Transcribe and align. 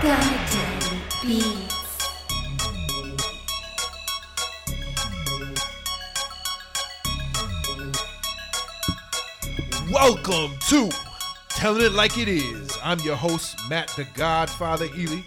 Beats. 0.00 1.98
Welcome 9.92 10.52
to 10.68 10.88
Telling 11.50 11.82
It 11.82 11.92
Like 11.92 12.16
It 12.16 12.28
Is. 12.28 12.78
I'm 12.82 12.98
your 13.00 13.16
host, 13.16 13.58
Matt 13.68 13.88
the 13.88 14.06
Godfather 14.14 14.86
Ely. 14.96 15.20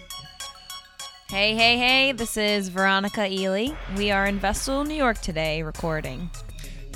Hey, 1.28 1.54
hey, 1.54 1.78
hey, 1.78 2.10
this 2.10 2.36
is 2.36 2.68
Veronica 2.68 3.28
Ely. 3.30 3.68
We 3.96 4.10
are 4.10 4.26
in 4.26 4.40
Vestal, 4.40 4.82
New 4.82 4.94
York 4.94 5.18
today 5.18 5.62
recording. 5.62 6.30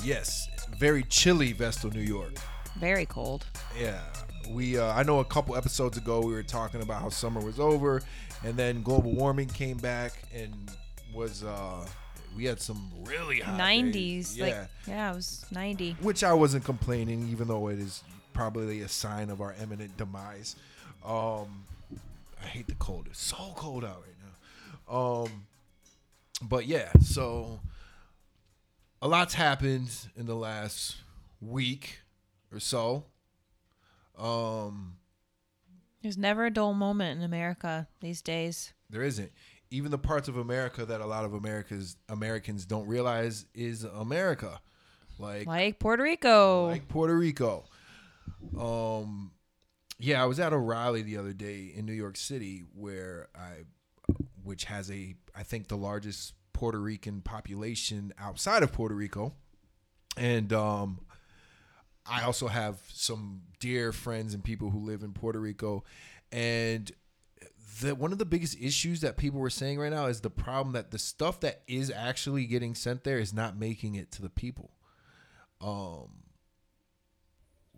Yes, 0.03 0.49
very 0.77 1.03
chilly 1.03 1.53
Vestal, 1.53 1.91
New 1.91 2.01
York. 2.01 2.33
Very 2.77 3.05
cold. 3.05 3.45
Yeah, 3.79 4.01
we. 4.49 4.77
Uh, 4.77 4.93
I 4.93 5.03
know 5.03 5.19
a 5.19 5.25
couple 5.25 5.55
episodes 5.55 5.97
ago 5.97 6.21
we 6.21 6.33
were 6.33 6.43
talking 6.43 6.81
about 6.81 7.01
how 7.01 7.09
summer 7.09 7.41
was 7.41 7.59
over, 7.59 8.01
and 8.43 8.55
then 8.55 8.81
global 8.83 9.11
warming 9.13 9.47
came 9.47 9.77
back 9.77 10.13
and 10.33 10.53
was. 11.13 11.43
Uh, 11.43 11.85
we 12.37 12.45
had 12.45 12.61
some 12.61 12.91
really 13.05 13.39
hot 13.39 13.59
90s. 13.59 13.91
days. 13.91 14.37
Yeah, 14.37 14.45
Like, 14.45 14.55
yeah, 14.87 15.11
it 15.11 15.15
was 15.15 15.45
90. 15.51 15.97
which 16.01 16.23
I 16.23 16.31
wasn't 16.33 16.63
complaining, 16.63 17.27
even 17.31 17.47
though 17.47 17.69
it 17.69 17.79
is 17.79 18.03
probably 18.33 18.81
a 18.81 18.87
sign 18.87 19.29
of 19.31 19.41
our 19.41 19.55
imminent 19.61 19.97
demise. 19.97 20.55
Um, 21.03 21.65
I 22.41 22.45
hate 22.45 22.67
the 22.67 22.75
cold. 22.75 23.07
It's 23.09 23.19
so 23.19 23.53
cold 23.55 23.83
out 23.83 24.03
right 24.05 24.15
now. 24.87 24.95
Um, 24.95 25.47
but 26.41 26.67
yeah, 26.67 26.91
so 27.01 27.59
a 29.01 29.07
lot's 29.07 29.33
happened 29.33 29.89
in 30.15 30.25
the 30.27 30.35
last 30.35 30.97
week 31.41 32.01
or 32.53 32.59
so. 32.59 33.05
Um, 34.19 34.97
There's 36.01 36.17
never 36.17 36.45
a 36.45 36.51
dull 36.51 36.73
moment 36.73 37.17
in 37.19 37.23
America 37.25 37.87
these 38.01 38.21
days. 38.21 38.73
there 38.89 39.03
isn't. 39.03 39.31
Even 39.71 39.91
the 39.91 39.97
parts 39.99 40.27
of 40.27 40.35
America 40.37 40.83
that 40.85 40.99
a 40.99 41.05
lot 41.05 41.25
of 41.25 41.33
Americans 41.33 41.95
Americans 42.09 42.65
don't 42.65 42.87
realize 42.87 43.45
is 43.53 43.83
America, 43.83 44.59
like 45.19 45.45
Like 45.45 45.77
Puerto 45.79 46.01
Rico. 46.03 46.67
like 46.67 46.87
Puerto 46.87 47.15
Rico. 47.15 47.65
Um, 48.57 49.31
yeah, 49.99 50.23
I 50.23 50.25
was 50.25 50.39
at 50.39 50.53
a 50.53 50.57
rally 50.57 51.01
the 51.03 51.17
other 51.17 51.33
day 51.33 51.71
in 51.75 51.85
New 51.85 51.93
York 51.93 52.17
City 52.17 52.63
where 52.73 53.27
I, 53.35 53.65
which 54.43 54.65
has 54.65 54.89
a, 54.89 55.15
I 55.35 55.43
think 55.43 55.67
the 55.67 55.77
largest 55.77 56.33
Puerto 56.53 56.79
Rican 56.79 57.21
population 57.21 58.11
outside 58.17 58.63
of 58.63 58.71
Puerto 58.73 58.95
Rico, 58.95 59.33
and 60.17 60.51
um, 60.51 60.99
I 62.09 62.23
also 62.23 62.47
have 62.47 62.77
some 62.91 63.41
dear 63.59 63.91
friends 63.91 64.33
and 64.33 64.43
people 64.43 64.69
who 64.69 64.79
live 64.79 65.03
in 65.03 65.13
Puerto 65.13 65.39
Rico, 65.39 65.83
and 66.31 66.91
the 67.81 67.95
one 67.95 68.11
of 68.11 68.17
the 68.17 68.25
biggest 68.25 68.59
issues 68.59 69.01
that 69.01 69.17
people 69.17 69.39
were 69.39 69.49
saying 69.49 69.79
right 69.79 69.91
now 69.91 70.07
is 70.07 70.21
the 70.21 70.29
problem 70.29 70.73
that 70.73 70.91
the 70.91 70.99
stuff 70.99 71.39
that 71.41 71.61
is 71.67 71.91
actually 71.91 72.45
getting 72.45 72.75
sent 72.75 73.03
there 73.03 73.19
is 73.19 73.33
not 73.33 73.57
making 73.57 73.95
it 73.95 74.11
to 74.11 74.21
the 74.21 74.29
people. 74.29 74.71
Um 75.61 76.09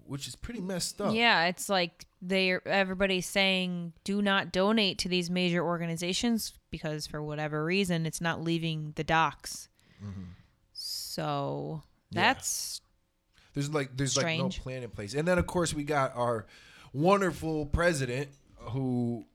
which 0.06 0.28
is 0.28 0.36
pretty 0.36 0.60
messed 0.60 1.00
up. 1.00 1.14
yeah, 1.16 1.46
it's 1.46 1.70
like 1.70 2.06
they 2.22 2.58
everybody's 2.66 3.26
saying 3.26 3.94
do 4.04 4.22
not 4.22 4.52
donate 4.52 4.98
to 5.00 5.08
these 5.08 5.30
major 5.30 5.64
organizations 5.64 6.54
because 6.70 7.08
for 7.08 7.22
whatever 7.24 7.64
reason 7.64 8.06
it's 8.06 8.20
not 8.20 8.44
leaving 8.44 8.94
the 8.96 9.04
docks. 9.04 9.70
So 10.74 11.84
Mm-hmm. 12.12 12.18
Yeah. 12.18 12.22
There's 13.54 13.74
like 13.74 13.96
there's 13.96 14.12
Strange. 14.12 14.42
like 14.42 14.60
no 14.60 14.64
plan 14.64 14.84
in 14.84 14.90
place. 14.90 15.14
And 15.14 15.28
then 15.28 15.38
of 15.38 15.48
course 15.48 15.74
we 15.74 15.84
got 15.84 16.16
our 16.16 16.46
wonderful 16.94 17.66
president 17.66 18.30
who 18.58 19.26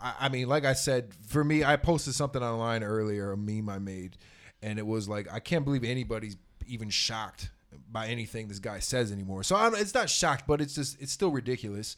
I, 0.00 0.14
I 0.20 0.28
mean, 0.28 0.48
like 0.48 0.64
I 0.64 0.72
said, 0.72 1.14
for 1.26 1.44
me, 1.44 1.64
I 1.64 1.76
posted 1.76 2.14
something 2.14 2.42
online 2.42 2.82
earlier, 2.82 3.32
a 3.32 3.36
meme 3.36 3.68
I 3.68 3.78
made, 3.78 4.16
and 4.62 4.78
it 4.78 4.86
was 4.86 5.08
like, 5.08 5.32
I 5.32 5.40
can't 5.40 5.64
believe 5.64 5.84
anybody's 5.84 6.36
even 6.66 6.90
shocked 6.90 7.50
by 7.90 8.06
anything 8.08 8.48
this 8.48 8.58
guy 8.58 8.78
says 8.78 9.12
anymore. 9.12 9.42
So 9.42 9.56
I'm, 9.56 9.74
it's 9.74 9.94
not 9.94 10.10
shocked, 10.10 10.44
but 10.46 10.60
it's 10.60 10.74
just 10.74 11.00
it's 11.00 11.12
still 11.12 11.30
ridiculous. 11.30 11.96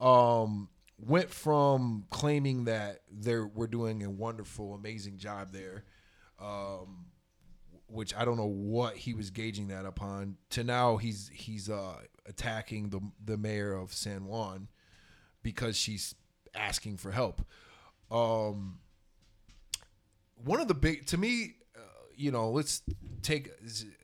Um, 0.00 0.68
went 0.98 1.30
from 1.30 2.04
claiming 2.10 2.64
that 2.64 3.00
they're 3.10 3.46
we're 3.46 3.66
doing 3.66 4.02
a 4.02 4.10
wonderful, 4.10 4.74
amazing 4.74 5.18
job 5.18 5.52
there, 5.52 5.84
um, 6.40 7.06
which 7.88 8.14
I 8.16 8.24
don't 8.24 8.36
know 8.36 8.46
what 8.46 8.96
he 8.96 9.14
was 9.14 9.30
gauging 9.30 9.68
that 9.68 9.84
upon, 9.86 10.36
to 10.50 10.64
now 10.64 10.96
he's 10.96 11.30
he's 11.32 11.68
uh, 11.70 11.96
attacking 12.26 12.90
the 12.90 13.00
the 13.24 13.36
mayor 13.36 13.72
of 13.72 13.92
San 13.92 14.26
Juan 14.26 14.68
because 15.42 15.76
she's 15.76 16.14
asking 16.54 16.96
for 16.96 17.12
help. 17.12 17.42
Um, 18.10 18.78
one 20.44 20.60
of 20.60 20.68
the 20.68 20.74
big 20.74 21.06
to 21.06 21.16
me, 21.16 21.54
uh, 21.76 21.80
you 22.16 22.30
know, 22.30 22.50
let's 22.50 22.82
take 23.22 23.50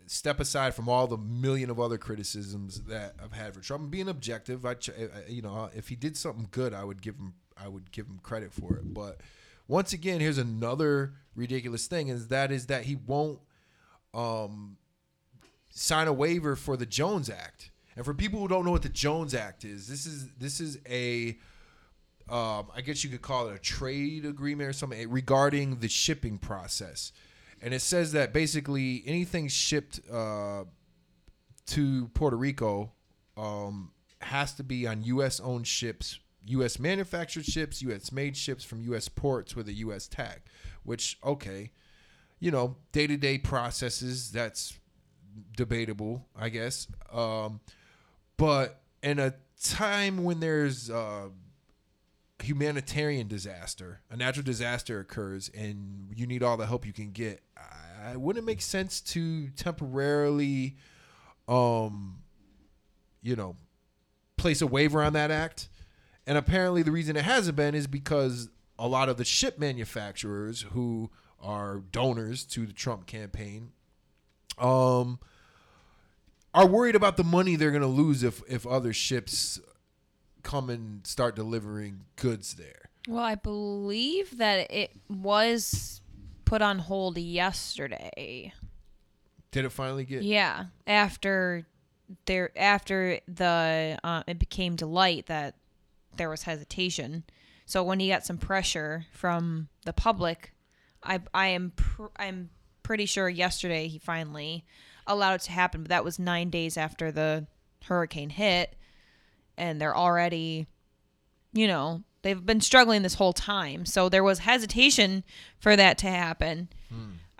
step 0.06 0.40
aside 0.40 0.74
from 0.74 0.88
all 0.88 1.06
the 1.06 1.16
million 1.16 1.70
of 1.70 1.78
other 1.80 1.98
criticisms 1.98 2.82
that 2.82 3.14
I've 3.22 3.32
had 3.32 3.54
for 3.54 3.60
Trump. 3.60 3.90
Being 3.90 4.08
objective, 4.08 4.64
I, 4.66 4.72
I- 4.72 5.28
you 5.28 5.42
know, 5.42 5.70
if 5.74 5.88
he 5.88 5.96
did 5.96 6.16
something 6.16 6.48
good, 6.50 6.72
I 6.74 6.84
would 6.84 7.02
give 7.02 7.16
him 7.16 7.34
I 7.56 7.68
would 7.68 7.92
give 7.92 8.06
him 8.06 8.18
credit 8.22 8.52
for 8.52 8.76
it. 8.76 8.92
But 8.94 9.20
once 9.68 9.92
again, 9.92 10.20
here's 10.20 10.38
another 10.38 11.14
ridiculous 11.34 11.86
thing: 11.86 12.08
is 12.08 12.28
that 12.28 12.50
is 12.50 12.66
that 12.66 12.84
he 12.84 12.96
won't 12.96 13.40
um, 14.14 14.76
sign 15.70 16.08
a 16.08 16.12
waiver 16.12 16.56
for 16.56 16.76
the 16.76 16.86
Jones 16.86 17.30
Act. 17.30 17.70
And 17.96 18.04
for 18.04 18.14
people 18.14 18.40
who 18.40 18.48
don't 18.48 18.64
know 18.64 18.70
what 18.70 18.82
the 18.82 18.88
Jones 18.88 19.34
Act 19.34 19.64
is, 19.64 19.86
this 19.86 20.06
is 20.06 20.28
this 20.38 20.60
is 20.60 20.78
a 20.88 21.38
um, 22.30 22.68
I 22.74 22.80
guess 22.82 23.04
you 23.04 23.10
could 23.10 23.22
call 23.22 23.48
it 23.48 23.54
a 23.54 23.58
trade 23.58 24.24
agreement 24.24 24.70
or 24.70 24.72
something 24.72 25.10
regarding 25.10 25.80
the 25.80 25.88
shipping 25.88 26.38
process. 26.38 27.12
And 27.60 27.74
it 27.74 27.80
says 27.80 28.12
that 28.12 28.32
basically 28.32 29.02
anything 29.06 29.48
shipped 29.48 30.00
uh, 30.10 30.64
to 31.66 32.08
Puerto 32.08 32.36
Rico 32.36 32.92
um, 33.36 33.92
has 34.20 34.54
to 34.54 34.64
be 34.64 34.86
on 34.86 35.02
U.S. 35.04 35.40
owned 35.40 35.66
ships, 35.66 36.18
U.S. 36.46 36.78
manufactured 36.78 37.44
ships, 37.44 37.82
U.S. 37.82 38.10
made 38.10 38.36
ships 38.36 38.64
from 38.64 38.82
U.S. 38.82 39.08
ports 39.08 39.54
with 39.54 39.68
a 39.68 39.72
U.S. 39.74 40.08
tag. 40.08 40.40
Which 40.84 41.18
okay, 41.24 41.70
you 42.42 42.50
know, 42.50 42.74
day 42.90 43.06
to 43.06 43.16
day 43.16 43.38
processes 43.38 44.32
that's 44.32 44.76
debatable, 45.56 46.26
I 46.36 46.48
guess. 46.48 46.88
Um, 47.12 47.60
but 48.36 48.80
in 49.00 49.20
a 49.20 49.34
time 49.62 50.24
when 50.24 50.40
there's 50.40 50.90
uh, 50.90 51.28
humanitarian 52.42 53.28
disaster, 53.28 54.00
a 54.10 54.16
natural 54.16 54.42
disaster 54.42 54.98
occurs, 54.98 55.52
and 55.56 56.08
you 56.16 56.26
need 56.26 56.42
all 56.42 56.56
the 56.56 56.66
help 56.66 56.84
you 56.84 56.92
can 56.92 57.12
get, 57.12 57.42
I, 58.04 58.16
wouldn't 58.16 58.44
make 58.44 58.60
sense 58.60 59.00
to 59.12 59.46
temporarily, 59.50 60.78
um, 61.46 62.24
you 63.22 63.36
know, 63.36 63.54
place 64.36 64.60
a 64.62 64.66
waiver 64.66 65.00
on 65.00 65.12
that 65.12 65.30
act? 65.30 65.68
And 66.26 66.36
apparently, 66.36 66.82
the 66.82 66.90
reason 66.90 67.16
it 67.16 67.24
hasn't 67.24 67.54
been 67.54 67.76
is 67.76 67.86
because 67.86 68.48
a 68.80 68.88
lot 68.88 69.08
of 69.08 69.16
the 69.16 69.24
ship 69.24 69.60
manufacturers 69.60 70.62
who 70.72 71.08
are 71.42 71.78
donors 71.92 72.44
to 72.44 72.66
the 72.66 72.72
Trump 72.72 73.06
campaign, 73.06 73.72
um, 74.58 75.18
are 76.54 76.66
worried 76.66 76.94
about 76.94 77.16
the 77.16 77.24
money 77.24 77.56
they're 77.56 77.70
going 77.70 77.82
to 77.82 77.88
lose 77.88 78.22
if 78.22 78.42
if 78.48 78.66
other 78.66 78.92
ships 78.92 79.60
come 80.42 80.68
and 80.70 81.06
start 81.06 81.36
delivering 81.36 82.04
goods 82.16 82.54
there. 82.54 82.90
well, 83.08 83.24
I 83.24 83.34
believe 83.34 84.38
that 84.38 84.70
it 84.70 84.92
was 85.08 86.00
put 86.44 86.62
on 86.62 86.80
hold 86.80 87.16
yesterday. 87.18 88.52
Did 89.50 89.64
it 89.64 89.70
finally 89.72 90.04
get? 90.04 90.22
Yeah, 90.22 90.66
after 90.86 91.66
there 92.26 92.50
after 92.56 93.20
the 93.26 93.98
uh, 94.04 94.22
it 94.26 94.38
became 94.38 94.76
to 94.78 94.86
light 94.86 95.26
that 95.26 95.54
there 96.16 96.28
was 96.28 96.42
hesitation. 96.42 97.24
So 97.64 97.82
when 97.82 98.00
he 98.00 98.08
got 98.08 98.26
some 98.26 98.38
pressure 98.38 99.06
from 99.12 99.68
the 99.84 99.92
public, 99.92 100.51
I 101.02 101.20
I 101.32 101.48
am 101.48 101.72
pr- 101.76 102.06
I'm 102.16 102.50
pretty 102.82 103.06
sure 103.06 103.28
yesterday 103.28 103.88
he 103.88 103.98
finally 103.98 104.64
allowed 105.06 105.34
it 105.34 105.40
to 105.42 105.52
happen. 105.52 105.82
But 105.82 105.90
that 105.90 106.04
was 106.04 106.18
nine 106.18 106.50
days 106.50 106.76
after 106.76 107.10
the 107.12 107.46
hurricane 107.84 108.30
hit, 108.30 108.76
and 109.56 109.80
they're 109.80 109.96
already, 109.96 110.66
you 111.52 111.66
know, 111.66 112.02
they've 112.22 112.44
been 112.44 112.60
struggling 112.60 113.02
this 113.02 113.14
whole 113.14 113.32
time. 113.32 113.84
So 113.84 114.08
there 114.08 114.24
was 114.24 114.40
hesitation 114.40 115.24
for 115.58 115.76
that 115.76 115.98
to 115.98 116.06
happen. 116.08 116.68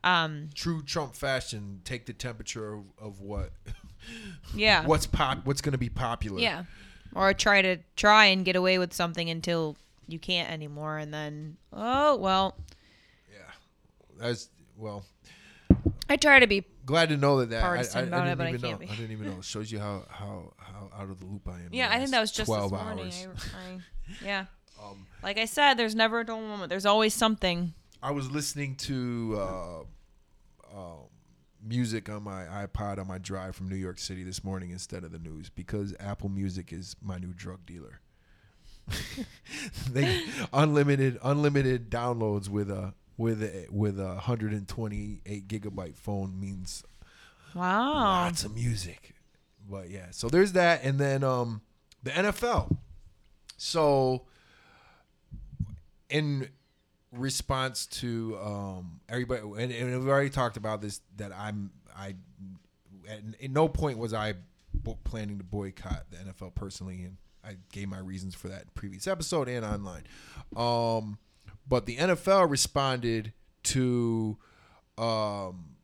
Um, 0.04 0.50
True 0.54 0.82
Trump 0.82 1.14
fashion, 1.14 1.80
take 1.84 2.06
the 2.06 2.12
temperature 2.12 2.74
of, 2.74 2.84
of 3.00 3.20
what 3.20 3.52
yeah. 4.54 4.84
what's 4.86 5.06
pop 5.06 5.44
what's 5.44 5.60
going 5.60 5.72
to 5.72 5.78
be 5.78 5.88
popular. 5.88 6.40
Yeah. 6.40 6.64
Or 7.14 7.32
try 7.34 7.62
to 7.62 7.76
try 7.94 8.26
and 8.26 8.44
get 8.44 8.56
away 8.56 8.78
with 8.78 8.92
something 8.92 9.30
until 9.30 9.76
you 10.08 10.18
can't 10.18 10.50
anymore 10.50 10.98
and 10.98 11.14
then 11.14 11.56
oh 11.72 12.16
well. 12.16 12.56
That's 14.22 14.48
well. 14.76 15.04
I 16.08 16.16
try 16.16 16.38
to 16.38 16.46
be 16.46 16.64
Glad 16.84 17.08
to 17.10 17.16
know 17.16 17.40
that 17.40 17.50
that 17.50 17.64
I, 17.64 17.68
I, 17.68 17.78
I 17.78 17.82
didn't 17.82 18.40
it, 18.40 18.48
even 18.54 18.60
know. 18.60 18.76
be. 18.76 18.88
I 18.88 18.94
didn't 18.94 19.12
even 19.12 19.26
know. 19.30 19.38
It 19.38 19.44
shows 19.44 19.70
you 19.70 19.78
how 19.78 20.04
how 20.08 20.52
how 20.58 20.90
out 20.96 21.10
of 21.10 21.20
the 21.20 21.26
loop 21.26 21.48
I 21.48 21.56
am. 21.60 21.68
Yeah, 21.72 21.90
I 21.90 21.98
think 21.98 22.10
that 22.10 22.20
was 22.20 22.32
just 22.32 22.46
12 22.46 22.70
this 22.70 22.80
morning. 22.80 23.04
hours. 23.04 23.14
I, 23.54 23.72
I, 23.72 23.78
yeah. 24.24 24.44
Um, 24.82 25.06
Like 25.22 25.38
I 25.38 25.44
said, 25.44 25.74
there's 25.74 25.94
never 25.94 26.20
a 26.20 26.26
dull 26.26 26.40
moment. 26.40 26.70
There's 26.70 26.86
always 26.86 27.14
something. 27.14 27.72
I 28.02 28.10
was 28.10 28.30
listening 28.30 28.74
to 28.76 29.38
uh, 29.40 29.80
uh, 30.76 30.96
music 31.64 32.08
on 32.08 32.24
my 32.24 32.44
iPod 32.44 32.98
on 32.98 33.06
my 33.06 33.18
drive 33.18 33.54
from 33.54 33.68
New 33.68 33.76
York 33.76 33.98
City 33.98 34.24
this 34.24 34.42
morning 34.42 34.70
instead 34.70 35.04
of 35.04 35.12
the 35.12 35.20
news 35.20 35.50
because 35.50 35.94
Apple 36.00 36.28
Music 36.28 36.72
is 36.72 36.96
my 37.00 37.18
new 37.18 37.32
drug 37.32 37.64
dealer. 37.64 38.00
they 39.90 40.24
unlimited 40.52 41.18
unlimited 41.22 41.88
downloads 41.90 42.48
with 42.48 42.68
a 42.70 42.94
with 43.16 43.42
a 43.42 43.66
with 43.70 43.98
a 44.00 44.14
128 44.14 45.48
gigabyte 45.48 45.96
phone 45.96 46.38
means 46.40 46.84
Wow. 47.54 47.92
lots 48.24 48.44
of 48.44 48.54
music. 48.54 49.14
But 49.68 49.90
yeah, 49.90 50.06
so 50.10 50.28
there's 50.28 50.52
that, 50.52 50.82
and 50.82 50.98
then 50.98 51.22
um, 51.22 51.60
the 52.02 52.10
NFL. 52.10 52.76
So, 53.56 54.24
in 56.10 56.48
response 57.12 57.86
to 57.86 58.38
um, 58.42 59.00
everybody, 59.08 59.42
and, 59.42 59.70
and 59.72 59.98
we've 60.00 60.08
already 60.08 60.30
talked 60.30 60.56
about 60.56 60.80
this, 60.80 61.00
that 61.16 61.32
I'm 61.32 61.70
I 61.96 62.14
at, 63.08 63.20
at 63.42 63.50
no 63.50 63.68
point 63.68 63.98
was 63.98 64.12
I 64.14 64.34
bo- 64.74 64.98
planning 65.04 65.38
to 65.38 65.44
boycott 65.44 66.04
the 66.10 66.16
NFL 66.16 66.54
personally, 66.54 67.02
and 67.04 67.16
I 67.44 67.56
gave 67.72 67.88
my 67.88 67.98
reasons 67.98 68.34
for 68.34 68.48
that 68.48 68.62
in 68.62 68.68
previous 68.74 69.06
episode 69.06 69.48
and 69.48 69.64
online. 69.64 70.02
Um, 70.56 71.18
but 71.68 71.86
the 71.86 71.96
NFL 71.96 72.50
responded 72.50 73.32
to 73.64 74.36
um, 74.98 75.76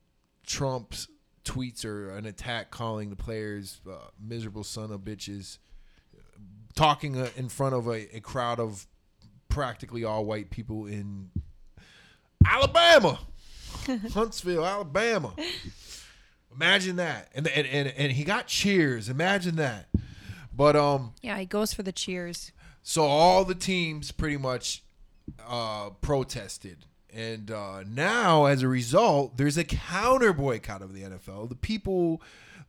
Trump's 0.47 1.09
tweets 1.45 1.85
or 1.85 2.11
an 2.11 2.27
attack 2.27 2.71
calling 2.71 3.11
the 3.11 3.17
players 3.17 3.81
uh, 3.91 3.95
miserable 4.21 4.65
son 4.65 4.91
of 4.91 5.01
bitches, 5.01 5.59
talking 6.75 7.19
uh, 7.21 7.29
in 7.37 7.49
front 7.49 7.75
of 7.75 7.87
a, 7.87 8.17
a 8.17 8.21
crowd 8.21 8.61
of 8.61 8.87
practically 9.49 10.05
all 10.05 10.25
white 10.25 10.51
people 10.51 10.87
in 10.87 11.31
Alabama, 12.47 13.19
Huntsville, 14.13 14.65
Alabama. 14.65 15.35
Imagine 16.55 16.97
that, 16.97 17.29
and, 17.35 17.47
and 17.49 17.67
and 17.67 17.89
and 17.89 18.13
he 18.13 18.25
got 18.25 18.47
cheers. 18.47 19.09
Imagine 19.09 19.57
that, 19.57 19.89
but 20.55 20.75
um, 20.77 21.13
Yeah, 21.23 21.39
he 21.39 21.47
goes 21.47 21.73
for 21.73 21.83
the 21.83 21.93
cheers. 21.93 22.53
so 22.83 23.03
all 23.05 23.45
the 23.45 23.55
teams 23.55 24.11
pretty 24.13 24.37
much 24.39 24.83
uh, 25.47 25.91
protested, 26.01 26.85
and 27.13 27.51
uh, 27.51 27.83
now 27.87 28.45
as 28.47 28.63
a 28.63 28.69
result, 28.69 29.37
there's 29.37 29.57
a 29.59 29.65
counter 29.65 30.33
boycott 30.33 30.83
of 30.83 30.93
the 30.95 31.03
NFL. 31.03 31.49
The 31.49 31.55
people 31.55 32.21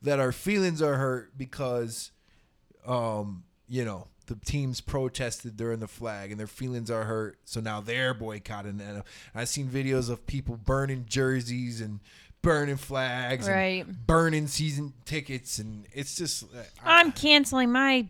that 0.01 0.19
our 0.19 0.31
feelings 0.31 0.81
are 0.81 0.95
hurt 0.95 1.37
because, 1.37 2.11
um, 2.87 3.43
you 3.67 3.83
know, 3.83 4.07
the 4.27 4.35
teams 4.35 4.79
protested 4.79 5.57
during 5.57 5.79
the 5.79 5.87
flag, 5.87 6.31
and 6.31 6.39
their 6.39 6.47
feelings 6.47 6.89
are 6.91 7.03
hurt. 7.05 7.37
So 7.45 7.59
now 7.59 7.81
they're 7.81 8.13
boycotting 8.13 8.77
the 8.77 8.83
NFL. 8.83 9.05
I've 9.35 9.49
seen 9.49 9.67
videos 9.67 10.09
of 10.09 10.25
people 10.27 10.55
burning 10.55 11.05
jerseys 11.09 11.81
and 11.81 11.99
burning 12.41 12.77
flags, 12.77 13.47
and 13.47 13.55
Right. 13.55 13.85
burning 14.07 14.47
season 14.47 14.93
tickets, 15.05 15.59
and 15.59 15.85
it's 15.91 16.15
just. 16.15 16.43
uh, 16.43 16.59
I- 16.83 16.99
I'm 16.99 17.11
canceling 17.11 17.71
my 17.71 18.07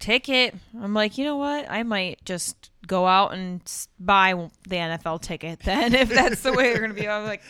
ticket. 0.00 0.54
I'm 0.80 0.94
like, 0.94 1.16
you 1.18 1.24
know 1.24 1.36
what? 1.36 1.70
I 1.70 1.82
might 1.84 2.24
just 2.24 2.70
go 2.86 3.06
out 3.06 3.32
and 3.32 3.60
buy 4.00 4.32
the 4.68 4.76
NFL 4.76 5.20
ticket 5.22 5.60
then, 5.64 5.94
if 5.94 6.08
that's 6.08 6.42
the 6.42 6.52
way 6.52 6.72
they're 6.72 6.80
gonna 6.80 6.94
be. 6.94 7.08
I'm 7.08 7.24
like, 7.24 7.42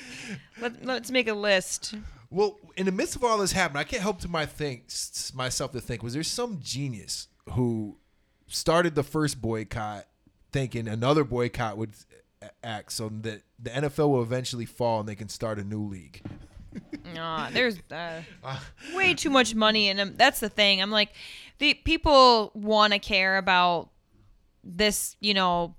Let, 0.60 0.84
let's 0.84 1.10
make 1.10 1.28
a 1.28 1.34
list. 1.34 1.94
Well, 2.30 2.58
in 2.76 2.86
the 2.86 2.92
midst 2.92 3.16
of 3.16 3.24
all 3.24 3.38
this 3.38 3.52
happening, 3.52 3.80
I 3.80 3.84
can't 3.84 4.02
help 4.02 4.20
to 4.20 4.28
my 4.28 4.46
think 4.46 4.84
myself 5.34 5.72
to 5.72 5.80
think 5.80 6.02
was 6.02 6.14
there 6.14 6.22
some 6.22 6.60
genius 6.62 7.28
who 7.52 7.96
started 8.46 8.94
the 8.94 9.02
first 9.02 9.40
boycott, 9.40 10.06
thinking 10.52 10.86
another 10.86 11.24
boycott 11.24 11.76
would 11.76 11.94
act 12.62 12.92
so 12.92 13.08
that 13.22 13.42
the 13.58 13.70
NFL 13.70 14.10
will 14.10 14.22
eventually 14.22 14.64
fall 14.64 15.00
and 15.00 15.08
they 15.08 15.14
can 15.14 15.28
start 15.28 15.58
a 15.58 15.64
new 15.64 15.82
league. 15.82 16.22
Uh, 17.18 17.50
there's 17.50 17.78
uh, 17.90 18.20
way 18.94 19.14
too 19.14 19.30
much 19.30 19.54
money 19.54 19.88
in 19.88 19.96
them. 19.96 20.14
That's 20.16 20.40
the 20.40 20.48
thing. 20.48 20.80
I'm 20.80 20.90
like, 20.90 21.10
the 21.60 21.74
people 21.74 22.50
want 22.54 22.92
to 22.92 22.98
care 22.98 23.36
about 23.36 23.90
this, 24.64 25.14
you 25.20 25.34
know, 25.34 25.76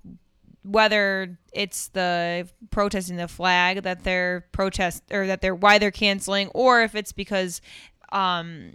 whether 0.62 1.38
it's 1.52 1.88
the 1.88 2.48
protesting 2.70 3.16
the 3.16 3.28
flag 3.28 3.82
that 3.82 4.04
they're 4.04 4.46
protest 4.52 5.02
or 5.10 5.26
that 5.26 5.40
they're 5.40 5.54
why 5.54 5.78
they're 5.78 5.90
canceling, 5.90 6.48
or 6.54 6.82
if 6.82 6.94
it's 6.94 7.12
because 7.12 7.60
um, 8.12 8.72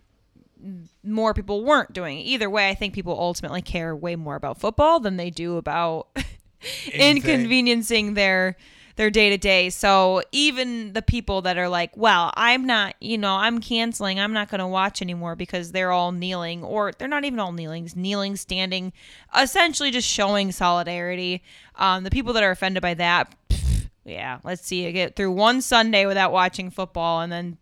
more 1.04 1.34
people 1.34 1.64
weren't 1.64 1.94
doing 1.94 2.20
it. 2.20 2.24
Either 2.24 2.50
way, 2.50 2.70
I 2.70 2.76
think 2.76 2.94
people 2.94 3.18
ultimately 3.18 3.62
care 3.62 3.96
way 3.96 4.16
more 4.18 4.36
about 4.36 4.60
football 4.60 5.00
than 5.00 5.16
they 5.16 5.30
do 5.30 5.56
about 5.56 6.10
inconveniencing 6.94 8.16
their 8.16 8.58
their 8.98 9.10
day 9.10 9.30
to 9.30 9.38
day. 9.38 9.70
So 9.70 10.22
even 10.32 10.94
the 10.94 11.02
people 11.02 11.42
that 11.44 11.58
are 11.58 11.70
like, 11.70 11.96
well, 11.96 12.32
I'm 12.36 12.66
not, 12.66 12.96
you 13.00 13.18
know, 13.18 13.36
I'm 13.36 13.62
canceling. 13.62 14.20
I'm 14.20 14.34
not 14.34 14.50
going 14.50 14.60
to 14.60 14.68
watch 14.68 15.02
anymore 15.02 15.36
because 15.36 15.72
they're 15.72 15.92
all 15.92 16.12
kneeling, 16.12 16.64
or 16.64 16.92
they're 16.98 17.08
not 17.08 17.24
even 17.24 17.40
all 17.40 17.54
kneeling, 17.54 17.90
kneeling, 17.96 18.36
standing, 18.36 18.92
essentially 19.40 19.92
just 19.92 20.08
showing 20.10 20.52
solidarity. 20.52 21.42
Um, 21.76 22.04
the 22.04 22.12
people 22.12 22.34
that 22.34 22.44
are 22.44 22.52
offended 22.52 22.82
by 22.82 22.96
that, 22.96 23.34
pff, 23.50 23.88
yeah, 24.04 24.40
let's 24.44 24.66
see 24.66 24.84
you 24.86 24.92
get 24.92 25.16
through 25.16 25.32
one 25.32 25.62
Sunday 25.62 26.06
without 26.06 26.32
watching 26.32 26.70
football, 26.72 27.22
and 27.22 27.32
then 27.32 27.58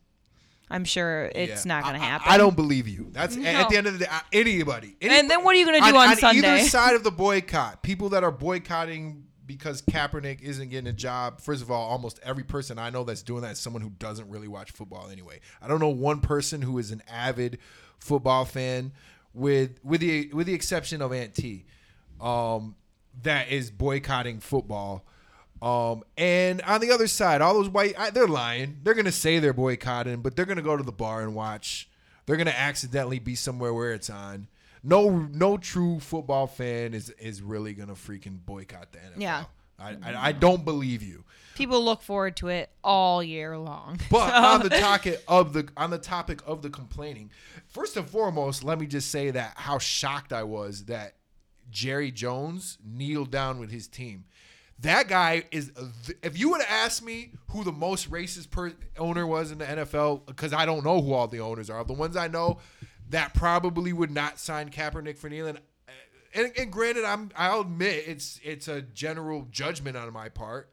I'm 0.69 0.85
sure 0.85 1.31
it's 1.35 1.65
Yeah. 1.65 1.69
not 1.75 1.83
going 1.83 1.95
to 1.95 2.01
I- 2.01 2.03
I- 2.05 2.09
happen. 2.09 2.27
I, 2.31 2.37
don't 2.37 2.55
believe 2.55 2.87
you. 2.87 3.09
That's 3.11 3.35
No. 3.35 3.47
at 3.47 3.69
the 3.69 3.77
end 3.77 3.87
of 3.87 3.99
the 3.99 4.05
day. 4.05 4.11
Anybody, 4.33 4.95
anybody 5.01 5.19
And 5.19 5.29
then 5.29 5.43
what 5.43 5.53
are 5.55 5.59
you 5.59 5.65
gonna 5.65 5.79
do 5.91 5.95
on 5.95 6.15
Sunday? 6.17 6.59
either 6.59 6.67
side 6.69 6.95
of 6.95 7.03
the 7.03 7.11
boycott? 7.11 7.83
People 7.83 8.09
that 8.09 8.23
are 8.23 8.31
boycotting 8.31 9.24
because 9.45 9.81
Kaepernick 9.81 10.41
isn't 10.41 10.69
getting 10.69 10.87
a 10.87 10.93
job. 10.93 11.39
First 11.41 11.61
of 11.61 11.71
all, 11.71 11.89
almost 11.89 12.19
every 12.23 12.43
person 12.43 12.79
I 12.79 12.89
know 12.89 13.03
that's 13.03 13.23
doing 13.23 13.41
that 13.41 13.53
is 13.53 13.59
someone 13.59 13.81
who 13.81 13.91
doesn't 13.91 14.29
really 14.29 14.47
watch 14.47 14.71
football 14.71 15.09
anyway. 15.11 15.39
I 15.61 15.67
don't 15.67 15.79
know 15.79 15.89
one 15.89 16.21
person 16.21 16.61
who 16.61 16.77
is 16.77 16.91
an 16.91 17.03
avid 17.09 17.59
football 17.99 18.45
fan, 18.45 18.91
with 19.33 19.79
with 19.83 20.01
the 20.01 20.29
with 20.33 20.47
the 20.47 20.53
exception 20.53 21.01
of 21.01 21.11
Aunt 21.11 21.35
T, 21.35 21.65
um, 22.21 22.75
that 23.23 23.49
is 23.49 23.69
boycotting 23.69 24.39
football. 24.39 25.03
Um, 25.61 26.03
and 26.17 26.61
on 26.61 26.81
the 26.81 26.91
other 26.91 27.07
side, 27.07 27.41
all 27.41 27.53
those 27.53 27.69
white, 27.69 27.97
I, 27.97 28.09
they're 28.09 28.27
lying. 28.27 28.77
They're 28.83 28.93
gonna 28.93 29.11
say 29.11 29.39
they're 29.39 29.53
boycotting, 29.53 30.21
but 30.21 30.35
they're 30.35 30.45
gonna 30.45 30.61
go 30.61 30.77
to 30.77 30.83
the 30.83 30.91
bar 30.91 31.21
and 31.21 31.35
watch. 31.35 31.89
They're 32.25 32.37
gonna 32.37 32.51
accidentally 32.51 33.19
be 33.19 33.35
somewhere 33.35 33.73
where 33.73 33.93
it's 33.93 34.09
on. 34.09 34.47
No, 34.85 35.09
no 35.09 35.57
true 35.57 35.99
football 35.99 36.45
fan 36.45 36.93
is 36.93 37.09
is 37.11 37.41
really 37.41 37.73
gonna 37.73 37.95
freaking 37.95 38.37
boycott 38.45 38.91
the 38.91 38.99
NFL. 38.99 39.13
Yeah. 39.17 39.43
I, 39.77 39.89
I, 39.89 40.27
I 40.27 40.31
don't 40.31 40.63
believe 40.63 41.03
you. 41.03 41.25
People 41.55 41.83
look 41.83 42.01
forward 42.01 42.37
to 42.37 42.47
it 42.47 42.69
all 42.83 43.21
year 43.23 43.57
long. 43.57 43.99
But 44.09 44.33
on 44.33 44.61
the 44.61 44.69
topic 44.69 45.21
of 45.27 45.53
the 45.53 45.67
on 45.75 45.89
the 45.89 45.97
topic 45.97 46.41
of 46.45 46.61
the 46.61 46.69
complaining, 46.69 47.31
first 47.67 47.97
and 47.97 48.07
foremost, 48.07 48.63
let 48.63 48.79
me 48.79 48.85
just 48.85 49.09
say 49.09 49.31
that 49.31 49.53
how 49.55 49.79
shocked 49.79 50.31
I 50.31 50.43
was 50.43 50.85
that 50.85 51.15
Jerry 51.71 52.11
Jones 52.11 52.77
kneeled 52.85 53.31
down 53.31 53.59
with 53.59 53.71
his 53.71 53.87
team. 53.87 54.25
That 54.79 55.07
guy 55.07 55.45
is. 55.51 55.71
If 56.21 56.37
you 56.37 56.51
would 56.51 56.61
have 56.61 56.85
asked 56.85 57.03
me 57.03 57.31
who 57.49 57.63
the 57.63 57.71
most 57.71 58.11
racist 58.11 58.51
per, 58.51 58.73
owner 58.97 59.25
was 59.25 59.51
in 59.51 59.57
the 59.57 59.65
NFL, 59.65 60.25
because 60.25 60.53
I 60.53 60.65
don't 60.65 60.83
know 60.83 61.01
who 61.01 61.13
all 61.13 61.27
the 61.27 61.39
owners 61.39 61.69
are. 61.69 61.83
The 61.83 61.93
ones 61.93 62.15
I 62.15 62.27
know 62.27 62.59
that 63.09 63.33
probably 63.33 63.93
would 63.93 64.11
not 64.11 64.39
sign 64.39 64.69
Kaepernick 64.69 65.17
for 65.17 65.29
kneeling. 65.29 65.57
Uh, 65.57 65.91
and, 66.33 66.51
and 66.57 66.71
granted, 66.71 67.05
I'm. 67.05 67.31
I'll 67.35 67.61
admit 67.61 68.03
it's 68.07 68.39
it's 68.43 68.67
a 68.67 68.81
general 68.81 69.47
judgment 69.51 69.97
on 69.97 70.11
my 70.13 70.29
part. 70.29 70.71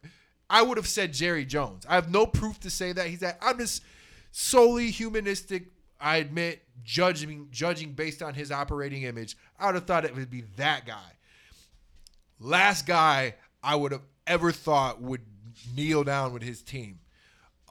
I 0.48 0.62
would 0.62 0.76
have 0.76 0.88
said 0.88 1.12
Jerry 1.12 1.44
Jones. 1.44 1.86
I 1.88 1.94
have 1.94 2.10
no 2.10 2.26
proof 2.26 2.60
to 2.60 2.70
say 2.70 2.92
that 2.92 3.06
he's 3.06 3.20
that. 3.20 3.38
I'm 3.40 3.58
just 3.58 3.82
solely 4.32 4.90
humanistic. 4.90 5.72
I 6.00 6.16
admit 6.16 6.62
judging 6.82 7.48
judging 7.50 7.92
based 7.92 8.22
on 8.22 8.34
his 8.34 8.50
operating 8.50 9.04
image. 9.04 9.36
I 9.58 9.66
would 9.66 9.76
have 9.76 9.86
thought 9.86 10.04
it 10.04 10.14
would 10.14 10.30
be 10.30 10.44
that 10.56 10.84
guy. 10.86 11.12
Last 12.40 12.86
guy 12.86 13.36
I 13.62 13.76
would 13.76 13.92
have 13.92 14.02
ever 14.26 14.52
thought 14.52 15.00
would 15.00 15.22
kneel 15.74 16.04
down 16.04 16.32
with 16.32 16.42
his 16.42 16.62
team. 16.62 17.00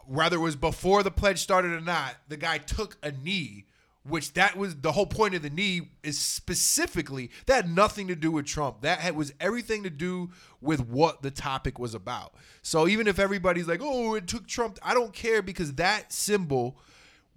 Whether 0.06 0.38
it 0.38 0.40
was 0.40 0.56
before 0.56 1.04
the 1.04 1.12
pledge 1.12 1.40
started 1.40 1.72
or 1.72 1.82
not, 1.82 2.16
the 2.28 2.38
guy 2.38 2.58
took 2.58 2.98
a 3.04 3.12
knee, 3.12 3.66
which 4.04 4.34
that 4.34 4.58
was 4.58 4.76
the 4.78 4.92
whole 4.92 5.06
point 5.06 5.36
of 5.36 5.42
the 5.42 5.50
knee 5.50 5.92
is 6.04 6.18
specifically 6.18 7.30
that 7.46 7.66
had 7.66 7.76
nothing 7.76 8.08
to 8.08 8.16
do 8.16 8.32
with 8.32 8.46
Trump. 8.46 8.82
That 8.82 9.00
had, 9.00 9.16
was 9.16 9.34
everything 9.40 9.84
to 9.84 9.90
do 9.90 10.32
with 10.60 10.88
what 10.88 11.22
the 11.22 11.32
topic 11.32 11.78
was 11.78 11.94
about. 11.94 12.34
So 12.64 12.88
even 12.88 13.08
if 13.08 13.20
everybody's 13.20 13.68
like, 13.68 13.82
"Oh, 13.84 14.16
it 14.16 14.28
took 14.28 14.48
Trump," 14.48 14.80
I 14.82 14.94
don't 14.94 15.14
care 15.14 15.42
because 15.42 15.74
that 15.76 16.12
symbol 16.12 16.78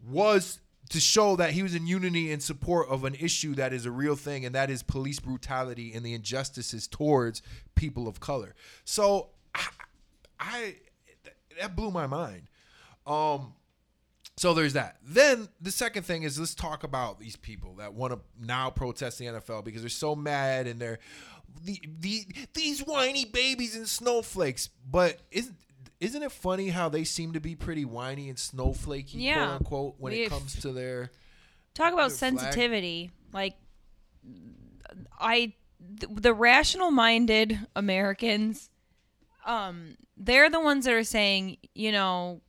was 0.07 0.61
to 0.91 1.01
show 1.01 1.37
that 1.37 1.51
he 1.51 1.63
was 1.63 1.75
in 1.75 1.87
unity 1.87 2.33
and 2.33 2.43
support 2.43 2.89
of 2.89 3.05
an 3.05 3.15
issue 3.15 3.55
that 3.55 3.73
is 3.73 3.87
a 3.87 3.91
real 3.91 4.17
thing, 4.17 4.45
and 4.45 4.55
that 4.55 4.71
is 4.71 4.83
police 4.83 5.21
brutality 5.21 5.93
and 5.95 6.05
the 6.05 6.15
injustices 6.15 6.87
towards 6.87 7.43
people 7.75 8.09
of 8.09 8.21
color. 8.21 8.55
So 8.85 9.29
I, 9.55 9.67
I 10.41 10.75
that 11.61 11.77
blew 11.77 11.91
my 11.91 12.07
mind. 12.07 12.49
Um, 13.07 13.55
so 14.37 14.53
there's 14.55 14.73
that. 14.73 14.97
Then 15.03 15.49
the 15.61 15.71
second 15.71 16.03
thing 16.05 16.23
is 16.25 16.39
let's 16.39 16.55
talk 16.55 16.83
about 16.85 17.19
these 17.21 17.37
people 17.37 17.75
that 17.77 17.95
want 17.95 18.13
to 18.13 18.21
now 18.41 18.71
protest 18.71 19.19
the 19.19 19.27
NFL 19.27 19.65
because 19.65 19.83
they're 19.83 19.89
so 19.89 20.15
mad 20.17 20.67
and 20.67 20.81
they're 20.81 20.99
the, 21.63 21.81
the 22.01 22.25
these 22.55 22.81
whiny 22.81 23.25
babies 23.25 23.77
and 23.77 23.89
snowflakes. 23.89 24.69
But 24.91 25.21
isn't 25.31 25.55
isn't 26.01 26.23
it 26.23 26.33
funny 26.33 26.69
how 26.69 26.89
they 26.89 27.05
seem 27.05 27.33
to 27.33 27.41
be 27.41 27.55
pretty 27.55 27.85
whiny 27.85 28.29
and 28.29 28.37
snowflakey, 28.37 29.15
Yeah. 29.15 29.35
quote 29.45 29.51
unquote, 29.61 29.95
when 29.99 30.13
it 30.13 30.29
comes 30.29 30.61
to 30.63 30.73
their 30.73 31.11
talk 31.75 31.93
about 31.93 32.11
Their 32.11 32.31
flag. 32.31 32.39
sensitivity 32.39 33.11
like 33.33 33.55
i 35.19 35.53
th- 36.01 36.13
the 36.15 36.33
rational 36.33 36.91
minded 36.91 37.59
americans 37.75 38.71
um 39.47 39.97
they're 40.17 40.49
the 40.51 40.61
ones 40.61 40.85
that 40.85 40.95
are 40.95 41.03
saying 41.05 41.57
you 41.75 41.91
know 41.93 42.41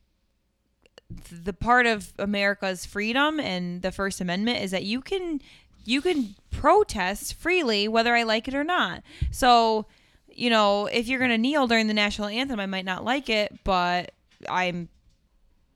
the 1.30 1.52
part 1.52 1.86
of 1.86 2.12
america's 2.18 2.84
freedom 2.84 3.38
and 3.38 3.82
the 3.82 3.92
first 3.92 4.20
amendment 4.20 4.60
is 4.60 4.72
that 4.72 4.84
you 4.84 5.00
can 5.00 5.40
you 5.84 6.02
can 6.02 6.34
protest 6.50 7.34
freely 7.34 7.86
whether 7.86 8.14
i 8.14 8.22
like 8.22 8.48
it 8.48 8.54
or 8.54 8.64
not. 8.64 9.02
So 9.30 9.86
you 10.28 10.50
know 10.50 10.86
if 10.86 11.08
you're 11.08 11.18
going 11.18 11.30
to 11.30 11.38
kneel 11.38 11.66
during 11.66 11.86
the 11.86 11.94
national 11.94 12.28
anthem 12.28 12.60
i 12.60 12.66
might 12.66 12.84
not 12.84 13.04
like 13.04 13.30
it 13.30 13.58
but 13.64 14.12
i'm 14.48 14.88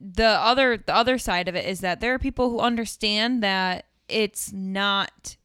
the 0.01 0.27
other 0.27 0.77
the 0.77 0.95
other 0.95 1.19
side 1.19 1.49
of 1.49 1.55
it 1.55 1.67
is 1.67 1.81
that 1.81 2.01
there 2.01 2.15
are 2.15 2.19
people 2.19 2.51
who 2.51 2.61
understand 2.61 3.43
that 3.43 3.87
it's 4.09 4.53
not 4.53 5.37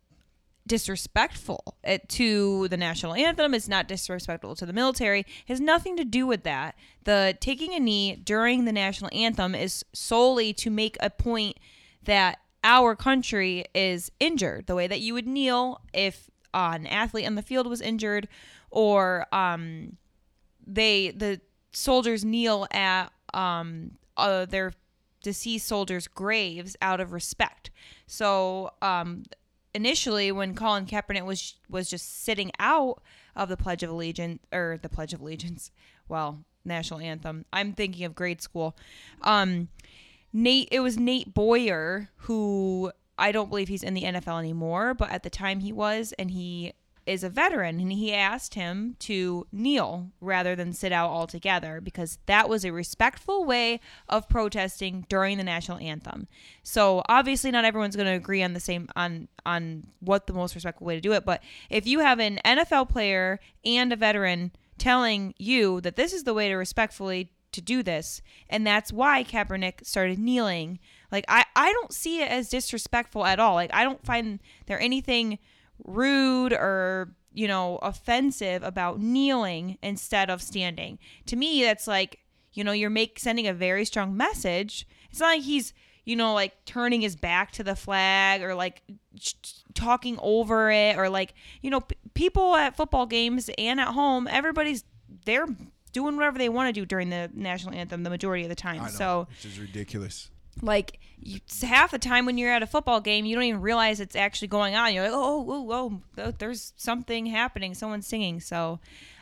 disrespectful 0.68 1.76
uh, 1.86 1.98
to 2.08 2.68
the 2.70 2.78
national 2.78 3.14
anthem 3.14 3.54
it's 3.54 3.68
not 3.68 3.88
disrespectful 3.88 4.56
to 4.56 4.66
the 4.66 4.74
military 4.74 5.20
it 5.20 5.28
has 5.48 5.62
nothing 5.62 5.96
to 5.96 6.04
do 6.04 6.26
with 6.26 6.44
that 6.44 6.76
the 7.04 7.38
taking 7.40 7.74
a 7.74 7.80
knee 7.80 8.16
during 8.16 8.66
the 8.66 8.72
national 8.72 9.10
anthem 9.14 9.54
is 9.54 9.86
solely 9.94 10.54
to 10.54 10.70
make 10.70 10.98
a 11.00 11.10
point 11.10 11.58
that 12.04 12.40
our 12.64 12.96
country 12.96 13.66
is 13.76 14.12
injured 14.20 14.66
the 14.66 14.76
way 14.76 14.88
that 14.88 15.02
you 15.02 15.14
would 15.14 15.28
kneel 15.28 15.82
if 15.94 16.30
an 16.54 16.88
athlete 16.88 17.28
on 17.28 17.36
the 17.36 17.42
field 17.42 17.68
was 17.68 17.82
injured 17.82 18.28
or 18.72 19.28
um 19.32 19.98
they 20.66 21.12
the 21.12 21.40
soldiers 21.72 22.26
kneel 22.26 22.66
at 22.72 23.12
um 23.34 23.92
uh, 24.18 24.46
their 24.46 24.72
deceased 25.26 25.68
soldiers' 25.68 26.08
graves 26.08 26.78
out 26.84 27.02
of 27.02 27.12
respect. 27.12 27.72
So 28.06 28.72
um, 28.82 29.24
initially, 29.76 30.32
when 30.32 30.56
Colin 30.56 30.86
Kaepernick 30.86 31.26
was 31.26 31.56
was 31.70 31.90
just 31.90 32.24
sitting 32.24 32.52
out 32.58 33.02
of 33.36 33.50
the 33.50 33.58
Pledge 33.58 33.84
of 33.84 33.90
Allegiance 33.90 34.42
or 34.52 34.80
the 34.82 34.90
Pledge 34.90 35.14
of 35.14 35.22
Allegiance, 35.22 35.70
well, 36.08 36.44
national 36.64 37.02
anthem. 37.02 37.46
I'm 37.54 37.74
thinking 37.74 38.06
of 38.06 38.16
grade 38.16 38.42
school. 38.42 38.76
Um, 39.22 39.68
Nate, 40.34 40.70
it 40.72 40.80
was 40.80 40.98
Nate 40.98 41.34
Boyer 41.34 42.10
who 42.18 42.92
I 43.18 43.32
don't 43.32 43.50
believe 43.50 43.68
he's 43.68 43.84
in 43.84 43.94
the 43.94 44.04
NFL 44.04 44.40
anymore, 44.40 44.94
but 44.94 45.12
at 45.12 45.24
the 45.24 45.30
time 45.30 45.60
he 45.60 45.72
was, 45.72 46.14
and 46.18 46.32
he 46.32 46.74
is 47.06 47.24
a 47.24 47.30
veteran, 47.30 47.80
and 47.80 47.92
he 47.92 48.14
asked 48.14 48.56
him 48.56 48.96
to 49.00 49.46
kneel 49.52 50.10
rather 50.20 50.56
than 50.56 50.74
sit 50.74 50.92
out 50.92 51.10
altogether 51.10 51.80
because 51.80 52.18
that 52.26 52.50
was 52.50 52.66
a 52.66 52.72
respectful 52.72 53.46
way 53.46 53.80
of 54.10 54.28
protesting 54.28 55.06
during 55.10 55.38
the 55.38 55.44
national 55.44 55.78
anthem. 55.78 56.28
So 56.64 57.04
obviously, 57.08 57.52
not 57.52 57.66
everyone's 57.66 57.96
going 57.96 58.08
to 58.08 58.14
agree 58.14 58.42
on 58.42 58.54
the 58.54 58.60
same 58.60 58.90
on 58.96 59.28
on 59.46 59.88
what 60.00 60.28
the 60.28 60.34
most 60.34 60.56
respectful 60.56 60.88
way 60.88 60.96
to 60.96 61.02
do 61.02 61.14
it, 61.14 61.26
but 61.26 61.44
if 61.70 61.86
you 61.86 62.00
have 62.00 62.20
an 62.20 62.40
NFL 62.46 62.90
player 62.90 63.40
and 63.64 63.94
a 63.94 63.96
veteran 63.96 64.52
telling 64.78 65.34
you 65.38 65.82
that 65.82 65.96
this 65.96 66.14
is 66.14 66.24
the 66.24 66.34
way 66.34 66.50
to 66.50 66.56
respectfully 66.56 67.32
to 67.52 67.62
do 67.62 67.82
this 67.82 68.22
and 68.50 68.68
that's 68.68 68.92
why 68.92 69.24
Kaepernick 69.24 69.86
started 69.86 70.20
kneeling 70.20 70.78
like 71.10 71.24
I 71.30 71.46
I 71.56 71.72
don't 71.72 71.94
see 71.94 72.22
it 72.22 72.30
as 72.30 72.50
disrespectful 72.50 73.26
at 73.26 73.40
all 73.40 73.56
like 73.56 73.74
I 73.74 73.86
don't 73.86 74.06
find 74.06 74.42
there 74.66 74.80
anything 74.80 75.40
rude 75.84 76.54
or 76.54 77.14
you 77.34 77.48
know 77.48 77.78
offensive 77.82 78.64
about 78.64 79.00
kneeling 79.00 79.78
instead 79.82 80.30
of 80.30 80.42
standing. 80.42 81.00
To 81.28 81.36
me 81.36 81.64
that's 81.64 81.88
like 81.88 82.20
you 82.54 82.64
know 82.64 82.72
you're 82.72 82.90
make 82.90 83.20
sending 83.20 83.48
a 83.48 83.54
very 83.54 83.86
strong 83.86 84.16
message. 84.16 84.88
It's 85.12 85.20
not 85.20 85.28
like 85.28 85.42
he's 85.42 85.74
you 86.06 86.16
know 86.16 86.34
like 86.34 86.64
turning 86.66 87.02
his 87.02 87.16
back 87.16 87.52
to 87.54 87.64
the 87.64 87.76
flag 87.76 88.42
or 88.42 88.56
like 88.56 88.82
sh- 89.20 89.34
talking 89.74 90.18
over 90.22 90.72
it 90.72 90.98
or 90.98 91.10
like 91.10 91.34
you 91.62 91.70
know 91.70 91.82
p- 91.82 91.96
people 92.14 92.56
at 92.56 92.78
football 92.78 93.06
games 93.06 93.50
and 93.58 93.80
at 93.80 93.90
home 93.90 94.28
everybody's 94.30 94.84
they're 95.26 95.48
doing 95.92 96.16
whatever 96.16 96.38
they 96.38 96.50
want 96.50 96.68
to 96.74 96.80
do 96.80 96.86
during 96.86 97.10
the 97.10 97.30
national 97.34 97.74
anthem 97.74 98.04
the 98.04 98.10
majority 98.10 98.44
of 98.44 98.50
the 98.50 98.56
time. 98.56 98.82
Know, 98.84 98.88
so 98.90 99.28
which 99.30 99.46
is 99.46 99.60
ridiculous. 99.60 100.30
Like 100.62 101.00
you, 101.20 101.40
half 101.64 101.92
the 101.92 102.00
time 102.00 102.26
when 102.26 102.38
you're 102.38 102.52
at 102.52 102.64
a 102.64 102.68
football 102.68 103.02
game, 103.02 103.26
you 103.26 103.36
don't 103.36 103.46
even 103.46 103.62
realize 103.62 104.00
it's 104.00 104.16
actually 104.16 104.50
going 104.50 104.76
on. 104.76 104.94
You're 104.94 105.04
like, 105.04 105.14
oh, 105.14 105.70
oh, 105.72 106.02
oh, 106.18 106.32
there's 106.38 106.74
something 106.78 107.26
happening. 107.26 107.74
Someone's 107.74 108.08
singing. 108.08 108.40
So, 108.40 108.80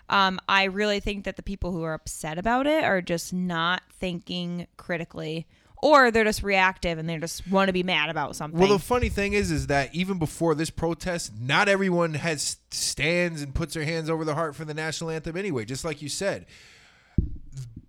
um, 0.10 0.40
I 0.48 0.66
really 0.66 1.00
think 1.00 1.24
that 1.26 1.38
the 1.38 1.44
people 1.44 1.72
who 1.72 1.84
are 1.84 1.94
upset 1.94 2.38
about 2.38 2.68
it 2.68 2.84
are 2.84 3.02
just 3.02 3.34
not 3.34 3.84
thinking 3.90 4.68
critically, 4.78 5.48
or 5.82 6.12
they're 6.12 6.24
just 6.24 6.44
reactive 6.44 6.98
and 6.98 7.10
they 7.10 7.18
just 7.18 7.48
want 7.50 7.70
to 7.70 7.74
be 7.74 7.84
mad 7.84 8.10
about 8.10 8.36
something. 8.36 8.60
Well, 8.60 8.70
the 8.70 8.80
funny 8.80 9.10
thing 9.10 9.34
is, 9.34 9.50
is 9.50 9.68
that 9.68 9.94
even 9.96 10.20
before 10.20 10.56
this 10.56 10.70
protest, 10.70 11.34
not 11.40 11.70
everyone 11.70 12.16
has 12.16 12.58
stands 12.70 13.42
and 13.42 13.56
puts 13.56 13.74
their 13.74 13.86
hands 13.86 14.10
over 14.10 14.26
the 14.26 14.36
heart 14.36 14.56
for 14.56 14.66
the 14.66 14.74
national 14.74 15.10
anthem 15.10 15.38
anyway. 15.38 15.66
Just 15.66 15.86
like 15.86 16.02
you 16.02 16.10
said. 16.10 16.46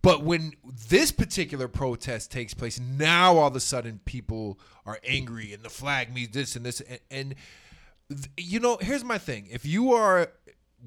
But 0.05 0.23
when 0.23 0.53
this 0.91 1.11
particular 1.11 1.67
protest 1.67 2.31
takes 2.31 2.53
place, 2.53 2.79
now 2.79 3.39
all 3.39 3.49
of 3.49 3.57
a 3.57 3.61
sudden 3.61 4.01
people 4.05 4.61
are 4.85 4.99
angry 5.03 5.55
and 5.55 5.63
the 5.63 5.71
flag 5.71 6.13
means 6.13 6.31
this 6.33 6.57
and 6.57 6.67
this. 6.67 6.81
And, 6.83 7.01
and 7.11 7.35
th- 8.11 8.29
you 8.37 8.61
know, 8.61 8.77
here's 8.81 9.03
my 9.03 9.17
thing: 9.17 9.49
if 9.51 9.65
you 9.65 9.95
are 9.95 10.31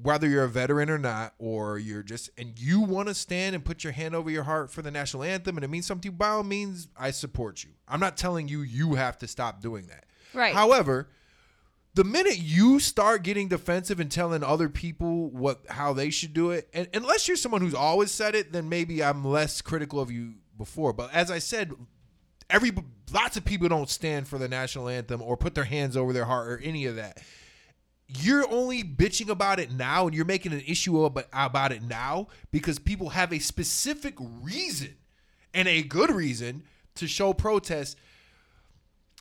whether 0.00 0.28
you're 0.28 0.44
a 0.44 0.48
veteran 0.48 0.88
or 0.88 0.98
not, 0.98 1.34
or 1.38 1.78
you're 1.78 2.04
just 2.04 2.30
and 2.38 2.56
you 2.60 2.80
want 2.80 3.08
to 3.08 3.14
stand 3.14 3.56
and 3.56 3.64
put 3.64 3.82
your 3.82 3.92
hand 3.92 4.14
over 4.14 4.30
your 4.30 4.44
heart 4.44 4.70
for 4.70 4.82
the 4.82 4.90
national 4.92 5.24
anthem, 5.24 5.56
and 5.56 5.64
it 5.64 5.68
means 5.68 5.86
something 5.86 6.02
to 6.02 6.08
you, 6.08 6.12
by 6.12 6.28
all 6.28 6.44
means, 6.44 6.86
I 6.96 7.10
support 7.10 7.64
you. 7.64 7.70
I'm 7.88 8.00
not 8.00 8.16
telling 8.16 8.46
you 8.46 8.62
you 8.62 8.94
have 8.94 9.18
to 9.18 9.26
stop 9.26 9.60
doing 9.60 9.88
that. 9.88 10.06
Right. 10.32 10.54
However, 10.54 11.08
the 11.98 12.04
minute 12.04 12.38
you 12.38 12.78
start 12.78 13.24
getting 13.24 13.48
defensive 13.48 13.98
and 13.98 14.08
telling 14.08 14.44
other 14.44 14.68
people 14.68 15.30
what 15.30 15.58
how 15.68 15.92
they 15.92 16.10
should 16.10 16.32
do 16.32 16.52
it, 16.52 16.68
and 16.72 16.86
unless 16.94 17.26
you're 17.26 17.36
someone 17.36 17.60
who's 17.60 17.74
always 17.74 18.12
said 18.12 18.36
it, 18.36 18.52
then 18.52 18.68
maybe 18.68 19.02
I'm 19.02 19.24
less 19.24 19.60
critical 19.60 19.98
of 19.98 20.08
you 20.08 20.34
before. 20.56 20.92
But 20.92 21.12
as 21.12 21.28
I 21.28 21.40
said, 21.40 21.72
every 22.48 22.70
lots 23.12 23.36
of 23.36 23.44
people 23.44 23.68
don't 23.68 23.88
stand 23.88 24.28
for 24.28 24.38
the 24.38 24.46
national 24.46 24.88
anthem 24.88 25.20
or 25.20 25.36
put 25.36 25.56
their 25.56 25.64
hands 25.64 25.96
over 25.96 26.12
their 26.12 26.26
heart 26.26 26.46
or 26.46 26.58
any 26.62 26.86
of 26.86 26.94
that. 26.94 27.20
You're 28.06 28.48
only 28.48 28.84
bitching 28.84 29.28
about 29.28 29.58
it 29.58 29.72
now, 29.72 30.06
and 30.06 30.14
you're 30.14 30.24
making 30.24 30.52
an 30.52 30.62
issue 30.68 31.04
about, 31.04 31.26
about 31.32 31.72
it 31.72 31.82
now 31.82 32.28
because 32.52 32.78
people 32.78 33.08
have 33.08 33.32
a 33.32 33.40
specific 33.40 34.14
reason 34.40 34.94
and 35.52 35.66
a 35.66 35.82
good 35.82 36.12
reason 36.12 36.62
to 36.94 37.08
show 37.08 37.32
protest 37.32 37.98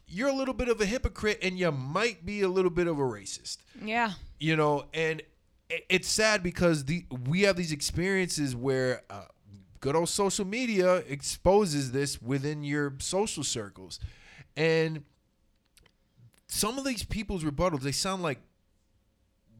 you're 0.08 0.30
a 0.30 0.34
little 0.34 0.54
bit 0.54 0.70
of 0.70 0.80
a 0.80 0.86
hypocrite 0.86 1.40
and 1.42 1.60
you 1.60 1.72
might 1.72 2.26
be 2.26 2.42
a 2.42 2.48
little 2.48 2.72
bit 2.72 2.88
of 2.88 2.98
a 2.98 3.04
racist. 3.04 3.58
Yeah, 3.84 4.14
you 4.40 4.56
know 4.56 4.86
and 4.94 5.22
it's 5.70 6.08
sad 6.08 6.44
because 6.44 6.86
the 6.86 7.06
we 7.28 7.42
have 7.42 7.58
these 7.58 7.72
experiences 7.72 8.56
where 8.56 9.02
uh, 9.10 9.26
good 9.80 9.96
old 9.96 10.10
social 10.10 10.46
media 10.46 10.98
exposes 11.08 11.92
this 11.92 12.22
within 12.22 12.64
your 12.64 12.94
social 13.00 13.44
circles. 13.44 14.00
And 14.56 15.04
some 16.48 16.80
of 16.80 16.86
these 16.86 17.04
people's 17.04 17.44
rebuttals 17.44 17.82
they 17.82 17.92
sound 17.92 18.24
like 18.24 18.40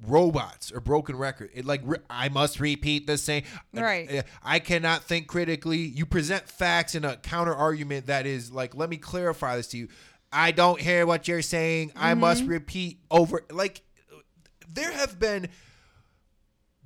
robots 0.08 0.72
or 0.72 0.80
broken 0.80 1.16
record. 1.16 1.50
It 1.54 1.66
like 1.66 1.82
re- 1.84 1.98
i 2.10 2.30
must 2.30 2.60
repeat 2.60 3.08
the 3.08 3.18
same. 3.18 3.44
Right. 3.74 4.20
Uh, 4.20 4.22
i 4.44 4.60
cannot 4.60 5.04
think 5.04 5.28
critically. 5.28 5.80
You 5.80 6.06
present 6.06 6.48
facts 6.48 6.96
in 6.96 7.04
a 7.04 7.18
counter 7.18 7.54
argument 7.54 8.06
that 8.08 8.26
is 8.26 8.52
like 8.52 8.76
let 8.76 8.90
me 8.90 8.98
clarify 8.98 9.58
this 9.58 9.68
to 9.70 9.78
you 9.78 9.88
i 10.38 10.52
don't 10.52 10.80
hear 10.80 11.06
what 11.08 11.28
you're 11.28 11.42
saying. 11.42 11.92
I 11.96 12.14
must 12.14 12.44
mm-hmm. 12.44 12.52
repeat 12.52 13.00
over 13.10 13.44
like 13.50 13.82
there 14.72 14.92
have 14.92 15.20
been 15.20 15.50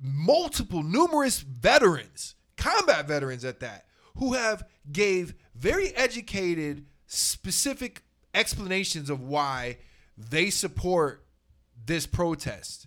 multiple 0.00 0.82
numerous 0.82 1.40
veterans 1.40 2.34
combat 2.56 3.06
veterans 3.06 3.44
at 3.44 3.60
that 3.60 3.84
who 4.16 4.32
have 4.32 4.64
gave 4.90 5.34
very 5.54 5.94
educated 5.94 6.86
specific 7.06 8.02
explanations 8.34 9.10
of 9.10 9.20
why 9.20 9.76
they 10.16 10.48
support 10.48 11.26
this 11.84 12.06
protest. 12.06 12.86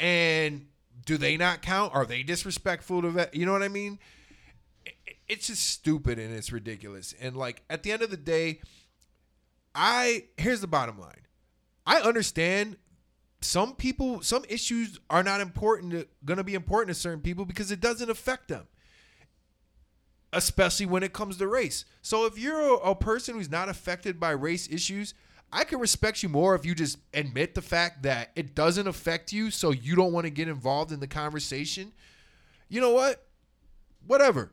And 0.00 0.68
do 1.04 1.18
they 1.18 1.36
not 1.36 1.60
count? 1.60 1.94
Are 1.94 2.06
they 2.06 2.22
disrespectful 2.22 3.02
to 3.02 3.10
vet 3.10 3.34
you 3.34 3.44
know 3.44 3.52
what 3.52 3.62
i 3.62 3.68
mean? 3.68 3.98
It's 5.28 5.48
just 5.48 5.66
stupid 5.66 6.18
and 6.18 6.34
it's 6.34 6.50
ridiculous. 6.50 7.14
And 7.20 7.36
like 7.36 7.62
at 7.68 7.82
the 7.82 7.92
end 7.92 8.00
of 8.00 8.10
the 8.10 8.16
day 8.16 8.60
i 9.74 10.24
here's 10.36 10.60
the 10.60 10.66
bottom 10.66 10.98
line 10.98 11.26
i 11.86 12.00
understand 12.00 12.76
some 13.40 13.74
people 13.74 14.22
some 14.22 14.44
issues 14.48 15.00
are 15.10 15.22
not 15.22 15.40
important 15.40 15.92
to, 15.92 16.06
gonna 16.24 16.44
be 16.44 16.54
important 16.54 16.94
to 16.94 17.00
certain 17.00 17.20
people 17.20 17.44
because 17.44 17.70
it 17.70 17.80
doesn't 17.80 18.10
affect 18.10 18.48
them 18.48 18.66
especially 20.32 20.86
when 20.86 21.02
it 21.02 21.12
comes 21.12 21.36
to 21.36 21.46
race 21.46 21.84
so 22.02 22.26
if 22.26 22.38
you're 22.38 22.60
a, 22.60 22.90
a 22.90 22.94
person 22.94 23.34
who's 23.34 23.50
not 23.50 23.68
affected 23.68 24.18
by 24.20 24.30
race 24.30 24.68
issues 24.70 25.14
I 25.52 25.64
can 25.64 25.80
respect 25.80 26.22
you 26.22 26.30
more 26.30 26.54
if 26.54 26.64
you 26.64 26.74
just 26.74 26.98
admit 27.12 27.54
the 27.54 27.60
fact 27.60 28.04
that 28.04 28.30
it 28.34 28.54
doesn't 28.54 28.86
affect 28.86 29.32
you, 29.32 29.50
so 29.50 29.70
you 29.70 29.94
don't 29.94 30.12
want 30.12 30.24
to 30.24 30.30
get 30.30 30.48
involved 30.48 30.92
in 30.92 31.00
the 31.00 31.06
conversation. 31.06 31.92
You 32.70 32.80
know 32.80 32.92
what? 32.92 33.26
Whatever. 34.06 34.52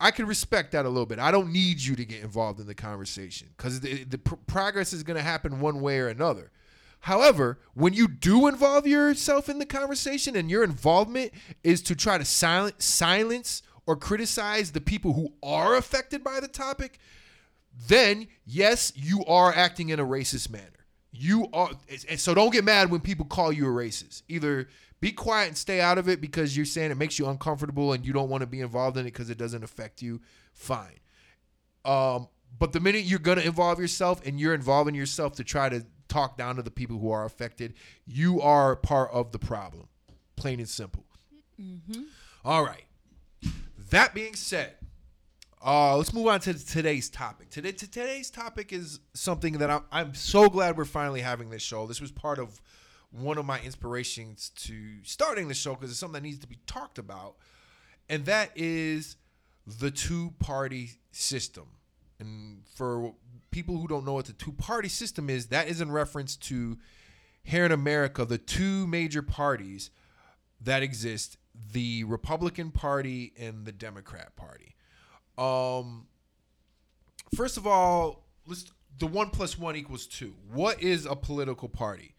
I 0.00 0.10
can 0.10 0.26
respect 0.26 0.72
that 0.72 0.84
a 0.84 0.88
little 0.88 1.06
bit. 1.06 1.18
I 1.18 1.30
don't 1.30 1.52
need 1.52 1.80
you 1.80 1.96
to 1.96 2.04
get 2.04 2.22
involved 2.22 2.60
in 2.60 2.66
the 2.66 2.74
conversation 2.74 3.48
because 3.56 3.80
the, 3.80 4.04
the 4.04 4.18
pr- 4.18 4.34
progress 4.46 4.92
is 4.92 5.02
going 5.02 5.16
to 5.16 5.22
happen 5.22 5.60
one 5.60 5.80
way 5.80 5.98
or 5.98 6.08
another. 6.08 6.50
However, 7.00 7.58
when 7.74 7.92
you 7.92 8.08
do 8.08 8.46
involve 8.46 8.86
yourself 8.86 9.48
in 9.48 9.58
the 9.58 9.66
conversation 9.66 10.36
and 10.36 10.50
your 10.50 10.64
involvement 10.64 11.32
is 11.62 11.82
to 11.82 11.94
try 11.94 12.16
to 12.16 12.24
silence, 12.24 12.84
silence 12.84 13.62
or 13.86 13.94
criticize 13.94 14.72
the 14.72 14.80
people 14.80 15.12
who 15.12 15.34
are 15.42 15.76
affected 15.76 16.24
by 16.24 16.40
the 16.40 16.48
topic, 16.48 16.98
then 17.88 18.26
yes, 18.46 18.92
you 18.96 19.24
are 19.26 19.54
acting 19.54 19.90
in 19.90 20.00
a 20.00 20.04
racist 20.04 20.50
manner. 20.50 20.70
You 21.12 21.46
are, 21.52 21.70
so 22.16 22.34
don't 22.34 22.52
get 22.52 22.64
mad 22.64 22.90
when 22.90 23.00
people 23.00 23.26
call 23.26 23.52
you 23.52 23.66
a 23.66 23.70
racist. 23.70 24.22
Either 24.28 24.68
be 25.04 25.12
quiet 25.12 25.48
and 25.48 25.58
stay 25.58 25.82
out 25.82 25.98
of 25.98 26.08
it 26.08 26.18
because 26.18 26.56
you're 26.56 26.64
saying 26.64 26.90
it 26.90 26.96
makes 26.96 27.18
you 27.18 27.26
uncomfortable 27.26 27.92
and 27.92 28.06
you 28.06 28.12
don't 28.14 28.30
want 28.30 28.40
to 28.40 28.46
be 28.46 28.62
involved 28.62 28.96
in 28.96 29.02
it 29.02 29.12
because 29.12 29.28
it 29.28 29.36
doesn't 29.36 29.62
affect 29.62 30.00
you. 30.00 30.18
Fine. 30.54 30.98
Um, 31.84 32.28
but 32.58 32.72
the 32.72 32.80
minute 32.80 33.04
you're 33.04 33.18
gonna 33.18 33.42
involve 33.42 33.78
yourself 33.78 34.26
and 34.26 34.40
you're 34.40 34.54
involving 34.54 34.94
yourself 34.94 35.34
to 35.34 35.44
try 35.44 35.68
to 35.68 35.84
talk 36.08 36.38
down 36.38 36.56
to 36.56 36.62
the 36.62 36.70
people 36.70 36.98
who 36.98 37.10
are 37.10 37.26
affected, 37.26 37.74
you 38.06 38.40
are 38.40 38.76
part 38.76 39.10
of 39.12 39.30
the 39.30 39.38
problem. 39.38 39.88
Plain 40.36 40.58
and 40.60 40.68
simple. 40.70 41.04
All 42.42 42.64
right. 42.64 42.86
That 43.90 44.14
being 44.14 44.34
said, 44.34 44.72
uh, 45.62 45.98
let's 45.98 46.14
move 46.14 46.28
on 46.28 46.40
to 46.40 46.54
today's 46.54 47.10
topic. 47.10 47.50
Today, 47.50 47.72
to 47.72 47.90
today's 47.90 48.30
topic 48.30 48.72
is 48.72 49.00
something 49.12 49.58
that 49.58 49.70
I'm, 49.70 49.82
I'm 49.92 50.14
so 50.14 50.48
glad 50.48 50.78
we're 50.78 50.86
finally 50.86 51.20
having 51.20 51.50
this 51.50 51.62
show. 51.62 51.86
This 51.86 52.00
was 52.00 52.10
part 52.10 52.38
of 52.38 52.62
one 53.14 53.38
of 53.38 53.44
my 53.44 53.60
inspirations 53.60 54.50
to 54.56 55.02
starting 55.04 55.48
the 55.48 55.54
show 55.54 55.74
because 55.74 55.90
it's 55.90 56.00
something 56.00 56.20
that 56.20 56.26
needs 56.26 56.40
to 56.40 56.48
be 56.48 56.58
talked 56.66 56.98
about, 56.98 57.36
and 58.08 58.24
that 58.26 58.50
is 58.54 59.16
the 59.66 59.90
two 59.90 60.34
party 60.38 60.90
system. 61.12 61.66
And 62.18 62.62
for 62.74 63.14
people 63.50 63.78
who 63.78 63.86
don't 63.86 64.04
know 64.04 64.14
what 64.14 64.26
the 64.26 64.32
two 64.32 64.52
party 64.52 64.88
system 64.88 65.30
is, 65.30 65.46
that 65.46 65.68
is 65.68 65.80
in 65.80 65.92
reference 65.92 66.36
to 66.36 66.78
here 67.42 67.64
in 67.64 67.72
America, 67.72 68.24
the 68.24 68.38
two 68.38 68.86
major 68.86 69.22
parties 69.22 69.90
that 70.60 70.82
exist 70.82 71.36
the 71.72 72.04
Republican 72.04 72.70
Party 72.70 73.32
and 73.38 73.64
the 73.64 73.72
Democrat 73.72 74.34
Party. 74.34 74.74
Um, 75.38 76.06
first 77.36 77.56
of 77.56 77.66
all, 77.66 78.24
let's 78.46 78.72
the 78.98 79.06
one 79.06 79.30
plus 79.30 79.58
one 79.58 79.76
equals 79.76 80.06
two. 80.06 80.34
What 80.52 80.82
is 80.82 81.06
a 81.06 81.16
political 81.16 81.68
party? 81.68 82.13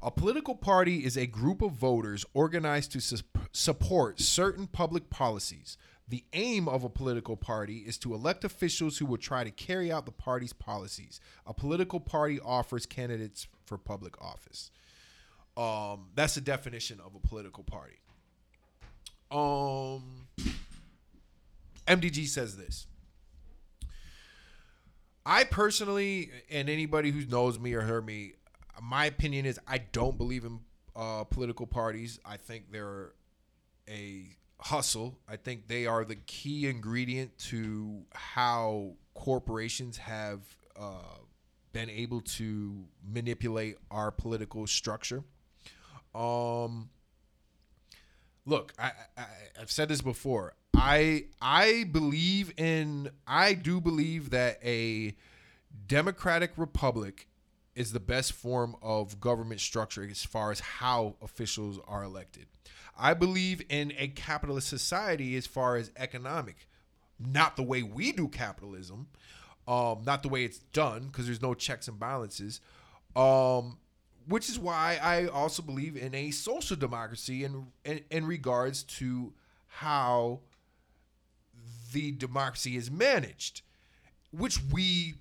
A 0.00 0.10
political 0.10 0.54
party 0.54 1.04
is 1.04 1.16
a 1.16 1.26
group 1.26 1.62
of 1.62 1.72
voters 1.72 2.24
organized 2.34 2.92
to 2.92 3.00
su- 3.00 3.18
support 3.52 4.20
certain 4.20 4.66
public 4.66 5.10
policies. 5.10 5.76
The 6.08 6.24
aim 6.32 6.68
of 6.68 6.84
a 6.84 6.88
political 6.88 7.36
party 7.36 7.78
is 7.78 7.98
to 7.98 8.14
elect 8.14 8.44
officials 8.44 8.98
who 8.98 9.06
will 9.06 9.18
try 9.18 9.44
to 9.44 9.50
carry 9.50 9.90
out 9.90 10.06
the 10.06 10.12
party's 10.12 10.52
policies. 10.52 11.20
A 11.46 11.54
political 11.54 12.00
party 12.00 12.40
offers 12.40 12.86
candidates 12.86 13.46
for 13.64 13.78
public 13.78 14.20
office. 14.20 14.70
Um, 15.56 16.08
that's 16.14 16.34
the 16.34 16.40
definition 16.40 16.98
of 17.04 17.14
a 17.14 17.18
political 17.18 17.62
party. 17.62 18.00
Um, 19.30 20.26
MDG 21.86 22.26
says 22.26 22.56
this. 22.56 22.86
I 25.24 25.44
personally, 25.44 26.30
and 26.50 26.68
anybody 26.68 27.10
who 27.10 27.24
knows 27.26 27.58
me 27.58 27.74
or 27.74 27.82
heard 27.82 28.04
me, 28.04 28.34
my 28.80 29.06
opinion 29.06 29.46
is 29.46 29.58
I 29.66 29.78
don't 29.78 30.16
believe 30.16 30.44
in 30.44 30.60
uh, 30.94 31.24
political 31.24 31.66
parties. 31.66 32.18
I 32.24 32.36
think 32.36 32.70
they're 32.70 33.12
a 33.88 34.36
hustle. 34.60 35.18
I 35.28 35.36
think 35.36 35.68
they 35.68 35.86
are 35.86 36.04
the 36.04 36.16
key 36.16 36.68
ingredient 36.68 37.36
to 37.50 38.02
how 38.12 38.92
corporations 39.14 39.96
have 39.98 40.40
uh, 40.76 41.18
been 41.72 41.90
able 41.90 42.20
to 42.20 42.84
manipulate 43.04 43.76
our 43.90 44.10
political 44.10 44.66
structure. 44.66 45.24
Um, 46.14 46.90
look, 48.46 48.72
I, 48.78 48.92
I 49.16 49.24
I've 49.60 49.70
said 49.70 49.88
this 49.88 50.00
before. 50.02 50.54
I 50.74 51.26
I 51.40 51.84
believe 51.90 52.52
in 52.58 53.10
I 53.26 53.54
do 53.54 53.80
believe 53.80 54.30
that 54.30 54.58
a 54.64 55.14
democratic 55.86 56.52
republic 56.56 57.28
is 57.74 57.92
the 57.92 58.00
best 58.00 58.32
form 58.32 58.76
of 58.82 59.20
government 59.20 59.60
structure 59.60 60.06
as 60.08 60.24
far 60.24 60.50
as 60.50 60.60
how 60.60 61.16
officials 61.22 61.78
are 61.86 62.02
elected. 62.04 62.46
I 62.98 63.14
believe 63.14 63.62
in 63.68 63.92
a 63.98 64.08
capitalist 64.08 64.68
society 64.68 65.36
as 65.36 65.46
far 65.46 65.76
as 65.76 65.90
economic, 65.96 66.68
not 67.18 67.56
the 67.56 67.62
way 67.62 67.82
we 67.82 68.12
do 68.12 68.28
capitalism, 68.28 69.08
um, 69.66 70.02
not 70.04 70.22
the 70.22 70.28
way 70.28 70.44
it's 70.44 70.58
done 70.58 71.06
because 71.06 71.26
there's 71.26 71.42
no 71.42 71.54
checks 71.54 71.88
and 71.88 71.98
balances. 71.98 72.60
Um, 73.16 73.78
which 74.26 74.48
is 74.48 74.58
why 74.58 74.98
I 75.02 75.26
also 75.26 75.62
believe 75.62 75.96
in 75.96 76.14
a 76.14 76.30
social 76.30 76.76
democracy 76.76 77.44
in, 77.44 77.66
in 77.84 78.00
in 78.10 78.26
regards 78.26 78.82
to 78.84 79.32
how 79.66 80.40
the 81.92 82.12
democracy 82.12 82.76
is 82.76 82.90
managed, 82.90 83.62
which 84.30 84.58
we 84.72 85.14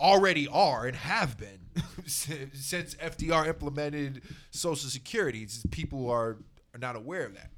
already 0.00 0.48
are 0.48 0.86
and 0.86 0.96
have 0.96 1.36
been 1.36 1.60
since 2.06 2.94
FDR 2.94 3.46
implemented 3.48 4.22
Social 4.50 4.88
Security. 4.88 5.46
People 5.70 6.10
are, 6.10 6.38
are 6.74 6.78
not 6.80 6.96
aware 6.96 7.24
of 7.24 7.34
that. 7.34 7.50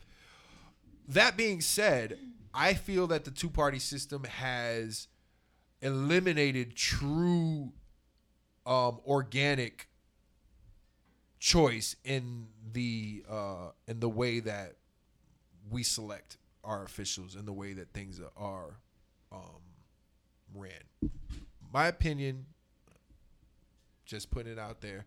That 1.08 1.36
being 1.36 1.60
said, 1.60 2.18
I 2.54 2.74
feel 2.74 3.06
that 3.08 3.24
the 3.24 3.30
two 3.30 3.50
party 3.50 3.78
system 3.78 4.24
has 4.24 5.08
eliminated 5.82 6.76
true 6.76 7.72
um, 8.66 9.00
organic 9.06 9.88
choice 11.38 11.96
in 12.04 12.48
the 12.72 13.24
uh, 13.28 13.70
in 13.88 14.00
the 14.00 14.08
way 14.08 14.40
that 14.40 14.74
we 15.70 15.82
select 15.82 16.36
our 16.62 16.84
officials 16.84 17.34
and 17.34 17.46
the 17.46 17.52
way 17.52 17.72
that 17.72 17.92
things 17.92 18.20
are 18.36 18.76
um, 19.32 19.62
ran. 20.54 20.89
My 21.72 21.86
opinion, 21.86 22.46
just 24.04 24.30
putting 24.30 24.52
it 24.52 24.58
out 24.58 24.80
there. 24.80 25.06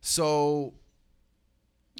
So 0.00 0.74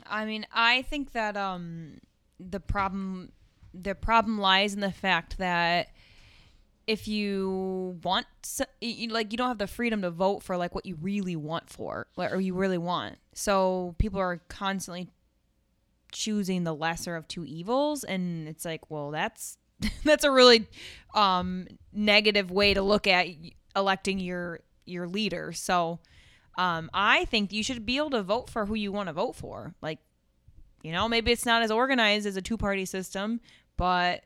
I 0.07 0.25
mean, 0.25 0.47
I 0.53 0.83
think 0.83 1.13
that 1.13 1.37
um 1.37 2.01
the 2.39 2.61
problem 2.61 3.33
the 3.75 3.95
problem 3.95 4.39
lies 4.39 4.75
in 4.75 4.81
the 4.81 4.93
fact 4.93 5.39
that 5.39 5.89
if 6.87 7.07
you 7.07 7.99
want 8.03 8.27
you, 8.81 9.09
like 9.11 9.31
you 9.31 9.39
don't 9.39 9.49
have 9.49 9.59
the 9.59 9.67
freedom 9.67 10.03
to 10.03 10.11
vote 10.11 10.43
for 10.43 10.57
like 10.57 10.75
what 10.75 10.87
you 10.87 10.97
really 11.01 11.37
want 11.37 11.71
for 11.71 12.09
or 12.17 12.41
you 12.41 12.55
really 12.55 12.79
want. 12.79 13.19
So 13.33 13.95
people 13.99 14.19
are 14.19 14.39
constantly 14.49 15.09
choosing 16.11 16.65
the 16.65 16.75
lesser 16.75 17.15
of 17.15 17.29
two 17.29 17.45
evils 17.45 18.03
and 18.03 18.49
it's 18.49 18.65
like, 18.65 18.91
well, 18.91 19.13
that's 19.13 19.57
that's 20.05 20.25
a 20.25 20.31
really 20.31 20.67
um 21.15 21.67
negative 21.93 22.51
way 22.51 22.75
to 22.75 22.83
look 22.83 23.07
at 23.07 23.27
electing 23.75 24.19
your 24.19 24.61
your 24.85 25.07
leader. 25.07 25.53
So 25.53 26.01
um 26.57 26.91
I 26.93 27.25
think 27.27 27.53
you 27.53 27.63
should 27.63 27.85
be 27.87 27.97
able 27.97 28.11
to 28.11 28.23
vote 28.23 28.51
for 28.51 28.67
who 28.67 28.75
you 28.75 28.93
want 28.93 29.09
to 29.09 29.13
vote 29.13 29.37
for. 29.37 29.75
Like 29.81 29.99
you 30.83 30.93
know, 30.93 31.09
maybe 31.09 31.31
it's 31.31 31.47
not 31.47 31.63
as 31.63 31.71
organized 31.71 32.27
as 32.27 32.37
a 32.37 32.43
two 32.43 32.57
party 32.57 32.85
system, 32.85 33.41
but 33.77 34.23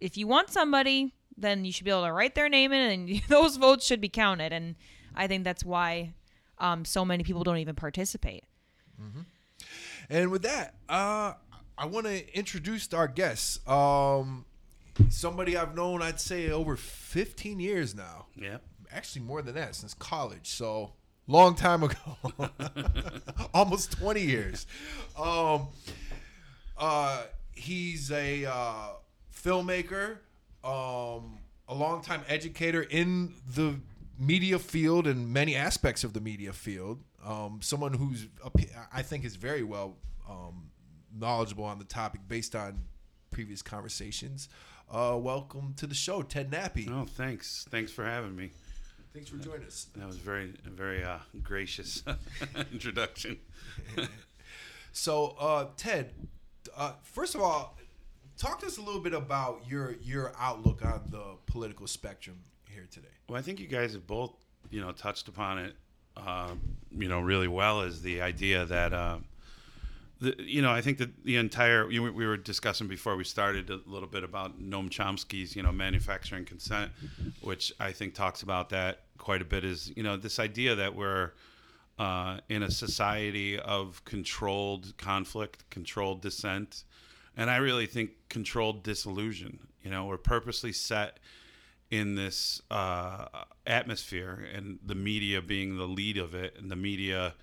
if 0.00 0.16
you 0.16 0.26
want 0.26 0.50
somebody, 0.50 1.14
then 1.36 1.64
you 1.64 1.72
should 1.72 1.84
be 1.84 1.90
able 1.90 2.04
to 2.04 2.12
write 2.12 2.34
their 2.34 2.48
name 2.48 2.72
in 2.72 2.90
and 2.90 3.22
those 3.28 3.56
votes 3.56 3.86
should 3.86 4.00
be 4.00 4.08
counted. 4.08 4.52
And 4.52 4.74
I 5.14 5.26
think 5.26 5.44
that's 5.44 5.64
why 5.64 6.14
um, 6.58 6.84
so 6.84 7.04
many 7.04 7.24
people 7.24 7.42
don't 7.42 7.58
even 7.58 7.74
participate. 7.74 8.44
And 10.08 10.30
with 10.30 10.42
that, 10.42 10.74
uh, 10.88 11.34
I 11.78 11.86
want 11.86 12.06
to 12.06 12.36
introduce 12.36 12.92
our 12.92 13.08
guests. 13.08 13.60
Um, 13.66 14.44
somebody 15.08 15.56
I've 15.56 15.74
known, 15.74 16.02
I'd 16.02 16.20
say, 16.20 16.50
over 16.50 16.76
15 16.76 17.60
years 17.60 17.94
now. 17.94 18.26
Yeah. 18.36 18.58
Actually, 18.92 19.22
more 19.22 19.42
than 19.42 19.54
that, 19.54 19.74
since 19.74 19.94
college. 19.94 20.48
So, 20.48 20.92
long 21.26 21.54
time 21.54 21.82
ago. 21.84 22.50
Almost 23.54 23.92
20 23.92 24.20
years. 24.20 24.66
Um, 25.18 25.68
uh, 26.76 27.24
he's 27.52 28.10
a 28.10 28.46
uh, 28.46 28.88
filmmaker, 29.34 30.18
um, 30.64 31.38
a 31.68 31.74
longtime 31.74 32.22
educator 32.28 32.82
in 32.82 33.34
the 33.54 33.76
media 34.18 34.58
field 34.58 35.06
and 35.06 35.32
many 35.32 35.56
aspects 35.56 36.04
of 36.04 36.12
the 36.12 36.20
media 36.20 36.52
field. 36.52 37.02
Um, 37.24 37.60
someone 37.62 37.94
who's, 37.94 38.26
I 38.92 39.02
think, 39.02 39.24
is 39.24 39.36
very 39.36 39.62
well 39.62 39.96
um, 40.28 40.70
knowledgeable 41.14 41.64
on 41.64 41.78
the 41.78 41.84
topic 41.84 42.22
based 42.28 42.54
on 42.54 42.82
previous 43.30 43.62
conversations. 43.62 44.48
Uh, 44.90 45.16
welcome 45.16 45.72
to 45.76 45.86
the 45.86 45.94
show, 45.94 46.20
Ted 46.20 46.50
Nappy. 46.50 46.90
Oh, 46.90 47.04
thanks. 47.04 47.64
Thanks 47.70 47.92
for 47.92 48.04
having 48.04 48.34
me. 48.34 48.50
Thanks 49.14 49.30
for 49.30 49.36
joining 49.36 49.66
us. 49.66 49.86
That 49.96 50.06
was 50.06 50.16
very, 50.16 50.52
very 50.64 51.04
uh, 51.04 51.18
gracious 51.42 52.02
introduction. 52.72 53.38
So, 54.92 55.36
uh, 55.38 55.66
Ted, 55.76 56.12
uh, 56.76 56.94
first 57.04 57.36
of 57.36 57.40
all, 57.40 57.78
talk 58.36 58.58
to 58.58 58.66
us 58.66 58.76
a 58.76 58.82
little 58.82 59.00
bit 59.00 59.14
about 59.14 59.62
your 59.68 59.94
your 60.02 60.32
outlook 60.36 60.84
on 60.84 61.02
the 61.10 61.22
political 61.46 61.86
spectrum 61.86 62.40
here 62.68 62.88
today. 62.90 63.06
Well, 63.28 63.38
I 63.38 63.42
think 63.42 63.60
you 63.60 63.68
guys 63.68 63.92
have 63.92 64.08
both, 64.08 64.32
you 64.68 64.80
know, 64.80 64.90
touched 64.90 65.28
upon 65.28 65.58
it, 65.58 65.76
uh, 66.16 66.54
you 66.90 67.08
know, 67.08 67.20
really 67.20 67.46
well. 67.46 67.82
Is 67.82 68.02
the 68.02 68.20
idea 68.20 68.64
that, 68.64 68.92
uh, 68.92 69.18
the, 70.20 70.34
you 70.38 70.60
know, 70.60 70.70
I 70.70 70.82
think 70.82 70.98
that 70.98 71.24
the 71.24 71.36
entire 71.36 71.90
you, 71.90 72.02
we 72.02 72.26
were 72.26 72.36
discussing 72.36 72.88
before 72.88 73.16
we 73.16 73.24
started 73.24 73.70
a 73.70 73.80
little 73.86 74.08
bit 74.08 74.22
about 74.22 74.60
Noam 74.60 74.90
Chomsky's, 74.90 75.56
you 75.56 75.62
know, 75.62 75.72
manufacturing 75.72 76.44
consent, 76.44 76.92
which 77.40 77.72
I 77.80 77.92
think 77.92 78.14
talks 78.14 78.42
about 78.42 78.68
that 78.70 79.00
quite 79.18 79.40
a 79.40 79.44
bit. 79.44 79.64
Is 79.64 79.92
you 79.96 80.02
know 80.02 80.16
this 80.16 80.38
idea 80.38 80.74
that 80.74 80.94
we're 80.94 81.32
uh, 81.98 82.38
in 82.48 82.62
a 82.62 82.70
society 82.70 83.58
of 83.58 84.04
controlled 84.04 84.94
conflict, 84.98 85.68
controlled 85.70 86.20
dissent, 86.20 86.84
and 87.36 87.50
I 87.50 87.56
really 87.56 87.86
think 87.86 88.10
controlled 88.28 88.82
disillusion. 88.82 89.58
You 89.82 89.90
know, 89.90 90.04
we're 90.04 90.18
purposely 90.18 90.72
set 90.72 91.18
in 91.90 92.14
this 92.14 92.60
uh, 92.70 93.26
atmosphere, 93.66 94.46
and 94.54 94.78
the 94.84 94.94
media 94.94 95.40
being 95.40 95.78
the 95.78 95.88
lead 95.88 96.18
of 96.18 96.34
it, 96.34 96.56
and 96.58 96.70
the 96.70 96.76
media 96.76 97.34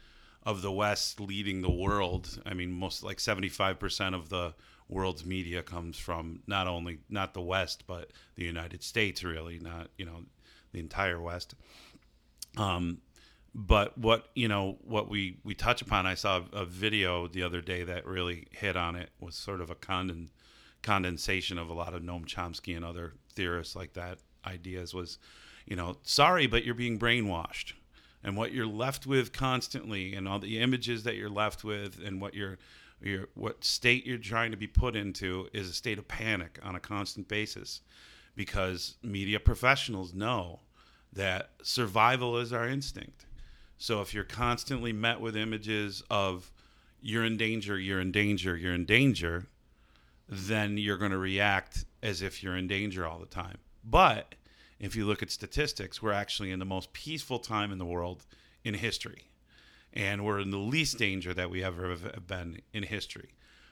of 0.48 0.62
the 0.62 0.72
West 0.72 1.20
leading 1.20 1.62
the 1.62 1.70
world. 1.70 2.42
I 2.46 2.54
mean, 2.54 2.72
most 2.72 3.04
like 3.04 3.20
seventy-five 3.20 3.78
percent 3.80 4.16
of 4.16 4.30
the 4.30 4.56
world's 4.88 5.26
media 5.26 5.62
comes 5.62 6.00
from 6.00 6.40
not 6.48 6.68
only 6.68 7.00
not 7.10 7.34
the 7.34 7.42
West, 7.42 7.84
but 7.86 8.12
the 8.36 8.46
United 8.46 8.82
States. 8.82 9.26
Really, 9.26 9.60
not 9.60 9.90
you 9.98 10.06
know 10.06 10.24
the 10.72 10.80
entire 10.80 11.20
West. 11.20 11.54
Um, 12.56 13.02
but 13.54 13.98
what 13.98 14.30
you 14.36 14.48
know 14.48 14.78
what 14.86 15.10
we 15.10 15.38
we 15.44 15.56
touch 15.56 15.82
upon 15.82 16.06
i 16.06 16.14
saw 16.14 16.44
a 16.54 16.64
video 16.64 17.28
the 17.28 17.42
other 17.42 17.60
day 17.60 17.84
that 17.84 18.06
really 18.06 18.46
hit 18.52 18.78
on 18.78 18.96
it 18.96 19.10
was 19.20 19.36
sort 19.36 19.62
of 19.62 19.72
a 19.72 19.76
conden, 19.76 20.28
condensation 20.84 21.58
of 21.58 21.68
a 21.68 21.74
lot 21.74 21.96
of 21.96 22.04
noam 22.04 22.24
chomsky 22.26 22.76
and 22.76 22.86
other 22.86 23.14
theorists 23.34 23.76
like 23.76 23.94
that 23.94 24.20
ideas 24.46 24.94
was 24.94 25.18
you 25.66 25.76
know 25.76 25.98
sorry 26.04 26.46
but 26.46 26.64
you're 26.64 26.76
being 26.76 27.00
brainwashed 27.00 27.74
and 28.28 28.36
what 28.36 28.52
you're 28.52 28.68
left 28.68 29.08
with 29.08 29.32
constantly 29.32 30.14
and 30.14 30.28
all 30.28 30.38
the 30.38 30.60
images 30.60 31.04
that 31.04 31.16
you're 31.16 31.30
left 31.30 31.64
with 31.64 32.00
and 32.06 32.20
what 32.22 32.34
you're 32.34 32.58
your 33.02 33.30
what 33.36 33.64
state 33.64 34.06
you're 34.06 34.18
trying 34.18 34.52
to 34.52 34.58
be 34.58 34.68
put 34.68 34.96
into 34.96 35.48
is 35.54 35.70
a 35.70 35.74
state 35.74 35.98
of 35.98 36.08
panic 36.08 36.60
on 36.62 36.76
a 36.76 36.80
constant 36.80 37.28
basis 37.28 37.82
because 38.36 38.98
media 39.02 39.40
professionals 39.40 40.14
know 40.14 40.60
that 41.14 41.52
survival 41.64 42.38
is 42.38 42.52
our 42.52 42.68
instinct 42.68 43.26
so 43.78 44.02
if 44.02 44.14
you're 44.14 44.24
constantly 44.24 44.92
met 44.92 45.22
with 45.22 45.38
images 45.38 46.04
of 46.10 46.52
you're 47.00 47.24
in 47.24 47.38
danger, 47.38 47.78
you're 47.80 48.02
in 48.02 48.12
danger, 48.12 48.58
you're 48.58 48.74
in 48.74 48.86
danger, 48.86 49.46
then 50.28 50.78
you're 50.78 50.98
going 50.98 51.12
to 51.12 51.18
react 51.18 51.86
as 52.02 52.22
if 52.22 52.44
you're 52.44 52.58
in 52.58 52.68
danger 52.68 53.06
all 53.06 53.20
the 53.20 53.28
time. 53.28 53.60
But 53.84 54.36
if 54.80 54.96
you 54.96 55.06
look 55.06 55.24
at 55.24 55.32
statistics, 55.32 56.02
we're 56.02 56.12
actually 56.12 56.52
in 56.52 56.60
the 56.60 56.66
most 56.66 56.94
peaceful 56.94 57.40
time 57.40 57.72
in 57.72 57.78
the 57.78 57.86
world 57.86 58.26
in 58.64 58.76
history. 58.76 59.30
And 59.94 60.24
we're 60.24 60.40
in 60.40 60.52
the 60.52 60.58
least 60.58 60.98
danger 60.98 61.34
that 61.34 61.50
we 61.50 61.64
ever 61.64 61.90
have 61.90 62.28
been 62.28 62.62
in 62.74 62.84
history. 62.84 63.30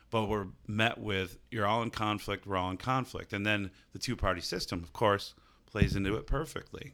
But 0.09 0.25
we're 0.25 0.47
met 0.67 0.97
with 0.97 1.37
you're 1.51 1.67
all 1.67 1.83
in 1.83 1.91
conflict, 1.91 2.47
we're 2.47 2.57
all 2.57 2.71
in 2.71 2.77
conflict. 2.77 3.33
And 3.33 3.45
then 3.45 3.71
the 3.91 3.99
two 3.99 4.15
party 4.15 4.41
system, 4.41 4.81
of 4.81 4.93
course, 4.93 5.33
plays 5.65 5.95
into 5.95 6.15
it 6.15 6.25
perfectly. 6.25 6.93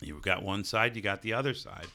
You've 0.00 0.22
got 0.22 0.42
one 0.42 0.64
side, 0.64 0.96
you 0.96 1.02
got 1.02 1.22
the 1.22 1.32
other 1.32 1.54
side. 1.54 1.86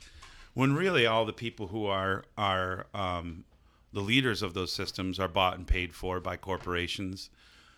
When 0.53 0.73
really 0.73 1.05
all 1.05 1.25
the 1.25 1.33
people 1.33 1.67
who 1.67 1.85
are 1.85 2.23
are 2.37 2.87
um, 2.93 3.45
the 3.93 4.01
leaders 4.01 4.41
of 4.41 4.53
those 4.53 4.71
systems 4.71 5.19
are 5.19 5.27
bought 5.27 5.57
and 5.57 5.67
paid 5.67 5.93
for 5.93 6.19
by 6.19 6.37
corporations. 6.37 7.29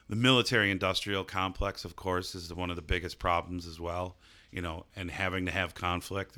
The 0.10 0.16
military-industrial 0.16 1.24
complex, 1.24 1.86
of 1.86 1.96
course, 1.96 2.36
is 2.36 2.54
one 2.54 2.70
of 2.70 2.76
the 2.76 2.82
biggest 2.82 3.20
problems 3.20 3.66
as 3.66 3.80
well. 3.80 4.18
You 4.52 4.62
know, 4.62 4.86
and 4.96 5.10
having 5.10 5.46
to 5.48 5.52
have 5.52 5.74
conflict. 5.74 6.38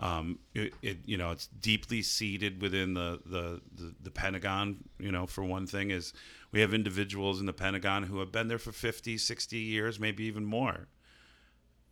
Um, 0.00 0.40
it, 0.54 0.74
it, 0.82 0.98
you 1.04 1.16
know 1.16 1.30
it's 1.30 1.46
deeply 1.46 2.02
seated 2.02 2.60
within 2.60 2.94
the, 2.94 3.20
the, 3.24 3.60
the 3.72 3.94
the 4.02 4.10
Pentagon. 4.10 4.78
You 4.98 5.12
know, 5.12 5.26
for 5.26 5.44
one 5.44 5.68
thing, 5.68 5.90
is 5.90 6.12
we 6.50 6.60
have 6.60 6.74
individuals 6.74 7.38
in 7.38 7.46
the 7.46 7.52
Pentagon 7.52 8.02
who 8.02 8.18
have 8.18 8.32
been 8.32 8.48
there 8.48 8.58
for 8.58 8.72
50, 8.72 9.18
60 9.18 9.56
years, 9.56 10.00
maybe 10.00 10.24
even 10.24 10.44
more 10.44 10.88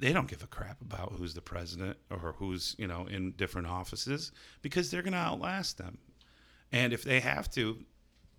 they 0.02 0.12
don't 0.12 0.26
give 0.26 0.42
a 0.42 0.48
crap 0.48 0.80
about 0.80 1.12
who's 1.16 1.32
the 1.32 1.40
president 1.40 1.96
or 2.10 2.34
who's 2.38 2.74
you 2.76 2.88
know 2.88 3.06
in 3.06 3.30
different 3.32 3.68
offices 3.68 4.32
because 4.60 4.90
they're 4.90 5.02
going 5.02 5.12
to 5.12 5.18
outlast 5.18 5.78
them 5.78 5.96
and 6.72 6.92
if 6.92 7.04
they 7.04 7.20
have 7.20 7.48
to 7.50 7.84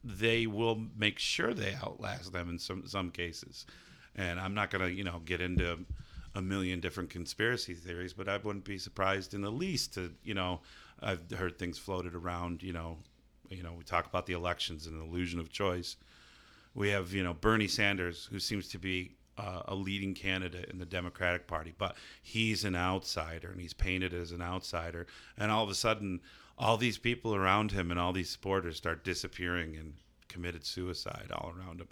they 0.03 0.45
will 0.47 0.85
make 0.97 1.19
sure 1.19 1.53
they 1.53 1.75
outlast 1.83 2.33
them 2.33 2.49
in 2.49 2.59
some 2.59 2.85
some 2.87 3.09
cases 3.09 3.65
and 4.15 4.39
i'm 4.39 4.53
not 4.53 4.69
going 4.69 4.83
to 4.83 4.91
you 4.91 5.03
know 5.03 5.21
get 5.25 5.41
into 5.41 5.77
a 6.35 6.41
million 6.41 6.79
different 6.79 7.09
conspiracy 7.09 7.73
theories 7.73 8.13
but 8.13 8.27
i 8.27 8.37
wouldn't 8.37 8.65
be 8.65 8.77
surprised 8.77 9.33
in 9.33 9.41
the 9.41 9.51
least 9.51 9.93
to 9.93 10.11
you 10.23 10.33
know 10.33 10.59
i've 11.01 11.29
heard 11.31 11.57
things 11.57 11.77
floated 11.77 12.15
around 12.15 12.61
you 12.61 12.73
know 12.73 12.97
you 13.49 13.63
know 13.63 13.73
we 13.73 13.83
talk 13.83 14.05
about 14.05 14.25
the 14.25 14.33
elections 14.33 14.87
and 14.87 14.99
the 14.99 15.03
illusion 15.03 15.39
of 15.39 15.49
choice 15.49 15.95
we 16.75 16.89
have 16.89 17.13
you 17.13 17.23
know 17.23 17.33
bernie 17.33 17.67
sanders 17.67 18.27
who 18.31 18.39
seems 18.39 18.67
to 18.67 18.77
be 18.77 19.15
uh, 19.37 19.61
a 19.67 19.75
leading 19.75 20.13
candidate 20.13 20.69
in 20.69 20.77
the 20.77 20.85
Democratic 20.85 21.47
Party, 21.47 21.73
but 21.77 21.95
he's 22.21 22.63
an 22.65 22.75
outsider 22.75 23.49
and 23.49 23.59
he's 23.59 23.73
painted 23.73 24.13
as 24.13 24.31
an 24.31 24.41
outsider. 24.41 25.07
And 25.37 25.51
all 25.51 25.63
of 25.63 25.69
a 25.69 25.75
sudden, 25.75 26.21
all 26.57 26.77
these 26.77 26.97
people 26.97 27.35
around 27.35 27.71
him 27.71 27.91
and 27.91 27.99
all 27.99 28.13
these 28.13 28.29
supporters 28.29 28.77
start 28.77 29.03
disappearing 29.03 29.75
and 29.75 29.93
committed 30.27 30.65
suicide 30.65 31.31
all 31.31 31.53
around 31.57 31.81
him. 31.81 31.87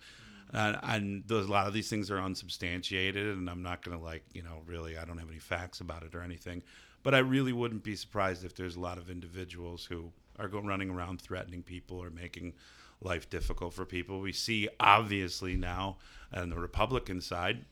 And, 0.53 0.77
and 0.83 1.23
those, 1.27 1.47
a 1.47 1.51
lot 1.51 1.67
of 1.67 1.73
these 1.73 1.89
things 1.89 2.11
are 2.11 2.19
unsubstantiated, 2.19 3.37
and 3.37 3.49
I'm 3.49 3.63
not 3.63 3.83
going 3.83 3.97
to 3.97 4.03
like, 4.03 4.23
you 4.33 4.43
know, 4.43 4.61
really, 4.65 4.97
I 4.97 5.05
don't 5.05 5.17
have 5.17 5.29
any 5.29 5.39
facts 5.39 5.79
about 5.79 6.03
it 6.03 6.13
or 6.13 6.21
anything. 6.21 6.61
But 7.03 7.15
I 7.15 7.19
really 7.19 7.53
wouldn't 7.53 7.83
be 7.83 7.95
surprised 7.95 8.43
if 8.45 8.55
there's 8.55 8.75
a 8.75 8.79
lot 8.79 8.97
of 8.97 9.09
individuals 9.09 9.85
who 9.85 10.11
are 10.37 10.47
going 10.47 10.67
running 10.67 10.89
around 10.89 11.21
threatening 11.21 11.63
people 11.63 11.97
or 11.97 12.09
making 12.09 12.53
life 13.01 13.29
difficult 13.29 13.73
for 13.73 13.85
people. 13.85 14.19
We 14.19 14.33
see 14.33 14.69
obviously 14.79 15.55
now 15.55 15.97
on 16.33 16.49
the 16.49 16.57
Republican 16.57 17.21
side 17.21 17.65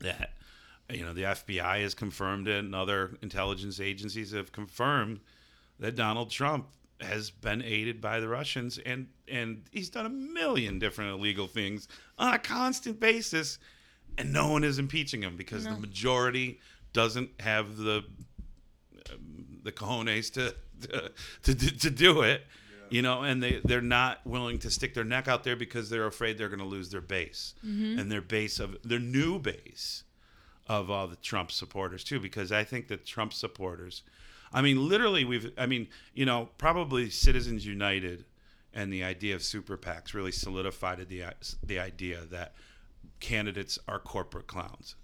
that 0.00 0.32
you 0.90 1.04
know 1.04 1.12
the 1.12 1.22
FBI 1.22 1.82
has 1.82 1.94
confirmed 1.94 2.48
it, 2.48 2.64
and 2.64 2.74
other 2.74 3.16
intelligence 3.22 3.80
agencies 3.80 4.32
have 4.32 4.52
confirmed 4.52 5.20
that 5.78 5.96
Donald 5.96 6.30
Trump 6.30 6.68
has 7.00 7.30
been 7.30 7.62
aided 7.62 8.00
by 8.00 8.20
the 8.20 8.28
Russians, 8.28 8.78
and 8.78 9.08
and 9.28 9.62
he's 9.70 9.90
done 9.90 10.06
a 10.06 10.10
million 10.10 10.78
different 10.78 11.12
illegal 11.12 11.46
things 11.46 11.88
on 12.18 12.34
a 12.34 12.38
constant 12.38 13.00
basis, 13.00 13.58
and 14.16 14.32
no 14.32 14.50
one 14.50 14.64
is 14.64 14.78
impeaching 14.78 15.22
him 15.22 15.36
because 15.36 15.64
no. 15.64 15.74
the 15.74 15.80
majority 15.80 16.60
doesn't 16.92 17.30
have 17.40 17.76
the 17.76 18.04
um, 19.12 19.60
the 19.62 19.72
cojones 19.72 20.32
to 20.32 20.54
to, 21.42 21.54
to, 21.54 21.78
to 21.78 21.90
do 21.90 22.22
it 22.22 22.42
you 22.90 23.02
know, 23.02 23.22
and 23.22 23.42
they 23.42 23.60
they're 23.64 23.80
not 23.80 24.20
willing 24.24 24.58
to 24.60 24.70
stick 24.70 24.94
their 24.94 25.04
neck 25.04 25.28
out 25.28 25.44
there 25.44 25.56
because 25.56 25.90
they're 25.90 26.06
afraid 26.06 26.38
they're 26.38 26.48
going 26.48 26.60
to 26.60 26.64
lose 26.64 26.90
their 26.90 27.00
base 27.00 27.54
mm-hmm. 27.64 27.98
and 27.98 28.10
their 28.10 28.20
base 28.20 28.60
of 28.60 28.76
their 28.82 28.98
new 28.98 29.38
base 29.38 30.04
of 30.68 30.90
all 30.90 31.06
the 31.06 31.16
Trump 31.16 31.50
supporters 31.50 32.04
too. 32.04 32.20
Because 32.20 32.52
I 32.52 32.64
think 32.64 32.88
that 32.88 33.04
Trump 33.04 33.32
supporters, 33.32 34.02
I 34.52 34.62
mean, 34.62 34.88
literally, 34.88 35.24
we've, 35.24 35.52
I 35.58 35.66
mean, 35.66 35.88
you 36.14 36.24
know, 36.24 36.48
probably 36.58 37.10
Citizens 37.10 37.66
United 37.66 38.24
and 38.72 38.92
the 38.92 39.02
idea 39.02 39.34
of 39.34 39.42
super 39.42 39.76
PACs 39.76 40.14
really 40.14 40.32
solidified 40.32 41.06
the 41.08 41.24
the 41.62 41.78
idea 41.78 42.20
that 42.30 42.54
candidates 43.20 43.78
are 43.88 43.98
corporate 43.98 44.46
clowns. 44.46 44.94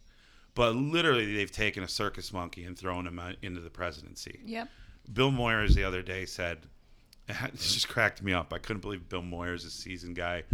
But 0.54 0.76
literally, 0.76 1.34
they've 1.34 1.50
taken 1.50 1.82
a 1.82 1.88
circus 1.88 2.32
monkey 2.32 2.64
and 2.64 2.78
thrown 2.78 3.06
him 3.06 3.20
into 3.40 3.60
the 3.60 3.70
presidency. 3.70 4.40
Yep. 4.44 4.68
Bill 5.12 5.30
Moyers 5.30 5.74
the 5.74 5.84
other 5.84 6.02
day 6.02 6.26
said 6.26 6.58
it 7.28 7.54
just 7.54 7.88
cracked 7.88 8.22
me 8.22 8.32
up. 8.32 8.52
I 8.52 8.58
couldn't 8.58 8.82
believe 8.82 9.08
Bill 9.08 9.22
Moyers, 9.22 9.66
a 9.66 9.70
seasoned 9.70 10.16
guy 10.16 10.44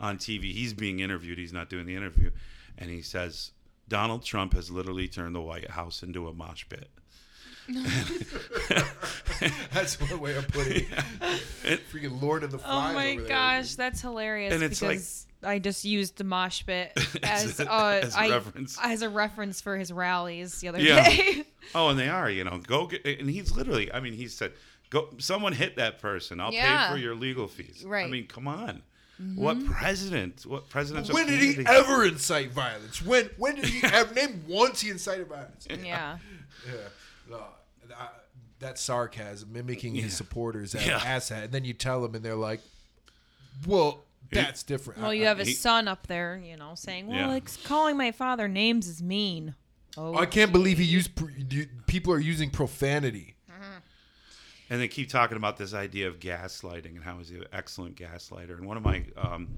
on 0.00 0.16
TV, 0.16 0.52
he's 0.52 0.72
being 0.72 1.00
interviewed. 1.00 1.38
He's 1.38 1.52
not 1.52 1.68
doing 1.68 1.86
the 1.86 1.96
interview, 1.96 2.30
and 2.76 2.90
he 2.90 3.02
says 3.02 3.50
Donald 3.88 4.22
Trump 4.22 4.54
has 4.54 4.70
literally 4.70 5.08
turned 5.08 5.34
the 5.34 5.40
White 5.40 5.70
House 5.70 6.02
into 6.02 6.28
a 6.28 6.32
mosh 6.32 6.64
pit. 6.68 6.88
that's 9.72 10.00
one 10.00 10.20
way 10.20 10.36
of 10.36 10.48
putting 10.48 10.86
it. 11.64 11.80
Freaking 11.92 12.22
Lord 12.22 12.42
of 12.42 12.50
the 12.50 12.58
Flies. 12.58 12.90
Oh 12.90 12.94
my 12.94 13.16
gosh, 13.16 13.74
that's 13.74 14.00
hilarious. 14.00 14.54
And 14.54 14.62
it's 14.62 14.80
because 14.80 15.26
like, 15.42 15.50
I 15.50 15.58
just 15.58 15.84
used 15.84 16.16
the 16.16 16.24
mosh 16.24 16.64
pit 16.64 16.92
as, 17.22 17.44
as, 17.44 17.60
a, 17.60 17.70
uh, 17.70 18.00
as 18.02 18.14
a 18.14 18.18
I, 18.18 18.30
reference 18.30 18.78
as 18.82 19.02
a 19.02 19.08
reference 19.08 19.60
for 19.60 19.76
his 19.76 19.92
rallies 19.92 20.60
the 20.60 20.68
other 20.68 20.80
yeah. 20.80 21.08
day. 21.08 21.44
oh, 21.74 21.88
and 21.88 21.98
they 21.98 22.08
are. 22.08 22.30
You 22.30 22.44
know, 22.44 22.58
go 22.58 22.86
get. 22.86 23.04
And 23.04 23.28
he's 23.28 23.54
literally. 23.54 23.92
I 23.92 24.00
mean, 24.00 24.14
he 24.14 24.28
said 24.28 24.52
Go, 24.90 25.10
someone 25.18 25.52
hit 25.52 25.76
that 25.76 25.98
person. 25.98 26.40
I'll 26.40 26.52
yeah. 26.52 26.86
pay 26.86 26.94
for 26.94 26.98
your 26.98 27.14
legal 27.14 27.46
fees. 27.46 27.84
Right. 27.86 28.06
I 28.06 28.08
mean, 28.08 28.26
come 28.26 28.48
on. 28.48 28.82
What 29.34 29.64
president? 29.66 30.46
What 30.46 30.68
president? 30.68 31.12
When 31.12 31.26
did 31.26 31.40
he 31.40 31.66
ever 31.66 32.04
incite 32.04 32.52
violence? 32.52 33.04
When 33.04 33.28
when 33.36 33.56
did 33.56 33.64
he 33.64 33.80
have 33.80 34.14
name 34.14 34.44
once 34.46 34.80
he 34.80 34.90
incited 34.90 35.26
violence? 35.26 35.66
Yeah. 35.68 36.18
Yeah. 36.64 36.72
No, 37.28 37.42
I- 38.60 38.64
that 38.66 38.78
sarcasm, 38.78 39.52
mimicking 39.52 39.94
his 39.94 40.16
supporters 40.16 40.74
as 40.74 40.86
Yeah. 40.86 40.98
asshat, 41.00 41.44
and 41.44 41.52
then 41.52 41.64
you 41.64 41.72
tell 41.74 42.02
them, 42.02 42.14
and 42.14 42.24
they're 42.24 42.34
like, 42.34 42.60
"Well, 43.66 44.04
that's 44.30 44.62
different." 44.62 45.00
Well, 45.00 45.10
I- 45.10 45.14
you 45.14 45.24
I- 45.24 45.28
have 45.28 45.38
his 45.38 45.48
he- 45.48 45.54
son 45.54 45.88
up 45.88 46.06
there, 46.06 46.40
you 46.44 46.56
know, 46.56 46.74
saying, 46.74 47.06
"Well, 47.06 47.18
Yeah. 47.18 47.26
like 47.28 47.48
calling 47.64 47.96
my 47.96 48.12
father 48.12 48.48
names 48.48 48.86
is 48.88 49.02
mean." 49.02 49.54
Oh, 49.96 50.16
I 50.16 50.26
can't 50.26 50.52
believe 50.52 50.78
he 50.78 50.84
used. 50.84 51.14
pr- 51.16 51.30
you- 51.30 51.68
People 51.86 52.12
are 52.12 52.18
using 52.20 52.50
profanity. 52.50 53.34
And 54.70 54.78
they 54.82 54.88
keep 54.88 55.08
talking 55.08 55.38
about 55.38 55.56
this 55.56 55.72
idea 55.72 56.08
of 56.08 56.20
gaslighting 56.20 56.94
and 56.94 57.02
how 57.02 57.16
he's 57.16 57.30
an 57.30 57.46
excellent 57.54 57.96
gaslighter. 57.96 58.50
And 58.58 58.66
one 58.66 58.76
of 58.76 58.82
my 58.82 59.02
um, 59.16 59.48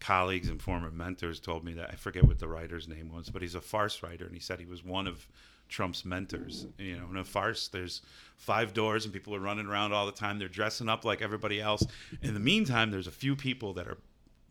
colleagues 0.00 0.48
and 0.48 0.60
former 0.60 0.90
mentors 0.90 1.38
told 1.38 1.64
me 1.66 1.74
that 1.74 1.90
I 1.90 1.96
forget 1.96 2.24
what 2.24 2.38
the 2.38 2.48
writer's 2.48 2.88
name 2.88 3.12
was, 3.12 3.28
but 3.28 3.42
he's 3.42 3.54
a 3.54 3.60
farce 3.60 4.02
writer, 4.02 4.24
and 4.24 4.32
he 4.32 4.40
said 4.40 4.58
he 4.58 4.64
was 4.64 4.82
one 4.82 5.06
of 5.06 5.28
Trump's 5.72 6.04
mentors. 6.04 6.66
You 6.78 6.98
know, 6.98 7.06
in 7.10 7.16
a 7.16 7.24
farce, 7.24 7.68
there's 7.68 8.02
five 8.36 8.74
doors, 8.74 9.04
and 9.04 9.12
people 9.12 9.34
are 9.34 9.40
running 9.40 9.66
around 9.66 9.92
all 9.92 10.06
the 10.06 10.12
time. 10.12 10.38
They're 10.38 10.48
dressing 10.48 10.88
up 10.88 11.04
like 11.04 11.22
everybody 11.22 11.60
else. 11.60 11.82
In 12.20 12.34
the 12.34 12.40
meantime, 12.40 12.90
there's 12.90 13.06
a 13.06 13.12
few 13.12 13.34
people 13.34 13.72
that 13.74 13.88
are 13.88 13.98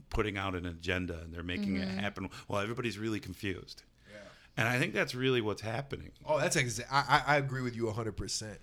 putting 0.09 0.37
out 0.37 0.55
an 0.55 0.65
agenda 0.65 1.19
and 1.23 1.33
they're 1.33 1.43
making 1.43 1.77
it 1.77 1.87
happen 1.87 2.29
while 2.47 2.61
everybody's 2.61 2.97
really 2.97 3.19
confused. 3.19 3.83
And 4.57 4.67
I 4.67 4.77
think 4.77 4.93
that's 4.93 5.15
really 5.15 5.39
what's 5.39 5.61
happening. 5.61 6.11
Oh, 6.25 6.37
that's 6.37 6.57
exactly. 6.57 6.93
I, 6.93 7.23
I 7.25 7.35
I 7.35 7.37
agree 7.37 7.61
with 7.61 7.75
you 7.75 7.89
hundred 7.91 8.17
percent. 8.17 8.59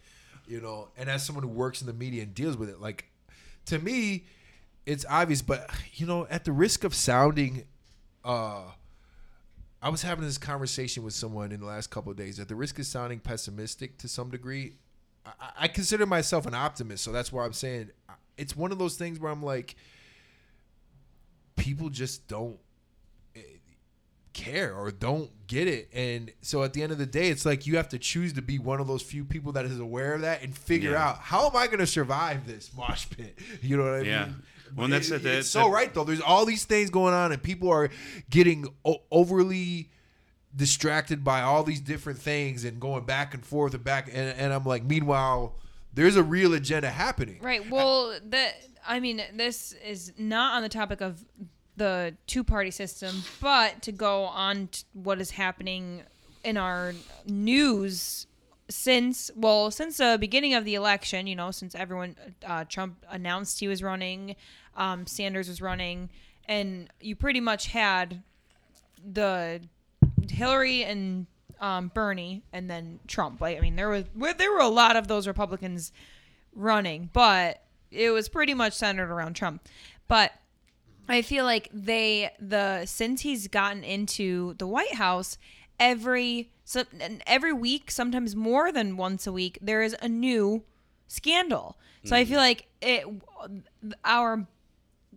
You 0.47 0.61
know, 0.61 0.88
and 0.99 1.09
as 1.09 1.25
someone 1.25 1.42
who 1.42 1.49
works 1.49 1.81
in 1.81 1.87
the 1.87 1.94
media 1.94 2.23
and 2.25 2.35
deals 2.35 2.59
with 2.59 2.68
it, 2.68 2.79
like 2.81 3.07
to 3.66 3.79
me, 3.79 4.27
it's 4.85 5.07
obvious. 5.09 5.40
But 5.40 5.71
you 5.94 6.07
know, 6.07 6.27
at 6.29 6.44
the 6.44 6.53
risk 6.53 6.85
of 6.85 6.94
sounding, 6.94 7.64
uh, 8.23 8.64
I 9.80 9.88
was 9.90 10.02
having 10.02 10.24
this 10.24 10.38
conversation 10.38 11.02
with 11.04 11.14
someone 11.14 11.52
in 11.52 11.60
the 11.60 11.66
last 11.66 11.88
couple 11.90 12.10
of 12.10 12.16
days. 12.18 12.40
At 12.40 12.48
the 12.48 12.56
risk 12.56 12.78
of 12.78 12.86
sounding 12.86 13.20
pessimistic 13.20 13.96
to 13.98 14.08
some 14.08 14.28
degree, 14.30 14.74
I, 15.24 15.30
I 15.60 15.68
consider 15.68 16.04
myself 16.06 16.46
an 16.46 16.54
optimist. 16.54 17.04
So 17.04 17.12
that's 17.12 17.32
why 17.32 17.44
I'm 17.44 17.52
saying 17.52 17.90
it's 18.36 18.56
one 18.56 18.72
of 18.72 18.78
those 18.78 18.96
things 18.96 19.20
where 19.20 19.30
I'm 19.30 19.42
like, 19.42 19.76
people 21.56 21.90
just 21.90 22.26
don't 22.28 22.58
eh, 23.36 23.40
care 24.32 24.74
or 24.74 24.90
don't 24.90 25.30
get 25.46 25.68
it. 25.68 25.88
And 25.92 26.32
so 26.42 26.62
at 26.62 26.72
the 26.72 26.82
end 26.82 26.92
of 26.92 26.98
the 26.98 27.06
day, 27.06 27.28
it's 27.28 27.46
like 27.46 27.66
you 27.66 27.76
have 27.76 27.88
to 27.90 27.98
choose 27.98 28.32
to 28.34 28.42
be 28.42 28.58
one 28.58 28.80
of 28.80 28.86
those 28.86 29.02
few 29.02 29.24
people 29.24 29.52
that 29.52 29.64
is 29.64 29.78
aware 29.78 30.14
of 30.14 30.20
that 30.22 30.42
and 30.42 30.56
figure 30.56 30.92
Yeah. 30.92 31.08
out 31.10 31.18
how 31.18 31.46
am 31.48 31.56
I 31.56 31.66
going 31.66 31.78
to 31.80 31.86
survive 31.86 32.46
this 32.46 32.70
mosh 32.76 33.06
pit? 33.10 33.38
You 33.62 33.76
know 33.76 33.84
what 33.84 33.94
I 34.00 34.02
Yeah. 34.02 34.24
mean? 34.26 34.42
Well, 34.76 34.88
that's 34.88 35.11
It- 35.11 35.22
the- 35.22 35.38
it's 35.38 35.52
the- 35.52 35.61
so 35.61 35.70
right 35.70 35.92
though. 35.92 36.04
There's 36.04 36.20
all 36.20 36.44
these 36.44 36.64
things 36.64 36.90
going 36.90 37.14
on, 37.14 37.33
and 37.33 37.42
people 37.42 37.70
are 37.70 37.90
getting 38.31 38.66
o- 38.85 39.02
overly 39.11 39.90
distracted 40.54 41.22
by 41.22 41.42
all 41.42 41.62
these 41.62 41.81
different 41.81 42.18
things 42.18 42.64
and 42.64 42.81
going 42.81 43.04
back 43.04 43.35
and 43.35 43.44
forth 43.44 43.74
and 43.74 43.85
back. 43.85 44.09
And, 44.09 44.37
and 44.38 44.52
I'm 44.52 44.64
like, 44.64 44.83
meanwhile, 44.83 45.57
there's 45.92 46.16
a 46.16 46.22
real 46.22 46.54
agenda 46.54 46.90
happening. 46.90 47.38
Right. 47.42 47.68
Well, 47.70 48.18
that 48.26 48.54
I 48.87 49.00
mean, 49.00 49.22
this 49.35 49.72
is 49.85 50.12
not 50.16 50.54
on 50.57 50.62
the 50.62 50.68
topic 50.70 51.00
of 51.02 51.24
the 51.76 52.14
two-party 52.26 52.70
system, 52.70 53.22
but 53.40 53.83
to 53.83 53.92
go 53.92 54.24
on 54.24 54.68
to 54.68 54.85
what 54.94 55.20
is 55.20 55.31
happening 55.33 56.02
in 56.42 56.57
our 56.57 56.94
news 57.26 58.26
since 58.70 59.31
well 59.35 59.70
since 59.70 59.96
the 59.96 60.18
beginning 60.20 60.52
of 60.52 60.64
the 60.64 60.74
election 60.74 61.26
you 61.26 61.35
know 61.35 61.50
since 61.50 61.74
everyone 61.74 62.14
uh, 62.46 62.64
trump 62.64 63.04
announced 63.09 63.61
he 63.61 63.68
was 63.68 63.83
running 63.83 64.37
um, 64.76 65.07
sanders 65.07 65.48
was 65.48 65.62
running 65.62 66.11
and 66.46 66.88
you 67.00 67.16
pretty 67.16 67.40
much 67.40 67.68
had 67.68 68.22
the 69.12 69.61
Hillary 70.31 70.85
and 70.85 71.26
um, 71.61 71.90
Bernie, 71.92 72.42
and 72.52 72.70
then 72.70 73.00
Trump. 73.07 73.40
Like, 73.40 73.59
I 73.59 73.61
mean, 73.61 73.76
there 73.76 73.88
was 73.88 74.04
there 74.37 74.52
were 74.52 74.61
a 74.61 74.68
lot 74.68 74.96
of 74.96 75.09
those 75.09 75.26
Republicans 75.26 75.92
running, 76.54 77.11
but 77.12 77.62
it 77.90 78.11
was 78.11 78.28
pretty 78.28 78.54
much 78.54 78.72
centered 78.72 79.11
around 79.11 79.35
Trump. 79.35 79.66
But 80.07 80.33
I 81.09 81.22
feel 81.22 81.44
like 81.44 81.68
they 81.72 82.31
the 82.38 82.87
since 82.87 83.22
he's 83.22 83.48
gotten 83.48 83.85
into 83.85 84.54
the 84.54 84.66
White 84.66 84.94
House, 84.94 85.38
every 85.78 86.50
so 86.68 86.85
and 87.00 87.22
every 87.26 87.54
week, 87.54 87.90
sometimes 87.90 88.37
more 88.37 88.70
than 88.70 88.98
once 88.98 89.26
a 89.26 89.33
week, 89.33 89.59
there 89.62 89.81
is 89.81 89.96
a 90.02 90.09
new 90.09 90.64
scandal. 91.07 91.78
So 92.04 92.14
I 92.14 92.26
feel 92.26 92.37
mm. 92.37 92.42
like 92.42 92.66
it 92.83 93.07
our 94.04 94.46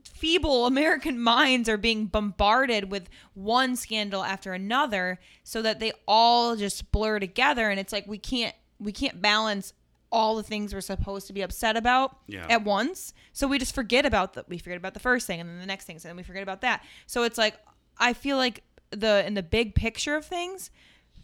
feeble 0.05 0.65
American 0.73 1.19
minds 1.19 1.67
are 1.67 1.75
being 1.75 2.05
bombarded 2.05 2.89
with 2.89 3.09
one 3.33 3.75
scandal 3.75 4.23
after 4.23 4.53
another 4.53 5.19
so 5.43 5.61
that 5.61 5.81
they 5.81 5.91
all 6.07 6.55
just 6.55 6.89
blur 6.89 7.19
together 7.19 7.69
and 7.69 7.81
it's 7.81 7.91
like 7.91 8.07
we 8.07 8.17
can't 8.17 8.55
we 8.79 8.93
can't 8.93 9.21
balance 9.21 9.73
all 10.09 10.37
the 10.37 10.43
things 10.43 10.73
we're 10.73 10.79
supposed 10.79 11.27
to 11.27 11.33
be 11.33 11.41
upset 11.41 11.75
about 11.75 12.15
Yeah. 12.27 12.45
at 12.49 12.63
once. 12.63 13.13
So 13.33 13.45
we 13.45 13.59
just 13.59 13.75
forget 13.75 14.05
about 14.05 14.35
the 14.35 14.45
we 14.47 14.57
forget 14.57 14.77
about 14.77 14.93
the 14.93 15.01
first 15.01 15.27
thing 15.27 15.41
and 15.41 15.49
then 15.49 15.59
the 15.59 15.65
next 15.65 15.83
thing 15.83 15.97
and 15.97 16.03
then 16.03 16.15
we 16.15 16.23
forget 16.23 16.43
about 16.43 16.61
that. 16.61 16.81
So 17.07 17.23
it's 17.23 17.37
like 17.37 17.59
I 17.97 18.13
feel 18.13 18.37
like 18.37 18.63
the 18.91 19.25
in 19.27 19.33
the 19.33 19.43
big 19.43 19.75
picture 19.75 20.15
of 20.15 20.25
things 20.25 20.71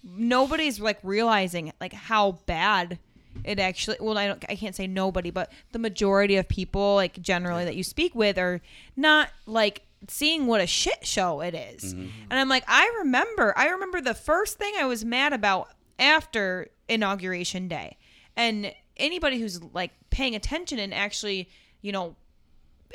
nobody's 0.04 0.80
like 0.80 1.00
realizing 1.04 1.72
like 1.82 1.94
how 1.94 2.34
bad 2.46 3.00
it 3.44 3.60
actually 3.60 3.98
well 4.00 4.18
I 4.18 4.28
don't 4.28 4.44
I 4.50 4.56
can't 4.56 4.76
say 4.76 4.88
nobody 4.88 5.30
but 5.32 5.52
the 5.72 5.80
majority 5.80 6.38
of 6.38 6.48
people 6.48 6.96
like 6.96 7.22
generally 7.22 7.66
that 7.66 7.76
you 7.76 7.84
speak 7.84 8.16
with 8.16 8.38
are 8.38 8.62
not 8.96 9.30
like 9.46 9.84
seeing 10.08 10.48
what 10.48 10.62
a 10.62 10.68
shit 10.68 11.06
show 11.06 11.42
it 11.42 11.54
is. 11.56 11.94
and 11.94 12.12
I'm 12.30 12.50
like 12.50 12.64
I 12.68 12.92
remember 13.00 13.54
I 13.58 13.68
remember 13.70 14.02
the 14.02 14.14
first 14.14 14.58
thing 14.58 14.74
I 14.80 14.86
was 14.86 15.04
mad 15.06 15.34
about 15.34 15.70
after 16.00 16.68
inauguration 16.88 17.68
day. 17.68 17.98
And 18.36 18.74
anybody 18.98 19.40
who's 19.40 19.62
like 19.74 19.92
paying 20.10 20.36
attention 20.36 20.80
and 20.80 20.94
actually 20.94 21.50
you 21.82 21.92
know 21.92 22.16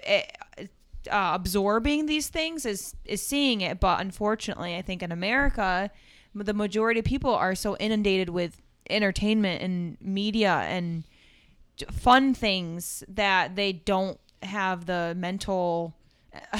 eh, 0.04 0.22
uh, 1.10 1.32
absorbing 1.34 2.06
these 2.06 2.28
things 2.28 2.64
is 2.64 2.94
is 3.04 3.24
seeing 3.24 3.60
it. 3.60 3.80
But 3.80 4.00
unfortunately 4.00 4.76
i 4.76 4.82
think 4.82 5.02
in 5.02 5.12
america 5.12 5.90
the 6.34 6.54
majority 6.54 7.00
of 7.00 7.04
people 7.06 7.34
are 7.34 7.54
so 7.54 7.76
inundated 7.78 8.28
with 8.30 8.60
entertainment 8.90 9.62
and 9.62 9.96
media 10.00 10.64
and 10.68 11.04
fun 11.90 12.34
things 12.34 13.02
that 13.08 13.56
they 13.56 13.72
don't 13.72 14.18
have 14.42 14.86
the 14.86 15.14
mental 15.16 15.94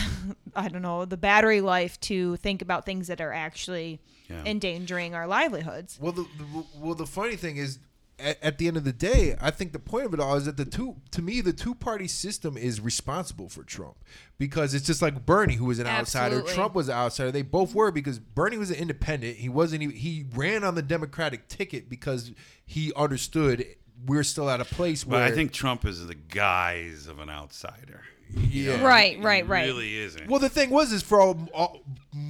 i 0.56 0.68
don't 0.68 0.82
know 0.82 1.04
the 1.04 1.16
battery 1.16 1.60
life 1.60 1.98
to 2.00 2.36
think 2.36 2.62
about 2.62 2.84
things 2.84 3.06
that 3.08 3.20
are 3.20 3.32
actually 3.32 4.00
Yeah. 4.28 4.44
endangering 4.44 5.14
our 5.14 5.26
livelihoods 5.26 5.98
Well, 6.00 6.12
the, 6.12 6.26
the 6.38 6.64
well 6.78 6.94
the 6.94 7.06
funny 7.06 7.36
thing 7.36 7.56
is, 7.56 7.78
at, 8.22 8.42
at 8.42 8.58
the 8.58 8.68
end 8.68 8.76
of 8.76 8.84
the 8.84 8.92
day, 8.92 9.36
I 9.40 9.50
think 9.50 9.72
the 9.72 9.78
point 9.78 10.06
of 10.06 10.14
it 10.14 10.20
all 10.20 10.36
is 10.36 10.44
that 10.46 10.56
the 10.56 10.64
two 10.64 10.96
to 11.10 11.22
me 11.22 11.40
the 11.40 11.52
two 11.52 11.74
party 11.74 12.08
system 12.08 12.56
is 12.56 12.80
responsible 12.80 13.48
for 13.48 13.62
Trump 13.62 13.96
because 14.38 14.74
it's 14.74 14.86
just 14.86 15.02
like 15.02 15.26
Bernie 15.26 15.54
who 15.54 15.66
was 15.66 15.78
an 15.78 15.86
outsider, 15.86 16.42
Trump 16.42 16.74
was 16.74 16.88
an 16.88 16.94
outsider. 16.94 17.30
They 17.30 17.42
both 17.42 17.74
were 17.74 17.90
because 17.90 18.18
Bernie 18.18 18.58
was 18.58 18.70
an 18.70 18.76
independent. 18.76 19.36
He 19.36 19.48
wasn't. 19.48 19.82
Even, 19.82 19.96
he 19.96 20.24
ran 20.34 20.64
on 20.64 20.74
the 20.74 20.82
Democratic 20.82 21.48
ticket 21.48 21.88
because 21.88 22.32
he 22.64 22.92
understood 22.94 23.66
we're 24.06 24.24
still 24.24 24.50
at 24.50 24.60
a 24.60 24.64
place 24.64 25.04
But 25.04 25.16
where 25.16 25.24
I 25.24 25.30
think 25.30 25.52
Trump 25.52 25.84
is 25.84 26.06
the 26.06 26.14
guise 26.14 27.06
of 27.06 27.18
an 27.18 27.30
outsider. 27.30 28.02
yeah. 28.34 28.82
right 28.82 29.16
He 29.16 29.22
right 29.22 29.46
right 29.46 29.66
Really 29.66 29.96
isn't. 29.96 30.28
Well, 30.28 30.40
the 30.40 30.48
thing 30.48 30.70
was, 30.70 30.92
is 30.92 31.02
for 31.02 31.20
all, 31.20 31.48
all, 31.54 31.82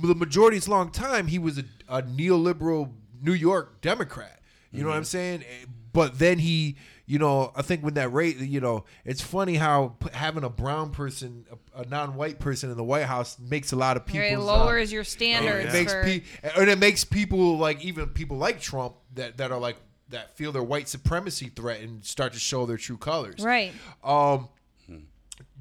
the 0.03 0.15
majority 0.15 0.59
of 0.59 0.67
a 0.67 0.71
long 0.71 0.91
time, 0.91 1.29
he 1.29 1.39
was 1.39 1.59
a, 1.59 1.65
a 1.89 2.03
neoliberal 2.03 2.93
New 3.23 3.33
York 3.33 3.81
Democrat. 3.81 4.41
You 4.73 4.83
know 4.83 4.89
what 4.89 4.97
I'm 4.97 5.03
mm-hmm. 5.03 5.07
saying? 5.07 5.43
Eh, 5.43 5.67
But 5.93 6.19
then 6.19 6.39
he, 6.39 6.77
you 7.07 7.19
know, 7.19 7.53
I 7.55 7.63
think 7.63 7.83
when 7.85 7.95
that 7.95 8.13
rate, 8.13 8.39
you 8.39 8.61
know, 8.61 8.85
it's 9.05 9.21
funny 9.21 9.57
how 9.57 9.97
p- 10.01 10.09
having 10.15 10.43
a 10.45 10.49
brown 10.49 10.91
person, 10.91 11.45
a, 11.75 11.83
a 11.83 11.87
non-white 11.87 12.39
person 12.39 12.71
in 12.71 12.77
the 12.77 12.85
White 12.85 13.05
House 13.05 13.39
makes 13.39 13.73
a 13.73 13.77
lot 13.77 13.97
of 13.99 14.07
people. 14.07 14.23
it 14.27 14.35
uh, 14.35 14.41
lowers 14.41 14.91
your 14.93 15.05
standards 15.05 15.67
It 15.67 15.73
makes 15.79 15.93
for, 15.93 16.03
pe- 16.05 16.23
and 16.57 16.71
it 16.71 16.79
makes 16.79 17.05
people 17.05 17.59
like 17.59 17.85
even 17.85 18.07
people 18.09 18.39
like 18.39 18.61
Trump 18.61 18.95
that 19.15 19.37
that 19.37 19.53
are 19.53 19.59
like 19.59 19.77
that 20.09 20.37
feel 20.37 20.53
their 20.53 20.63
white 20.63 20.89
supremacy 20.89 21.51
threatened 21.55 22.05
start 22.05 22.33
to 22.35 22.39
show 22.39 22.65
their 22.67 22.77
true 22.79 22.97
colors. 22.99 23.41
right 23.41 23.73
Um, 24.03 24.49
hmm. 24.87 24.97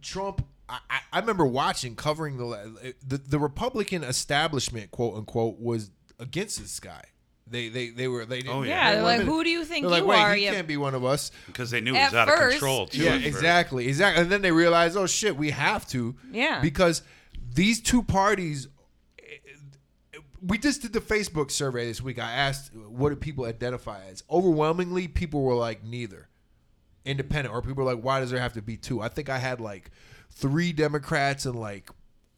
Trump. 0.01 0.45
I, 0.69 0.79
I- 0.89 0.99
I 1.13 1.19
remember 1.19 1.45
watching 1.45 1.95
covering 1.97 2.37
the, 2.37 2.45
uh, 2.47 2.91
the 3.05 3.17
the 3.17 3.37
Republican 3.39 4.05
establishment, 4.05 4.91
quote 4.91 5.17
unquote, 5.17 5.59
was 5.59 5.91
against 6.19 6.61
this 6.61 6.79
guy. 6.79 7.03
They 7.51 7.67
they 7.69 7.89
they 7.89 8.07
were 8.07 8.25
they 8.25 8.37
didn't. 8.41 8.55
Oh, 8.55 8.63
yeah, 8.63 8.69
Yeah, 8.89 8.93
they're 8.95 9.03
like 9.03 9.17
wanted- 9.19 9.31
who 9.31 9.43
do 9.43 9.49
you 9.49 9.65
think 9.65 9.83
They're 9.83 9.91
like, 9.91 10.01
you 10.03 10.07
wait, 10.07 10.17
are 10.19 10.33
he 10.35 10.45
you 10.45 10.51
can't 10.51 10.67
be 10.67 10.77
one 10.77 10.95
of 10.95 11.03
us. 11.05 11.31
because 11.47 11.69
they 11.69 11.81
knew 11.81 11.93
he 11.93 11.99
At 11.99 12.11
was 12.11 12.19
out 12.19 12.27
first- 12.29 12.43
of 12.43 12.51
control 12.51 12.87
too. 12.87 13.03
Yeah, 13.03 13.09
at 13.11 13.15
first. 13.21 13.27
exactly, 13.27 13.87
exactly. 13.87 14.21
And 14.23 14.31
then 14.31 14.41
they 14.41 14.51
realized, 14.51 14.95
oh 14.97 15.05
shit, 15.05 15.35
we 15.35 15.51
have 15.51 15.85
to. 15.89 16.15
Yeah. 16.31 16.61
Because 16.61 17.01
these 17.53 17.81
two 17.81 18.01
parties. 18.03 18.67
We 20.43 20.57
just 20.57 20.81
did 20.81 20.91
the 20.93 21.01
Facebook 21.01 21.51
survey 21.51 21.85
this 21.85 22.01
week. 22.01 22.17
I 22.17 22.31
asked, 22.31 22.73
what 22.75 23.09
do 23.09 23.15
people 23.15 23.45
identify 23.45 23.99
as? 24.09 24.23
Overwhelmingly, 24.29 25.07
people 25.07 25.43
were 25.43 25.53
like 25.53 25.83
neither, 25.83 26.29
independent, 27.05 27.53
or 27.53 27.61
people 27.61 27.83
were 27.85 27.93
like, 27.93 28.03
why 28.03 28.19
does 28.19 28.31
there 28.31 28.39
have 28.39 28.53
to 28.53 28.61
be 28.61 28.75
two? 28.75 29.01
I 29.01 29.07
think 29.07 29.29
I 29.29 29.37
had 29.37 29.61
like 29.61 29.91
three 30.31 30.73
Democrats 30.73 31.45
and 31.45 31.59
like 31.59 31.91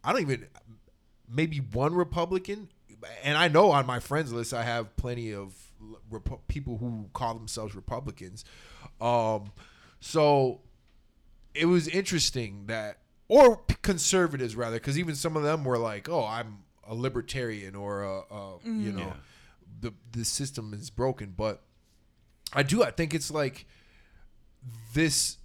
I 0.03 0.11
don't 0.11 0.21
even 0.21 0.47
maybe 1.29 1.59
one 1.59 1.93
Republican. 1.95 2.67
And 3.23 3.37
I 3.37 3.47
know 3.47 3.71
on 3.71 3.85
my 3.85 3.99
friends 3.99 4.31
list 4.33 4.53
I 4.53 4.63
have 4.63 4.95
plenty 4.95 5.33
of 5.33 5.53
Repu- 6.11 6.39
people 6.47 6.77
who 6.77 7.09
call 7.13 7.33
themselves 7.33 7.75
Republicans. 7.75 8.45
Um, 9.01 9.51
so 9.99 10.61
it 11.53 11.65
was 11.65 11.87
interesting 11.87 12.67
that, 12.67 12.99
or 13.27 13.57
conservatives 13.81 14.55
rather, 14.55 14.77
because 14.77 14.97
even 14.97 15.15
some 15.15 15.35
of 15.35 15.43
them 15.43 15.63
were 15.65 15.77
like, 15.77 16.07
"Oh, 16.07 16.25
I'm 16.25 16.59
a 16.87 16.95
libertarian," 16.95 17.75
or 17.75 18.03
a, 18.03 18.19
a 18.33 18.57
you 18.65 18.91
know, 18.93 18.99
Yeah. 19.07 19.13
the 19.81 19.93
the 20.11 20.23
system 20.25 20.73
is 20.73 20.89
broken. 20.89 21.33
But 21.35 21.61
I 22.53 22.63
do. 22.63 22.83
I 22.83 22.91
think 22.91 23.13
it's 23.13 23.29
like 23.31 23.65
this. 24.93 25.37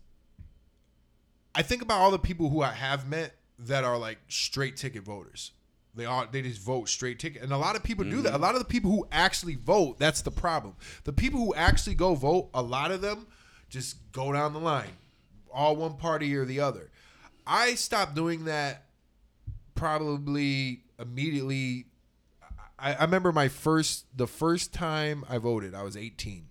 I 1.54 1.62
think 1.62 1.82
about 1.82 1.98
all 1.98 2.10
the 2.10 2.18
people 2.18 2.50
who 2.50 2.62
I 2.62 2.72
have 2.72 3.08
met 3.08 3.34
that 3.58 3.82
are 3.82 3.98
like 3.98 4.18
straight 4.28 4.76
ticket 4.76 5.02
voters. 5.02 5.52
They 5.98 6.06
are 6.06 6.28
they 6.30 6.42
just 6.42 6.60
vote 6.60 6.88
straight 6.88 7.18
ticket, 7.18 7.42
and 7.42 7.52
a 7.52 7.58
lot 7.58 7.74
of 7.74 7.82
people 7.82 8.04
do 8.04 8.22
that. 8.22 8.34
A 8.34 8.38
lot 8.38 8.54
of 8.54 8.60
the 8.60 8.64
people 8.64 8.90
who 8.90 9.06
actually 9.10 9.56
vote, 9.56 9.98
that's 9.98 10.22
the 10.22 10.30
problem. 10.30 10.76
The 11.04 11.12
people 11.12 11.40
who 11.40 11.54
actually 11.54 11.96
go 11.96 12.14
vote, 12.14 12.50
a 12.54 12.62
lot 12.62 12.92
of 12.92 13.00
them 13.00 13.26
just 13.68 13.96
go 14.12 14.32
down 14.32 14.52
the 14.52 14.60
line, 14.60 14.96
all 15.52 15.76
one 15.76 15.96
party 15.96 16.34
or 16.36 16.44
the 16.44 16.60
other. 16.60 16.90
I 17.46 17.74
stopped 17.74 18.14
doing 18.14 18.44
that 18.44 18.84
probably 19.74 20.84
immediately. 21.00 21.86
I, 22.78 22.94
I 22.94 23.02
remember 23.02 23.32
my 23.32 23.48
first 23.48 24.06
the 24.16 24.28
first 24.28 24.72
time 24.72 25.24
I 25.28 25.38
voted, 25.38 25.74
I 25.74 25.82
was 25.82 25.96
18. 25.96 26.46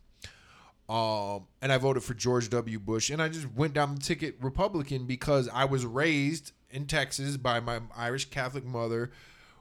Um, 0.89 1.47
and 1.61 1.71
I 1.71 1.77
voted 1.77 2.03
for 2.03 2.13
George 2.13 2.49
W. 2.49 2.79
Bush, 2.79 3.09
and 3.09 3.21
I 3.21 3.27
just 3.27 3.53
went 3.53 3.73
down 3.73 3.95
the 3.95 4.01
ticket 4.01 4.37
Republican 4.41 5.05
because 5.05 5.49
I 5.53 5.65
was 5.65 5.85
raised 5.85 6.53
in 6.69 6.85
Texas 6.85 7.37
by 7.37 7.59
my 7.59 7.81
Irish 7.95 8.29
Catholic 8.29 8.63
mother, 8.65 9.11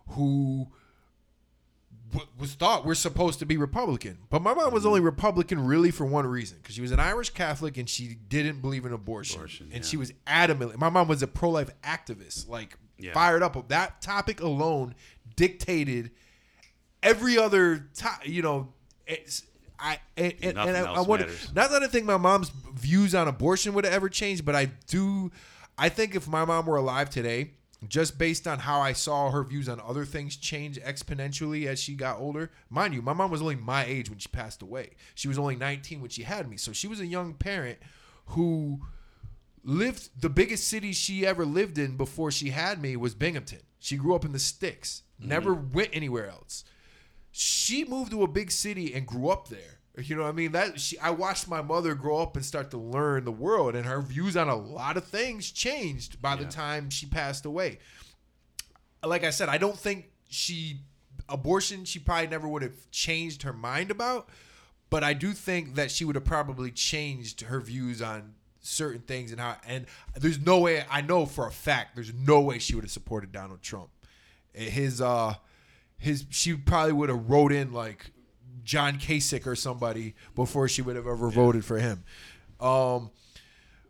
who 0.09 0.69
w- 2.12 2.29
was 2.38 2.55
thought 2.55 2.85
we're 2.85 2.95
supposed 2.95 3.38
to 3.40 3.47
be 3.47 3.57
Republican. 3.57 4.19
But 4.31 4.42
my 4.42 4.55
mom 4.55 4.73
was 4.73 4.87
only 4.87 5.01
mm-hmm. 5.01 5.07
Republican 5.07 5.64
really 5.66 5.90
for 5.90 6.05
one 6.07 6.27
reason, 6.27 6.59
because 6.59 6.75
she 6.75 6.81
was 6.83 6.92
an 6.92 7.01
Irish 7.01 7.31
Catholic 7.31 7.77
and 7.77 7.88
she 7.88 8.16
didn't 8.29 8.61
believe 8.61 8.85
in 8.85 8.92
abortion, 8.92 9.40
Abortion, 9.40 9.71
and 9.73 9.85
yeah. 9.85 9.88
she 9.88 9.97
was 9.97 10.12
adamantly. 10.27 10.77
My 10.79 10.88
mom 10.88 11.09
was 11.09 11.23
a 11.23 11.27
pro-life 11.27 11.71
activist, 11.83 12.49
like 12.49 12.77
Yeah. 12.99 13.12
fired 13.12 13.42
up. 13.42 13.69
That 13.69 14.01
topic 14.01 14.40
alone 14.40 14.95
dictated 15.35 16.11
every 17.03 17.37
other 17.38 17.88
time. 17.95 18.21
You 18.25 18.42
know, 18.42 18.73
it's. 19.07 19.42
I 19.79 19.99
and, 20.16 20.33
and, 20.42 20.55
Nothing 20.55 20.75
and 20.75 20.87
I, 20.87 20.88
else 20.88 20.99
I 20.99 21.01
wonder. 21.03 21.27
matters. 21.27 21.55
Not 21.55 21.71
that 21.71 21.83
I 21.83 21.87
think 21.87 22.07
my 22.07 22.16
mom's 22.16 22.51
views 22.75 23.14
on 23.14 23.29
abortion 23.29 23.75
would 23.75 23.85
have 23.85 23.92
ever 23.92 24.09
changed, 24.09 24.42
but 24.47 24.55
I 24.55 24.71
do. 24.87 25.31
I 25.77 25.90
think 25.90 26.14
if 26.14 26.27
my 26.27 26.47
mom 26.47 26.64
were 26.64 26.77
alive 26.79 27.11
today, 27.11 27.51
just 27.89 28.19
based 28.19 28.47
on 28.47 28.61
how 28.61 28.81
I 28.81 28.93
saw 28.93 29.31
her 29.31 29.45
views 29.45 29.69
on 29.69 29.81
other 29.81 30.05
things 30.05 30.37
change 30.37 30.81
exponentially 30.81 31.67
as 31.67 31.79
she 31.79 31.95
got 31.95 32.19
older. 32.19 32.51
Mind 32.71 32.95
you, 32.95 33.03
my 33.03 33.12
mom 33.12 33.31
was 33.31 33.43
only 33.43 33.57
my 33.57 33.85
age 33.85 34.09
when 34.09 34.19
she 34.19 34.29
passed 34.29 34.62
away. 34.62 34.93
She 35.15 35.29
was 35.29 35.39
only 35.39 35.57
19 35.57 36.01
when 36.01 36.11
she 36.11 36.23
had 36.23 36.49
me, 36.49 36.57
so 36.57 36.73
she 36.73 36.89
was 36.89 37.01
a 37.01 37.07
young 37.07 37.35
parent 37.35 37.79
who 38.27 38.81
lived 39.62 40.09
the 40.21 40.31
biggest 40.31 40.69
city 40.69 40.93
she 40.93 41.27
ever 41.27 41.45
lived 41.45 41.79
in 41.79 41.97
before 41.97 42.31
she 42.31 42.51
had 42.51 42.81
me 42.81 42.97
was 42.97 43.15
Binghamton. 43.15 43.61
She 43.79 43.97
grew 43.97 44.15
up 44.15 44.25
in 44.25 44.33
the 44.33 44.39
sticks, 44.39 45.03
never 45.19 45.55
mm-hmm. 45.55 45.73
went 45.73 45.91
anywhere 45.93 46.29
else 46.29 46.65
she 47.39 47.85
moved 47.85 48.12
to 48.12 48.23
a 48.23 48.27
big 48.29 48.51
city 48.51 48.95
and 48.95 49.07
grew 49.07 49.29
up 49.29 49.49
there. 49.49 49.76
You 49.96 50.14
know 50.14 50.22
what 50.22 50.28
I 50.28 50.32
mean? 50.32 50.52
That 50.52 50.78
she 50.78 50.98
I 50.98 51.11
watched 51.11 51.48
my 51.48 51.62
mother 51.62 51.94
grow 51.94 52.18
up 52.18 52.37
and 52.37 52.44
start 52.44 52.70
to 52.72 52.78
learn 52.78 53.24
the 53.24 53.32
world 53.32 53.74
and 53.74 53.87
her 53.87 54.02
views 54.02 54.37
on 54.37 54.48
a 54.48 54.56
lot 54.56 54.96
of 54.98 55.04
things 55.04 55.50
changed 55.50 56.20
by 56.20 56.37
the 56.37 56.44
time 56.44 56.90
she 56.90 57.06
passed 57.06 57.46
away. 57.46 57.78
Like 59.02 59.24
I 59.24 59.30
said, 59.30 59.48
I 59.48 59.56
don't 59.56 59.78
think 59.78 60.11
she 60.28 60.80
abortion 61.28 61.85
she 61.85 61.98
probably 61.98 62.26
never 62.26 62.46
would 62.46 62.62
have 62.62 62.90
changed 62.90 63.42
her 63.42 63.54
mind 63.54 63.90
about, 63.90 64.28
but 64.90 65.02
I 65.02 65.14
do 65.14 65.32
think 65.32 65.76
that 65.76 65.90
she 65.90 66.04
would 66.04 66.14
have 66.14 66.24
probably 66.24 66.70
changed 66.70 67.42
her 67.42 67.61
views 67.61 68.02
on 68.02 68.35
certain 68.61 69.00
things 69.00 69.30
and 69.30 69.40
how 69.40 69.56
and 69.66 69.87
there's 70.16 70.40
no 70.40 70.59
way 70.59 70.85
I 70.90 71.00
know 71.00 71.24
for 71.24 71.46
a 71.46 71.52
fact 71.52 71.94
there's 71.94 72.12
no 72.12 72.40
way 72.40 72.59
she 72.59 72.74
would 72.74 72.85
have 72.85 72.90
supported 72.90 73.32
Donald 73.32 73.62
Trump. 73.62 73.88
His 74.52 75.00
uh 75.00 75.35
his 75.96 76.26
she 76.30 76.54
probably 76.54 76.92
would 76.92 77.09
have 77.09 77.30
wrote 77.30 77.52
in 77.52 77.72
like 77.72 78.11
John 78.66 78.98
Kasich 78.98 79.46
or 79.46 79.57
somebody 79.57 80.14
before 80.35 80.68
she 80.68 80.83
would 80.83 80.96
have 80.96 81.07
ever 81.07 81.31
voted 81.31 81.64
for 81.64 81.79
him. 81.79 82.05
Um 82.61 83.11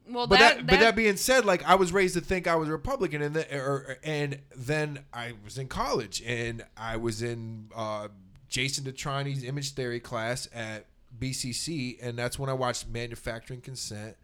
Well, 0.08 0.28
but 0.28 0.38
that, 0.38 0.56
that, 0.58 0.66
but 0.66 0.78
that 0.80 0.94
being 0.94 1.16
said, 1.16 1.44
like 1.44 1.64
I 1.68 1.74
was 1.74 1.92
raised 1.92 2.14
to 2.14 2.20
think 2.20 2.46
I 2.46 2.54
was 2.54 2.68
Republican, 2.68 3.22
and 3.22 3.34
the, 3.34 3.56
or, 3.58 3.98
and 4.04 4.38
then 4.54 5.00
I 5.12 5.32
was 5.44 5.58
in 5.58 5.66
college, 5.66 6.22
and 6.24 6.64
I 6.76 6.96
was 6.96 7.22
in 7.22 7.70
uh, 7.74 8.06
Jason 8.48 8.84
DeTrani's 8.84 9.42
image 9.42 9.72
theory 9.72 9.98
class 9.98 10.48
at 10.54 10.86
BCC, 11.18 11.98
and 12.00 12.16
that's 12.16 12.38
when 12.38 12.48
I 12.48 12.52
watched 12.52 12.86
Manufacturing 12.88 13.60
Consent. 13.62 14.16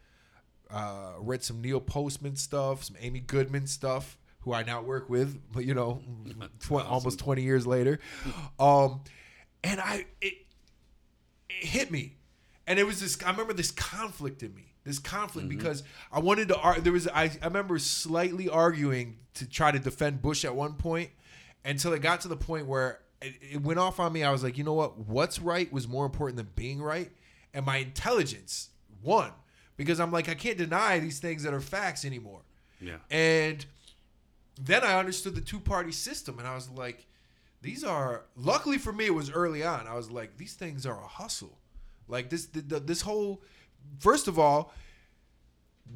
Uh, 0.70 1.14
read 1.18 1.42
some 1.42 1.60
Neil 1.60 1.80
Postman 1.80 2.36
stuff, 2.36 2.84
some 2.84 2.96
Amy 3.00 3.18
Goodman 3.20 3.66
stuff, 3.66 4.16
who 4.42 4.52
I 4.54 4.62
now 4.62 4.82
work 4.82 5.10
with, 5.10 5.40
but 5.52 5.64
you 5.64 5.74
know, 5.74 6.00
tw- 6.60 6.72
almost 6.86 7.18
twenty 7.18 7.42
years 7.42 7.66
later, 7.66 7.98
um, 8.60 9.00
and 9.64 9.80
I 9.80 10.06
it, 10.20 10.34
it 11.48 11.66
hit 11.66 11.90
me. 11.90 12.16
And 12.66 12.78
it 12.78 12.86
was 12.86 13.00
this 13.00 13.22
i 13.24 13.30
remember 13.30 13.52
this 13.52 13.72
conflict 13.72 14.42
in 14.42 14.54
me 14.54 14.72
this 14.84 14.98
conflict 14.98 15.48
mm-hmm. 15.48 15.58
because 15.58 15.82
i 16.12 16.20
wanted 16.20 16.48
to 16.48 16.56
ar- 16.56 16.80
there 16.80 16.92
was 16.92 17.08
I, 17.08 17.24
I 17.24 17.46
remember 17.46 17.78
slightly 17.78 18.48
arguing 18.48 19.18
to 19.34 19.48
try 19.48 19.72
to 19.72 19.80
defend 19.80 20.22
bush 20.22 20.44
at 20.44 20.54
one 20.54 20.74
point 20.74 21.10
until 21.64 21.92
it 21.92 22.02
got 22.02 22.20
to 22.20 22.28
the 22.28 22.36
point 22.36 22.66
where 22.66 23.00
it, 23.20 23.34
it 23.52 23.62
went 23.62 23.78
off 23.78 24.00
on 24.00 24.12
me. 24.12 24.22
I 24.22 24.30
was 24.30 24.42
like 24.42 24.56
you 24.56 24.64
know 24.64 24.74
what? 24.74 24.96
What's 24.96 25.40
right 25.40 25.72
was 25.72 25.88
more 25.88 26.06
important 26.06 26.36
than 26.36 26.50
being 26.54 26.80
right. 26.80 27.10
And 27.52 27.66
my 27.66 27.78
intelligence 27.78 28.70
won 29.02 29.32
because 29.76 29.98
i'm 29.98 30.12
like 30.12 30.28
i 30.28 30.34
can't 30.34 30.56
deny 30.56 31.00
these 31.00 31.18
things 31.18 31.42
that 31.42 31.52
are 31.52 31.60
facts 31.60 32.04
anymore. 32.04 32.42
Yeah. 32.80 32.96
and 33.10 33.66
then 34.60 34.84
I 34.84 34.98
understood 34.98 35.34
the 35.34 35.40
two 35.40 35.60
party 35.60 35.92
system, 35.92 36.38
and 36.38 36.46
I 36.46 36.54
was 36.54 36.68
like, 36.70 37.06
these 37.62 37.84
are. 37.84 38.24
Luckily 38.36 38.76
for 38.76 38.92
me, 38.92 39.06
it 39.06 39.14
was 39.14 39.30
early 39.30 39.64
on. 39.64 39.86
I 39.86 39.94
was 39.94 40.10
like, 40.10 40.36
these 40.36 40.54
things 40.54 40.84
are 40.84 41.02
a 41.02 41.06
hustle. 41.06 41.58
Like 42.08 42.28
this, 42.28 42.46
the, 42.46 42.60
the, 42.60 42.80
this 42.80 43.00
whole. 43.02 43.42
First 43.98 44.28
of 44.28 44.38
all, 44.38 44.72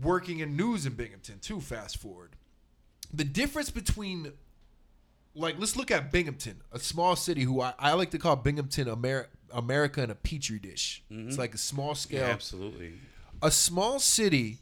working 0.02 0.38
in 0.38 0.56
news 0.56 0.86
in 0.86 0.94
Binghamton 0.94 1.40
too. 1.40 1.60
Fast 1.60 1.98
forward, 1.98 2.36
the 3.12 3.24
difference 3.24 3.70
between. 3.70 4.32
Like, 5.38 5.56
let's 5.58 5.76
look 5.76 5.90
at 5.90 6.10
Binghamton, 6.10 6.62
a 6.72 6.78
small 6.78 7.14
city 7.14 7.42
who 7.42 7.60
I, 7.60 7.74
I 7.78 7.92
like 7.92 8.10
to 8.12 8.18
call 8.18 8.36
Binghamton 8.36 8.88
Amer- 8.88 9.28
America 9.52 10.02
in 10.02 10.10
a 10.10 10.14
petri 10.14 10.58
dish. 10.58 11.02
It's 11.10 11.34
mm-hmm. 11.34 11.38
like 11.38 11.54
a 11.54 11.58
small 11.58 11.88
Yeah, 11.88 11.94
scale 11.94 12.24
absolutely. 12.24 12.94
a 13.42 13.50
small 13.50 13.98
city, 13.98 14.60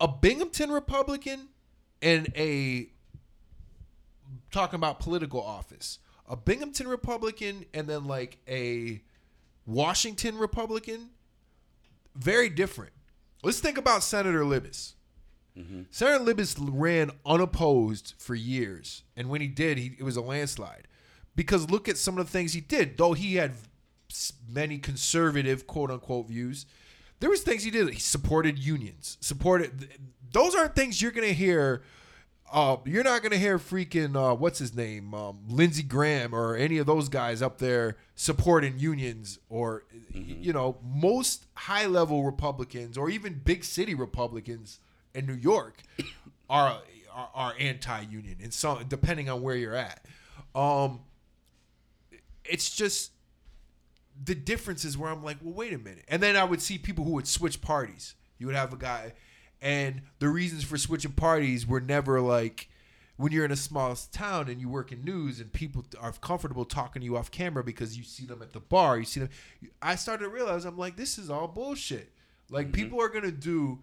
a 0.00 0.08
Binghamton 0.08 0.72
Republican, 0.72 1.50
and 2.02 2.32
a 2.34 2.88
talking 4.50 4.76
about 4.76 5.00
political 5.00 5.42
office, 5.42 5.98
a 6.28 6.36
Binghamton 6.36 6.88
Republican, 6.88 7.64
and 7.74 7.86
then 7.86 8.06
like 8.06 8.38
a 8.48 9.02
Washington 9.66 10.38
Republican, 10.38 11.10
very 12.14 12.48
different. 12.48 12.92
Let's 13.42 13.60
think 13.60 13.78
about 13.78 14.02
Senator 14.02 14.44
Libous. 14.44 14.94
Mm-hmm. 15.56 15.82
Senator 15.90 16.24
Libous 16.24 16.58
ran 16.58 17.10
unopposed 17.26 18.14
for 18.18 18.34
years, 18.34 19.02
and 19.16 19.28
when 19.28 19.40
he 19.40 19.48
did, 19.48 19.78
he, 19.78 19.96
it 19.98 20.02
was 20.02 20.16
a 20.16 20.20
landslide. 20.20 20.86
Because 21.36 21.70
look 21.70 21.88
at 21.88 21.96
some 21.96 22.18
of 22.18 22.26
the 22.26 22.32
things 22.32 22.52
he 22.52 22.60
did. 22.60 22.96
Though 22.96 23.12
he 23.12 23.36
had 23.36 23.52
many 24.48 24.78
conservative 24.78 25.66
quote 25.66 25.90
unquote 25.90 26.26
views, 26.28 26.66
there 27.20 27.30
was 27.30 27.42
things 27.42 27.62
he 27.62 27.70
did. 27.70 27.88
He 27.90 28.00
supported 28.00 28.58
unions. 28.58 29.18
Supported. 29.20 29.88
Those 30.32 30.54
aren't 30.54 30.74
things 30.74 31.00
you're 31.00 31.12
gonna 31.12 31.28
hear. 31.28 31.82
Uh, 32.50 32.76
you're 32.86 33.04
not 33.04 33.22
gonna 33.22 33.36
hear 33.36 33.58
freaking 33.58 34.16
uh, 34.16 34.34
what's 34.34 34.58
his 34.58 34.74
name, 34.74 35.12
um, 35.12 35.40
Lindsey 35.48 35.82
Graham 35.82 36.34
or 36.34 36.56
any 36.56 36.78
of 36.78 36.86
those 36.86 37.08
guys 37.08 37.42
up 37.42 37.58
there 37.58 37.96
supporting 38.14 38.78
unions 38.78 39.38
or 39.50 39.84
you 40.12 40.52
know 40.52 40.78
most 40.82 41.46
high 41.54 41.86
level 41.86 42.24
Republicans 42.24 42.96
or 42.96 43.10
even 43.10 43.40
big 43.44 43.64
city 43.64 43.94
Republicans 43.94 44.80
in 45.14 45.26
New 45.26 45.34
York 45.34 45.82
are 46.50 46.80
are, 47.12 47.30
are 47.34 47.54
anti 47.58 48.00
union 48.02 48.36
and 48.42 48.54
so 48.54 48.80
depending 48.88 49.28
on 49.28 49.42
where 49.42 49.56
you're 49.56 49.76
at. 49.76 50.04
Um, 50.54 51.00
it's 52.44 52.74
just 52.74 53.12
the 54.24 54.34
differences 54.34 54.96
where 54.98 55.10
I'm 55.10 55.22
like, 55.22 55.36
well, 55.42 55.54
wait 55.54 55.72
a 55.72 55.78
minute. 55.78 56.04
And 56.08 56.22
then 56.22 56.36
I 56.36 56.44
would 56.44 56.60
see 56.60 56.78
people 56.78 57.04
who 57.04 57.12
would 57.12 57.28
switch 57.28 57.60
parties. 57.60 58.14
You 58.38 58.46
would 58.46 58.56
have 58.56 58.72
a 58.72 58.76
guy, 58.76 59.12
and 59.60 60.02
the 60.18 60.28
reasons 60.28 60.64
for 60.64 60.78
switching 60.78 61.12
parties 61.12 61.66
were 61.66 61.80
never 61.80 62.20
like 62.20 62.68
when 63.16 63.32
you're 63.32 63.44
in 63.44 63.50
a 63.50 63.56
small 63.56 63.96
town 64.12 64.48
and 64.48 64.60
you 64.60 64.68
work 64.68 64.92
in 64.92 65.04
news 65.04 65.40
and 65.40 65.52
people 65.52 65.84
are 66.00 66.12
comfortable 66.12 66.64
talking 66.64 67.00
to 67.00 67.06
you 67.06 67.16
off 67.16 67.30
camera 67.30 67.64
because 67.64 67.96
you 67.96 68.04
see 68.04 68.24
them 68.24 68.42
at 68.42 68.52
the 68.52 68.60
bar, 68.60 68.96
you 68.98 69.04
see 69.04 69.20
them. 69.20 69.30
I 69.82 69.96
started 69.96 70.24
to 70.24 70.30
realize 70.30 70.64
I'm 70.64 70.78
like, 70.78 70.96
this 70.96 71.18
is 71.18 71.28
all 71.28 71.48
bullshit. 71.48 72.12
Like 72.48 72.66
mm-hmm. 72.66 72.74
people 72.74 73.02
are 73.02 73.08
gonna 73.08 73.32
do. 73.32 73.80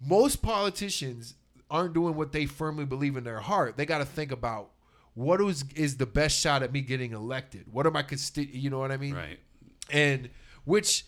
Most 0.00 0.42
politicians 0.42 1.34
aren't 1.70 1.94
doing 1.94 2.14
what 2.14 2.32
they 2.32 2.46
firmly 2.46 2.84
believe 2.84 3.16
in 3.16 3.24
their 3.24 3.40
heart, 3.40 3.76
they 3.76 3.86
got 3.86 3.98
to 3.98 4.04
think 4.04 4.32
about 4.32 4.70
what 5.14 5.40
is 5.40 5.64
is 5.74 5.96
the 5.96 6.06
best 6.06 6.38
shot 6.38 6.62
at 6.62 6.72
me 6.72 6.80
getting 6.80 7.12
elected. 7.12 7.64
What 7.72 7.86
are 7.86 7.90
my 7.90 8.02
consti- 8.02 8.52
You 8.52 8.70
know 8.70 8.78
what 8.78 8.92
I 8.92 8.96
mean? 8.96 9.14
Right. 9.14 9.38
And 9.90 10.28
which 10.64 11.06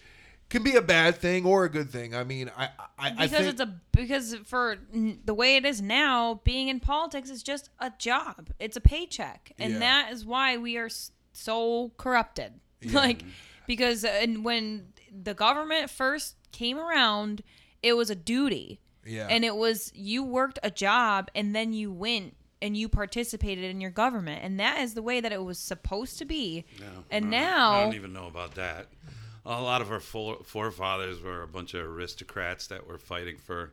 can 0.51 0.63
be 0.63 0.75
a 0.77 0.83
bad 0.83 1.17
thing 1.17 1.45
or 1.45 1.65
a 1.65 1.69
good 1.71 1.91
thing. 1.91 2.15
I 2.15 2.25
mean, 2.25 2.51
I 2.57 2.69
I, 2.99 3.09
I 3.09 3.11
because 3.11 3.31
think 3.31 3.47
it's 3.53 3.61
a 3.61 3.81
because 3.93 4.35
for 4.45 4.79
n- 4.93 5.21
the 5.25 5.35
way 5.35 5.57
it 5.57 5.65
is 5.65 5.81
now, 5.83 6.41
being 6.45 6.69
in 6.69 6.81
politics 6.81 7.31
is 7.31 7.43
just 7.43 7.71
a 7.79 7.93
job. 7.99 8.51
It's 8.59 8.77
a 8.77 8.81
paycheck, 8.81 9.53
and 9.59 9.75
Yeah. 9.75 9.79
that 9.81 10.13
is 10.13 10.25
why 10.25 10.57
we 10.57 10.77
are 10.77 10.89
so 11.33 11.93
corrupted. 11.97 12.53
Like 12.93 13.23
because 13.67 14.05
uh, 14.05 14.09
and 14.23 14.45
when 14.45 14.89
the 15.13 15.35
government 15.35 15.91
first 15.91 16.37
came 16.53 16.79
around, 16.79 17.43
it 17.83 17.95
was 17.95 18.09
a 18.09 18.15
duty. 18.15 18.81
Yeah. 19.05 19.27
And 19.31 19.45
it 19.45 19.57
was 19.57 19.91
you 19.95 20.23
worked 20.23 20.59
a 20.63 20.71
job 20.71 21.29
and 21.35 21.57
then 21.57 21.73
you 21.73 21.91
went 21.93 22.35
and 22.61 22.77
you 22.77 22.89
participated 22.89 23.65
in 23.65 23.81
your 23.81 23.91
government, 23.93 24.43
and 24.45 24.59
that 24.61 24.79
is 24.81 24.95
the 24.95 25.03
way 25.03 25.21
that 25.21 25.33
it 25.33 25.43
was 25.45 25.59
supposed 25.59 26.19
to 26.19 26.25
be. 26.25 26.65
No, 26.81 26.87
and 27.11 27.27
I 27.27 27.29
now 27.29 27.71
I 27.73 27.85
don't 27.85 27.95
even 27.95 28.13
know 28.13 28.27
about 28.27 28.55
that. 28.57 28.89
A 29.51 29.63
lot 29.63 29.81
of 29.81 29.91
our 29.91 30.01
forefathers 30.01 31.23
were 31.23 31.43
a 31.43 31.49
bunch 31.49 31.73
of 31.75 31.87
aristocrats 31.87 32.67
that 32.67 32.87
were 32.87 32.99
fighting 32.99 33.39
for 33.39 33.73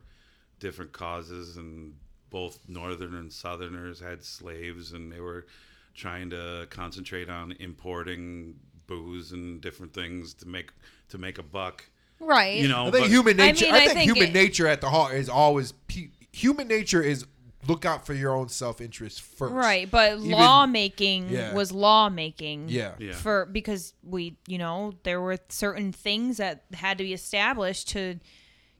different 0.58 0.92
causes, 0.92 1.56
and 1.58 1.94
both 2.30 2.58
northern 2.66 3.14
and 3.14 3.30
southerners 3.30 4.00
had 4.00 4.24
slaves, 4.24 4.92
and 4.92 5.12
they 5.12 5.20
were 5.20 5.46
trying 5.94 6.30
to 6.30 6.66
concentrate 6.70 7.28
on 7.28 7.52
importing 7.60 8.54
booze 8.86 9.32
and 9.32 9.60
different 9.60 9.92
things 9.92 10.32
to 10.34 10.48
make 10.48 10.70
to 11.10 11.18
make 11.18 11.38
a 11.38 11.42
buck. 11.42 11.84
right. 12.20 12.56
You 12.58 12.68
know, 12.68 12.86
I 12.86 12.90
think 12.90 13.04
but- 13.04 13.10
human 13.10 13.36
nature. 13.36 13.66
I, 13.66 13.72
mean, 13.72 13.74
I 13.74 13.84
think, 13.86 13.92
think 13.98 14.10
human 14.16 14.30
it- 14.30 14.34
nature 14.34 14.66
at 14.66 14.80
the 14.80 14.88
heart 14.90 15.14
is 15.14 15.28
always 15.28 15.72
pe- 15.72 16.08
human 16.32 16.68
nature 16.68 17.02
is 17.02 17.26
look 17.68 17.84
out 17.84 18.06
for 18.06 18.14
your 18.14 18.34
own 18.34 18.48
self 18.48 18.80
interest 18.80 19.20
first. 19.22 19.52
Right, 19.52 19.90
but 19.90 20.18
Even- 20.18 20.30
lawmaking 20.30 21.28
Yeah. 21.30 21.52
was 21.54 21.72
lawmaking. 21.72 22.68
Yeah. 22.68 22.92
Yeah. 22.98 23.14
For 23.14 23.46
because 23.46 23.94
we, 24.02 24.36
you 24.46 24.58
know, 24.58 24.92
there 25.02 25.20
were 25.20 25.38
certain 25.48 25.92
things 25.92 26.36
that 26.38 26.64
had 26.72 26.98
to 26.98 27.04
be 27.04 27.12
established 27.12 27.88
to 27.90 28.18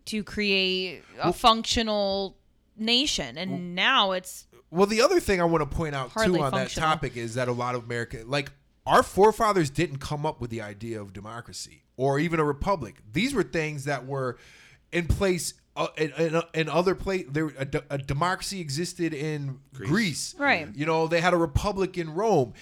to 0.07 0.23
create 0.23 1.03
a 1.21 1.33
functional 1.33 2.37
nation, 2.77 3.37
and 3.37 3.75
now 3.75 4.13
it's 4.13 4.47
Well, 4.71 4.87
the 4.87 5.01
other 5.01 5.19
thing 5.21 5.41
I 5.41 5.45
want 5.45 5.69
to 5.69 5.77
point 5.77 5.95
out 5.95 6.13
too 6.13 6.21
on 6.21 6.51
functional. 6.51 6.59
that 6.65 6.71
topic 6.71 7.17
is 7.17 7.35
that 7.35 7.49
a 7.49 7.53
lot 7.53 7.75
of 7.75 7.85
America, 7.85 8.23
like 8.27 8.53
our 8.87 9.03
forefathers, 9.03 9.69
didn't 9.71 9.99
come 9.99 10.25
up 10.25 10.41
with 10.41 10.51
the 10.51 10.61
idea 10.61 11.01
of 11.01 11.13
democracy 11.13 11.83
or 11.97 12.19
even 12.21 12.39
a 12.39 12.45
republic. 12.45 12.97
These 13.13 13.35
were 13.35 13.43
things 13.43 13.85
that 13.85 14.07
were 14.07 14.37
in 14.93 15.07
place 15.09 15.55
uh, 15.77 15.89
in, 15.97 16.11
in, 16.19 16.43
in 16.55 16.69
other 16.69 16.95
place. 16.95 17.27
There, 17.29 17.53
a, 17.59 17.65
de- 17.65 17.85
a 17.91 17.99
democracy 17.99 18.61
existed 18.61 19.13
in 19.15 19.61
Greece. 19.75 20.35
Right. 20.39 20.69
You 20.75 20.87
know, 20.87 21.07
they 21.07 21.21
had 21.21 21.35
a 21.35 21.37
republic 21.37 21.97
in 21.99 22.15
Rome. 22.15 22.55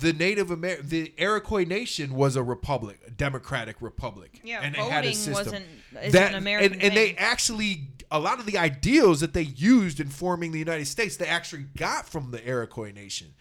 The 0.00 0.12
Native 0.12 0.50
Amer- 0.52 0.80
the 0.82 1.12
Iroquois 1.18 1.64
nation 1.64 2.14
was 2.14 2.36
a 2.36 2.42
republic, 2.42 3.00
a 3.06 3.10
democratic 3.10 3.76
republic. 3.80 4.40
Yeah, 4.44 4.60
and 4.62 4.74
they 4.74 4.78
had 4.78 5.04
a 5.04 5.08
voting 5.08 5.14
system. 5.14 5.34
wasn't- 5.34 5.66
isn't 6.04 6.22
an 6.22 6.34
American 6.36 6.72
and, 6.74 6.82
and 6.82 6.96
they 6.96 7.14
actually 7.16 7.88
a 8.12 8.18
lot 8.20 8.38
of 8.40 8.46
the 8.46 8.58
ideals 8.58 9.20
that 9.20 9.32
they 9.34 9.42
used 9.42 10.00
in 10.00 10.08
forming 10.08 10.52
the 10.52 10.58
United 10.58 10.86
States 10.86 11.16
they 11.16 11.26
actually 11.26 11.64
got 11.76 12.08
from 12.08 12.30
the 12.30 12.44
Iroquois 12.46 12.92
nation. 12.92 13.34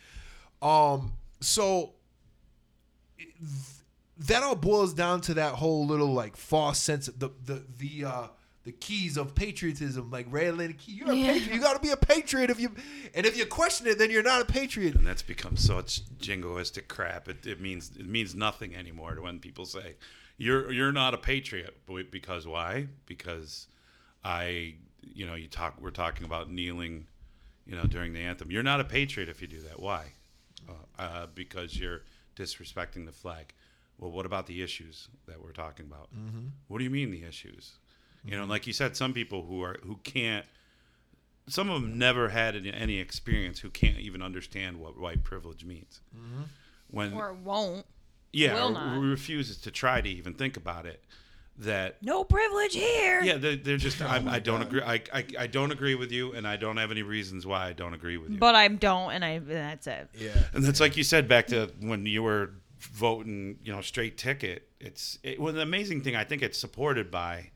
Um, 0.62 1.14
so 1.40 1.94
th- 3.18 3.30
that 4.18 4.44
all 4.44 4.56
boils 4.56 4.94
down 4.94 5.22
to 5.22 5.34
that 5.36 5.54
whole 5.56 5.86
little 5.88 6.14
like 6.14 6.36
false 6.36 6.80
sense 6.80 7.08
of 7.08 7.20
the 7.20 7.30
the 7.46 7.64
the 7.78 8.06
uh 8.06 8.28
the 8.70 8.78
keys 8.78 9.18
of 9.18 9.34
patriotism, 9.34 10.12
like 10.12 10.28
Ray 10.30 10.46
Atlantic 10.46 10.78
key. 10.78 10.92
You're 10.92 11.08
a 11.08 11.16
patriot. 11.16 11.52
You 11.56 11.60
got 11.60 11.74
to 11.74 11.80
be 11.82 11.90
a 11.90 11.98
patriot 11.98 12.52
if 12.52 12.60
you, 12.60 12.70
and 13.16 13.26
if 13.26 13.36
you 13.36 13.48
question 13.48 13.88
it, 13.88 13.98
then 13.98 14.12
you're 14.12 14.22
not 14.22 14.44
a 14.44 14.46
patriot. 14.46 14.94
and 14.94 15.08
that's 15.08 15.24
become 15.24 15.58
such 15.58 16.06
jingoistic 16.20 16.88
crap. 16.88 17.28
It, 17.28 17.48
it 17.48 17.60
means 17.60 17.92
it 17.98 18.08
means 18.08 18.36
nothing 18.36 18.76
anymore 18.76 19.16
to 19.16 19.22
when 19.24 19.40
people 19.40 19.66
say 19.66 19.96
you're 20.38 20.72
you're 20.72 20.92
not 20.92 21.16
a 21.16 21.18
patriot. 21.18 21.78
Because 22.12 22.46
why? 22.46 22.90
Because 23.08 23.66
I, 24.24 24.76
you 25.02 25.26
know, 25.26 25.34
you 25.34 25.48
talk. 25.48 25.82
We're 25.82 25.90
talking 25.90 26.26
about 26.26 26.52
kneeling, 26.52 27.08
you 27.66 27.76
know, 27.76 27.86
during 27.86 28.14
the 28.14 28.20
anthem. 28.20 28.52
You're 28.52 28.62
not 28.62 28.80
a 28.80 28.86
patriot 28.86 29.30
if 29.30 29.42
you 29.42 29.48
do 29.48 29.62
that. 29.62 29.80
Why? 29.80 30.14
Uh, 30.70 31.02
uh, 31.02 31.26
because 31.34 31.76
you're 31.80 32.02
disrespecting 32.36 33.08
the 33.08 33.12
flag. 33.12 33.52
Well, 33.98 34.12
what 34.12 34.28
about 34.28 34.46
the 34.46 34.62
issues 34.62 35.08
that 35.28 35.42
we're 35.44 35.54
talking 35.54 35.88
about? 35.88 36.10
What 36.68 36.78
do 36.78 36.84
you 36.84 36.92
mean 36.92 37.10
the 37.10 37.24
issues? 37.24 37.80
You 38.26 38.38
know, 38.38 38.46
like 38.46 38.68
you 38.68 38.74
said, 38.74 38.96
some 38.98 39.14
people 39.14 39.46
who 39.46 39.64
are 39.64 39.78
who 39.84 39.98
can't 40.04 40.46
some 41.48 41.70
of 41.70 41.82
them 41.82 41.98
never 41.98 42.30
had 42.30 42.56
any- 42.56 42.72
any 42.72 43.00
experience 43.00 43.60
who 43.60 43.70
can't 43.72 43.98
even 43.98 44.22
understand 44.22 44.78
what 44.80 45.00
white 45.00 45.24
privilege 45.24 45.66
means. 45.66 46.00
Mm-hmm. 46.16 46.44
When 46.92 47.14
or 47.14 47.34
won't. 47.34 47.86
yeah, 48.34 48.54
will 48.54 48.70
or 48.70 48.72
not. 48.72 49.00
refuses 49.00 49.58
to 49.62 49.72
try 49.72 50.00
to 50.02 50.10
even 50.10 50.34
think 50.34 50.58
about 50.58 50.86
it. 50.86 51.04
That 51.58 52.02
No 52.02 52.24
privilege 52.24 52.74
here. 52.74 53.22
yeah, 53.22 53.36
they're, 53.38 53.58
they're 53.58 53.76
just 53.78 54.02
I, 54.02 54.18
oh 54.20 54.22
my 54.22 54.36
I 54.36 54.40
don't 54.40 54.60
God. 54.60 54.68
agree. 54.68 54.82
I, 54.82 54.94
I 55.14 55.26
I 55.40 55.48
don't 55.48 55.72
agree 55.72 55.96
with 55.96 56.10
you, 56.12 56.32
and 56.34 56.48
I 56.48 56.56
don't 56.56 56.78
have 56.78 56.90
any 56.92 57.02
reasons 57.04 57.46
why 57.46 57.68
I 57.68 57.74
don't 57.74 57.94
agree 57.94 58.16
with 58.18 58.32
you. 58.32 58.38
But 58.38 58.56
I 58.56 58.68
don't, 58.70 59.12
and 59.12 59.26
I 59.26 59.40
that's 59.40 59.86
it. 59.88 60.08
Yeah. 60.18 60.32
And 60.54 60.64
that's 60.64 60.80
like 60.80 60.96
you 60.96 61.04
said 61.04 61.28
back 61.28 61.48
to 61.48 61.70
when 61.82 62.06
you 62.06 62.24
were 62.24 62.52
voting, 62.80 63.58
you 63.64 63.74
know, 63.74 63.82
straight 63.82 64.18
ticket. 64.18 64.70
It's 64.80 65.20
it, 65.24 65.38
well, 65.40 65.52
the 65.52 65.62
amazing 65.62 66.02
thing 66.02 66.16
I 66.16 66.24
think 66.24 66.42
it's 66.44 66.58
supported 66.58 67.12
by 67.12 67.52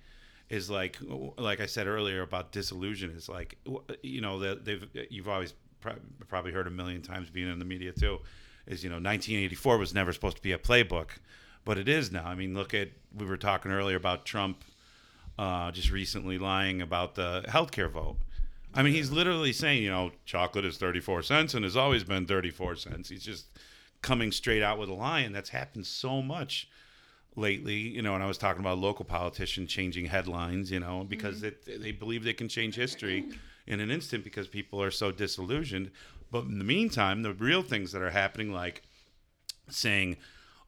is 0.54 0.70
like 0.70 0.98
like 1.38 1.60
I 1.60 1.66
said 1.66 1.88
earlier 1.88 2.22
about 2.22 2.52
disillusion 2.52 3.10
is 3.10 3.28
like 3.28 3.58
you 4.04 4.22
know 4.22 4.40
that 4.40 4.64
they've 4.64 4.86
you've 5.10 5.28
always 5.28 5.54
prob- 5.82 6.00
probably 6.28 6.52
heard 6.52 6.68
a 6.68 6.72
million 6.72 7.02
times 7.02 7.30
being 7.30 7.52
in 7.52 7.58
the 7.58 7.66
media 7.66 7.92
too 7.92 8.20
is 8.68 8.84
you 8.84 8.90
know 8.90 8.96
1984 8.98 9.78
was 9.78 9.94
never 9.94 10.14
supposed 10.14 10.38
to 10.38 10.44
be 10.44 10.52
a 10.52 10.58
playbook, 10.58 11.10
but 11.66 11.78
it 11.78 11.90
is 11.90 12.12
now. 12.12 12.26
I 12.26 12.36
mean, 12.36 12.54
look 12.54 12.74
at 12.74 12.90
we 13.18 13.26
were 13.26 13.38
talking 13.38 13.72
earlier 13.72 13.98
about 13.98 14.26
Trump 14.26 14.64
uh, 15.40 15.72
just 15.72 15.92
recently 15.92 16.38
lying 16.38 16.82
about 16.82 17.16
the 17.16 17.44
healthcare 17.48 17.90
vote. 17.90 18.18
I 18.76 18.84
mean, 18.84 18.94
he's 18.94 19.12
literally 19.12 19.54
saying, 19.54 19.84
you 19.84 19.90
know, 19.90 20.12
chocolate 20.26 20.66
is 20.66 20.78
34 20.78 21.24
cents 21.24 21.54
and 21.54 21.64
has 21.64 21.78
always 21.78 22.04
been 22.04 22.26
34 22.26 22.76
cents. 22.76 23.10
He's 23.10 23.24
just 23.24 23.46
coming 24.02 24.32
straight 24.32 24.64
out 24.64 24.80
with 24.80 24.90
a 24.90 24.94
lie, 24.94 25.20
and 25.20 25.34
that's 25.34 25.50
happened 25.50 25.86
so 25.86 26.22
much 26.22 26.70
lately. 27.36 27.76
You 27.76 28.02
know, 28.02 28.16
and 28.16 28.24
I 28.24 28.28
was 28.28 28.38
talking 28.38 28.62
about 28.62 28.78
a 28.78 28.82
local 28.82 29.06
politician 29.06 29.68
changing 29.68 30.06
headlines, 30.06 30.72
you 30.72 30.80
know, 30.80 31.06
because 31.08 31.38
mm-hmm. 31.38 31.70
it, 31.70 31.82
they 31.82 31.92
believe 31.92 32.24
they 32.24 32.34
can 32.34 32.50
change 32.50 32.76
history 32.76 33.26
in 33.68 33.80
an 33.80 33.92
instant 33.92 34.24
because 34.24 34.48
people 34.48 34.82
are 34.82 34.92
so 34.92 35.12
disillusioned. 35.12 35.92
But 36.32 36.46
in 36.46 36.58
the 36.58 36.66
meantime, 36.66 37.22
the 37.22 37.34
real 37.34 37.62
things 37.62 37.92
that 37.92 38.02
are 38.02 38.10
happening, 38.10 38.52
like 38.52 38.84
saying, 39.70 40.18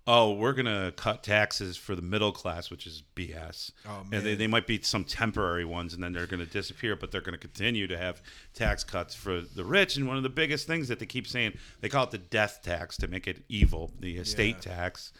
oh, 0.07 0.33
we're 0.33 0.53
going 0.53 0.65
to 0.65 0.93
cut 0.95 1.23
taxes 1.23 1.77
for 1.77 1.95
the 1.95 2.01
middle 2.01 2.31
class, 2.31 2.69
which 2.69 2.85
is 2.85 3.01
BS. 3.15 3.71
Oh, 3.87 4.03
And 4.11 4.23
they, 4.23 4.35
they 4.35 4.47
might 4.47 4.67
be 4.67 4.79
some 4.81 5.03
temporary 5.03 5.65
ones 5.65 5.93
and 5.93 6.03
then 6.03 6.13
they're 6.13 6.27
going 6.27 6.45
to 6.45 6.51
disappear, 6.51 6.95
but 6.95 7.11
they're 7.11 7.21
going 7.21 7.33
to 7.33 7.39
continue 7.39 7.87
to 7.87 7.97
have 7.97 8.21
tax 8.53 8.83
cuts 8.83 9.15
for 9.15 9.41
the 9.41 9.63
rich. 9.65 9.97
And 9.97 10.07
one 10.07 10.17
of 10.17 10.23
the 10.23 10.29
biggest 10.29 10.67
things 10.67 10.87
that 10.89 10.99
they 10.99 11.07
keep 11.07 11.27
saying, 11.27 11.57
they 11.81 11.89
call 11.89 12.03
it 12.03 12.11
the 12.11 12.19
death 12.19 12.59
tax 12.63 12.97
to 12.97 13.07
make 13.07 13.27
it 13.27 13.43
evil, 13.49 13.91
the 13.99 14.17
estate 14.17 14.57
Yeah. 14.63 14.75
tax. 14.75 15.11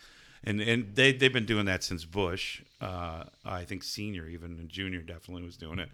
And, 0.46 0.62
and 0.62 0.96
they, 0.96 1.12
they've 1.12 1.34
been 1.34 1.46
doing 1.46 1.66
that 1.66 1.84
since 1.84 2.06
Bush. 2.06 2.62
Uh, 2.80 3.24
I 3.44 3.64
think 3.64 3.84
senior, 3.84 4.28
even 4.28 4.52
and 4.60 4.70
junior, 4.70 5.02
definitely 5.02 5.44
was 5.44 5.58
doing 5.58 5.80
it. 5.80 5.90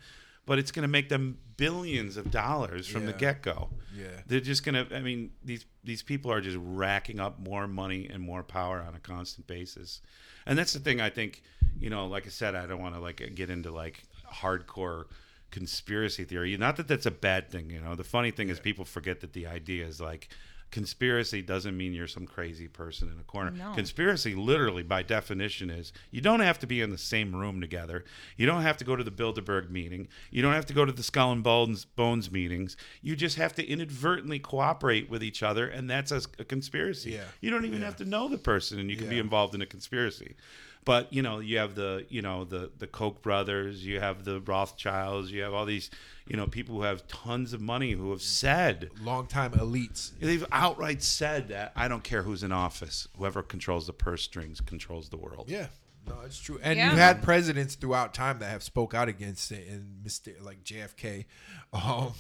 But 0.46 0.60
it's 0.60 0.72
going 0.72 0.84
to 0.84 0.90
make 0.90 1.08
them 1.08 1.38
billions 1.56 2.18
of 2.18 2.32
dollars 2.32 2.88
from 2.88 3.06
the 3.06 3.14
get 3.14 3.44
go. 3.44 3.70
Yeah. 3.96 4.08
They're 4.26 4.40
just 4.40 4.66
gonna. 4.66 4.88
I 4.92 5.00
mean, 5.00 5.32
these 5.44 5.66
these 5.84 6.02
people 6.02 6.32
are 6.32 6.42
just 6.42 6.58
racking 6.60 7.20
up 7.20 7.40
more 7.40 7.68
money 7.68 8.10
and 8.12 8.22
more 8.22 8.42
power 8.42 8.82
on 8.82 8.96
a 8.96 9.00
constant 9.00 9.46
basis, 9.46 10.02
and 10.48 10.58
that's 10.58 10.74
the 10.74 10.80
thing. 10.80 11.00
I 11.00 11.12
think 11.12 11.44
you 11.80 11.92
know, 11.92 12.08
like 12.08 12.26
I 12.26 12.30
said, 12.30 12.56
I 12.56 12.66
don't 12.66 12.82
want 12.82 12.96
to 12.96 13.02
like 13.02 13.36
get 13.36 13.52
into 13.52 13.70
like 13.70 14.02
hardcore 14.34 15.06
conspiracy 15.52 16.24
theory. 16.24 16.56
Not 16.58 16.78
that 16.78 16.88
that's 16.88 17.06
a 17.06 17.12
bad 17.12 17.50
thing. 17.50 17.70
You 17.70 17.82
know, 17.82 17.96
the 17.96 18.04
funny 18.04 18.32
thing 18.32 18.50
is 18.50 18.60
people 18.60 18.86
forget 18.86 19.22
that 19.22 19.34
the 19.34 19.48
idea 19.48 19.86
is 19.86 20.02
like 20.02 20.30
conspiracy 20.72 21.42
doesn't 21.42 21.76
mean 21.78 21.94
you're 21.94 22.08
some 22.08 22.26
crazy 22.26 22.68
person 22.68 23.10
in 23.12 23.20
a 23.20 23.24
corner. 23.24 23.52
No. 23.52 23.74
Conspiracy, 23.74 24.34
literally 24.34 24.84
by 24.84 25.04
definition, 25.04 25.70
is 25.70 25.92
you 26.10 26.22
don't 26.22 26.40
have 26.40 26.58
to 26.60 26.68
be 26.68 26.82
in 26.82 26.90
the 26.90 26.98
same 26.98 27.36
room 27.36 27.62
together. 27.62 28.04
You 28.38 28.46
don't 28.46 28.62
have 28.62 28.78
to 28.78 28.86
go 28.86 28.96
to 28.96 29.04
the 29.04 29.12
Bilderberg 29.12 29.70
meeting. 29.70 30.08
You 30.32 30.42
don't 30.42 30.54
have 30.54 30.66
to 30.68 30.74
go 30.74 30.86
to 30.86 30.92
the 30.92 31.04
Skull 31.04 31.32
and 31.34 31.44
Bones, 31.44 31.86
Bones 31.86 32.32
meetings. 32.32 32.78
You 33.02 33.16
just 33.16 33.36
have 33.38 33.54
to 33.56 33.66
inadvertently 33.68 34.40
cooperate 34.40 35.10
with 35.10 35.24
each 35.24 35.44
other, 35.44 35.68
and 35.68 35.90
that's 35.90 36.12
a, 36.12 36.22
a 36.40 36.46
conspiracy. 36.46 37.12
Yeah. 37.12 37.26
You 37.42 37.52
don't 37.52 37.66
even 37.66 37.80
Yeah. 37.82 37.86
have 37.86 37.98
to 37.98 38.06
know 38.06 38.28
the 38.28 38.38
person, 38.38 38.80
and 38.80 38.90
you 38.90 38.96
can 38.98 39.10
be 39.10 39.20
involved 39.20 39.54
in 39.54 39.62
a 39.62 39.66
conspiracy. 39.66 40.36
But 40.84 41.14
you 41.14 41.22
know, 41.22 41.40
you 41.40 41.58
have 41.60 41.76
the 41.76 42.06
you 42.10 42.22
know 42.22 42.44
the 42.44 42.72
the 42.78 42.88
Koch 42.88 43.22
brothers, 43.22 43.86
you 43.86 44.00
have 44.00 44.24
the 44.26 44.42
Rothschilds, 44.42 45.32
you 45.32 45.44
have 45.44 45.54
all 45.54 45.66
these 45.66 45.92
you 46.28 46.36
know 46.38 46.48
people 46.48 46.76
who 46.76 46.82
have 46.84 47.08
tons 47.08 47.54
of 47.54 47.62
money 47.62 47.92
who 47.92 48.10
have 48.12 48.22
said 48.24 48.90
Longtime 49.02 49.52
elites. 49.52 50.12
They've 50.20 50.46
outright 50.52 51.04
said 51.04 51.50
that 51.50 51.72
I 51.76 51.88
don't 51.88 52.04
care 52.04 52.24
who's 52.24 52.42
in 52.42 52.52
office. 52.52 53.08
Whoever 53.18 53.44
controls 53.44 53.86
the 53.88 53.94
purse 53.94 54.24
strings 54.24 54.60
controls 54.60 55.10
the 55.10 55.18
world. 55.18 55.46
Yeah. 55.50 55.68
No, 56.08 56.16
it's 56.26 56.40
true. 56.40 56.60
And 56.64 56.78
Yeah. 56.80 56.90
you 56.92 56.98
had 56.98 57.22
presidents 57.22 57.76
throughout 57.76 58.16
time 58.16 58.40
that 58.40 58.50
have 58.50 58.64
spoke 58.64 58.96
out 58.96 59.08
against 59.08 59.52
it, 59.52 59.68
and 59.68 60.04
Mr. 60.04 60.42
like 60.42 60.64
JFK, 60.64 61.26
um, 61.74 62.14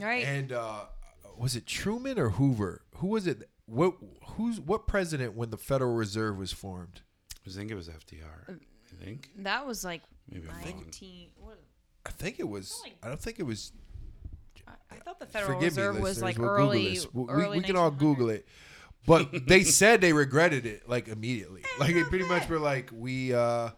Right. 0.00 0.24
and 0.24 0.52
uh, 0.52 0.84
was 1.36 1.56
it 1.56 1.66
Truman 1.66 2.16
or 2.16 2.30
Hoover? 2.30 2.82
Who 2.98 3.08
was 3.08 3.26
it? 3.26 3.50
What 3.66 3.94
who's 4.36 4.60
what 4.60 4.86
president 4.86 5.34
when 5.34 5.50
the 5.50 5.56
Federal 5.56 5.94
Reserve 5.94 6.38
was 6.38 6.52
formed? 6.52 7.00
I 7.56 7.58
think 7.58 7.70
it 7.70 7.74
was 7.74 7.88
FDR. 7.88 8.58
I 8.58 9.04
think 9.04 9.30
that 9.38 9.66
was 9.66 9.84
like 9.84 10.02
maybe 10.30 10.48
I'm 10.48 10.54
wrong. 10.54 10.82
19. 10.84 11.28
What, 11.40 11.58
I 12.06 12.10
think 12.10 12.40
it 12.40 12.48
was. 12.48 12.82
I 13.02 13.08
don't 13.08 13.20
think 13.20 13.38
it 13.38 13.44
was. 13.44 13.72
I, 14.66 14.72
I 14.90 14.96
thought 14.98 15.18
the 15.20 15.26
Federal 15.26 15.54
Forgive 15.54 15.76
Reserve 15.76 15.96
me, 15.96 16.02
was 16.02 16.22
like 16.22 16.38
we'll 16.38 16.48
Google 16.48 16.64
early. 16.64 16.98
We, 17.12 17.22
we- 17.22 17.30
early 17.30 17.58
we 17.58 17.64
can 17.64 17.76
all 17.76 17.90
Google 17.90 18.28
it, 18.30 18.46
but 19.06 19.46
they 19.46 19.62
said 19.62 20.00
they 20.00 20.12
regretted 20.12 20.66
it 20.66 20.88
like 20.88 21.08
immediately. 21.08 21.62
Like 21.78 21.94
they 21.94 22.02
pretty 22.02 22.24
much 22.26 22.48
were 22.48 22.58
like, 22.58 22.90
we, 22.92 23.32
uh, 23.32 23.70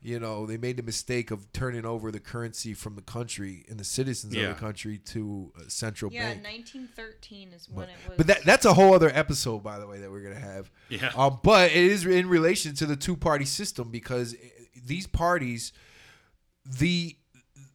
you 0.00 0.20
know, 0.20 0.46
they 0.46 0.56
made 0.56 0.76
the 0.76 0.82
mistake 0.82 1.30
of 1.30 1.52
turning 1.52 1.84
over 1.84 2.10
the 2.12 2.20
currency 2.20 2.72
from 2.72 2.94
the 2.94 3.02
country 3.02 3.64
and 3.68 3.78
the 3.80 3.84
citizens 3.84 4.34
Yeah. 4.34 4.44
of 4.50 4.54
the 4.56 4.60
country 4.60 4.98
to 4.98 5.52
a 5.66 5.68
central 5.70 6.12
Yeah, 6.12 6.34
bank. 6.34 6.44
1913 6.44 7.52
is 7.52 7.68
when 7.68 7.88
it 7.88 7.96
was. 8.06 8.16
But 8.16 8.26
that, 8.28 8.44
that's 8.44 8.64
a 8.64 8.74
whole 8.74 8.94
other 8.94 9.10
episode, 9.12 9.62
by 9.64 9.78
the 9.78 9.86
way, 9.86 9.98
that 10.00 10.10
we're 10.10 10.22
gonna 10.22 10.38
have. 10.38 10.70
Yeah. 10.88 11.10
Um, 11.16 11.40
but 11.42 11.70
it 11.72 11.76
is 11.76 12.06
in 12.06 12.28
relation 12.28 12.74
to 12.76 12.86
the 12.86 12.96
two 12.96 13.16
party 13.16 13.44
system 13.44 13.90
because 13.90 14.36
these 14.86 15.06
parties, 15.06 15.72
the 16.64 17.16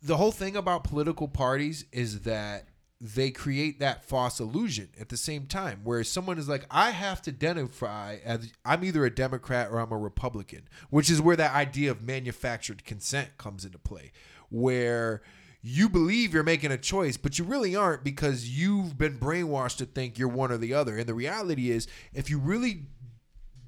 the 0.02 0.18
whole 0.18 0.32
thing 0.32 0.56
about 0.58 0.84
political 0.84 1.28
parties 1.30 1.86
is 1.92 2.22
that 2.22 2.68
they 3.06 3.30
create 3.30 3.82
that 3.82 4.06
false 4.06 4.40
illusion 4.40 4.88
at 4.98 5.10
the 5.10 5.18
same 5.18 5.46
time 5.46 5.82
where 5.84 6.06
someone 6.06 6.38
is 6.38 6.48
like 6.48 6.66
i 6.72 6.92
have 6.92 7.22
to 7.22 7.32
identify 7.32 8.16
as 8.24 8.50
i'm 8.64 8.82
either 8.82 9.04
a 9.04 9.14
democrat 9.14 9.70
or 9.70 9.80
i'm 9.80 9.92
a 9.92 9.98
republican 9.98 10.62
which 10.90 11.12
is 11.12 11.22
where 11.22 11.36
that 11.36 11.54
idea 11.54 11.92
of 11.92 12.02
manufactured 12.02 12.86
consent 12.86 13.38
comes 13.38 13.66
into 13.66 13.78
play 13.78 14.14
where 14.50 15.22
you 15.66 15.88
believe 15.90 16.34
you're 16.34 16.44
making 16.44 16.72
a 16.72 16.78
choice 16.78 17.18
but 17.18 17.40
you 17.40 17.46
really 17.46 17.76
aren't 17.76 18.04
because 18.04 18.50
you've 18.50 18.98
been 18.98 19.18
brainwashed 19.18 19.78
to 19.78 19.86
think 19.86 20.20
you're 20.20 20.28
one 20.28 20.52
or 20.52 20.58
the 20.58 20.74
other. 20.74 20.98
And 20.98 21.08
the 21.08 21.14
reality 21.14 21.72
is 21.72 21.88
if 22.14 22.30
you 22.30 22.38
really 22.38 22.84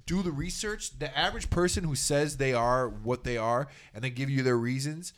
do 0.05 0.21
the 0.21 0.31
research 0.31 0.99
the 0.99 1.17
average 1.17 1.49
person 1.49 1.85
who 1.85 1.95
says 1.95 2.37
they 2.37 2.53
are 2.53 2.89
what 2.89 3.23
they 3.23 3.37
are 3.37 3.67
and 3.93 4.03
they 4.03 4.09
give 4.09 4.29
you 4.29 4.43
their 4.43 4.57
reasons 4.57 5.13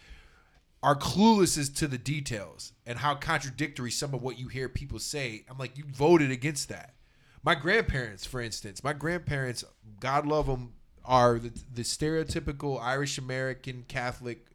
are 0.88 0.96
clueless 0.96 1.58
as 1.58 1.68
to 1.68 1.86
the 1.86 1.98
details 1.98 2.72
and 2.86 3.00
how 3.00 3.14
contradictory 3.14 3.92
some 3.92 4.14
of 4.14 4.24
what 4.24 4.40
you 4.40 4.48
hear 4.48 4.70
people 4.70 5.00
say. 5.00 5.44
I'm 5.50 5.58
like, 5.58 5.78
you 5.78 5.84
voted 5.84 6.32
against 6.32 6.70
that. 6.70 6.94
My 7.44 7.56
grandparents, 7.56 8.26
for 8.26 8.40
instance, 8.40 8.82
my 8.86 8.94
grandparents, 8.94 9.66
God 10.00 10.26
love 10.26 10.46
them, 10.46 10.72
are 11.04 11.40
the, 11.40 11.52
the 11.74 11.82
stereotypical 11.82 12.82
Irish 12.82 13.18
American 13.18 13.84
Catholic 13.90 14.46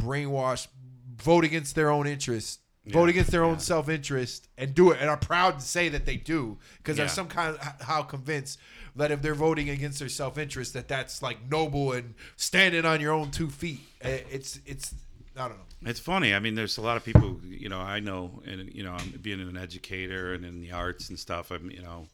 brainwashed, 0.00 0.68
vote 1.16 1.42
against 1.42 1.74
their 1.74 1.90
own 1.90 2.06
interests, 2.06 2.60
vote 2.86 3.08
against 3.08 3.32
their 3.32 3.42
own 3.42 3.54
yeah. 3.54 3.58
self 3.58 3.88
interest, 3.88 4.46
and 4.56 4.76
do 4.76 4.92
it, 4.92 4.98
and 5.00 5.10
are 5.10 5.16
proud 5.16 5.58
to 5.58 5.64
say 5.64 5.88
that 5.88 6.06
they 6.06 6.16
do 6.16 6.56
because 6.76 6.96
they're 6.98 7.06
Yeah. 7.06 7.10
some 7.10 7.26
kind 7.26 7.56
of 7.56 7.82
how 7.82 8.02
convinced 8.02 8.60
that 8.94 9.10
if 9.10 9.22
they're 9.22 9.34
voting 9.34 9.68
against 9.70 9.98
their 9.98 10.08
self 10.08 10.38
interest, 10.38 10.72
that 10.74 10.86
that's 10.86 11.20
like 11.20 11.50
noble 11.50 11.90
and 11.92 12.14
standing 12.36 12.84
on 12.84 13.00
your 13.00 13.12
own 13.12 13.32
two 13.32 13.50
feet. 13.50 13.80
Eh, 14.02 14.20
It's 14.30 14.60
it's 14.64 14.94
I 15.38 15.48
don't 15.48 15.58
know. 15.58 15.64
It's 15.90 16.00
funny. 16.00 16.34
I 16.34 16.40
mean, 16.40 16.54
there's 16.56 16.76
a 16.78 16.82
lot 16.82 16.96
of 16.96 17.04
people, 17.04 17.40
you 17.44 17.68
know, 17.68 17.78
I 17.80 18.00
know, 18.00 18.42
and 18.44 18.72
you 18.74 18.82
know, 18.82 18.92
I'm 18.92 19.14
being 19.22 19.40
an 19.40 19.56
educator 19.56 20.34
and 20.34 20.44
in 20.44 20.60
the 20.60 20.72
arts 20.72 21.08
and 21.08 21.18
stuff. 21.18 21.50
I'm, 21.52 21.70
you 21.70 21.80
know, 21.82 22.08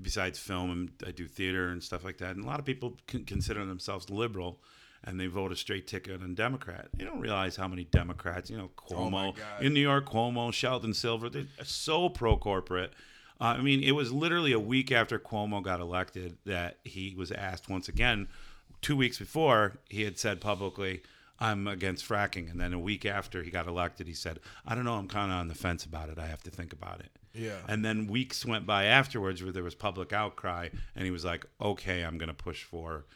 besides 0.00 0.38
film, 0.38 0.90
I 1.06 1.10
do 1.10 1.26
theater 1.26 1.68
and 1.68 1.82
stuff 1.82 2.04
like 2.04 2.18
that. 2.18 2.36
And 2.36 2.44
a 2.44 2.48
lot 2.48 2.58
of 2.58 2.64
people 2.64 2.96
con- 3.06 3.24
consider 3.24 3.64
themselves 3.64 4.08
liberal, 4.10 4.58
and 5.04 5.20
they 5.20 5.26
vote 5.26 5.52
a 5.52 5.56
straight 5.56 5.86
ticket 5.86 6.22
on 6.22 6.34
Democrat. 6.34 6.88
They 6.96 7.04
don't 7.04 7.20
realize 7.20 7.56
how 7.56 7.68
many 7.68 7.84
Democrats, 7.84 8.50
you 8.50 8.56
know, 8.56 8.70
Oh 8.90 8.94
Cuomo 8.94 9.36
God. 9.36 9.62
in 9.62 9.74
New 9.74 9.80
York, 9.80 10.08
Cuomo, 10.08 10.52
Sheldon 10.52 10.94
Silver, 10.94 11.28
they're 11.28 11.46
so 11.64 12.08
pro 12.08 12.36
corporate. 12.36 12.92
Uh, 13.40 13.56
I 13.58 13.62
mean, 13.62 13.82
it 13.82 13.92
was 13.92 14.12
literally 14.12 14.52
a 14.52 14.60
week 14.60 14.92
after 14.92 15.18
Cuomo 15.18 15.62
got 15.62 15.80
elected 15.80 16.36
that 16.44 16.78
he 16.84 17.14
was 17.16 17.30
asked 17.32 17.68
once 17.68 17.88
again. 17.88 18.28
Two 18.82 18.96
weeks 18.96 19.18
before, 19.18 19.78
he 19.88 20.04
had 20.04 20.18
said 20.18 20.40
publicly, 20.40 21.02
I'm 21.40 21.66
against 21.66 22.06
fracking. 22.06 22.50
And 22.50 22.60
then 22.60 22.72
a 22.72 22.78
week 22.78 23.06
after 23.06 23.42
he 23.42 23.50
got 23.50 23.66
elected, 23.66 24.06
he 24.06 24.14
said, 24.14 24.40
I 24.66 24.74
don't 24.74 24.84
know, 24.84 24.94
I'm 24.94 25.08
kind 25.08 25.32
of 25.32 25.38
on 25.38 25.48
the 25.48 25.54
fence 25.54 25.84
about 25.84 26.10
it. 26.10 26.18
I 26.18 26.26
have 26.26 26.42
to 26.42 26.50
think 26.50 26.72
about 26.72 27.00
it. 27.00 27.10
Yeah. 27.32 27.58
And 27.68 27.84
then 27.84 28.06
weeks 28.06 28.44
went 28.44 28.66
by 28.66 28.84
afterwards 28.84 29.42
where 29.42 29.52
there 29.52 29.62
was 29.62 29.74
public 29.74 30.12
outcry, 30.12 30.68
and 30.94 31.04
he 31.04 31.10
was 31.10 31.24
like, 31.24 31.46
okay, 31.60 32.02
I'm 32.02 32.18
going 32.18 32.28
to 32.28 32.34
push 32.34 32.64
for 32.64 33.06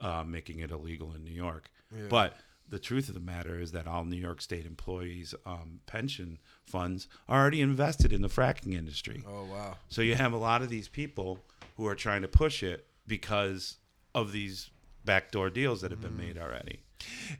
uh, 0.00 0.24
making 0.24 0.60
it 0.60 0.70
illegal 0.70 1.12
in 1.14 1.24
New 1.24 1.32
York. 1.32 1.70
Yeah. 1.94 2.06
But 2.08 2.36
the 2.68 2.78
truth 2.78 3.08
of 3.08 3.14
the 3.14 3.20
matter 3.20 3.60
is 3.60 3.72
that 3.72 3.86
all 3.86 4.04
New 4.04 4.16
York 4.16 4.40
State 4.40 4.66
employees' 4.66 5.34
um, 5.44 5.80
pension 5.86 6.38
funds 6.64 7.08
are 7.28 7.40
already 7.40 7.60
invested 7.60 8.12
in 8.12 8.22
the 8.22 8.28
fracking 8.28 8.74
industry. 8.74 9.22
Oh 9.28 9.44
wow. 9.44 9.76
So 9.88 10.02
you 10.02 10.14
have 10.14 10.32
a 10.32 10.38
lot 10.38 10.62
of 10.62 10.70
these 10.70 10.88
people 10.88 11.40
who 11.76 11.86
are 11.86 11.94
trying 11.94 12.22
to 12.22 12.28
push 12.28 12.62
it 12.62 12.86
because 13.06 13.76
of 14.14 14.32
these 14.32 14.70
backdoor 15.04 15.50
deals 15.50 15.82
that 15.82 15.90
have 15.90 16.00
been 16.00 16.16
made 16.16 16.38
already. 16.38 16.80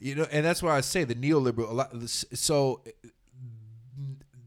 You 0.00 0.14
know, 0.14 0.26
and 0.30 0.44
that's 0.44 0.62
why 0.62 0.76
I 0.76 0.80
say 0.80 1.04
the 1.04 1.14
neoliberal. 1.14 1.70
A 1.70 1.74
lot, 1.74 1.92
so 2.08 2.82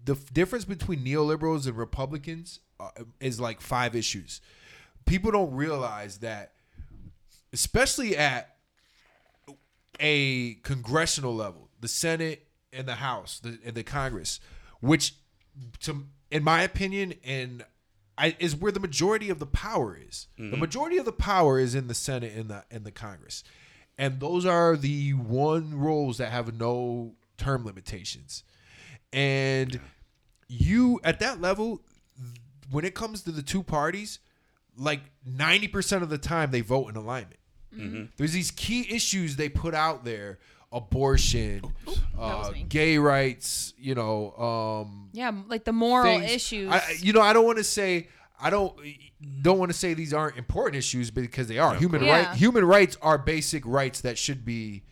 the 0.05 0.15
difference 0.33 0.65
between 0.65 1.03
neoliberals 1.03 1.67
and 1.67 1.77
Republicans 1.77 2.59
uh, 2.79 2.89
is 3.19 3.39
like 3.39 3.61
five 3.61 3.95
issues. 3.95 4.41
People 5.05 5.31
don't 5.31 5.53
realize 5.53 6.19
that, 6.19 6.53
especially 7.53 8.15
at 8.17 8.55
a 9.99 10.55
congressional 10.55 11.35
level, 11.35 11.69
the 11.81 11.87
Senate 11.87 12.47
and 12.71 12.87
the 12.87 12.95
House 12.95 13.39
the, 13.39 13.59
and 13.65 13.75
the 13.75 13.83
Congress, 13.83 14.39
which, 14.79 15.13
to 15.81 16.05
in 16.29 16.43
my 16.43 16.61
opinion, 16.61 17.13
and 17.23 17.65
I, 18.17 18.35
is 18.39 18.55
where 18.55 18.71
the 18.71 18.79
majority 18.79 19.29
of 19.29 19.39
the 19.39 19.45
power 19.45 19.97
is. 19.97 20.27
The 20.37 20.57
majority 20.57 20.97
of 20.97 21.05
the 21.05 21.11
power 21.11 21.59
is 21.59 21.75
in 21.75 21.87
the 21.87 21.93
Senate 21.93 22.33
and 22.35 22.49
the 22.49 22.63
and 22.69 22.83
the 22.83 22.91
Congress, 22.91 23.43
and 23.97 24.19
those 24.19 24.45
are 24.45 24.75
the 24.77 25.11
one 25.11 25.77
roles 25.77 26.17
that 26.19 26.31
have 26.31 26.57
no 26.59 27.13
term 27.37 27.65
limitations. 27.65 28.43
And 29.13 29.79
you 30.47 30.99
at 31.03 31.19
that 31.19 31.39
level, 31.41 31.81
when 32.71 32.85
it 32.85 32.93
comes 32.95 33.21
to 33.23 33.31
the 33.31 33.41
two 33.41 33.63
parties, 33.63 34.19
like 34.77 35.01
ninety 35.25 35.67
percent 35.67 36.03
of 36.03 36.09
the 36.09 36.17
time 36.17 36.51
they 36.51 36.61
vote 36.61 36.87
in 36.89 36.95
alignment. 36.95 37.39
There's 38.17 38.33
these 38.33 38.49
key 38.51 38.87
issues 38.89 39.35
they 39.35 39.49
put 39.49 39.75
out 39.75 40.03
there: 40.03 40.39
abortion, 40.71 41.61
uh, 42.17 42.51
gay 42.67 42.97
rights. 42.97 43.73
You 43.77 43.93
know, 43.95 44.31
um, 44.85 45.09
yeah, 45.13 45.31
like 45.47 45.63
the 45.63 45.73
moral 45.73 46.19
things- 46.19 46.31
issues. 46.31 46.71
I, 46.71 46.77
I- 46.77 46.95
you 46.99 47.13
know, 47.13 47.21
I 47.21 47.33
don't 47.33 47.45
want 47.45 47.59
to 47.59 47.63
say 47.63 48.07
I 48.39 48.49
don't 48.49 48.77
don't 49.41 49.57
want 49.57 49.71
to 49.71 49.77
say 49.77 49.93
these 49.93 50.13
aren't 50.13 50.37
important 50.37 50.75
issues 50.75 51.11
because 51.11 51.47
they 51.47 51.57
are. 51.59 51.75
human 51.75 52.01
course. 52.01 52.11
right 52.11 52.35
human 52.35 52.65
rights 52.65 52.97
are 53.01 53.17
basic 53.17 53.65
rights 53.65 54.01
that 54.01 54.17
should 54.17 54.45
be 54.45 54.83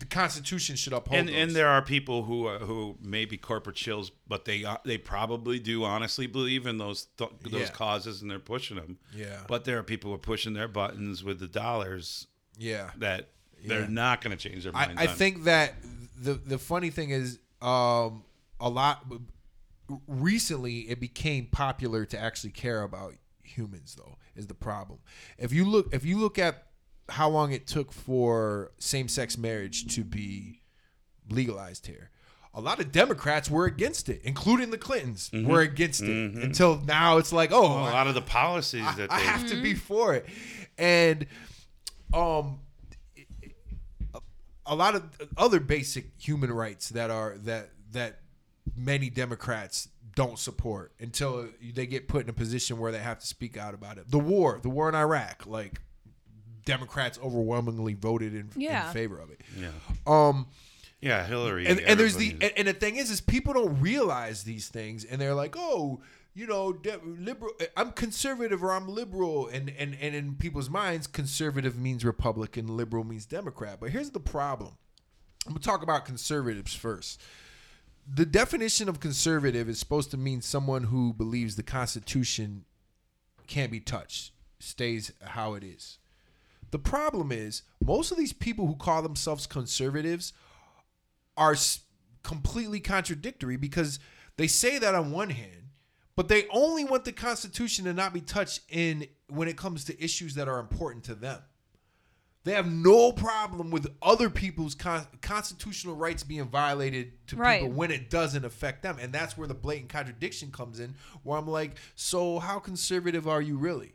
the 0.00 0.06
Constitution 0.06 0.74
should 0.76 0.92
uphold. 0.92 1.18
and 1.20 1.30
and 1.30 1.52
there 1.52 1.68
are 1.68 1.80
people 1.82 2.24
who 2.24 2.46
are, 2.46 2.58
who 2.58 2.96
may 3.00 3.24
be 3.26 3.36
corporate 3.36 3.76
shills, 3.76 4.10
but 4.26 4.44
they 4.44 4.64
are, 4.64 4.80
they 4.84 4.98
probably 4.98 5.58
do 5.58 5.84
honestly 5.84 6.26
believe 6.26 6.66
in 6.66 6.78
those 6.78 7.06
th- 7.16 7.30
those 7.42 7.60
Yeah. 7.62 7.68
causes 7.68 8.20
and 8.22 8.30
they're 8.30 8.38
pushing 8.38 8.76
them. 8.76 8.98
Yeah. 9.14 9.40
But 9.46 9.64
there 9.64 9.78
are 9.78 9.82
people 9.82 10.10
who 10.10 10.16
are 10.16 10.18
pushing 10.18 10.52
their 10.54 10.68
buttons 10.68 11.22
with 11.22 11.38
the 11.38 11.46
dollars 11.46 12.26
yeah. 12.58 12.90
that 12.96 13.28
they're 13.64 13.88
not 13.88 14.20
going 14.20 14.36
to 14.36 14.48
change 14.48 14.64
their 14.64 14.76
I, 14.76 14.86
minds. 14.86 15.00
I 15.02 15.06
on. 15.06 15.14
think 15.16 15.44
that 15.44 15.74
the 16.20 16.34
the 16.34 16.58
funny 16.58 16.90
thing 16.90 17.10
is, 17.10 17.38
um, 17.62 18.24
a 18.60 18.68
lot 18.68 19.04
recently 20.06 20.80
it 20.80 21.00
became 21.00 21.46
popular 21.46 22.04
to 22.06 22.18
actually 22.18 22.50
care 22.50 22.82
about 22.82 23.14
humans. 23.42 23.94
Though 23.96 24.16
is 24.34 24.46
the 24.46 24.54
problem. 24.54 25.00
If 25.38 25.52
you 25.52 25.64
look, 25.64 25.92
if 25.92 26.04
you 26.04 26.18
look 26.18 26.38
at 26.38 26.64
how 27.10 27.28
long 27.28 27.52
it 27.52 27.66
took 27.66 27.92
for 27.92 28.72
same 28.78 29.08
sex 29.08 29.36
marriage 29.36 29.94
to 29.94 30.04
be 30.04 30.62
legalized 31.28 31.86
here. 31.86 32.10
A 32.56 32.60
lot 32.60 32.78
of 32.78 32.92
Democrats 32.92 33.50
were 33.50 33.64
against 33.64 34.08
it, 34.08 34.20
including 34.22 34.70
the 34.70 34.78
Clintons 34.78 35.30
were 35.32 35.38
mm-hmm. 35.38 35.72
against 35.72 36.02
it 36.02 36.06
mm-hmm. 36.06 36.40
until 36.40 36.80
now. 36.80 37.18
It's 37.18 37.32
like, 37.32 37.50
oh, 37.52 37.66
a 37.66 37.90
lot 37.90 38.06
of 38.06 38.14
the 38.14 38.22
policies 38.22 38.84
I, 38.86 38.94
that 38.94 39.12
I 39.12 39.18
they 39.18 39.24
have 39.24 39.48
to 39.48 39.60
be 39.60 39.72
mm-hmm. 39.72 39.78
for 39.78 40.14
it. 40.14 40.26
And 40.78 41.26
um 42.12 42.60
a- 44.14 44.20
a 44.66 44.74
lot 44.74 44.94
of 44.94 45.02
other 45.36 45.58
basic 45.58 46.06
human 46.18 46.52
rights 46.52 46.90
that 46.90 47.10
are 47.10 47.36
that 47.38 47.70
that 47.90 48.20
many 48.76 49.10
Democrats 49.10 49.88
don't 50.14 50.38
support 50.38 50.92
until 51.00 51.48
they 51.74 51.86
get 51.86 52.06
put 52.08 52.22
in 52.24 52.30
a 52.30 52.32
position 52.32 52.78
where 52.78 52.92
they 52.92 52.98
have 52.98 53.18
to 53.18 53.26
speak 53.26 53.56
out 53.56 53.74
about 53.74 53.98
it. 53.98 54.10
The 54.10 54.18
war, 54.18 54.60
the 54.62 54.68
war 54.70 54.88
in 54.88 54.94
Iraq, 54.94 55.44
like 55.46 55.80
Democrats 56.64 57.18
overwhelmingly 57.22 57.94
voted 57.94 58.34
in, 58.34 58.50
Yeah. 58.56 58.86
in 58.88 58.92
favor 58.94 59.18
of 59.20 59.30
it. 59.30 59.40
yeah. 59.58 59.68
Um 60.06 60.46
Yeah, 61.00 61.24
Hillary. 61.26 61.66
and, 61.66 61.80
and 61.80 61.98
there's 62.00 62.16
the 62.16 62.32
and, 62.40 62.52
and 62.56 62.68
the 62.68 62.72
thing 62.72 62.96
is 62.96 63.10
is 63.10 63.20
people 63.20 63.52
don't 63.54 63.80
realize 63.80 64.44
these 64.44 64.68
things 64.68 65.04
and 65.04 65.20
they're 65.20 65.34
like 65.34 65.54
oh 65.58 66.00
you 66.32 66.46
know 66.46 66.72
de- 66.72 66.98
liberal 67.04 67.52
i'm 67.76 67.92
conservative 67.92 68.64
or 68.64 68.72
i'm 68.72 68.88
liberal 68.88 69.46
and, 69.48 69.70
and 69.78 69.96
and 70.00 70.14
in 70.16 70.34
people's 70.34 70.68
minds 70.70 71.06
conservative 71.06 71.78
means 71.78 72.04
republican 72.04 72.76
liberal 72.76 73.04
means 73.04 73.24
democrat 73.26 73.76
but 73.78 73.90
here's 73.90 74.10
the 74.10 74.18
problem 74.18 74.72
i'm 75.46 75.52
gonna 75.52 75.60
talk 75.62 75.82
about 75.82 76.04
conservatives 76.04 76.74
first 76.74 77.20
the 78.06 78.26
definition 78.26 78.88
of 78.88 79.00
conservative 79.00 79.68
is 79.68 79.78
supposed 79.78 80.10
to 80.10 80.16
mean 80.16 80.40
someone 80.40 80.84
who 80.84 81.12
believes 81.12 81.56
the 81.56 81.62
constitution 81.62 82.64
can't 83.46 83.72
be 83.72 83.80
touched 83.80 84.32
stays 84.58 85.12
how 85.22 85.54
it 85.54 85.62
is 85.62 85.98
the 86.70 86.78
problem 86.78 87.30
is 87.30 87.62
most 87.84 88.10
of 88.10 88.18
these 88.18 88.32
people 88.32 88.66
who 88.66 88.74
call 88.74 89.02
themselves 89.02 89.46
conservatives 89.46 90.32
are 91.36 91.54
completely 92.24 92.80
contradictory 92.80 93.56
because 93.56 94.00
they 94.36 94.48
say 94.48 94.78
that 94.78 94.94
on 94.94 95.12
one 95.12 95.30
hand, 95.30 95.70
but 96.16 96.28
they 96.28 96.46
only 96.48 96.84
want 96.84 97.04
the 97.04 97.12
Constitution 97.12 97.84
to 97.84 97.92
not 97.92 98.12
be 98.12 98.20
touched 98.20 98.60
in 98.68 99.06
when 99.28 99.46
it 99.48 99.56
comes 99.56 99.84
to 99.84 100.02
issues 100.02 100.34
that 100.34 100.48
are 100.48 100.58
important 100.58 101.04
to 101.04 101.14
them. 101.14 101.40
They 102.44 102.52
have 102.52 102.70
no 102.70 103.10
problem 103.10 103.70
with 103.70 103.86
other 104.02 104.28
people's 104.28 104.74
con- 104.74 105.06
constitutional 105.22 105.96
rights 105.96 106.22
being 106.22 106.44
violated 106.46 107.26
to 107.28 107.36
Right. 107.36 107.62
people 107.62 107.74
when 107.74 107.90
it 107.90 108.10
doesn't 108.10 108.44
affect 108.44 108.82
them, 108.82 108.98
and 109.00 109.12
that's 109.12 109.36
where 109.38 109.48
the 109.48 109.54
blatant 109.54 109.88
contradiction 109.88 110.52
comes 110.52 110.78
in. 110.78 110.94
Where 111.22 111.38
I'm 111.38 111.48
like, 111.48 111.76
so 111.94 112.38
how 112.40 112.58
conservative 112.58 113.26
are 113.26 113.40
you 113.40 113.56
really? 113.56 113.94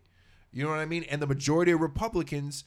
You 0.51 0.63
know 0.63 0.69
what 0.71 0.79
I 0.79 0.85
mean? 0.85 1.03
And 1.03 1.21
the 1.21 1.27
majority 1.27 1.71
of 1.71 1.79
Republicans 1.79 2.63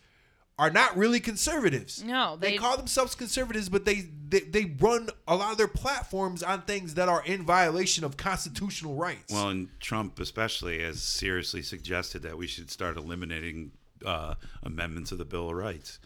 are 0.56 0.70
not 0.70 0.96
really 0.96 1.18
conservatives. 1.18 2.04
No, 2.04 2.36
they, 2.36 2.52
they- 2.52 2.56
call 2.58 2.76
themselves 2.76 3.16
conservatives, 3.16 3.68
but 3.68 3.84
they, 3.84 4.06
they 4.28 4.40
they 4.40 4.64
run 4.78 5.08
a 5.26 5.34
lot 5.34 5.50
of 5.50 5.58
their 5.58 5.66
platforms 5.66 6.44
on 6.44 6.62
things 6.62 6.94
that 6.94 7.08
are 7.08 7.24
in 7.24 7.42
violation 7.42 8.04
of 8.04 8.16
constitutional 8.16 8.94
rights. 8.94 9.32
Well, 9.32 9.48
and 9.48 9.68
Trump 9.80 10.20
especially 10.20 10.80
has 10.84 11.02
seriously 11.02 11.62
suggested 11.62 12.22
that 12.22 12.38
we 12.38 12.46
should 12.46 12.70
start 12.70 12.96
eliminating 12.96 13.72
uh, 14.04 14.34
amendments 14.62 15.12
of 15.12 15.18
the 15.18 15.24
Bill 15.24 15.50
of 15.50 15.56
Rights. 15.56 15.98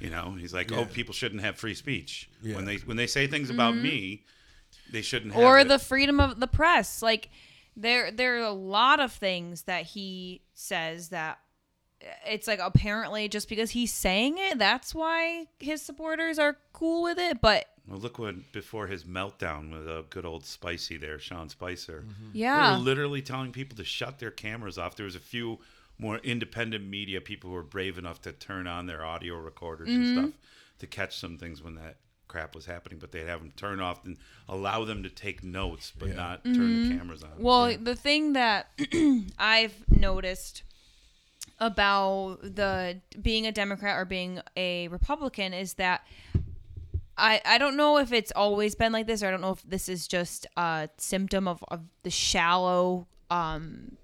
You 0.00 0.10
know, 0.10 0.36
he's 0.38 0.52
like, 0.52 0.70
Yeah. 0.70 0.78
"Oh, 0.78 0.84
people 0.84 1.14
shouldn't 1.14 1.40
have 1.42 1.56
free 1.56 1.74
speech 1.74 2.28
Yeah. 2.42 2.56
when 2.56 2.64
they 2.64 2.76
when 2.78 2.96
they 2.96 3.06
say 3.06 3.26
things 3.26 3.48
about 3.50 3.76
me, 3.76 4.24
they 4.90 5.02
shouldn't 5.02 5.32
have." 5.34 5.42
or 5.42 5.58
it." 5.60 5.68
the 5.68 5.78
freedom 5.78 6.20
of 6.20 6.40
the 6.40 6.46
press. 6.48 7.00
Like 7.02 7.30
there 7.76 8.10
there 8.10 8.36
are 8.36 8.44
a 8.46 8.50
lot 8.50 9.00
of 9.00 9.12
things 9.12 9.62
that 9.62 9.84
he 9.86 10.42
says 10.54 11.08
that 11.10 11.38
it's 12.26 12.46
like 12.46 12.58
apparently 12.60 13.28
just 13.28 13.48
because 13.48 13.70
he's 13.70 13.92
saying 13.92 14.36
it, 14.36 14.58
that's 14.58 14.94
why 14.94 15.46
his 15.58 15.80
supporters 15.80 16.38
are 16.38 16.58
cool 16.72 17.02
with 17.02 17.18
it. 17.18 17.40
But 17.40 17.66
Well, 17.88 17.98
look 17.98 18.18
what 18.18 18.52
before 18.52 18.88
his 18.88 19.04
meltdown 19.04 19.72
with 19.72 19.88
a 19.88 20.04
good 20.10 20.26
old 20.26 20.44
Spicy 20.44 20.98
there, 20.98 21.18
Sean 21.18 21.48
Spicer. 21.48 22.04
They 22.32 22.40
yeah, 22.40 22.76
were 22.76 22.82
literally 22.82 23.22
telling 23.22 23.52
people 23.52 23.76
to 23.78 23.84
shut 23.84 24.18
their 24.18 24.30
cameras 24.32 24.76
off. 24.76 24.96
There 24.96 25.06
was 25.06 25.16
a 25.16 25.20
few 25.20 25.60
more 25.98 26.18
independent 26.18 26.84
media 26.86 27.20
people 27.20 27.50
who 27.50 27.56
are 27.56 27.62
brave 27.62 27.98
enough 27.98 28.20
to 28.22 28.32
turn 28.32 28.66
on 28.66 28.86
their 28.86 29.04
audio 29.04 29.36
recorders 29.38 29.88
Mm-hmm. 29.88 30.18
and 30.18 30.18
stuff 30.28 30.40
to 30.80 30.86
catch 30.86 31.16
some 31.18 31.38
things 31.38 31.62
when 31.62 31.76
that 31.76 31.96
crap 32.26 32.54
was 32.54 32.66
happening, 32.66 32.98
but 32.98 33.12
they'd 33.12 33.26
have 33.28 33.40
them 33.40 33.52
turn 33.56 33.80
off 33.80 34.04
and 34.04 34.16
allow 34.48 34.84
them 34.84 35.02
to 35.04 35.08
take 35.08 35.44
notes, 35.44 35.92
but 35.96 36.08
Yeah. 36.08 36.14
not 36.16 36.44
turn 36.44 36.88
the 36.88 36.96
cameras 36.96 37.22
on. 37.22 37.30
Mm-hmm. 37.30 37.42
Well, 37.42 37.76
the 37.80 37.94
thing 37.94 38.32
that 38.32 38.68
I've 39.38 39.84
noticed 39.88 40.62
about 41.60 42.38
the 42.42 43.00
being 43.20 43.46
a 43.46 43.52
Democrat 43.52 43.96
or 43.98 44.04
being 44.04 44.40
a 44.56 44.88
Republican 44.88 45.54
is 45.54 45.74
that 45.74 46.04
I 47.16 47.40
I 47.44 47.58
don't 47.58 47.76
know 47.76 47.98
if 47.98 48.12
it's 48.12 48.32
always 48.34 48.74
been 48.74 48.92
like 48.92 49.06
this 49.06 49.22
or 49.22 49.28
I 49.28 49.30
don't 49.30 49.40
know 49.40 49.52
if 49.52 49.62
this 49.62 49.88
is 49.88 50.08
just 50.08 50.46
a 50.56 50.88
symptom 50.98 51.46
of, 51.46 51.62
of 51.68 51.82
the 52.02 52.10
shallow 52.10 53.06
um 53.30 53.96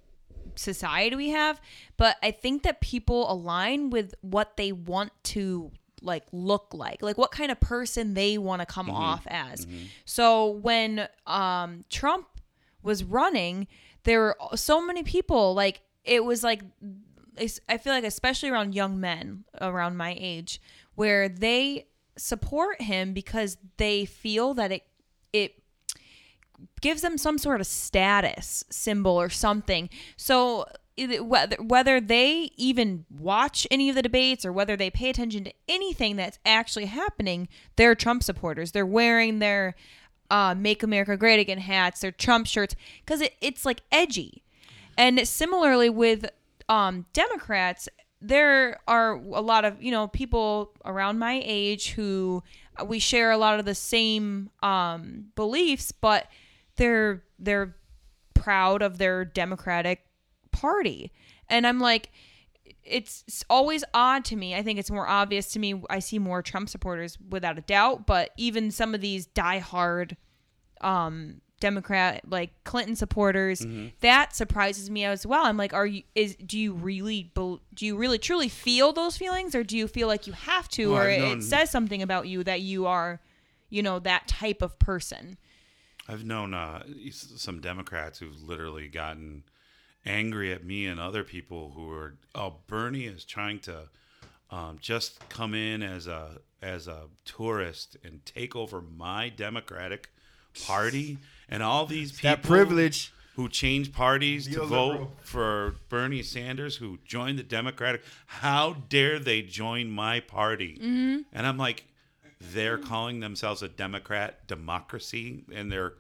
society 0.57 1.17
we 1.17 1.31
have, 1.31 1.61
but 1.97 2.17
I 2.23 2.31
think 2.31 2.63
that 2.65 2.81
people 2.81 3.31
align 3.31 3.91
with 3.91 4.15
what 4.23 4.57
they 4.57 4.73
want 4.73 5.13
to 5.25 5.71
like 6.03 6.25
look 6.33 6.69
like, 6.73 7.03
like 7.03 7.19
what 7.19 7.31
kind 7.31 7.51
of 7.51 7.61
person 7.61 8.15
they 8.15 8.39
want 8.39 8.61
to 8.61 8.67
come 8.67 8.89
off 8.91 9.27
as. 9.27 9.67
So 10.05 10.49
when 10.51 11.09
um 11.27 11.85
Trump 11.91 12.27
was 12.83 13.05
running, 13.05 13.67
there 14.05 14.21
were 14.21 14.37
so 14.57 14.85
many 14.85 15.03
people 15.03 15.55
like 15.55 15.83
it 16.05 16.25
was 16.25 16.43
like 16.43 16.63
I 17.69 17.79
feel 17.79 17.93
like 17.93 18.05
especially 18.05 18.49
around 18.51 18.75
young 18.75 19.01
men 19.01 19.45
around 19.61 19.97
my 19.97 20.17
age 20.19 20.61
where 20.95 21.29
they 21.29 21.87
support 22.17 22.83
him 22.83 23.13
because 23.13 23.57
they 23.77 24.05
feel 24.05 24.55
that 24.55 24.73
it 24.73 24.83
it 25.33 25.60
gives 26.81 27.03
them 27.03 27.18
some 27.18 27.39
sort 27.39 27.61
of 27.61 27.66
status 27.66 28.64
symbol 28.70 29.20
or 29.20 29.28
something. 29.28 29.89
So 30.16 30.66
whether 31.20 31.57
whether 31.57 32.01
they 32.01 32.51
even 32.57 33.05
watch 33.11 33.66
any 33.70 33.89
of 33.89 33.95
the 33.95 34.03
debates 34.03 34.45
or 34.45 34.53
whether 34.53 34.76
they 34.76 34.91
pay 34.91 35.11
attention 35.11 35.45
to 35.45 35.53
anything 35.68 36.16
that's 36.16 36.39
actually 36.45 36.87
happening, 36.87 37.49
they're 37.76 37.95
Trump 37.95 38.22
supporters. 38.22 38.72
They're 38.72 38.87
wearing 38.87 39.39
their 39.39 39.74
uh, 40.31 40.55
"Make 40.55 40.83
America 40.83 41.16
Great 41.16 41.41
Again" 41.41 41.59
hats, 41.59 42.01
their 42.01 42.12
Trump 42.12 42.47
shirts, 42.47 42.74
because 43.05 43.20
it, 43.20 43.35
it's 43.41 43.64
like 43.64 43.83
edgy. 43.91 44.43
And 44.99 45.26
similarly 45.26 45.89
with 45.89 46.28
um, 46.68 47.07
Democrats, 47.12 47.89
there 48.20 48.78
are 48.87 49.12
a 49.12 49.41
lot 49.41 49.64
of 49.64 49.83
you 49.83 49.91
know 49.91 50.09
people 50.09 50.72
around 50.85 51.18
my 51.18 51.43
age 51.45 51.91
who 51.93 52.43
we 52.87 52.99
share 52.99 53.31
a 53.31 53.39
lot 53.39 53.59
of 53.59 53.64
the 53.64 53.74
same 53.74 54.51
um, 54.62 55.26
beliefs, 55.35 55.93
but 55.93 56.26
they're 56.81 57.22
they're 57.39 57.76
proud 58.35 58.83
of 58.83 58.99
their 58.99 59.24
Democratic 59.24 60.01
Party, 60.51 61.12
and 61.49 61.66
I'm 61.66 61.78
like. 61.78 62.11
It's 62.83 63.45
always 63.51 63.85
odd 63.95 64.24
to 64.26 64.37
me. 64.37 64.55
I 64.55 64.62
think 64.62 64.78
it's 64.78 64.91
more 64.91 65.07
obvious 65.07 65.53
to 65.53 65.59
me. 65.59 65.83
I 65.91 65.99
see 65.99 66.18
more 66.18 66.41
Trump 66.41 66.68
supporters 66.68 67.18
without 67.28 67.59
a 67.59 67.61
doubt, 67.61 68.07
but 68.07 68.31
even 68.37 68.70
some 68.70 68.95
of 68.95 69.01
these 69.01 69.26
diehard 69.28 70.16
um 70.81 71.41
Democrat 71.61 72.22
like 72.28 72.51
Clinton 72.64 72.97
supporters 72.97 73.64
that 74.01 74.35
surprises 74.35 74.89
me 74.89 75.05
as 75.05 75.26
well. 75.26 75.45
I'm 75.45 75.57
like, 75.59 75.74
are 75.74 75.87
you 75.87 76.03
is 76.14 76.37
do 76.37 76.59
you 76.59 76.72
really 76.72 77.31
do 77.35 77.87
you 77.87 77.97
really 77.97 78.18
truly 78.18 78.49
feel 78.49 78.93
those 78.93 79.16
feelings, 79.16 79.55
or 79.55 79.62
do 79.62 79.76
you 79.76 79.87
feel 79.87 80.09
like 80.09 80.26
you 80.26 80.33
have 80.33 80.68
to, 80.70 80.93
Well, 80.93 81.03
or 81.03 81.09
it, 81.09 81.20
it 81.20 81.43
says 81.43 81.70
something 81.70 82.03
about 82.03 82.28
you 82.28 82.43
that 82.45 82.61
you 82.62 82.87
are, 82.87 83.20
you 83.68 83.83
know, 83.83 83.99
that 83.99 84.26
type 84.26 84.62
of 84.62 84.78
person? 84.78 85.37
I've 86.11 86.25
known 86.25 86.55
uh, 86.55 86.83
some 87.13 87.61
Democrats 87.61 88.19
who've 88.19 88.43
literally 88.43 88.89
gotten 88.89 89.45
angry 90.05 90.53
at 90.53 90.65
me 90.65 90.87
and 90.87 90.99
other 90.99 91.23
people 91.23 91.73
who 91.77 91.89
are, 91.93 92.17
oh, 92.35 92.55
Bernie 92.67 93.05
is 93.05 93.25
trying 93.25 93.61
to 93.61 93.83
um, 94.51 94.79
just 94.81 95.29
come 95.29 95.55
in 95.55 95.83
as 95.83 96.09
a 96.09 96.41
as 96.61 96.89
a 96.89 97.05
tourist 97.25 97.97
and 98.03 98.25
take 98.27 98.57
over 98.57 98.83
my 98.83 99.29
Democratic 99.29 100.11
Party, 100.67 101.17
and 101.49 101.63
all 101.63 101.87
these 101.87 102.11
people 102.11 102.31
that 102.31 102.43
privilege. 102.43 103.13
who 103.37 103.49
change 103.49 103.93
parties 103.93 104.53
to 104.53 104.65
vote 104.65 105.11
for 105.23 105.77
Bernie 105.89 106.25
Sanders, 106.25 106.77
who 106.77 106.99
joined 107.05 107.39
the 107.39 107.45
Democratic. 107.45 108.03
How 108.27 108.75
dare 108.89 109.21
they 109.21 109.43
join 109.43 109.91
my 109.91 110.19
party? 110.19 110.77
Mm-hmm. 110.83 111.21
And 111.33 111.47
I'm 111.47 111.57
like, 111.57 111.85
they're 112.41 112.78
hmm. 112.78 112.84
calling 112.84 113.20
themselves 113.20 113.62
a 113.62 113.68
Democrat 113.68 114.47
democracy, 114.47 115.45
and 115.53 115.70
they're 115.70 115.95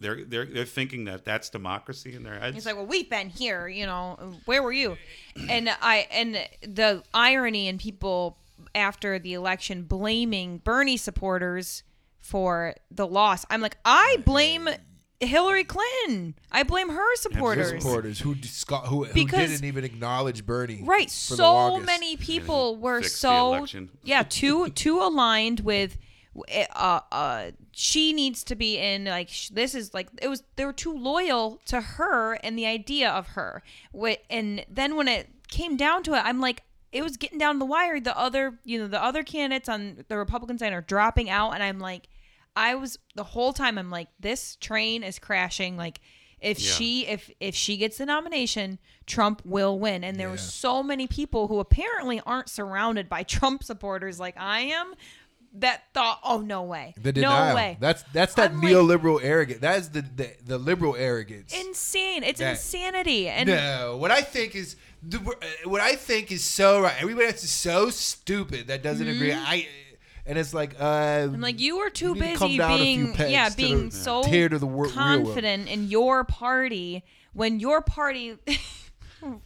they're 0.00 0.24
they're 0.24 0.46
they're 0.46 0.64
thinking 0.64 1.04
that 1.04 1.24
that's 1.24 1.48
democracy 1.50 2.14
in 2.14 2.22
their 2.24 2.38
heads. 2.38 2.56
It's 2.56 2.66
like, 2.66 2.76
well, 2.76 2.86
we've 2.86 3.08
been 3.08 3.30
here, 3.30 3.68
you 3.68 3.86
know, 3.86 4.18
where 4.44 4.62
were 4.62 4.72
you? 4.72 4.96
And 5.48 5.70
I 5.80 6.06
and 6.10 6.34
the 6.62 7.02
irony 7.12 7.68
in 7.68 7.78
people 7.78 8.38
after 8.74 9.18
the 9.18 9.34
election 9.34 9.84
blaming 9.84 10.58
Bernie 10.58 10.96
supporters 10.96 11.84
for 12.20 12.74
the 12.90 13.06
loss. 13.06 13.44
I'm 13.50 13.60
like, 13.60 13.76
I 13.84 14.18
blame 14.24 14.68
Hillary 15.20 15.64
Clinton. 15.64 16.34
I 16.52 16.62
blame 16.64 16.88
her 16.90 17.10
His 17.12 17.20
supporters. 17.20 17.82
supporters 17.82 18.20
who 18.20 18.34
disca- 18.34 18.86
who, 18.86 19.04
who 19.04 19.14
Because- 19.14 19.50
didn't 19.50 19.64
even 19.66 19.84
acknowledge 19.84 20.44
Bernie. 20.44 20.80
Right. 20.82 21.08
for 21.10 21.32
the 21.32 21.36
So 21.36 21.52
longest. 21.54 21.86
many 21.86 22.16
people 22.16 22.76
were 22.76 23.00
fix 23.00 23.12
the 23.12 23.18
so 23.18 23.54
election. 23.54 23.90
yeah, 24.02 24.22
too 24.22 24.68
too 24.84 25.00
aligned 25.00 25.60
with 25.60 25.96
uh 26.74 26.98
uh 27.12 27.50
she 27.70 28.12
needs 28.12 28.42
to 28.42 28.56
be 28.56 28.76
in 28.76 29.04
like 29.04 29.28
sh- 29.28 29.50
this 29.50 29.72
is 29.72 29.94
like 29.94 30.08
it 30.20 30.26
was 30.26 30.42
they 30.56 30.64
were 30.64 30.72
too 30.72 30.92
loyal 30.92 31.60
to 31.66 31.80
her 31.80 32.34
and 32.42 32.58
the 32.58 32.66
idea 32.66 33.08
of 33.10 33.28
her. 33.28 33.62
Wh- 33.98 34.14
And 34.28 34.64
then 34.68 34.96
when 34.96 35.06
it 35.08 35.28
came 35.48 35.76
down 35.76 36.02
to 36.04 36.14
it, 36.14 36.22
I'm 36.24 36.40
like 36.40 36.62
it 36.90 37.02
was 37.02 37.16
getting 37.16 37.38
down 37.38 37.58
the 37.60 37.64
wire. 37.64 37.98
The 38.00 38.16
other, 38.18 38.58
you 38.64 38.78
know, 38.78 38.86
the 38.88 39.02
other 39.02 39.22
candidates 39.24 39.68
on 39.68 40.04
the 40.08 40.16
Republican 40.16 40.58
side 40.58 40.72
are 40.72 40.80
dropping 40.80 41.28
out, 41.28 41.50
and 41.52 41.60
I'm 41.62 41.80
like, 41.80 42.08
I 42.56 42.74
was 42.76 42.98
the 43.14 43.24
whole 43.24 43.52
time. 43.52 43.78
I'm 43.78 43.90
like, 43.90 44.08
this 44.20 44.56
train 44.56 45.02
is 45.02 45.18
crashing. 45.18 45.76
Like, 45.76 46.00
if 46.40 46.60
Yeah. 46.60 46.72
she 46.72 47.06
if 47.06 47.30
if 47.40 47.54
she 47.54 47.76
gets 47.76 47.98
the 47.98 48.06
nomination, 48.06 48.78
Trump 49.06 49.42
will 49.44 49.78
win. 49.78 50.04
And 50.04 50.18
there 50.20 50.28
were 50.28 50.36
so 50.36 50.82
many 50.82 51.06
people 51.06 51.48
who 51.48 51.58
apparently 51.58 52.20
aren't 52.26 52.48
surrounded 52.48 53.08
by 53.08 53.22
Trump 53.36 53.64
supporters 53.64 54.20
like 54.20 54.34
I 54.38 54.60
am, 54.60 54.94
that 55.54 55.84
thought, 55.94 56.18
"Oh 56.24 56.40
no 56.40 56.62
way, 56.64 56.94
The 57.00 57.12
no 57.12 57.54
way." 57.54 57.76
That's 57.80 58.02
that's 58.12 58.34
that 58.34 58.50
I'm 58.50 58.60
like- 58.60 58.72
neoliberal 58.72 59.20
arrogance. 59.22 59.60
That 59.60 59.78
is 59.78 59.90
the, 59.90 60.02
the 60.02 60.30
the 60.44 60.58
liberal 60.58 60.96
arrogance. 60.96 61.54
insane. 61.58 62.24
It's 62.24 62.40
That- 62.40 62.50
insanity. 62.50 63.28
And 63.28 63.48
no, 63.48 63.96
what 63.96 64.10
I 64.10 64.20
think 64.20 64.54
is 64.54 64.76
the, 65.02 65.18
what 65.64 65.80
I 65.80 65.94
think 65.96 66.30
is 66.32 66.42
so 66.44 66.80
right. 66.80 66.94
Everybody 67.00 67.26
else 67.28 67.44
is 67.44 67.52
so 67.52 67.88
stupid 67.90 68.66
that 68.68 68.82
doesn't 68.82 69.06
agree. 69.08 69.30
Mm-hmm. 69.30 69.44
I 69.46 69.66
and 70.26 70.38
it's 70.38 70.54
like 70.54 70.74
uh, 70.78 70.84
Mm-hmm. 70.84 71.34
I'm 71.34 71.40
like, 71.40 71.60
you 71.60 71.78
were 71.78 71.90
too 71.90 72.14
need 72.14 72.32
to 72.32 72.36
come 72.36 72.48
busy 72.48 72.58
down 72.58 72.72
a 72.72 72.82
being, 72.82 73.14
yeah, 73.18 73.48
to 73.48 73.56
being 73.56 73.88
the- 73.90 73.94
so 73.96 74.22
tear 74.22 74.48
to 74.48 74.58
the 74.58 74.66
wor- 74.66 74.84
world. 74.84 74.94
confident 74.94 75.68
in 75.68 75.88
your 75.88 76.24
party 76.24 77.04
when 77.32 77.60
your 77.60 77.82
party. 77.82 78.36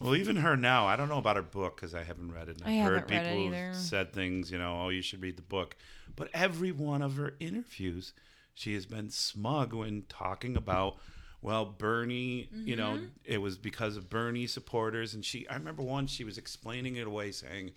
Well, 0.01 0.17
even 0.17 0.35
her 0.37 0.57
now, 0.57 0.87
I 0.87 0.97
don't 0.97 1.09
know 1.09 1.19
about 1.19 1.37
her 1.37 1.43
book 1.43 1.77
because 1.77 1.95
I 1.95 2.03
haven't 2.03 2.33
read 2.33 2.49
it. 2.49 2.57
And 2.61 2.67
I 2.67 2.79
I've 2.81 2.85
heard 2.85 2.95
haven't 3.03 3.11
read 3.17 3.27
it 3.27 3.37
people 3.37 3.55
either. 3.55 3.75
said 3.75 4.13
things, 4.13 4.51
you 4.51 4.59
know, 4.59 4.81
oh, 4.83 4.89
you 4.89 5.03
should 5.03 5.23
read 5.23 5.37
the 5.37 5.43
book. 5.43 5.77
But 6.17 6.31
every 6.35 6.73
one 6.73 7.01
of 7.01 7.15
her 7.15 7.35
interviews, 7.39 8.13
she 8.55 8.75
has 8.75 8.87
been 8.87 9.09
smug 9.11 9.73
when 9.73 10.03
talking 10.09 10.57
about, 10.57 10.97
well, 11.43 11.65
Bernie, 11.65 12.49
you 12.53 12.75
know, 12.75 12.95
Mm-hmm. 12.95 13.05
it 13.25 13.39
was 13.39 13.57
because 13.57 13.97
of 13.97 14.11
Bernie 14.11 14.49
supporters. 14.49 15.15
And 15.15 15.25
she, 15.25 15.47
I 15.49 15.55
remember 15.55 15.85
once 15.85 16.11
she 16.11 16.25
was 16.25 16.39
explaining 16.39 16.97
it 16.97 17.07
away 17.07 17.31
saying, 17.31 17.71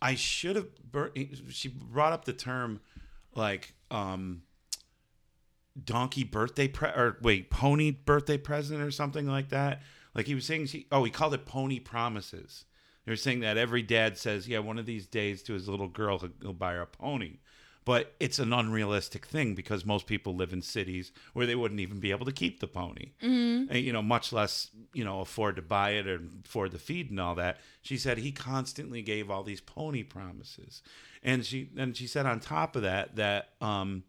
I 0.00 0.14
should 0.14 0.56
have, 0.56 0.68
Ber-, 0.90 1.12
she 1.48 1.68
brought 1.68 2.12
up 2.12 2.24
the 2.24 2.32
term 2.32 2.80
like, 3.34 3.74
um, 3.90 4.42
donkey 5.82 6.24
birthday 6.24 6.68
pre- 6.68 6.88
or 6.88 7.18
wait 7.20 7.50
pony 7.50 7.90
birthday 7.90 8.38
present 8.38 8.80
or 8.80 8.90
something 8.90 9.26
like 9.26 9.50
that. 9.50 9.82
Like 10.14 10.26
he 10.26 10.34
was 10.34 10.46
saying 10.46 10.66
she, 10.66 10.86
oh 10.90 11.04
he 11.04 11.10
called 11.10 11.34
it 11.34 11.44
pony 11.44 11.78
promises. 11.78 12.64
They 13.04 13.12
were 13.12 13.16
saying 13.16 13.40
that 13.40 13.56
every 13.56 13.82
dad 13.82 14.16
says 14.16 14.48
yeah 14.48 14.60
one 14.60 14.78
of 14.78 14.86
these 14.86 15.06
days 15.06 15.42
to 15.44 15.52
his 15.52 15.68
little 15.68 15.88
girl 15.88 16.18
he'll, 16.18 16.30
he'll 16.40 16.52
buy 16.52 16.72
her 16.72 16.82
a 16.82 16.86
pony 16.86 17.38
but 17.86 18.14
it's 18.18 18.40
an 18.40 18.52
unrealistic 18.52 19.24
thing 19.26 19.54
because 19.54 19.86
most 19.86 20.06
people 20.06 20.34
live 20.34 20.52
in 20.52 20.60
cities 20.60 21.12
where 21.32 21.46
they 21.46 21.54
wouldn't 21.54 21.80
even 21.80 22.00
be 22.00 22.10
able 22.10 22.26
to 22.26 22.32
keep 22.32 22.58
the 22.60 22.66
pony. 22.66 23.12
And, 23.70 23.78
you 23.78 23.92
know 23.92 24.02
much 24.02 24.32
less 24.32 24.70
you 24.92 25.04
know 25.04 25.20
afford 25.20 25.56
to 25.56 25.62
buy 25.62 25.90
it 25.90 26.06
or 26.06 26.20
afford 26.44 26.72
the 26.72 26.78
feed 26.78 27.10
and 27.10 27.20
all 27.20 27.36
that. 27.36 27.58
She 27.80 27.96
said 27.96 28.18
he 28.18 28.32
constantly 28.32 29.00
gave 29.02 29.30
all 29.30 29.44
these 29.44 29.60
pony 29.60 30.02
promises. 30.02 30.82
And 31.22 31.46
she 31.46 31.70
and 31.78 31.96
she 31.96 32.08
said 32.08 32.26
on 32.26 32.40
top 32.40 32.76
of 32.76 32.82
that 32.82 33.16
that 33.16 33.50
um 33.60 34.02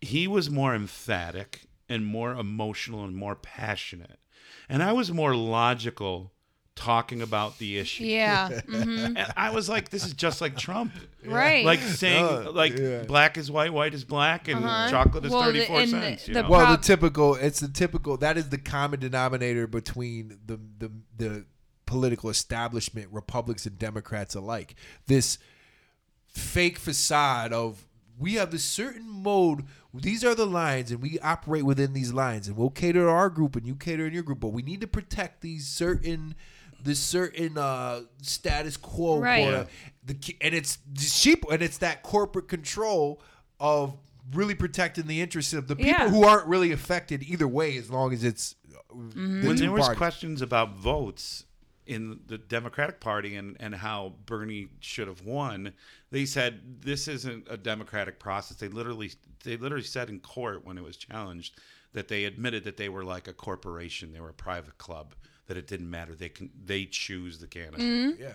he 0.00 0.28
was 0.28 0.48
more 0.48 0.74
emphatic 0.76 1.62
and 1.88 2.06
more 2.06 2.32
emotional 2.32 3.04
and 3.04 3.16
more 3.16 3.34
passionate. 3.34 4.20
And 4.68 4.80
I 4.82 4.92
was 4.92 5.10
more 5.10 5.34
logical 5.34 6.32
talking 6.78 7.20
about 7.22 7.58
the 7.58 7.78
issue. 7.78 8.04
yeah, 8.04 8.48
mhm, 8.68 9.16
And 9.18 9.26
I 9.36 9.50
was 9.50 9.68
like, 9.68 9.88
this 9.90 10.06
is 10.06 10.12
just 10.14 10.40
like 10.40 10.56
Trump. 10.56 10.92
right. 11.26 11.64
Like 11.64 11.80
saying 11.80 12.24
Uh, 12.24 12.52
like 12.52 12.78
yeah. 12.78 13.02
black 13.02 13.36
is 13.36 13.50
white, 13.50 13.72
white 13.72 13.92
is 13.94 14.04
black, 14.04 14.48
and 14.48 14.64
Uh-huh. 14.64 14.90
chocolate 14.90 15.24
is 15.26 15.32
Well, 15.32 15.42
thirty 15.42 15.64
four 15.66 15.80
the- 15.80 15.86
cents. 15.88 16.28
you 16.28 16.34
the 16.34 16.42
know? 16.42 16.48
well, 16.50 16.70
the 16.76 16.82
typical. 16.82 17.34
It's 17.34 17.60
the 17.60 17.68
typical. 17.68 18.16
That 18.16 18.36
is 18.38 18.48
the 18.48 18.58
common 18.58 19.00
denominator 19.00 19.66
between 19.66 20.38
the 20.46 20.58
the 20.78 20.90
the 21.16 21.44
political 21.86 22.28
establishment, 22.30 23.08
Republicans 23.10 23.66
and 23.66 23.78
Democrats 23.78 24.34
alike. 24.34 24.74
This 25.06 25.38
fake 26.26 26.78
facade 26.78 27.52
of 27.52 27.84
we 28.18 28.34
have 28.34 28.50
this 28.50 28.64
certain 28.64 29.08
mode. 29.08 29.64
These 29.94 30.24
are 30.24 30.34
the 30.34 30.46
lines, 30.46 30.90
and 30.90 31.00
we 31.00 31.18
operate 31.20 31.64
within 31.64 31.92
these 31.94 32.12
lines, 32.12 32.46
and 32.48 32.56
we'll 32.56 32.68
cater 32.70 33.04
to 33.04 33.08
our 33.08 33.30
group, 33.30 33.56
and 33.56 33.66
you 33.66 33.74
cater 33.74 34.06
in 34.06 34.12
your 34.12 34.22
group. 34.22 34.40
But 34.40 34.48
we 34.48 34.62
need 34.62 34.80
to 34.82 34.86
protect 34.86 35.40
these 35.40 35.66
certain, 35.66 36.34
this 36.82 36.98
certain 37.00 37.58
uh, 37.58 38.02
status 38.22 38.76
quo. 38.76 39.18
Right. 39.20 39.42
quota. 39.44 39.66
The 40.04 40.36
and 40.40 40.54
it's 40.54 40.78
sheep, 40.98 41.44
and 41.50 41.62
it's 41.62 41.78
that 41.78 42.02
corporate 42.02 42.48
control 42.48 43.20
of 43.60 43.96
really 44.32 44.54
protecting 44.54 45.06
the 45.06 45.20
interests 45.20 45.52
of 45.54 45.68
the 45.68 45.76
people 45.76 45.90
Yeah. 45.90 46.08
who 46.08 46.24
aren't 46.24 46.46
really 46.46 46.72
affected 46.72 47.22
either 47.22 47.48
way, 47.48 47.76
as 47.76 47.90
long 47.90 48.12
as 48.12 48.24
it's 48.24 48.54
uh, 48.74 48.78
Mm-hmm. 48.94 49.40
the 49.42 49.46
when 49.48 49.56
two 49.56 49.62
there 49.64 49.72
was 49.72 49.82
parties. 49.82 49.98
questions 49.98 50.42
about 50.42 50.76
votes 50.76 51.44
in 51.86 52.20
the 52.26 52.38
Democratic 52.38 53.00
Party 53.00 53.36
and, 53.36 53.56
and 53.60 53.74
how 53.74 54.14
Bernie 54.26 54.68
should 54.80 55.08
have 55.08 55.22
won, 55.24 55.72
they 56.10 56.24
said 56.26 56.60
this 56.82 57.06
isn't 57.08 57.46
a 57.50 57.56
democratic 57.56 58.18
process. 58.18 58.56
They 58.58 58.68
literally 58.68 59.10
they 59.44 59.56
literally 59.56 59.84
said 59.84 60.08
in 60.08 60.20
court 60.20 60.64
when 60.66 60.76
it 60.78 60.84
was 60.84 60.96
challenged 60.96 61.58
that 61.92 62.08
they 62.08 62.24
admitted 62.24 62.64
that 62.64 62.76
they 62.76 62.88
were 62.88 63.04
like 63.04 63.28
a 63.28 63.32
corporation, 63.32 64.12
they 64.12 64.20
were 64.20 64.28
a 64.30 64.34
private 64.34 64.76
club, 64.78 65.14
that 65.48 65.56
it 65.56 65.66
didn't 65.66 65.90
matter. 65.90 66.14
They 66.14 66.28
can 66.28 66.50
they 66.64 66.84
choose 66.84 67.38
the 67.38 67.46
candidate. 67.46 68.18
yeah. 68.20 68.28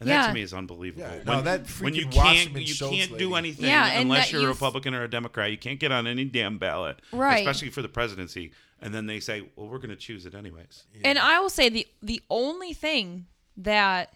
And 0.00 0.08
that 0.08 0.24
Mm-hmm. 0.24 0.28
To 0.28 0.34
me 0.34 0.42
is 0.42 0.54
unbelievable. 0.54 1.06
Yeah, 1.06 1.22
no, 1.24 1.42
that 1.42 1.68
when 1.80 1.94
you 1.94 2.06
freaking 2.06 2.12
can't 2.12 2.56
you 2.60 2.66
Schultz 2.66 2.96
can't 2.96 3.18
do 3.18 3.34
anything 3.34 3.66
Yeah, 3.66 4.00
unless 4.00 4.32
you're 4.32 4.44
a 4.44 4.48
Republican 4.48 4.94
or 4.94 5.04
a 5.04 5.10
Democrat. 5.10 5.50
You 5.50 5.58
can't 5.58 5.78
get 5.80 5.92
on 5.92 6.06
any 6.06 6.24
damn 6.24 6.58
ballot, 6.58 7.00
Right. 7.12 7.46
Especially 7.46 7.70
for 7.70 7.82
the 7.82 7.88
presidency. 7.88 8.52
And 8.80 8.92
then 8.94 9.06
they 9.06 9.20
say, 9.20 9.48
"Well, 9.56 9.68
we're 9.68 9.78
going 9.78 9.90
to 9.90 9.96
choose 9.96 10.26
it 10.26 10.34
anyways." 10.34 10.84
And 11.04 11.18
I 11.18 11.40
will 11.40 11.50
say 11.50 11.68
the 11.68 11.86
the 12.02 12.20
only 12.28 12.74
thing 12.74 13.26
that 13.56 14.12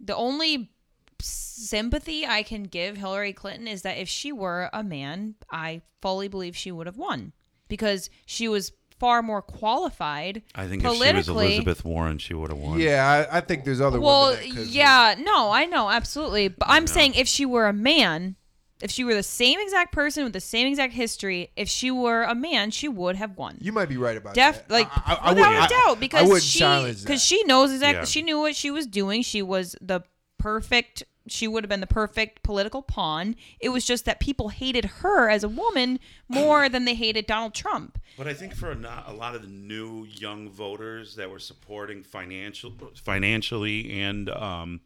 the 0.00 0.16
only 0.16 0.70
sympathy 1.20 2.26
I 2.26 2.42
can 2.42 2.64
give 2.64 2.96
Hillary 2.96 3.32
Clinton 3.32 3.68
is 3.68 3.82
that 3.82 3.98
if 3.98 4.08
she 4.08 4.32
were 4.32 4.70
a 4.72 4.82
man, 4.82 5.34
I 5.50 5.82
fully 6.00 6.28
believe 6.28 6.56
she 6.56 6.72
would 6.72 6.86
have 6.86 6.96
won 6.96 7.32
because 7.68 8.10
she 8.26 8.48
was 8.48 8.72
far 9.02 9.20
more 9.20 9.42
qualified. 9.42 10.42
I 10.54 10.68
think 10.68 10.84
if 10.84 10.92
she 10.94 10.98
was. 11.00 11.28
Elizabeth 11.28 11.84
Warren, 11.84 12.18
she 12.18 12.34
would 12.34 12.50
have 12.50 12.58
won. 12.58 12.78
Yeah, 12.78 13.26
I, 13.32 13.38
I 13.38 13.40
think 13.40 13.64
there's 13.64 13.80
other 13.80 14.00
Well, 14.00 14.30
women 14.30 14.48
that 14.48 14.56
could- 14.56 14.68
yeah, 14.68 15.16
no, 15.18 15.50
I 15.50 15.64
know 15.66 15.90
absolutely, 15.90 16.46
but 16.46 16.68
I'm 16.68 16.86
saying 16.86 17.14
if 17.14 17.26
she 17.26 17.44
were 17.44 17.66
a 17.66 17.72
man, 17.72 18.36
if 18.80 18.92
she 18.92 19.02
were 19.02 19.14
the 19.14 19.24
same 19.24 19.58
exact 19.58 19.92
person 19.92 20.22
with 20.22 20.32
the 20.32 20.40
same 20.40 20.68
exact 20.68 20.92
history, 20.92 21.50
if 21.56 21.68
she 21.68 21.90
were 21.90 22.22
a 22.22 22.34
man, 22.36 22.70
she 22.70 22.86
would 22.86 23.16
have 23.16 23.36
won. 23.36 23.58
You 23.60 23.72
might 23.72 23.88
be 23.88 23.96
right 23.96 24.16
about 24.16 24.34
Def 24.34 24.68
that. 24.68 24.70
like 24.72 24.88
I, 24.96 25.14
I, 25.14 25.14
I 25.14 25.32
without 25.34 25.48
wouldn't- 25.48 25.72
a 25.72 25.74
I- 25.74 25.84
doubt 25.86 26.00
because 26.00 26.20
I 26.20 26.26
wouldn't 26.26 26.42
she 26.44 27.02
because 27.02 27.24
she 27.24 27.42
knows 27.44 27.72
exactly 27.72 27.98
Yeah. 28.02 28.04
she 28.04 28.22
knew 28.22 28.38
what 28.38 28.54
she 28.54 28.70
was 28.70 28.86
doing. 28.86 29.22
She 29.22 29.42
was 29.42 29.74
the 29.80 30.02
perfect. 30.38 31.02
She 31.28 31.46
would 31.46 31.64
have 31.64 31.68
been 31.68 31.80
the 31.80 31.86
perfect 31.86 32.42
political 32.42 32.82
pawn. 32.82 33.36
It 33.60 33.68
was 33.68 33.84
just 33.84 34.04
that 34.06 34.20
people 34.20 34.48
hated 34.48 34.84
her 34.84 35.30
as 35.30 35.44
a 35.44 35.48
woman 35.48 36.00
more 36.28 36.68
than 36.68 36.84
they 36.84 36.94
hated 36.94 37.26
Donald 37.26 37.54
Trump. 37.54 37.98
But 38.18 38.26
I 38.26 38.34
think 38.34 38.54
for 38.54 38.72
a, 38.72 39.12
lot 39.12 39.34
of 39.34 39.42
the 39.42 39.48
new 39.48 40.04
young 40.04 40.50
voters 40.50 41.16
that 41.16 41.30
were 41.30 41.38
supporting 41.38 42.02
financial, 42.02 42.72
financially, 42.94 44.00
and 44.00 44.28
um, 44.30 44.80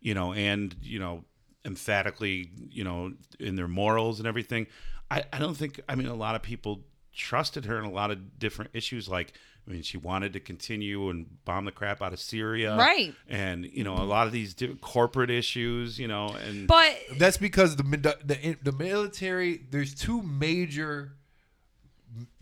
you 0.00 0.14
know, 0.14 0.32
and 0.32 0.74
you 0.82 0.98
know, 0.98 1.24
emphatically, 1.64 2.50
you 2.70 2.84
know, 2.84 3.12
in 3.40 3.56
their 3.56 3.68
morals 3.68 4.18
and 4.18 4.26
everything, 4.26 4.66
I, 5.10 5.24
I 5.32 5.38
don't 5.38 5.56
think. 5.56 5.80
I 5.88 5.94
mean, 5.94 6.06
a 6.06 6.14
lot 6.14 6.34
of 6.34 6.42
people 6.42 6.84
trusted 7.12 7.64
her 7.64 7.78
in 7.78 7.84
a 7.84 7.90
lot 7.90 8.10
of 8.10 8.38
different 8.38 8.70
issues. 8.74 9.08
Like, 9.08 9.32
I 9.66 9.72
mean, 9.72 9.82
she 9.82 9.98
wanted 9.98 10.32
to 10.34 10.40
continue 10.40 11.10
and 11.10 11.26
bomb 11.44 11.64
the 11.64 11.72
crap 11.72 12.00
out 12.00 12.12
of 12.12 12.20
Syria, 12.20 12.76
Right. 12.76 13.14
And 13.28 13.64
you 13.66 13.82
know, 13.82 13.94
a 13.94 14.04
lot 14.04 14.26
of 14.26 14.32
these 14.32 14.54
corporate 14.80 15.30
issues, 15.30 15.98
you 15.98 16.06
know, 16.06 16.28
and 16.46 16.68
But 16.68 16.96
That's 17.18 17.36
because 17.36 17.76
the 17.76 17.82
the 17.82 18.56
the 18.62 18.72
military. 18.72 19.60
There's 19.70 19.94
two 19.94 20.22
major, 20.22 21.16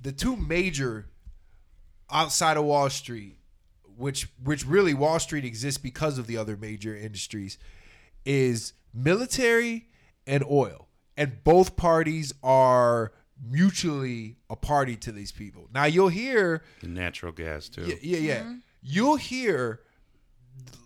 the 0.00 0.12
two 0.12 0.36
major 0.36 1.06
outside 2.10 2.58
of 2.58 2.64
Wall 2.64 2.90
Street, 2.90 3.38
which 3.96 4.28
which 4.42 4.66
really 4.66 4.92
Wall 4.92 5.18
Street 5.18 5.44
exists 5.46 5.78
because 5.78 6.18
of 6.18 6.26
the 6.26 6.36
other 6.36 6.56
major 6.58 6.94
industries, 6.94 7.58
is 8.26 8.74
military 8.92 9.86
and 10.26 10.44
oil, 10.50 10.88
and 11.16 11.42
both 11.42 11.76
parties 11.76 12.34
are 12.42 13.12
mutually 13.50 14.36
a 14.50 14.56
party 14.56 14.96
to 14.96 15.12
these 15.12 15.32
people. 15.32 15.68
Now 15.74 15.84
you'll 15.84 16.08
hear 16.08 16.62
the 16.80 16.88
natural 16.88 17.32
gas 17.32 17.68
too. 17.68 17.82
yeah, 17.86 17.96
yeah, 18.02 18.18
yeah. 18.18 18.54
You'll 18.82 19.16
hear 19.16 19.80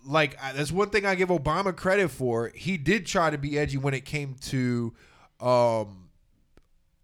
like 0.05 0.39
that's 0.55 0.73
one 0.73 0.91
thing 0.91 1.05
I 1.05 1.15
give 1.15 1.29
Obama 1.29 1.75
credit 1.77 2.11
for. 2.11 2.51
He 2.55 2.77
did 2.77 3.07
try 3.07 3.31
to 3.31 3.39
be 3.39 3.59
edgy 3.59 3.77
when 3.77 3.93
it 3.95 4.05
came 4.05 4.35
to 4.47 4.95
um, 5.41 6.09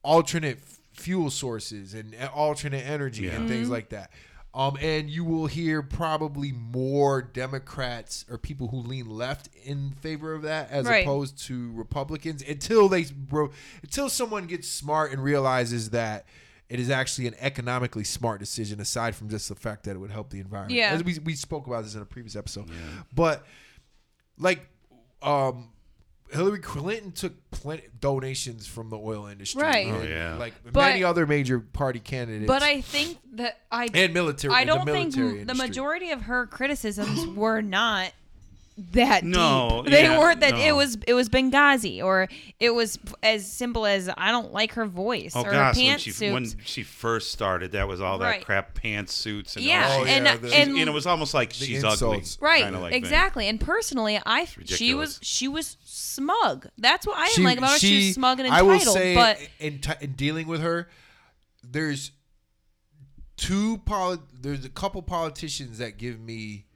alternate 0.02 0.58
f- 0.58 0.78
fuel 0.92 1.30
sources 1.30 1.94
and 1.94 2.14
uh, 2.14 2.28
alternate 2.34 2.86
energy 2.86 3.28
and 3.28 3.44
Yeah. 3.48 3.54
things 3.54 3.68
like 3.68 3.90
that. 3.90 4.10
Um, 4.54 4.76
and 4.80 5.10
you 5.10 5.24
will 5.24 5.46
hear 5.46 5.82
probably 5.82 6.52
more 6.52 7.20
Democrats 7.20 8.24
or 8.30 8.38
people 8.38 8.68
who 8.68 8.76
lean 8.76 9.10
left 9.10 9.48
in 9.64 9.90
favor 10.00 10.32
of 10.32 10.42
that 10.42 10.70
as 10.70 10.86
Right. 10.86 11.02
opposed 11.04 11.38
to 11.46 11.72
Republicans 11.72 12.40
until 12.40 12.88
they 12.88 13.02
bro, 13.04 13.50
until 13.82 14.08
someone 14.08 14.46
gets 14.46 14.68
smart 14.68 15.10
and 15.12 15.22
realizes 15.24 15.90
that 15.90 16.24
it 16.68 16.78
is 16.78 16.88
actually 16.88 17.26
an 17.26 17.34
economically 17.40 18.04
smart 18.04 18.38
decision 18.38 18.80
aside 18.80 19.16
from 19.16 19.28
just 19.28 19.48
the 19.48 19.54
fact 19.56 19.84
that 19.84 19.90
it 19.96 19.98
would 19.98 20.12
help 20.12 20.30
the 20.30 20.38
environment. 20.38 20.78
Yeah. 20.78 20.90
As 20.92 21.02
we 21.02 21.18
we 21.18 21.34
spoke 21.34 21.66
about 21.66 21.82
this 21.82 21.96
in 21.96 22.02
a 22.02 22.06
previous 22.06 22.36
episode. 22.36 22.70
But 23.12 23.44
like 24.38 24.68
um 25.20 25.70
Hillary 26.32 26.58
Clinton 26.60 27.12
took 27.12 27.32
plenty 27.50 27.84
donations 28.00 28.66
from 28.66 28.90
the 28.90 28.96
oil 28.98 29.26
industry. 29.26 29.62
Right. 29.62 29.86
Oh, 29.88 30.00
and, 30.00 30.08
yeah. 30.08 30.34
Like 30.36 30.54
But- 30.64 30.80
many 30.80 31.04
other 31.04 31.26
major 31.26 31.60
party 31.60 32.00
candidates. 32.00 32.46
but 32.48 32.62
I 32.62 32.80
think 32.80 33.18
that 33.34 33.60
I 33.70 33.88
and 33.94 34.12
military 34.14 34.52
I 34.54 34.64
the 34.64 34.66
don't 34.74 34.84
military 34.86 35.02
think 35.12 35.14
the 35.14 35.40
industry. 35.40 35.68
majority 35.68 36.10
of 36.10 36.22
her 36.22 36.46
criticisms 36.46 37.26
were 37.36 37.60
not 37.60 38.12
that 38.92 39.22
No, 39.22 39.82
deep. 39.84 39.92
They 39.92 40.02
yeah, 40.02 40.18
weren't 40.18 40.40
that. 40.40 40.54
no. 40.54 40.58
It 40.60 40.72
was 40.74 40.98
it 41.06 41.14
was 41.14 41.28
Benghazi, 41.28 42.02
or 42.02 42.28
it 42.58 42.70
was 42.70 42.98
as 43.22 43.50
simple 43.50 43.86
as 43.86 44.10
I 44.18 44.32
don't 44.32 44.52
like 44.52 44.72
her 44.74 44.84
voice 44.84 45.32
Oh 45.36 45.42
or 45.42 45.50
gosh, 45.52 45.76
her 45.76 45.82
when 45.82 45.96
pantsuits. 45.98 46.18
she 46.18 46.30
when 46.32 46.44
she 46.64 46.82
first 46.82 47.30
started, 47.30 47.72
that 47.72 47.86
was 47.86 48.00
all 48.00 48.18
that 48.18 48.26
Right. 48.26 48.44
crap 48.44 48.76
pantsuits 48.80 49.54
and 49.56 49.64
yeah, 49.64 49.86
all 49.88 50.00
Oh, 50.00 50.04
that. 50.04 50.10
and 50.10 50.26
yeah, 50.26 50.36
the- 50.38 50.54
and 50.56 50.70
and 50.76 50.88
it 50.88 50.92
was 50.92 51.06
almost 51.06 51.34
like 51.34 51.52
she's 51.52 51.84
insults. 51.84 52.02
ugly, 52.02 52.24
right, 52.40 52.64
kinda 52.64 52.80
like 52.80 52.92
thing. 52.92 53.02
exactly. 53.04 53.48
And 53.48 53.60
personally, 53.60 54.20
I 54.26 54.46
she 54.64 54.92
was 54.92 55.20
she 55.22 55.46
was 55.46 55.76
smug. 55.84 56.66
That's 56.76 57.06
what 57.06 57.16
I 57.16 57.28
didn't 57.28 57.44
like 57.44 57.58
about 57.58 57.70
her. 57.72 57.78
She 57.78 58.06
was 58.06 58.14
smug 58.14 58.40
and 58.40 58.48
entitled. 58.48 58.70
I 58.70 58.74
will 58.74 58.80
say, 58.92 59.14
but 59.14 59.38
in, 59.60 59.78
t- 59.80 59.92
in 60.00 60.12
dealing 60.14 60.48
with 60.48 60.62
her, 60.62 60.88
there's 61.62 62.10
two 63.36 63.78
poli- 63.78 64.18
There's 64.32 64.64
a 64.64 64.68
couple 64.68 65.00
politicians 65.02 65.78
that 65.78 65.96
give 65.98 66.18
me 66.20 66.66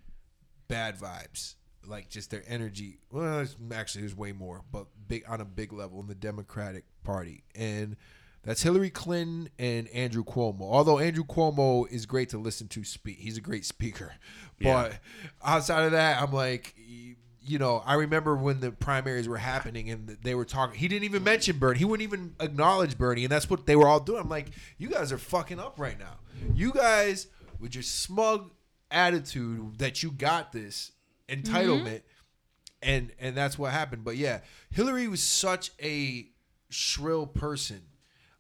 bad 0.69 0.99
vibes, 0.99 1.55
like 1.89 2.09
just 2.09 2.30
their 2.30 2.45
energy. 2.47 2.99
Well, 3.11 3.41
it's, 3.41 3.57
actually, 3.72 4.03
there's 4.03 4.16
way 4.16 4.32
more, 4.32 4.62
but 4.70 4.86
big 5.07 5.24
on 5.28 5.41
a 5.41 5.45
big 5.45 5.72
level 5.72 6.01
in 6.01 6.07
the 6.07 6.14
Democratic 6.14 6.84
Party, 7.03 7.45
and 7.55 7.97
that's 8.43 8.62
Hillary 8.62 8.91
Clinton 8.91 9.49
and 9.59 9.89
Andrew 9.89 10.24
Cuomo. 10.24 10.62
Although 10.62 10.99
Andrew 10.99 11.24
Cuomo 11.24 11.91
is 11.91 12.07
great 12.07 12.28
to 12.30 12.39
listen 12.39 12.68
to 12.68 12.84
speak, 12.84 13.18
he's 13.18 13.36
a 13.36 13.41
great 13.41 13.64
speaker. 13.64 14.14
Yeah. 14.59 14.74
But 14.74 14.99
outside 15.45 15.84
of 15.84 15.93
that, 15.93 16.22
I'm 16.22 16.32
like, 16.32 16.74
you 16.76 17.59
know, 17.59 17.82
I 17.84 17.95
remember 17.95 18.36
when 18.36 18.61
the 18.61 18.70
primaries 18.70 19.28
were 19.28 19.39
happening 19.39 19.91
and 19.91 20.16
they 20.22 20.34
were 20.34 20.45
talking. 20.45 20.78
He 20.78 20.89
didn't 20.89 21.05
even 21.05 21.24
mention 21.24 21.59
Bernie. 21.59 21.78
He 21.78 21.84
wouldn't 21.84 22.07
even 22.07 22.34
acknowledge 22.41 22.97
Bernie, 22.97 23.24
and 23.24 23.32
that's 23.32 23.51
what 23.51 23.66
they 23.66 23.76
were 23.76 23.89
all 23.89 24.01
doing. 24.01 24.20
I'm 24.20 24.28
like, 24.28 24.51
you 24.76 24.89
guys 24.89 25.12
are 25.12 25.18
fucking 25.18 25.59
up 25.59 25.78
right 25.78 25.99
now. 25.99 26.18
You 26.55 26.72
guys 26.72 27.26
with 27.59 27.74
your 27.74 27.82
smug 27.82 28.53
attitude 28.91 29.78
that 29.78 30.03
you 30.03 30.11
got 30.11 30.53
this 30.53 30.93
entitlement, 31.29 32.03
mm-hmm. 32.03 32.83
and 32.83 33.12
and 33.18 33.37
that's 33.37 33.59
what 33.59 33.72
happened. 33.72 34.05
But 34.05 34.16
yeah, 34.16 34.41
Hillary 34.70 35.09
was 35.09 35.22
such 35.22 35.70
a 35.83 36.29
shrill 36.70 37.26
person. 37.26 37.83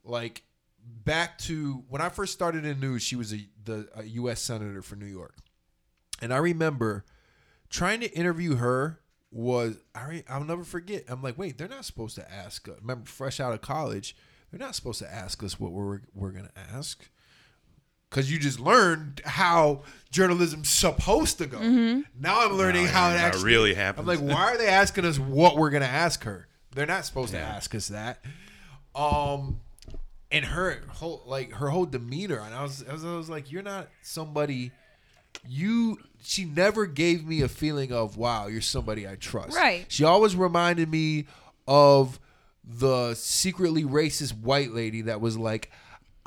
Like 0.04 0.42
back 0.84 1.38
to 1.38 1.84
when 1.88 2.00
I 2.00 2.08
first 2.08 2.32
started 2.32 2.64
in 2.64 2.80
news, 2.80 3.02
she 3.02 3.16
was 3.16 3.32
a 3.32 3.46
the 3.64 3.88
a 3.94 4.04
U.S. 4.04 4.40
senator 4.40 4.82
for 4.82 4.96
New 4.96 5.06
York, 5.06 5.36
and 6.20 6.32
I 6.32 6.38
remember 6.38 7.04
trying 7.70 8.00
to 8.00 8.10
interview 8.12 8.56
her 8.56 9.00
was 9.30 9.76
I 9.94 10.08
re, 10.08 10.24
I'll 10.28 10.44
never 10.44 10.64
forget. 10.64 11.04
I'm 11.08 11.22
like, 11.22 11.38
wait, 11.38 11.58
they're 11.58 11.68
not 11.68 11.84
supposed 11.84 12.14
to 12.16 12.32
ask. 12.32 12.68
Remember, 12.80 13.06
fresh 13.06 13.40
out 13.40 13.52
of 13.52 13.60
college, 13.60 14.16
they're 14.50 14.60
not 14.60 14.74
supposed 14.74 15.00
to 15.00 15.12
ask 15.12 15.42
us 15.42 15.60
what 15.60 15.72
we're 15.72 16.00
we're 16.14 16.32
gonna 16.32 16.52
ask. 16.74 17.08
Cause 18.10 18.30
you 18.30 18.38
just 18.38 18.58
learned 18.58 19.20
how 19.24 19.82
journalism's 20.10 20.70
supposed 20.70 21.38
to 21.38 21.46
go. 21.46 21.58
Now 22.18 22.46
I'm 22.46 22.54
learning 22.54 22.86
Now 22.86 22.90
how 22.90 23.10
it 23.10 23.12
know 23.12 23.18
how 23.18 23.24
it 23.24 23.28
actually 23.28 23.44
really 23.44 23.74
I'm 23.98 24.06
like, 24.06 24.20
why 24.20 24.54
are 24.54 24.56
they 24.58 24.68
asking 24.68 25.04
us 25.04 25.18
what 25.18 25.56
we're 25.56 25.70
gonna 25.70 25.84
ask 25.84 26.24
her? 26.24 26.48
They're 26.74 26.86
not 26.86 27.04
supposed 27.04 27.32
to 27.32 27.38
ask 27.38 27.74
us 27.74 27.88
that. 27.88 28.24
Um, 28.94 29.60
and 30.30 30.44
her 30.44 30.80
whole 30.88 31.22
like 31.26 31.52
her 31.52 31.68
whole 31.68 31.86
demeanor, 31.86 32.38
and 32.38 32.54
I 32.54 32.62
was, 32.62 32.84
I 32.88 32.92
was 32.92 33.04
I 33.04 33.14
was 33.14 33.28
like, 33.28 33.52
you're 33.52 33.62
not 33.62 33.88
somebody. 34.02 34.72
You 35.46 35.98
she 36.22 36.44
never 36.44 36.86
gave 36.86 37.26
me 37.26 37.42
a 37.42 37.48
feeling 37.48 37.92
of 37.92 38.16
wow, 38.16 38.46
you're 38.46 38.60
somebody 38.60 39.06
I 39.06 39.16
trust. 39.16 39.56
Right. 39.56 39.84
She 39.88 40.04
always 40.04 40.34
reminded 40.34 40.90
me 40.90 41.26
of 41.66 42.18
the 42.64 43.14
secretly 43.14 43.84
racist 43.84 44.38
white 44.40 44.72
lady 44.72 45.02
that 45.02 45.20
was 45.20 45.36
like, 45.38 45.70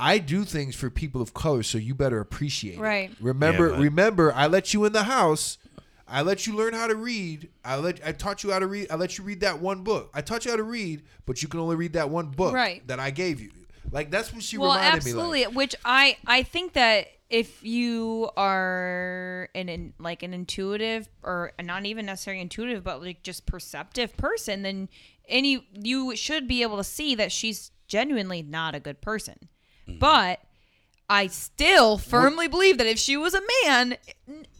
I 0.02 0.18
do 0.18 0.44
things 0.44 0.74
for 0.74 0.90
people 0.90 1.22
of 1.22 1.32
color, 1.32 1.62
so 1.62 1.78
you 1.78 1.94
better 1.94 2.18
appreciate 2.20 2.78
Right. 2.78 3.10
it. 3.10 3.16
Remember, 3.20 3.70
Yeah, 3.70 3.78
remember, 3.78 4.32
I 4.34 4.48
let 4.48 4.74
you 4.74 4.84
in 4.84 4.92
the 4.92 5.04
house. 5.04 5.58
I 6.08 6.22
let 6.22 6.46
you 6.46 6.54
learn 6.54 6.74
how 6.74 6.88
to 6.88 6.96
read. 6.96 7.48
I 7.64 7.76
let 7.76 8.00
I 8.04 8.12
taught 8.12 8.42
you 8.42 8.50
how 8.50 8.58
to 8.58 8.66
read. 8.66 8.88
I 8.90 8.96
let 8.96 9.16
you 9.16 9.24
read 9.24 9.40
that 9.40 9.60
one 9.60 9.82
book. 9.84 10.10
I 10.12 10.20
taught 10.20 10.44
you 10.44 10.50
how 10.50 10.56
to 10.56 10.62
read, 10.62 11.02
but 11.24 11.40
you 11.40 11.48
can 11.48 11.60
only 11.60 11.76
read 11.76 11.92
that 11.94 12.10
one 12.10 12.26
book 12.26 12.52
Right. 12.52 12.86
that 12.88 12.98
I 13.00 13.10
gave 13.10 13.40
you. 13.40 13.50
Like 13.90 14.10
that's 14.10 14.32
what 14.32 14.42
she 14.42 14.58
well, 14.58 14.72
reminded 14.74 14.96
absolutely. 14.96 15.40
me. 15.40 15.46
Like. 15.46 15.54
Which 15.54 15.74
I 15.84 16.16
I 16.26 16.42
think 16.42 16.72
that 16.74 17.06
if 17.30 17.62
you 17.64 18.28
are 18.36 19.48
an 19.54 19.68
in, 19.70 19.94
like 19.98 20.22
an 20.22 20.34
intuitive 20.34 21.08
or 21.22 21.52
not 21.62 21.86
even 21.86 22.04
necessarily 22.06 22.42
intuitive, 22.42 22.84
but 22.84 23.00
like 23.02 23.22
just 23.22 23.46
perceptive 23.46 24.14
person, 24.16 24.62
then 24.62 24.88
any 25.28 25.66
you 25.72 26.14
should 26.16 26.46
be 26.46 26.60
able 26.62 26.76
to 26.76 26.84
see 26.84 27.14
that 27.14 27.32
she's 27.32 27.70
genuinely 27.88 28.42
not 28.42 28.74
a 28.74 28.80
good 28.80 29.00
person. 29.00 29.48
Mm-hmm. 29.88 29.98
But 29.98 30.40
I 31.08 31.26
still 31.26 31.98
firmly 31.98 32.48
believe 32.48 32.78
that 32.78 32.86
if 32.86 32.98
she 32.98 33.16
was 33.16 33.34
a 33.34 33.42
man, 33.64 33.96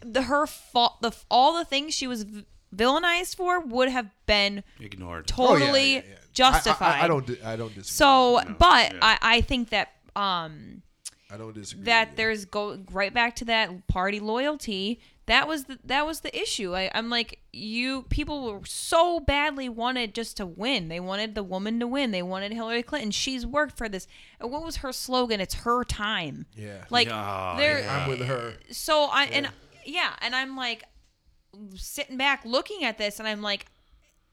the 0.00 0.22
her 0.22 0.46
fault, 0.46 1.00
the 1.00 1.12
all 1.30 1.56
the 1.56 1.64
things 1.64 1.94
she 1.94 2.06
was 2.06 2.24
v- 2.24 2.44
villainized 2.74 3.36
for 3.36 3.60
would 3.60 3.88
have 3.88 4.10
been 4.26 4.62
ignored. 4.80 5.26
totally 5.26 5.60
Oh, 5.68 5.74
yeah, 5.74 5.84
yeah, 5.94 6.02
yeah. 6.10 6.16
justified. 6.32 6.94
I, 6.96 7.00
I, 7.00 7.04
I 7.04 7.08
don't. 7.08 7.30
I 7.44 7.56
don't 7.56 7.68
disagree. 7.74 7.82
So, 7.84 8.40
but 8.58 8.92
yeah. 8.92 8.98
I, 9.02 9.18
I 9.22 9.40
think 9.40 9.70
that 9.70 9.92
um 10.16 10.82
I 11.30 11.36
don't 11.38 11.54
disagree. 11.54 11.84
that 11.84 12.16
there's 12.16 12.44
go 12.44 12.78
right 12.90 13.14
back 13.14 13.36
to 13.36 13.44
that 13.46 13.86
party 13.88 14.20
loyalty. 14.20 15.00
That 15.26 15.46
was 15.46 15.64
the 15.64 15.78
that 15.84 16.04
was 16.04 16.20
the 16.20 16.36
issue. 16.36 16.74
I, 16.74 16.90
I'm 16.94 17.08
like 17.08 17.38
you 17.52 18.02
people 18.08 18.52
were 18.52 18.66
so 18.66 19.20
badly 19.20 19.68
wanted 19.68 20.14
just 20.14 20.36
to 20.38 20.46
win. 20.46 20.88
They 20.88 20.98
wanted 21.00 21.34
the 21.36 21.44
woman 21.44 21.78
to 21.80 21.86
win. 21.86 22.10
They 22.10 22.22
wanted 22.22 22.52
Hillary 22.52 22.82
Clinton. 22.82 23.12
She's 23.12 23.46
worked 23.46 23.78
for 23.78 23.88
this. 23.88 24.08
And 24.40 24.50
what 24.50 24.64
was 24.64 24.76
her 24.78 24.92
slogan? 24.92 25.40
It's 25.40 25.54
her 25.54 25.84
time. 25.84 26.46
Yeah. 26.56 26.84
Like 26.90 27.06
Yeah, 27.06 27.54
there. 27.56 27.78
yeah. 27.80 27.96
I'm 28.02 28.08
with 28.08 28.26
her. 28.26 28.54
So 28.72 29.04
I 29.12 29.24
and 29.26 29.48
yeah, 29.84 30.14
and 30.20 30.34
I'm 30.34 30.56
like 30.56 30.84
sitting 31.76 32.16
back 32.16 32.44
looking 32.44 32.82
at 32.84 32.98
this, 32.98 33.18
and 33.18 33.28
I'm 33.28 33.42
like, 33.42 33.66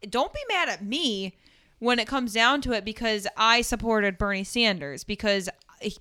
don't 0.10 0.34
be 0.34 0.40
mad 0.50 0.70
at 0.70 0.84
me 0.84 1.36
when 1.80 2.00
it 2.00 2.08
comes 2.08 2.34
down 2.34 2.62
to 2.62 2.72
it 2.74 2.84
because 2.84 3.28
I 3.38 3.62
supported 3.62 4.18
Bernie 4.18 4.44
Sanders 4.44 5.04
because 5.04 5.50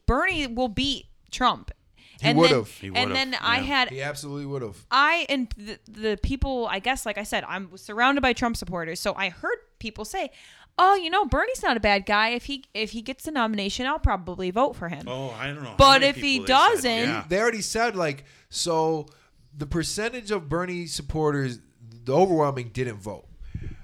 Bernie 0.06 0.46
will 0.46 0.68
beat 0.68 1.06
Trump. 1.30 1.70
He 2.20 2.28
and 2.28 2.38
would've. 2.38 2.68
He 2.68 2.88
Then, 2.88 2.96
and 2.96 3.10
would've, 3.10 3.30
then 3.30 3.40
I 3.40 3.56
yeah. 3.58 3.62
had 3.62 3.88
He 3.90 4.02
absolutely 4.02 4.46
would 4.46 4.62
have. 4.62 4.84
I 4.90 5.26
and 5.28 5.48
the, 5.56 5.78
the 5.88 6.18
people, 6.22 6.66
I 6.70 6.78
guess, 6.80 7.06
like 7.06 7.18
I 7.18 7.22
said, 7.22 7.44
I'm 7.48 7.76
surrounded 7.76 8.20
by 8.22 8.32
Trump 8.32 8.56
supporters. 8.56 8.98
So 9.00 9.14
I 9.16 9.28
heard 9.28 9.58
people 9.78 10.04
say, 10.04 10.30
"Oh, 10.78 10.94
you 10.96 11.10
know, 11.10 11.24
Bernie's 11.24 11.62
not 11.62 11.76
a 11.76 11.80
bad 11.80 12.06
guy. 12.06 12.30
If 12.30 12.46
he 12.46 12.64
if 12.74 12.90
he 12.90 13.02
gets 13.02 13.24
the 13.24 13.30
nomination, 13.30 13.86
I'll 13.86 13.98
probably 14.00 14.50
vote 14.50 14.74
for 14.76 14.88
him." 14.88 15.04
Oh, 15.06 15.30
I 15.30 15.46
don't 15.46 15.62
know. 15.62 15.70
how 15.70 15.76
But 15.76 16.00
many 16.00 16.06
if 16.10 16.16
he 16.16 16.38
people 16.40 16.46
they 16.46 16.52
said- 16.52 16.72
doesn't- 16.74 17.08
yeah. 17.08 17.24
They 17.28 17.38
already 17.40 17.62
said 17.62 17.94
like 17.96 18.24
so. 18.50 19.06
The 19.56 19.66
percentage 19.66 20.30
of 20.30 20.48
Bernie 20.48 20.86
supporters, 20.86 21.58
the 22.04 22.14
overwhelming, 22.14 22.68
didn't 22.72 22.98
vote. 22.98 23.26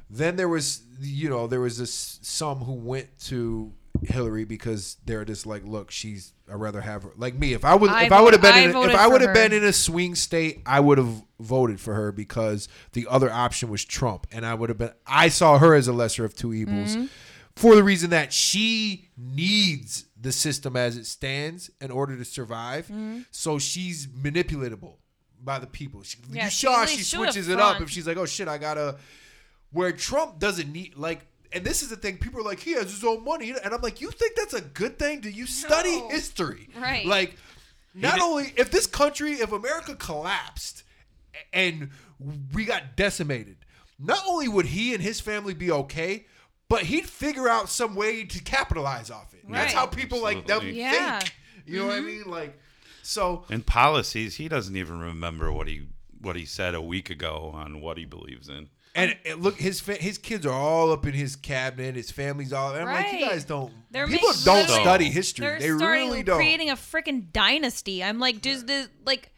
Then 0.08 0.36
there 0.36 0.48
was, 0.48 0.82
you 1.00 1.28
know, 1.28 1.48
there 1.48 1.60
was 1.60 1.78
this 1.78 2.20
some 2.22 2.58
who 2.58 2.74
went 2.74 3.18
to 3.26 3.72
Hillary 4.04 4.44
because 4.44 4.96
they're 5.04 5.24
just 5.24 5.46
like, 5.46 5.64
look, 5.64 5.90
she's. 5.90 6.32
I'd 6.48 6.56
rather 6.56 6.82
have 6.82 7.04
her 7.04 7.12
like 7.16 7.34
me. 7.34 7.54
If 7.54 7.64
I 7.64 7.74
would, 7.74 7.90
I 7.90 8.04
if 8.04 8.12
I 8.12 8.20
would 8.20 8.34
have 8.34 8.42
been, 8.42 8.52
I 8.52 8.58
in, 8.60 8.76
if 8.76 8.94
I 8.94 9.06
would 9.06 9.22
have 9.22 9.32
been 9.32 9.52
in 9.52 9.64
a 9.64 9.72
swing 9.72 10.14
state, 10.14 10.60
I 10.66 10.78
would 10.80 10.98
have 10.98 11.22
voted 11.40 11.80
for 11.80 11.94
her 11.94 12.12
because 12.12 12.68
the 12.92 13.06
other 13.08 13.30
option 13.30 13.70
was 13.70 13.82
Trump, 13.84 14.26
and 14.30 14.44
I 14.44 14.52
would 14.54 14.68
have 14.68 14.76
been. 14.76 14.92
I 15.06 15.28
saw 15.28 15.58
her 15.58 15.74
as 15.74 15.88
a 15.88 15.92
lesser 15.92 16.24
of 16.24 16.34
two 16.34 16.52
evils, 16.52 16.96
Mm-hmm. 16.96 17.06
for 17.56 17.74
the 17.76 17.82
reason 17.82 18.10
that 18.10 18.32
she 18.32 19.08
needs 19.16 20.04
the 20.20 20.32
system 20.32 20.76
as 20.76 20.96
it 20.96 21.06
stands 21.06 21.70
in 21.80 21.90
order 21.90 22.16
to 22.16 22.24
survive. 22.24 22.86
Mm-hmm. 22.86 23.20
So 23.30 23.58
she's 23.58 24.06
manipulatable 24.06 24.96
by 25.42 25.58
the 25.58 25.66
people. 25.66 26.02
She, 26.02 26.18
Yeah, 26.30 26.44
you 26.44 26.50
saw 26.50 26.84
she 26.84 26.98
have 26.98 27.06
switches 27.06 27.48
it 27.48 27.58
up 27.60 27.80
if 27.80 27.88
she's 27.90 28.06
like, 28.06 28.16
oh 28.16 28.26
shit, 28.26 28.48
I 28.48 28.58
gotta. 28.58 28.96
Where 29.72 29.92
Trump 29.92 30.38
doesn't 30.38 30.70
need 30.72 30.96
like. 30.96 31.26
And 31.54 31.64
this 31.64 31.82
is 31.82 31.88
the 31.88 31.96
thing. 31.96 32.18
People 32.18 32.40
are 32.40 32.44
like, 32.44 32.58
he 32.58 32.72
has 32.72 32.90
his 32.90 33.04
own 33.04 33.24
money, 33.24 33.50
and 33.50 33.72
I'm 33.72 33.80
like, 33.80 34.00
you 34.00 34.10
think 34.10 34.34
that's 34.34 34.54
a 34.54 34.60
good 34.60 34.98
thing? 34.98 35.20
Do 35.20 35.30
you 35.30 35.46
study 35.46 36.00
No. 36.00 36.08
history? 36.08 36.68
Right. 36.76 37.06
Like, 37.06 37.36
not 37.94 38.20
only 38.20 38.52
if 38.56 38.70
this 38.72 38.88
country, 38.88 39.34
if 39.34 39.52
America 39.52 39.94
collapsed, 39.94 40.82
and 41.52 41.90
we 42.52 42.64
got 42.64 42.96
decimated, 42.96 43.58
not 43.98 44.22
only 44.26 44.48
would 44.48 44.66
he 44.66 44.92
and 44.94 45.02
his 45.02 45.20
family 45.20 45.54
be 45.54 45.70
okay, 45.70 46.26
but 46.68 46.82
he'd 46.84 47.08
figure 47.08 47.48
out 47.48 47.68
some 47.68 47.94
way 47.94 48.24
to 48.24 48.42
capitalize 48.42 49.10
off 49.10 49.32
it. 49.32 49.48
That's 49.48 49.72
how 49.72 49.86
people 49.86 50.20
like 50.20 50.46
them 50.46 50.66
Yeah. 50.66 51.20
think. 51.20 51.34
You 51.66 51.78
know 51.78 51.86
what 51.86 51.94
I 51.94 51.98
mm-hmm. 51.98 52.06
mean? 52.06 52.24
Like, 52.26 52.58
so 53.02 53.44
in 53.48 53.62
policies, 53.62 54.36
he 54.36 54.48
doesn't 54.48 54.76
even 54.76 54.98
remember 54.98 55.52
what 55.52 55.68
he 55.68 55.86
what 56.20 56.36
he 56.36 56.44
said 56.46 56.74
a 56.74 56.80
week 56.80 57.10
ago 57.10 57.50
on 57.54 57.80
what 57.80 57.98
he 57.98 58.04
believes 58.04 58.48
in. 58.48 58.70
And, 58.94 59.16
and 59.26 59.42
look, 59.42 59.58
his 59.58 59.80
fa- 59.80 59.94
his 59.96 60.18
kids 60.18 60.44
are 60.46 60.52
all 60.52 60.92
up 60.92 61.06
in 61.06 61.12
his 61.14 61.36
cabinet. 61.36 61.96
His 61.96 62.10
family's 62.10 62.52
all. 62.52 62.72
And 62.74 62.88
I'm 62.88 62.94
like, 62.94 63.12
you 63.12 63.20
Right. 63.22 63.30
guys 63.30 63.44
don't. 63.44 63.72
They're 63.90 64.06
people 64.06 64.28
making- 64.28 64.44
don't 64.44 64.56
literally- 64.62 64.82
study 64.82 65.10
history. 65.10 65.46
They're 65.46 65.58
They 65.58 65.66
starting 65.76 66.08
really 66.08 66.22
don't. 66.22 66.36
creating 66.36 66.70
a 66.70 66.76
freaking 66.76 67.32
dynasty. 67.32 68.02
I'm 68.04 68.18
like, 68.18 68.40
does 68.40 68.64
the 68.66 68.88
like? 69.04 69.32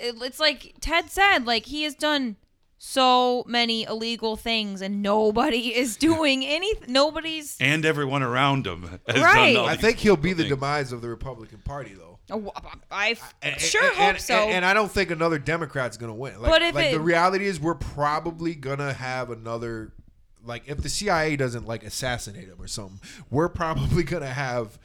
it- 0.00 0.14
It's 0.22 0.38
like 0.40 0.74
Ted 0.80 1.10
said, 1.10 1.44
like 1.46 1.66
he 1.66 1.82
has 1.84 1.94
done 1.94 2.36
so 2.80 3.42
many 3.48 3.82
illegal 3.82 4.36
things, 4.36 4.80
and 4.80 5.02
nobody 5.02 5.74
is 5.74 5.96
doing 5.96 6.44
anything. 6.46 6.92
Nobody's 6.92 7.56
And 7.60 7.84
everyone 7.84 8.22
around 8.22 8.66
him 8.66 9.00
has 9.08 9.20
Right. 9.20 9.54
done 9.54 9.62
all 9.64 9.68
I 9.68 9.74
these 9.74 9.80
think 9.84 9.98
he'll 9.98 10.16
be 10.16 10.32
the 10.32 10.44
things. 10.44 10.54
demise 10.54 10.92
of 10.92 11.00
the 11.02 11.08
Republican 11.08 11.58
Party, 11.64 11.94
though. 11.94 12.07
Oh, 12.30 12.52
I 12.90 13.16
And- 13.42 13.60
sure 13.60 13.82
and- 13.84 13.94
hope 13.96 14.08
and- 14.14 14.20
so. 14.20 14.34
And, 14.34 14.64
I 14.64 14.74
don't 14.74 14.90
think 14.90 15.10
another 15.10 15.38
Democrat's 15.38 15.96
gonna 15.96 16.14
win. 16.14 16.40
Like, 16.40 16.50
But 16.50 16.62
if 16.62 16.74
like 16.74 16.86
it- 16.86 16.92
the 16.92 17.00
reality 17.00 17.46
is, 17.46 17.58
we're 17.58 17.74
probably 17.74 18.54
gonna 18.54 18.92
have 18.92 19.30
another. 19.30 19.92
Like, 20.44 20.64
if 20.66 20.78
the 20.82 20.88
CIA 20.88 21.36
doesn't 21.36 21.66
like 21.66 21.82
assassinate 21.84 22.48
him 22.48 22.56
or 22.60 22.66
something, 22.68 23.00
we're 23.30 23.48
probably 23.48 24.02
gonna 24.04 24.26
have 24.32 24.78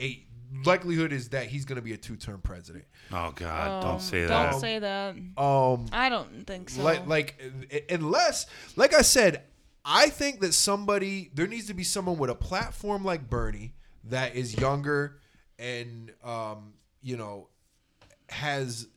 a 0.00 0.24
likelihood 0.64 1.12
is 1.12 1.28
that 1.30 1.46
he's 1.48 1.64
gonna 1.64 1.82
be 1.82 1.92
a 1.92 1.96
two-term 1.96 2.40
president. 2.40 2.84
Oh 3.12 3.32
God, 3.34 3.68
Um, 3.84 3.90
don't 3.90 4.00
say 4.00 4.24
that. 4.24 4.50
Don't 4.50 4.60
say 4.60 4.78
that. 4.78 5.14
Um, 5.36 5.86
I 5.92 6.08
don't 6.08 6.46
think 6.46 6.70
so. 6.70 6.82
like 6.82 7.06
like 7.06 7.40
unless 7.90 8.46
like 8.76 8.94
i 8.94 9.02
said 9.02 9.42
i 9.84 10.08
think 10.08 10.40
that 10.40 10.52
somebody 10.54 11.30
there 11.34 11.46
needs 11.46 11.66
to 11.66 11.74
be 11.74 11.84
someone 11.84 12.16
with 12.18 12.30
a 12.30 12.34
platform 12.34 13.04
like 13.04 13.28
bernie 13.30 13.74
that 14.04 14.34
is 14.34 14.56
younger 14.58 15.18
and 15.58 16.12
um 16.24 16.72
you 17.02 17.16
know 17.16 17.48
has 18.28 18.88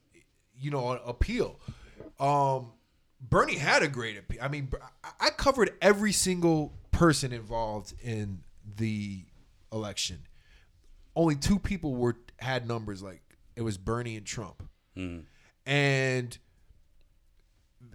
you 0.57 0.71
know 0.71 0.91
an 0.91 0.99
appeal. 1.05 1.59
Um 2.19 2.71
bernie 3.21 3.57
had 3.57 3.83
a 3.83 3.87
great 3.87 4.17
appeal. 4.17 4.39
I 4.41 4.47
mean 4.47 4.69
I- 5.03 5.27
i 5.27 5.29
covered 5.29 5.73
every 5.81 6.11
single 6.11 6.73
person 6.91 7.31
involved 7.31 7.93
in 8.01 8.41
the 8.77 9.25
election. 9.71 10.19
Only 11.15 11.35
two 11.35 11.59
people 11.59 11.95
were 11.95 12.17
had 12.39 12.67
numbers 12.67 13.01
like 13.03 13.21
it 13.55 13.61
was 13.61 13.77
bernie 13.77 14.17
and 14.17 14.25
trump. 14.25 14.63
And 15.65 16.37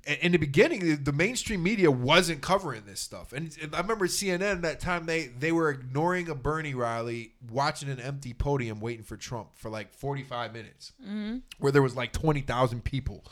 in 0.07 0.33
the 0.33 0.39
beginning, 0.39 1.03
the 1.03 1.13
mainstream 1.13 1.63
media 1.63 1.91
wasn't 1.91 2.41
covering 2.41 2.85
this 2.87 3.01
stuff, 3.01 3.33
and 3.33 3.57
I 3.73 3.81
remember 3.81 4.07
CNN 4.07 4.63
that 4.63 4.79
time 4.79 5.07
they 5.07 5.27
they 5.27 5.53
were 5.53 5.71
ignoring 5.71 6.29
a 6.29 6.35
Bernie 6.35 6.75
rally, 6.75 7.33
watching 7.51 7.89
an 7.89 8.01
empty 8.01 8.33
podium, 8.33 8.81
waiting 8.81 9.05
for 9.05 9.17
Trump 9.17 9.49
for 9.55 9.69
like 9.71 9.93
forty 9.93 10.23
five 10.23 10.53
minutes, 10.53 10.93
mm-hmm. 11.03 11.39
where 11.59 11.73
there 11.73 11.83
was 11.83 11.97
like 11.97 12.13
twenty 12.13 12.41
thousand 12.41 12.85
people. 12.85 13.25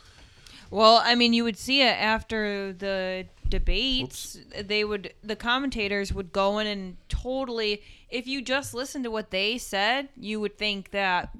Well, 0.70 1.00
I 1.04 1.14
mean, 1.14 1.32
you 1.32 1.44
would 1.44 1.58
see 1.58 1.82
it 1.82 1.96
after 2.00 2.72
the 2.72 3.26
debates. 3.48 4.38
They 4.60 4.82
would, 4.82 5.14
the 5.22 5.36
commentators 5.36 6.12
would 6.12 6.32
go 6.32 6.58
in 6.58 6.66
and 6.66 6.96
totally. 7.08 7.82
If 8.10 8.26
you 8.26 8.42
just 8.42 8.74
listened 8.74 9.04
to 9.04 9.10
what 9.10 9.30
they 9.30 9.58
said, 9.58 10.08
you 10.16 10.40
would 10.40 10.58
think 10.58 10.90
that 10.90 11.30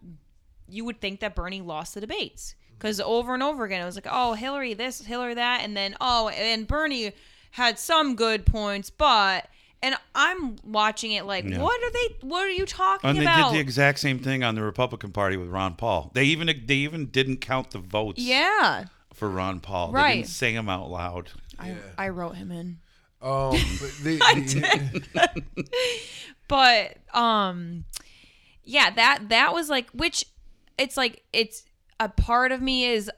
you 0.69 0.85
would 0.85 1.01
think 1.01 1.21
that 1.21 1.35
Bernie 1.35 1.61
lost 1.61 1.95
the 1.95 2.01
debates 2.01 2.55
because 2.85 3.01
over 3.01 3.33
and 3.33 3.43
over 3.43 3.65
again 3.65 3.81
it 3.81 3.87
was 3.87 3.95
like, 3.95 4.07
oh, 4.11 4.35
Hillary 4.35 4.75
this, 4.75 5.01
Hillary 5.01 5.33
that, 5.35 5.63
and 5.63 5.75
then 5.75 5.97
oh, 6.03 6.29
and 6.29 6.67
Bernie 6.67 7.13
had 7.53 7.79
some 7.79 8.15
good 8.15 8.45
points, 8.47 8.91
but. 8.91 9.49
And 9.83 9.97
I'm 10.15 10.57
watching 10.65 11.13
it 11.13 11.27
like, 11.27 11.45
Yeah. 11.45 11.61
what 11.61 11.79
are 11.83 11.91
they? 11.91 12.27
What 12.27 12.43
are 12.43 12.49
you 12.51 12.65
talking 12.65 13.11
about? 13.11 13.19
And 13.19 13.29
they 13.29 13.43
did 13.43 13.53
the 13.53 13.61
exact 13.61 13.99
same 13.99 14.19
thing 14.19 14.43
on 14.43 14.55
the 14.55 14.63
Republican 14.63 15.13
Party 15.13 15.37
with 15.37 15.49
Ron 15.49 15.75
Paul. 15.75 16.11
They 16.15 16.25
even 16.25 16.47
they 16.65 16.77
even 16.77 17.09
didn't 17.09 17.43
count 17.43 17.73
the 17.73 17.81
votes 17.81 18.19
yeah, 18.19 18.87
for 19.13 19.29
Ron 19.29 19.61
Paul. 19.61 19.89
They 19.89 19.99
Right. 19.99 20.15
didn't 20.15 20.29
say 20.29 20.55
him 20.55 20.71
out 20.71 20.89
loud. 20.89 21.33
I, 21.59 21.77
I 21.99 22.09
wrote 22.09 22.37
him 22.37 22.51
in. 22.51 22.79
Um, 23.21 23.51
but 23.51 23.93
the, 24.03 25.03
the- 25.13 25.67
but 26.49 26.97
um 27.13 27.85
yeah 28.63 28.89
that 28.89 29.29
that 29.29 29.53
was 29.53 29.69
like 29.69 29.91
which 29.91 30.25
it's 30.79 30.97
like 30.97 31.25
it's 31.35 31.65
a 32.01 32.09
part 32.09 32.53
of 32.53 32.61
me 32.61 32.85
is 32.85 33.11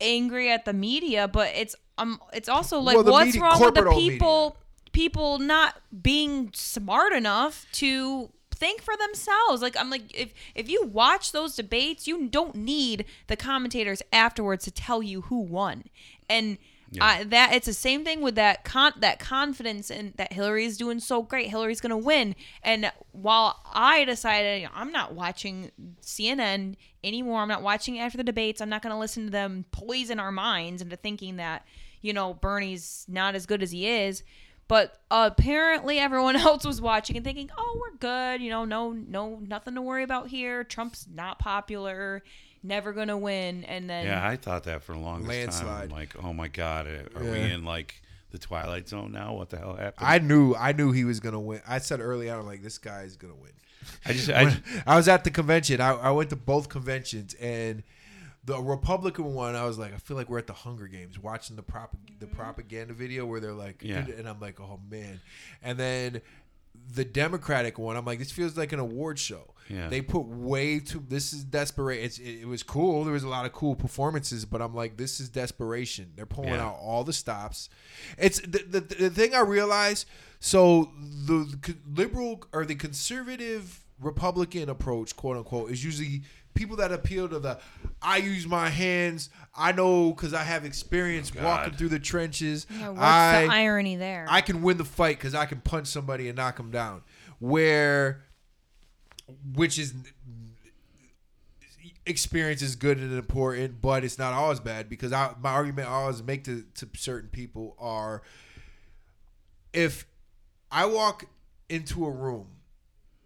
angry 0.00 0.50
at 0.50 0.64
the 0.64 0.72
media 0.72 1.28
but 1.28 1.48
it's 1.54 1.76
um 1.98 2.20
it's 2.32 2.48
also 2.48 2.80
like 2.80 2.96
Well, 2.96 3.04
what's 3.04 3.26
media- 3.26 3.42
wrong 3.42 3.60
with 3.60 3.74
the 3.74 3.90
people 3.90 4.56
people 4.92 5.38
not 5.38 5.80
being 6.02 6.50
smart 6.54 7.12
enough 7.12 7.66
to 7.72 8.30
think 8.50 8.82
for 8.82 8.94
themselves 8.96 9.62
like 9.62 9.76
i'm 9.76 9.90
like 9.90 10.02
if 10.18 10.32
if 10.54 10.68
you 10.68 10.84
watch 10.86 11.32
those 11.32 11.54
debates 11.56 12.06
you 12.06 12.26
don't 12.28 12.54
need 12.54 13.04
the 13.26 13.36
commentators 13.36 14.02
afterwards 14.12 14.64
to 14.64 14.70
tell 14.70 15.02
you 15.02 15.22
who 15.22 15.38
won 15.40 15.84
and 16.28 16.58
I, 17.00 17.24
that 17.24 17.54
it's 17.54 17.64
the 17.64 17.72
same 17.72 18.04
thing 18.04 18.20
with 18.20 18.34
that 18.34 18.64
con 18.64 18.92
that 18.98 19.18
confidence 19.18 19.90
in 19.90 20.12
that 20.16 20.34
Hillary 20.34 20.66
is 20.66 20.76
doing 20.76 21.00
so 21.00 21.22
great. 21.22 21.48
Hillary's 21.48 21.80
gonna 21.80 21.96
win. 21.96 22.36
And 22.62 22.92
while 23.12 23.62
I 23.72 24.04
decided 24.04 24.68
I'm 24.74 24.92
not 24.92 25.14
watching 25.14 25.70
CNN 26.02 26.76
anymore, 27.04 27.40
I'm 27.40 27.48
not 27.48 27.62
watching 27.62 27.98
after 27.98 28.18
the 28.18 28.24
debates. 28.24 28.60
I'm 28.60 28.68
not 28.68 28.82
gonna 28.82 28.98
listen 28.98 29.24
to 29.24 29.30
them 29.30 29.64
poison 29.72 30.18
our 30.20 30.32
minds 30.32 30.82
into 30.82 30.96
thinking 30.96 31.36
that 31.36 31.66
you 32.00 32.12
know 32.12 32.34
Bernie's 32.34 33.04
not 33.08 33.34
as 33.34 33.46
good 33.46 33.62
as 33.62 33.70
he 33.70 33.88
is. 33.88 34.22
But 34.68 34.98
apparently 35.10 35.98
everyone 35.98 36.36
else 36.48 36.64
was 36.64 36.80
watching 36.80 37.16
and 37.16 37.24
thinking, 37.24 37.50
"Oh, 37.58 37.78
we're 37.80 37.98
good. 37.98 38.40
You 38.40 38.50
know, 38.50 38.64
no, 38.64 38.92
no, 38.92 39.38
nothing 39.46 39.74
to 39.74 39.82
worry 39.82 40.02
about 40.02 40.28
here. 40.28 40.64
Trump's 40.64 41.06
not 41.12 41.38
popular, 41.38 42.22
never 42.62 42.92
gonna 42.92 43.18
win." 43.18 43.64
And 43.64 43.90
then 43.90 44.06
Yeah, 44.06 44.26
I 44.26 44.36
thought 44.36 44.64
that 44.64 44.82
for 44.82 44.92
the 44.92 44.98
longest 45.00 45.30
time. 45.30 45.40
Landslide. 45.40 45.84
I'm 45.84 45.90
like, 45.90 46.24
oh 46.24 46.32
my 46.32 46.48
God, 46.48 46.86
eh, 46.86 47.02
are 47.14 47.22
we 47.22 47.40
in 47.40 47.64
like 47.64 48.00
the 48.30 48.38
twilight 48.38 48.88
zone 48.88 49.12
now? 49.12 49.34
What 49.34 49.50
the 49.50 49.58
hell 49.58 49.74
happened? 49.74 50.08
I 50.08 50.18
knew 50.18 50.54
I 50.54 50.72
knew 50.72 50.92
he 50.92 51.04
was 51.04 51.20
gonna 51.20 51.40
win. 51.40 51.60
I 51.66 51.78
said 51.78 52.00
early 52.00 52.30
on, 52.30 52.38
I'm 52.38 52.46
like, 52.46 52.62
this 52.62 52.78
guy 52.78 53.02
is 53.02 53.16
gonna 53.16 53.34
win. 53.34 53.52
I 54.06 54.12
just, 54.12 54.30
I, 54.30 54.56
I 54.86 54.96
was 54.96 55.08
at 55.08 55.24
the 55.24 55.30
convention. 55.30 55.80
I, 55.80 55.92
I 55.92 56.10
went 56.10 56.30
to 56.30 56.36
both 56.36 56.68
conventions, 56.68 57.34
and 57.34 57.82
the 58.44 58.60
Republican 58.60 59.34
one, 59.34 59.54
I 59.54 59.64
was 59.64 59.78
like, 59.78 59.94
I 59.94 59.98
feel 59.98 60.16
like 60.16 60.28
we're 60.28 60.38
at 60.38 60.46
the 60.46 60.52
Hunger 60.52 60.88
Games 60.88 61.18
watching 61.18 61.56
the 61.56 61.62
prop 61.62 61.96
the 62.18 62.26
mm-hmm. 62.26 62.36
propaganda 62.36 62.92
video 62.92 63.24
where 63.24 63.40
they're 63.40 63.52
like, 63.52 63.82
Yeah. 63.82 63.98
and 63.98 64.28
I'm 64.28 64.40
like, 64.40 64.60
oh 64.60 64.80
man. 64.90 65.20
And 65.62 65.78
then 65.78 66.22
the 66.94 67.04
Democratic 67.04 67.78
one, 67.78 67.96
I'm 67.96 68.04
like, 68.04 68.18
this 68.18 68.32
feels 68.32 68.56
like 68.56 68.72
an 68.72 68.80
award 68.80 69.18
show. 69.18 69.51
Yeah. 69.68 69.88
They 69.88 70.02
put 70.02 70.26
way 70.26 70.80
too. 70.80 71.02
This 71.08 71.32
is 71.32 71.44
desperate. 71.44 72.00
It's, 72.00 72.18
it, 72.18 72.40
it 72.42 72.48
was 72.48 72.62
cool. 72.62 73.04
There 73.04 73.12
was 73.12 73.22
a 73.22 73.28
lot 73.28 73.46
of 73.46 73.52
cool 73.52 73.74
performances, 73.74 74.44
but 74.44 74.60
I'm 74.60 74.74
like, 74.74 74.96
this 74.96 75.20
is 75.20 75.28
desperation. 75.28 76.12
They're 76.16 76.26
pulling 76.26 76.50
Yeah. 76.50 76.66
out 76.66 76.78
all 76.80 77.04
the 77.04 77.12
stops. 77.12 77.68
It's 78.18 78.40
the, 78.40 78.64
the 78.68 78.80
the 78.80 79.10
thing 79.10 79.34
I 79.34 79.40
realized. 79.40 80.06
So 80.40 80.90
the, 81.26 81.56
the 81.62 81.76
liberal 81.94 82.42
or 82.52 82.64
the 82.64 82.74
conservative 82.74 83.84
Republican 84.00 84.68
approach, 84.68 85.16
quote 85.16 85.36
unquote, 85.36 85.70
is 85.70 85.84
usually 85.84 86.22
people 86.54 86.76
that 86.76 86.92
appeal 86.92 87.28
to 87.28 87.38
the 87.38 87.58
I 88.02 88.18
use 88.18 88.46
my 88.46 88.68
hands. 88.68 89.30
I 89.56 89.72
know 89.72 90.10
because 90.10 90.34
I 90.34 90.42
have 90.42 90.64
experience 90.64 91.30
oh, 91.32 91.40
God. 91.40 91.44
walking 91.44 91.74
through 91.74 91.90
the 91.90 91.98
trenches. 91.98 92.66
Yeah, 92.70 92.88
what's 92.88 93.00
I 93.00 93.46
the 93.46 93.52
irony 93.52 93.96
there? 93.96 94.26
I 94.28 94.40
can 94.40 94.62
win 94.62 94.76
the 94.78 94.84
fight 94.84 95.18
because 95.18 95.34
I 95.34 95.46
can 95.46 95.60
punch 95.60 95.86
somebody 95.86 96.28
and 96.28 96.36
knock 96.36 96.56
them 96.56 96.70
down. 96.70 97.02
Where, 97.38 98.22
which 99.54 99.78
is 99.78 99.94
experience 102.06 102.62
is 102.62 102.74
good 102.76 102.98
and 102.98 103.12
important, 103.16 103.80
but 103.80 104.04
it's 104.04 104.18
not 104.18 104.32
always 104.32 104.60
bad 104.60 104.88
because 104.88 105.12
I, 105.12 105.34
my 105.40 105.50
argument 105.50 105.88
I 105.88 105.92
always 105.92 106.22
make 106.22 106.44
to, 106.44 106.64
to 106.76 106.88
certain 106.96 107.28
people 107.28 107.76
are 107.78 108.22
if 109.72 110.04
I 110.70 110.86
walk 110.86 111.26
into 111.68 112.04
a 112.06 112.10
room 112.10 112.46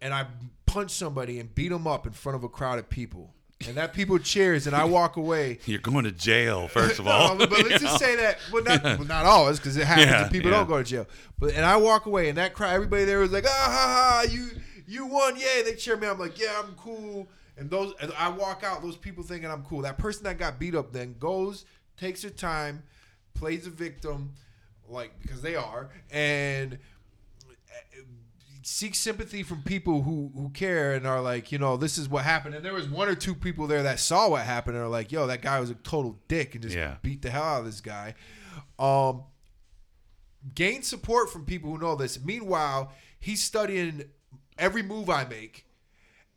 and 0.01 0.13
I 0.13 0.27
punch 0.65 0.91
somebody 0.91 1.39
and 1.39 1.53
beat 1.53 1.69
them 1.69 1.87
up 1.87 2.05
in 2.05 2.13
front 2.13 2.35
of 2.35 2.43
a 2.43 2.49
crowd 2.49 2.77
of 2.79 2.89
people. 2.89 3.33
And 3.67 3.75
that 3.77 3.91
people 3.91 4.19
cheers, 4.19 4.67
and 4.67 4.75
I 4.75 4.83
walk 4.85 5.17
away. 5.17 5.57
you're 5.65 5.79
going 5.79 6.03
to 6.03 6.11
jail, 6.11 6.67
first 6.71 6.99
of 6.99 7.05
No, 7.05 7.11
all. 7.11 7.35
but 7.35 7.49
let's 7.49 7.81
just 7.81 7.97
say 7.97 8.15
that, 8.17 8.37
well, 8.53 8.61
not 8.63 8.83
well, 8.83 9.03
not 9.05 9.25
always, 9.25 9.57
because 9.57 9.75
it 9.77 9.87
happens 9.87 10.05
Yeah, 10.11 10.21
and 10.23 10.31
people 10.31 10.51
yeah. 10.51 10.57
don't 10.57 10.67
go 10.67 10.77
to 10.77 10.83
jail. 10.83 11.07
But 11.39 11.55
and 11.55 11.65
I 11.65 11.75
walk 11.77 12.05
away, 12.05 12.29
and 12.29 12.37
that 12.37 12.53
crowd, 12.53 12.73
everybody 12.75 13.05
there 13.05 13.17
was 13.17 13.31
like, 13.31 13.45
ah 13.47 13.49
ha 13.49 14.21
ha, 14.27 14.31
you 14.31 14.49
you 14.87 15.05
won, 15.05 15.35
yay! 15.35 15.61
They 15.63 15.75
cheer 15.75 15.97
me. 15.97 16.07
I'm 16.07 16.17
like, 16.19 16.39
yeah, 16.39 16.61
I'm 16.63 16.73
cool. 16.75 17.27
And 17.57 17.69
those, 17.69 17.93
and 17.99 18.11
I 18.17 18.29
walk 18.29 18.63
out, 18.63 18.81
those 18.81 18.97
people 18.97 19.23
thinking 19.23 19.49
I'm 19.51 19.63
cool. 19.63 19.81
That 19.81 19.97
person 19.97 20.23
that 20.23 20.37
got 20.37 20.59
beat 20.59 20.75
up 20.75 20.93
then 20.93 21.15
goes, 21.19 21.65
takes 21.97 22.21
her 22.23 22.29
time, 22.29 22.83
plays 23.33 23.65
a 23.67 23.69
victim, 23.71 24.33
like 24.87 25.11
because 25.21 25.41
they 25.41 25.55
are, 25.55 25.89
and 26.11 26.73
uh, 26.73 28.01
seek 28.61 28.93
sympathy 28.95 29.41
from 29.43 29.61
people 29.63 30.03
who 30.03 30.31
who 30.35 30.49
care 30.49 30.93
and 30.93 31.07
are 31.07 31.21
like, 31.21 31.51
you 31.51 31.57
know, 31.57 31.77
this 31.77 31.97
is 31.97 32.07
what 32.07 32.23
happened. 32.25 32.53
And 32.55 32.63
there 32.63 32.73
was 32.73 32.87
one 32.87 33.09
or 33.09 33.15
two 33.15 33.33
people 33.35 33.65
there 33.67 33.83
that 33.83 33.99
saw 33.99 34.29
what 34.29 34.43
happened 34.43 34.75
and 34.77 34.85
are 34.85 34.89
like, 34.89 35.11
yo, 35.11 35.25
that 35.27 35.41
guy 35.41 35.59
was 35.59 35.69
a 35.69 35.75
total 35.75 36.19
dick 36.27 36.53
and 36.53 36.61
just 36.63 36.75
Yeah. 36.75 36.97
beat 37.01 37.21
the 37.23 37.29
hell 37.31 37.43
out 37.43 37.59
of 37.61 37.65
this 37.65 37.81
guy. 37.81 38.13
Um, 38.77 39.23
gain 40.53 40.83
support 40.83 41.29
from 41.31 41.45
people 41.45 41.71
who 41.71 41.77
know 41.79 41.95
this. 41.95 42.23
Meanwhile, 42.23 42.93
he's 43.19 43.41
studying 43.43 44.03
every 44.57 44.83
move 44.83 45.09
I 45.09 45.25
make, 45.25 45.65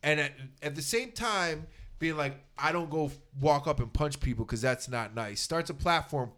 and 0.03 0.19
at, 0.19 0.31
at 0.61 0.75
the 0.75 0.81
same 0.81 1.11
time 1.11 1.67
being 1.99 2.17
like, 2.17 2.43
I 2.57 2.71
don't 2.71 2.89
go 2.89 3.11
walk 3.39 3.67
up 3.67 3.79
and 3.79 3.93
punch 3.93 4.19
people 4.19 4.43
because 4.45 4.61
that's 4.61 4.89
not 4.89 5.13
nice. 5.13 5.39
Starts 5.39 5.69
a 5.69 5.73
platform 5.73 6.31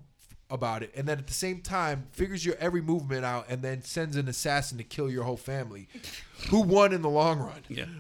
about 0.53 0.83
it, 0.83 0.91
and 0.95 1.07
then 1.07 1.17
at 1.17 1.25
the 1.27 1.33
same 1.33 1.59
time 1.61 2.05
figures 2.13 2.45
your 2.45 2.55
every 2.59 2.81
movement 2.81 3.25
out, 3.25 3.45
and 3.49 3.61
then 3.61 3.81
sends 3.83 4.15
an 4.15 4.27
assassin 4.29 4.77
to 4.77 4.83
kill 4.83 5.09
your 5.09 5.23
whole 5.23 5.35
family. 5.37 5.87
Who 6.49 6.61
won 6.61 6.91
in 6.93 7.01
the 7.01 7.09
long 7.09 7.39
run? 7.39 7.61
Yeah. 7.69 7.85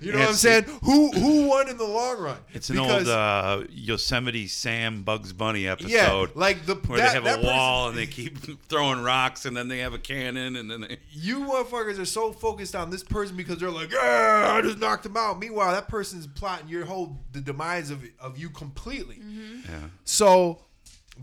You 0.00 0.10
know 0.12 0.18
what 0.18 0.28
I'm 0.30 0.34
saying? 0.34 0.64
Who 0.82 1.12
who 1.12 1.46
won 1.46 1.68
in 1.68 1.76
the 1.78 1.84
long 1.86 2.18
run? 2.18 2.38
It's 2.52 2.70
an 2.70 2.76
Because- 2.76 3.06
old 3.08 3.16
uh, 3.16 3.64
Yosemite 3.70 4.48
Sam 4.48 5.04
Bugs 5.04 5.32
Bunny 5.32 5.68
episode. 5.68 5.90
yeah, 5.90 6.26
like 6.34 6.66
the 6.66 6.74
where 6.74 6.98
that, 6.98 7.08
they 7.10 7.14
have 7.14 7.24
a 7.24 7.36
person- 7.36 7.46
wall 7.46 7.88
and 7.88 7.96
they 7.96 8.06
keep 8.06 8.36
throwing 8.68 9.00
rocks, 9.04 9.44
and 9.46 9.56
then 9.56 9.68
they 9.68 9.78
have 9.78 9.94
a 9.94 9.98
cannon, 9.98 10.56
and 10.56 10.68
then 10.68 10.80
they. 10.80 10.98
you 11.12 11.38
motherfuckers 11.44 12.00
are 12.00 12.04
so 12.04 12.32
focused 12.32 12.74
on 12.74 12.90
this 12.90 13.04
person 13.04 13.36
because 13.36 13.58
they're 13.58 13.70
like, 13.70 13.92
yeah, 13.92 14.48
I 14.50 14.60
just 14.60 14.78
knocked 14.78 15.06
him 15.06 15.16
out. 15.16 15.38
Meanwhile, 15.38 15.70
that 15.70 15.86
person's 15.86 16.26
plotting 16.26 16.68
your 16.68 16.84
whole 16.84 17.20
the 17.32 17.40
demise 17.40 17.90
of 17.90 18.02
of 18.18 18.36
you 18.36 18.50
completely. 18.50 19.20
Yeah. 19.68 19.82
So 20.04 20.62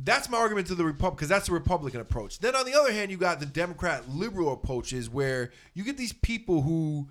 that's 0.04 0.30
my 0.30 0.38
argument 0.38 0.68
to 0.68 0.76
the 0.76 0.84
Republic 0.84 1.18
because 1.18 1.30
that's 1.30 1.48
the 1.48 1.54
Republican 1.54 2.02
approach. 2.02 2.40
Then 2.40 2.56
on 2.56 2.66
the 2.66 2.74
other 2.74 2.92
hand, 2.92 3.12
you 3.12 3.18
got 3.18 3.40
the 3.40 3.46
Democrat 3.46 4.10
liberal 4.10 4.54
approaches 4.54 5.10
where 5.10 5.52
you 5.74 5.84
get 5.84 5.98
these 5.98 6.14
people 6.14 6.62
who 6.62 7.10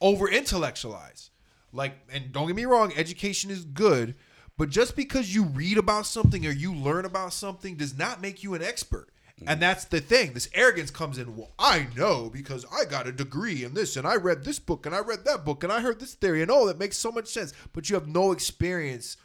over 0.00 0.28
intellectualize. 0.28 1.30
Like, 1.72 1.94
and 2.12 2.32
don't 2.32 2.48
get 2.48 2.56
me 2.56 2.64
wrong, 2.64 2.92
education 2.96 3.50
is 3.50 3.64
good, 3.64 4.16
but 4.58 4.70
just 4.70 4.96
because 4.96 5.34
you 5.34 5.44
read 5.44 5.78
about 5.78 6.06
something 6.06 6.44
or 6.46 6.50
you 6.50 6.74
learn 6.74 7.04
about 7.04 7.32
something 7.32 7.76
does 7.76 7.96
not 7.96 8.20
make 8.20 8.42
you 8.42 8.54
an 8.54 8.62
expert. 8.62 9.08
And 9.38 9.48
mm-hmm. 9.48 9.60
that's 9.60 9.84
the 9.86 10.00
thing. 10.00 10.32
This 10.32 10.50
arrogance 10.52 10.90
comes 10.90 11.16
in. 11.16 11.36
Well, 11.36 11.52
I 11.58 11.86
know 11.96 12.28
because 12.28 12.66
I 12.70 12.84
got 12.84 13.06
a 13.06 13.12
degree 13.12 13.64
in 13.64 13.72
this, 13.72 13.96
and 13.96 14.06
I 14.06 14.16
read 14.16 14.44
this 14.44 14.58
book, 14.58 14.84
and 14.84 14.94
I 14.94 15.00
read 15.00 15.24
that 15.24 15.44
book, 15.44 15.64
and 15.64 15.72
I 15.72 15.80
heard 15.80 15.98
this 15.98 16.14
theory, 16.14 16.42
and 16.42 16.50
oh, 16.50 16.66
that 16.66 16.78
makes 16.78 16.98
so 16.98 17.10
much 17.10 17.28
sense. 17.28 17.54
But 17.72 17.88
you 17.88 17.94
have 17.94 18.06
no 18.06 18.32
experience 18.32 19.16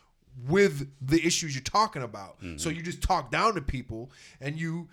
with 0.47 0.89
the 1.01 1.25
issues 1.25 1.55
you're 1.55 1.63
talking 1.63 2.03
about. 2.03 2.41
Mm-hmm. 2.41 2.57
So 2.57 2.69
you 2.69 2.81
just 2.81 3.01
talk 3.01 3.31
down 3.31 3.55
to 3.55 3.61
people, 3.61 4.11
and 4.41 4.59
you, 4.59 4.89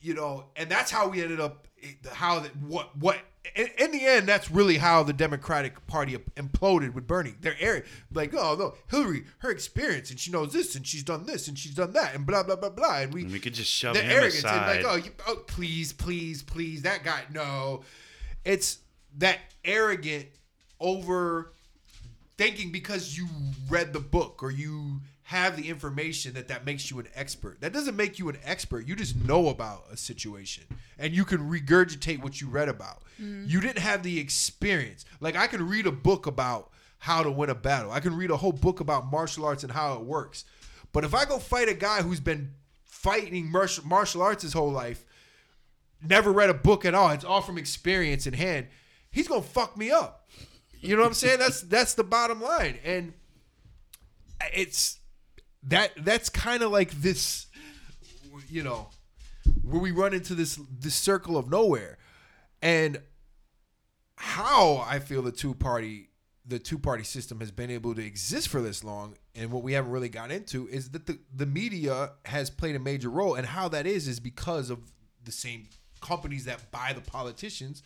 you 0.00 0.14
know, 0.14 0.46
and 0.56 0.70
that's 0.70 0.90
how 0.90 1.08
we 1.08 1.22
ended 1.22 1.40
up. 1.40 1.68
How 2.12 2.40
that 2.40 2.56
what 2.56 2.96
what 2.96 3.18
in, 3.54 3.68
in 3.78 3.90
the 3.90 4.06
end, 4.06 4.26
that's 4.26 4.50
really 4.50 4.78
how 4.78 5.02
the 5.02 5.12
Democratic 5.12 5.86
Party 5.86 6.16
imploded 6.16 6.94
with 6.94 7.06
Bernie. 7.06 7.34
They're 7.40 7.56
area 7.60 7.82
like, 8.12 8.32
oh 8.34 8.56
no, 8.58 8.74
Hillary, 8.90 9.24
her 9.38 9.50
experience, 9.50 10.10
and 10.10 10.18
she 10.18 10.30
knows 10.30 10.52
this, 10.52 10.74
and 10.74 10.86
she's 10.86 11.02
done 11.02 11.26
this, 11.26 11.46
and 11.46 11.58
she's 11.58 11.74
done 11.74 11.92
that, 11.92 12.14
and 12.14 12.26
blah 12.26 12.42
blah 12.42 12.56
blah 12.56 12.70
blah, 12.70 13.00
and 13.00 13.12
we 13.12 13.22
And 13.22 13.32
we 13.32 13.40
could 13.40 13.54
just 13.54 13.70
shove 13.70 13.94
the 13.94 14.00
him 14.00 14.10
arrogance 14.10 14.38
aside. 14.38 14.76
and 14.76 14.84
like, 14.84 14.92
oh, 14.92 14.96
you, 14.96 15.10
oh, 15.28 15.42
please, 15.46 15.92
please, 15.92 16.42
please, 16.42 16.82
that 16.82 17.04
guy, 17.04 17.22
no. 17.32 17.82
It's 18.44 18.78
that 19.18 19.38
arrogant 19.64 20.26
over 20.80 21.53
thinking 22.36 22.72
because 22.72 23.16
you 23.16 23.26
read 23.68 23.92
the 23.92 24.00
book 24.00 24.42
or 24.42 24.50
you 24.50 25.00
have 25.24 25.56
the 25.56 25.68
information 25.70 26.34
that 26.34 26.48
that 26.48 26.66
makes 26.66 26.90
you 26.90 26.98
an 26.98 27.08
expert. 27.14 27.60
That 27.60 27.72
doesn't 27.72 27.96
make 27.96 28.18
you 28.18 28.28
an 28.28 28.38
expert. 28.44 28.86
You 28.86 28.94
just 28.94 29.16
know 29.16 29.48
about 29.48 29.84
a 29.90 29.96
situation 29.96 30.64
and 30.98 31.14
you 31.14 31.24
can 31.24 31.50
regurgitate 31.50 32.22
what 32.22 32.40
you 32.40 32.48
read 32.48 32.68
about. 32.68 33.02
Mm-hmm. 33.20 33.44
You 33.48 33.60
didn't 33.60 33.78
have 33.78 34.02
the 34.02 34.18
experience. 34.20 35.04
Like 35.20 35.36
I 35.36 35.46
can 35.46 35.66
read 35.66 35.86
a 35.86 35.92
book 35.92 36.26
about 36.26 36.70
how 36.98 37.22
to 37.22 37.30
win 37.30 37.50
a 37.50 37.54
battle. 37.54 37.90
I 37.90 38.00
can 38.00 38.16
read 38.16 38.30
a 38.30 38.36
whole 38.36 38.52
book 38.52 38.80
about 38.80 39.10
martial 39.10 39.44
arts 39.44 39.62
and 39.62 39.72
how 39.72 39.94
it 39.94 40.02
works. 40.02 40.44
But 40.92 41.04
if 41.04 41.14
I 41.14 41.24
go 41.24 41.38
fight 41.38 41.68
a 41.68 41.74
guy 41.74 42.02
who's 42.02 42.20
been 42.20 42.52
fighting 42.84 43.50
martial 43.50 43.84
martial 43.86 44.22
arts 44.22 44.42
his 44.42 44.52
whole 44.52 44.70
life, 44.70 45.04
never 46.06 46.32
read 46.32 46.50
a 46.50 46.54
book 46.54 46.84
at 46.84 46.94
all, 46.94 47.10
it's 47.10 47.24
all 47.24 47.40
from 47.40 47.58
experience 47.58 48.26
in 48.26 48.34
hand, 48.34 48.66
he's 49.10 49.28
gonna 49.28 49.42
fuck 49.42 49.76
me 49.76 49.90
up. 49.90 50.28
You 50.84 50.96
know 50.96 51.02
what 51.02 51.08
I'm 51.08 51.14
saying? 51.14 51.38
That's 51.38 51.62
that's 51.62 51.94
the 51.94 52.04
bottom 52.04 52.42
line. 52.42 52.78
And 52.84 53.14
it's 54.52 54.98
that 55.62 55.92
that's 55.96 56.28
kind 56.28 56.62
of 56.62 56.70
like 56.70 56.90
this 56.90 57.46
you 58.50 58.62
know 58.62 58.90
where 59.62 59.80
we 59.80 59.92
run 59.92 60.12
into 60.12 60.34
this 60.34 60.60
this 60.78 60.94
circle 60.94 61.38
of 61.38 61.50
nowhere. 61.50 61.96
And 62.60 63.00
how 64.16 64.84
I 64.86 64.98
feel 64.98 65.22
the 65.22 65.32
two 65.32 65.54
party 65.54 66.10
the 66.46 66.58
two 66.58 66.78
party 66.78 67.02
system 67.02 67.40
has 67.40 67.50
been 67.50 67.70
able 67.70 67.94
to 67.94 68.04
exist 68.04 68.48
for 68.48 68.60
this 68.60 68.84
long 68.84 69.14
and 69.34 69.50
what 69.50 69.62
we 69.62 69.72
haven't 69.72 69.90
really 69.90 70.10
got 70.10 70.30
into 70.30 70.68
is 70.68 70.90
that 70.90 71.06
the, 71.06 71.18
the 71.34 71.46
media 71.46 72.10
has 72.26 72.50
played 72.50 72.76
a 72.76 72.78
major 72.78 73.08
role 73.08 73.34
and 73.34 73.46
how 73.46 73.66
that 73.66 73.86
is 73.86 74.06
is 74.06 74.20
because 74.20 74.68
of 74.68 74.78
the 75.24 75.32
same 75.32 75.66
companies 76.02 76.44
that 76.44 76.70
buy 76.70 76.92
the 76.94 77.00
politicians 77.00 77.82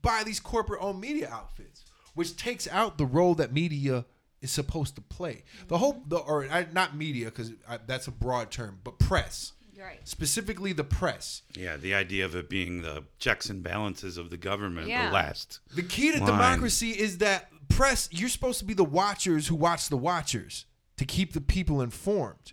buy 0.00 0.22
these 0.24 0.40
corporate 0.40 0.80
owned 0.82 1.00
media 1.00 1.28
outfits 1.30 1.84
which 2.14 2.36
takes 2.36 2.66
out 2.68 2.98
the 2.98 3.06
role 3.06 3.34
that 3.34 3.52
media 3.52 4.04
is 4.40 4.50
supposed 4.50 4.94
to 4.96 5.00
play 5.00 5.44
the 5.68 5.78
whole 5.78 6.02
the 6.08 6.16
or 6.18 6.46
not 6.72 6.96
media 6.96 7.26
because 7.26 7.52
that's 7.86 8.06
a 8.08 8.10
broad 8.10 8.50
term 8.50 8.78
but 8.84 8.98
press 8.98 9.52
Right. 9.78 10.00
specifically 10.06 10.72
the 10.72 10.84
press 10.84 11.42
Yeah, 11.56 11.76
the 11.76 11.94
idea 11.94 12.24
of 12.24 12.36
it 12.36 12.48
being 12.48 12.82
the 12.82 13.04
checks 13.18 13.48
and 13.50 13.64
balances 13.64 14.16
of 14.16 14.30
the 14.30 14.36
government, 14.36 14.86
Yeah. 14.86 15.06
the 15.08 15.12
last. 15.14 15.58
The 15.74 15.82
key 15.82 16.12
to 16.12 16.18
line. 16.18 16.26
democracy 16.26 16.90
is 16.90 17.18
that 17.18 17.48
press, 17.68 18.08
you're 18.12 18.28
supposed 18.28 18.60
to 18.60 18.64
be 18.64 18.74
the 18.74 18.84
watchers 18.84 19.48
who 19.48 19.56
watch 19.56 19.88
the 19.88 19.96
watchers 19.96 20.66
to 20.98 21.04
keep 21.04 21.32
the 21.32 21.40
people 21.40 21.80
informed. 21.82 22.52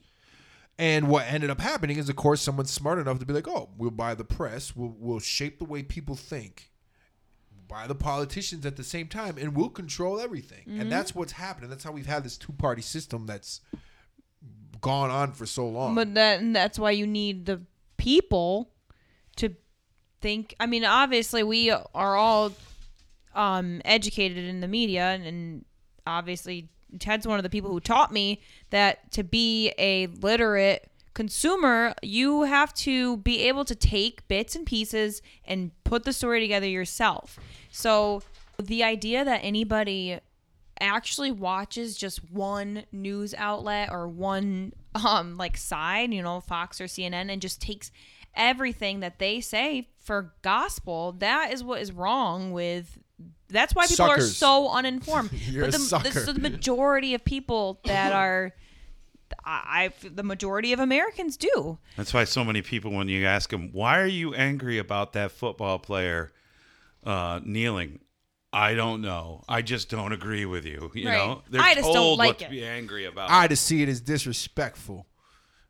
And 0.80 1.08
what 1.08 1.26
ended 1.28 1.50
up 1.52 1.60
happening 1.60 1.98
is, 1.98 2.10
of 2.10 2.16
course, 2.16 2.42
someone's 2.42 2.72
smart 2.72 2.98
enough 2.98 3.20
to 3.20 3.26
be 3.26 3.34
like, 3.34 3.48
oh, 3.48 3.70
we'll 3.78 3.92
buy 3.92 4.16
the 4.16 4.24
press, 4.24 4.76
we'll, 4.76 4.96
we'll 4.98 5.20
shape 5.20 5.60
the 5.60 5.66
way 5.66 5.84
people 5.84 6.16
think, 6.16 6.69
buy 7.70 7.88
the 7.88 7.96
politicians 7.96 8.66
at 8.66 8.76
the 8.76 8.84
same 8.84 9.08
time, 9.08 9.38
and 9.38 9.56
we'll 9.56 9.70
control 9.70 10.20
everything. 10.20 10.64
And 10.68 10.92
that's 10.92 11.16
what's 11.16 11.34
happening. 11.34 11.70
That's 11.70 11.84
how 11.84 11.92
we've 11.92 12.06
had 12.06 12.26
this 12.26 12.38
two 12.38 12.52
party 12.54 12.82
system 12.82 13.26
that's 13.28 13.62
gone 14.82 15.10
on 15.12 15.32
for 15.32 15.46
so 15.46 15.68
long. 15.68 15.96
But 15.96 16.14
then 16.16 16.52
that's 16.52 16.80
why 16.80 16.92
you 16.92 17.08
need 17.08 17.46
the 17.46 17.62
people 17.98 18.72
to 19.38 19.56
think. 20.20 20.56
I 20.60 20.66
mean, 20.66 20.84
obviously, 20.84 21.44
we 21.44 21.70
are 21.72 22.16
all 22.16 22.52
um, 23.36 23.82
educated 23.86 24.46
in 24.46 24.62
the 24.62 24.68
media, 24.68 25.04
and, 25.04 25.26
and 25.26 25.66
obviously, 26.08 26.70
Ted's 26.98 27.28
one 27.28 27.38
of 27.38 27.44
the 27.44 27.50
people 27.50 27.70
who 27.70 27.80
taught 27.80 28.12
me 28.12 28.42
that 28.72 29.12
to 29.12 29.24
be 29.24 29.72
a 29.78 30.08
literate 30.08 30.89
consumer, 31.14 31.94
you 32.02 32.44
have 32.44 32.74
to 32.76 33.18
be 33.18 33.42
able 33.48 33.66
to 33.66 33.76
take 33.76 34.28
bits 34.28 34.56
and 34.56 34.66
pieces 34.66 35.22
and 35.46 35.72
put 35.84 36.04
the 36.04 36.14
story 36.14 36.40
together 36.40 36.68
yourself. 36.68 37.40
So, 37.72 38.24
the 38.62 38.84
idea 38.84 39.24
that 39.24 39.40
anybody 39.44 40.20
actually 40.82 41.32
watches 41.32 41.98
just 41.98 42.30
one 42.32 42.84
news 42.92 43.34
outlet 43.38 43.90
or 43.92 44.08
one 44.08 44.74
um 44.96 45.38
like 45.38 45.58
side, 45.58 46.14
you 46.14 46.22
know, 46.22 46.40
Fox 46.40 46.80
or 46.80 46.86
CNN 46.86 47.32
and 47.32 47.42
just 47.42 47.62
takes 47.62 47.92
everything 48.36 49.02
that 49.02 49.20
they 49.20 49.42
say 49.42 49.90
for 50.00 50.34
gospel, 50.42 51.14
that 51.20 51.52
is 51.52 51.64
what 51.64 51.82
is 51.82 51.92
wrong 51.92 52.52
with 52.52 52.98
that's 53.50 53.74
why 53.74 53.88
people 53.88 54.06
are 54.06 54.22
so 54.22 54.70
uninformed. 54.70 55.32
You're 55.48 55.66
but 55.66 55.76
a 55.76 55.80
sucker. 55.80 56.10
the, 56.10 56.20
so 56.20 56.34
the 56.34 56.40
majority 56.40 57.14
of 57.16 57.26
people 57.26 57.80
that 57.86 58.14
are 58.14 58.54
I, 59.44 59.92
I 60.04 60.08
the 60.08 60.24
majority 60.24 60.74
of 60.74 60.80
Americans 60.80 61.38
do. 61.38 61.78
That's 61.98 62.14
why 62.14 62.24
so 62.24 62.44
many 62.44 62.62
people, 62.62 62.92
when 62.92 63.10
you 63.10 63.26
ask 63.26 63.50
them, 63.50 63.70
why 63.72 64.00
are 64.00 64.06
you 64.08 64.34
angry 64.34 64.78
about 64.78 65.14
that 65.14 65.32
football 65.32 65.80
player 65.80 66.32
uh, 67.04 67.40
kneeling? 67.44 68.00
I 68.52 68.74
don't 68.74 69.02
know. 69.02 69.44
I 69.48 69.62
just 69.62 69.90
don't 69.90 70.12
agree 70.12 70.46
with 70.46 70.66
you. 70.66 70.92
You 70.96 71.08
Right. 71.10 71.18
know, 71.18 71.44
they're 71.52 71.62
I 71.62 71.76
just 71.76 71.94
don't 71.94 72.18
like 72.18 72.28
what 72.30 72.42
it. 72.42 72.46
to 72.46 72.50
be 72.52 72.66
angry 72.66 73.06
about. 73.06 73.30
I 73.30 73.48
just 73.48 73.64
see 73.64 73.84
it 73.84 73.90
as 73.90 74.02
disrespectful. 74.02 75.06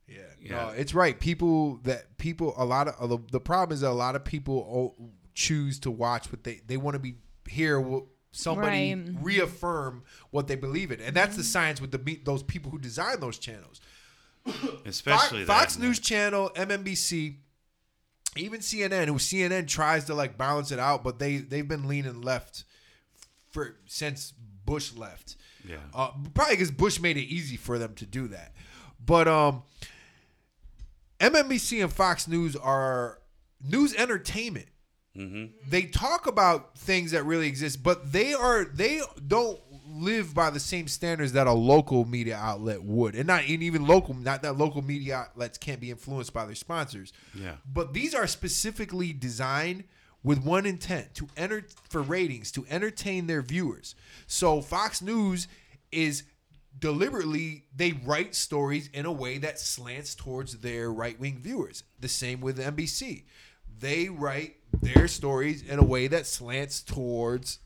Yeah, 0.07 0.17
Yeah. 0.41 0.51
no, 0.51 0.69
it's 0.69 0.93
right. 0.93 1.19
People 1.19 1.77
that 1.83 2.17
people 2.17 2.53
a 2.57 2.63
lot 2.65 2.87
of 2.87 3.09
the, 3.09 3.19
the 3.31 3.39
problem 3.41 3.73
is 3.75 3.81
that 3.81 3.89
a 3.89 3.91
lot 3.91 4.15
of 4.15 4.23
people 4.23 4.95
choose 5.33 5.77
to 5.79 5.91
watch 5.91 6.31
what 6.31 6.43
they 6.43 6.61
they 6.65 6.77
want 6.77 6.95
to 6.95 6.99
be 6.99 7.15
hear 7.49 7.79
what 7.81 8.05
somebody 8.31 8.93
Right. 8.95 9.15
reaffirm 9.21 10.03
what 10.31 10.47
they 10.47 10.55
believe 10.55 10.91
in, 10.91 10.99
and 11.01 11.15
that's 11.15 11.35
the 11.35 11.43
science 11.43 11.81
with 11.81 11.91
the 11.91 12.19
those 12.23 12.43
people 12.43 12.71
who 12.71 12.79
design 12.79 13.19
those 13.19 13.37
channels. 13.37 13.81
Especially 14.85 15.45
Fox, 15.45 15.73
Fox. 15.75 15.79
News 15.79 15.99
Channel, 15.99 16.51
MNBC, 16.55 17.35
even 18.37 18.59
CNN, 18.61 19.07
who 19.07 19.15
CNN 19.15 19.67
tries 19.67 20.05
to 20.05 20.13
like 20.13 20.37
balance 20.37 20.71
it 20.71 20.79
out, 20.79 21.03
but 21.03 21.19
they 21.19 21.37
they've 21.37 21.67
been 21.67 21.87
leaning 21.87 22.21
left 22.21 22.63
for 23.51 23.75
since 23.85 24.33
Bush 24.65 24.93
left. 24.95 25.35
Yeah. 25.67 25.77
Uh, 25.93 26.11
probably 26.33 26.55
because 26.55 26.71
Bush 26.71 26.99
made 26.99 27.17
it 27.17 27.25
easy 27.25 27.57
for 27.57 27.77
them 27.77 27.93
to 27.95 28.05
do 28.05 28.27
that. 28.29 28.53
But 29.03 29.27
um, 29.27 29.63
MNBC 31.19 31.83
and 31.83 31.91
Fox 31.91 32.27
News 32.27 32.55
are 32.55 33.19
news 33.61 33.93
entertainment. 33.95 34.67
Mm-hmm. 35.19 35.69
They 35.69 35.83
talk 35.83 36.27
about 36.27 36.77
things 36.77 37.11
that 37.11 37.25
really 37.25 37.47
exist, 37.47 37.83
but 37.83 38.11
they 38.11 38.33
are 38.33 38.63
they 38.65 39.01
don't 39.27 39.59
live 39.91 40.33
by 40.33 40.49
the 40.49 40.59
same 40.59 40.87
standards 40.87 41.33
that 41.33 41.47
a 41.47 41.51
local 41.51 42.05
media 42.05 42.37
outlet 42.37 42.83
would, 42.83 43.15
and 43.15 43.27
not 43.27 43.43
and 43.43 43.61
even 43.63 43.85
local, 43.85 44.13
not 44.13 44.41
that 44.43 44.57
local 44.57 44.81
media 44.81 45.17
outlets 45.17 45.57
can't 45.57 45.81
be 45.81 45.91
influenced 45.91 46.33
by 46.33 46.45
their 46.45 46.55
sponsors. 46.55 47.11
Yeah. 47.35 47.55
But 47.71 47.93
these 47.93 48.15
are 48.15 48.27
specifically 48.27 49.13
designed 49.13 49.83
with 50.23 50.43
one 50.43 50.65
intent 50.65 51.13
to 51.15 51.27
enter 51.37 51.65
for 51.89 52.01
ratings 52.01 52.51
to 52.53 52.65
entertain 52.69 53.27
their 53.27 53.41
viewers. 53.41 53.95
So 54.27 54.61
Fox 54.61 55.01
News 55.01 55.47
is 55.91 56.23
deliberately 56.77 57.65
they 57.75 57.93
write 58.05 58.35
stories 58.35 58.89
in 58.93 59.05
a 59.05 59.11
way 59.11 59.37
that 59.39 59.59
slants 59.59 60.15
towards 60.15 60.59
their 60.59 60.91
right 60.91 61.19
wing 61.19 61.39
viewers. 61.41 61.83
The 61.99 62.07
same 62.07 62.41
with 62.41 62.57
NBC. 62.57 63.23
They 63.79 64.09
write 64.09 64.55
their 64.81 65.07
stories 65.07 65.61
in 65.61 65.79
a 65.79 65.83
way 65.83 66.07
that 66.07 66.25
slants 66.25 66.81
towards 66.81 67.59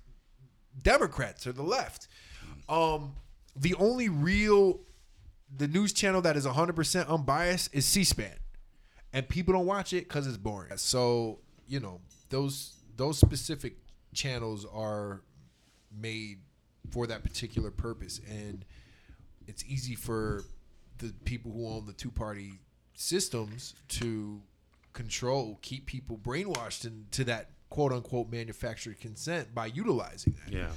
Democrats 0.81 1.45
or 1.45 1.51
the 1.51 1.63
left. 1.63 2.07
Um, 2.67 3.13
the 3.55 3.75
only 3.75 4.09
real 4.09 4.81
the 5.55 5.67
news 5.67 5.93
channel 5.93 6.21
that 6.21 6.35
is 6.35 6.45
100% 6.47 7.07
unbiased 7.07 7.73
is 7.73 7.85
C-SPAN. 7.85 8.37
And 9.11 9.29
people 9.29 9.53
don't 9.53 9.67
watch 9.67 9.93
it 9.93 10.09
cuz 10.09 10.25
it's 10.25 10.37
boring. 10.37 10.75
So, 10.77 11.39
you 11.67 11.79
know, 11.79 12.01
those 12.29 12.77
those 12.95 13.19
specific 13.19 13.77
channels 14.13 14.65
are 14.65 15.21
made 15.91 16.39
for 16.89 17.05
that 17.07 17.23
particular 17.23 17.71
purpose 17.71 18.19
and 18.27 18.65
it's 19.47 19.63
easy 19.65 19.95
for 19.95 20.43
the 20.97 21.13
people 21.25 21.51
who 21.51 21.67
own 21.67 21.85
the 21.85 21.93
two-party 21.93 22.59
systems 22.93 23.75
to 23.87 24.41
control 24.93 25.59
keep 25.61 25.85
people 25.85 26.17
brainwashed 26.17 26.85
into 26.85 27.23
that 27.23 27.49
quote 27.69 27.91
unquote 27.91 28.29
manufactured 28.31 28.99
consent 28.99 29.53
by 29.53 29.65
utilizing 29.65 30.35
that 30.45 30.53
Yeah. 30.53 30.71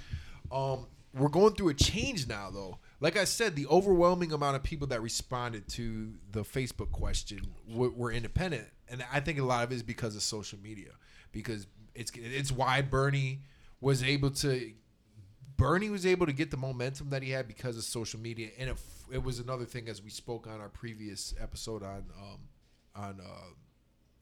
um, 0.51 0.87
we're 1.15 1.29
going 1.29 1.55
through 1.55 1.71
a 1.71 1.75
change 1.75 2.27
now, 2.29 2.51
though. 2.51 2.79
Like 3.01 3.17
I 3.17 3.25
said, 3.25 3.57
the 3.57 3.67
overwhelming 3.69 4.33
amount 4.33 4.57
of 4.57 4.63
people 4.63 4.87
that 4.89 5.01
responded 5.01 5.67
to 5.71 6.13
the 6.31 6.43
Facebook 6.43 6.91
question 6.93 7.41
were, 7.69 7.89
were 7.91 8.13
independent, 8.13 8.69
and 8.91 9.03
I 9.11 9.21
think 9.21 9.39
a 9.39 9.43
lot 9.45 9.65
of 9.65 9.73
it 9.73 9.77
is 9.77 9.83
because 9.83 10.15
of 10.15 10.23
social 10.23 10.59
media. 10.59 10.91
Because 11.33 11.67
it's 11.95 12.13
it's 12.15 12.53
why 12.53 12.83
Bernie 12.83 13.41
was 13.81 14.03
able 14.03 14.31
to 14.31 14.73
Bernie 15.57 15.89
was 15.89 16.05
able 16.05 16.27
to 16.27 16.33
get 16.35 16.51
the 16.51 16.57
momentum 16.59 17.09
that 17.11 17.23
he 17.23 17.31
had 17.31 17.49
because 17.49 17.79
of 17.79 17.85
social 17.85 18.21
media, 18.21 18.51
and 18.59 18.69
it, 18.71 18.77
it 19.13 19.23
was 19.23 19.39
another 19.39 19.65
thing 19.65 19.89
as 19.89 20.03
we 20.03 20.11
spoke 20.11 20.47
on 20.47 20.61
our 20.61 20.69
previous 20.69 21.35
episode 21.41 21.83
on 21.83 22.05
um, 22.21 22.41
on 22.95 23.21
uh, 23.21 23.51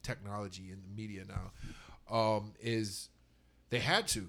technology 0.04 0.70
and 0.70 0.82
the 0.84 0.88
media 0.94 1.22
now 1.28 2.16
um, 2.16 2.52
is 2.60 3.08
they 3.70 3.80
had 3.80 4.06
to. 4.08 4.28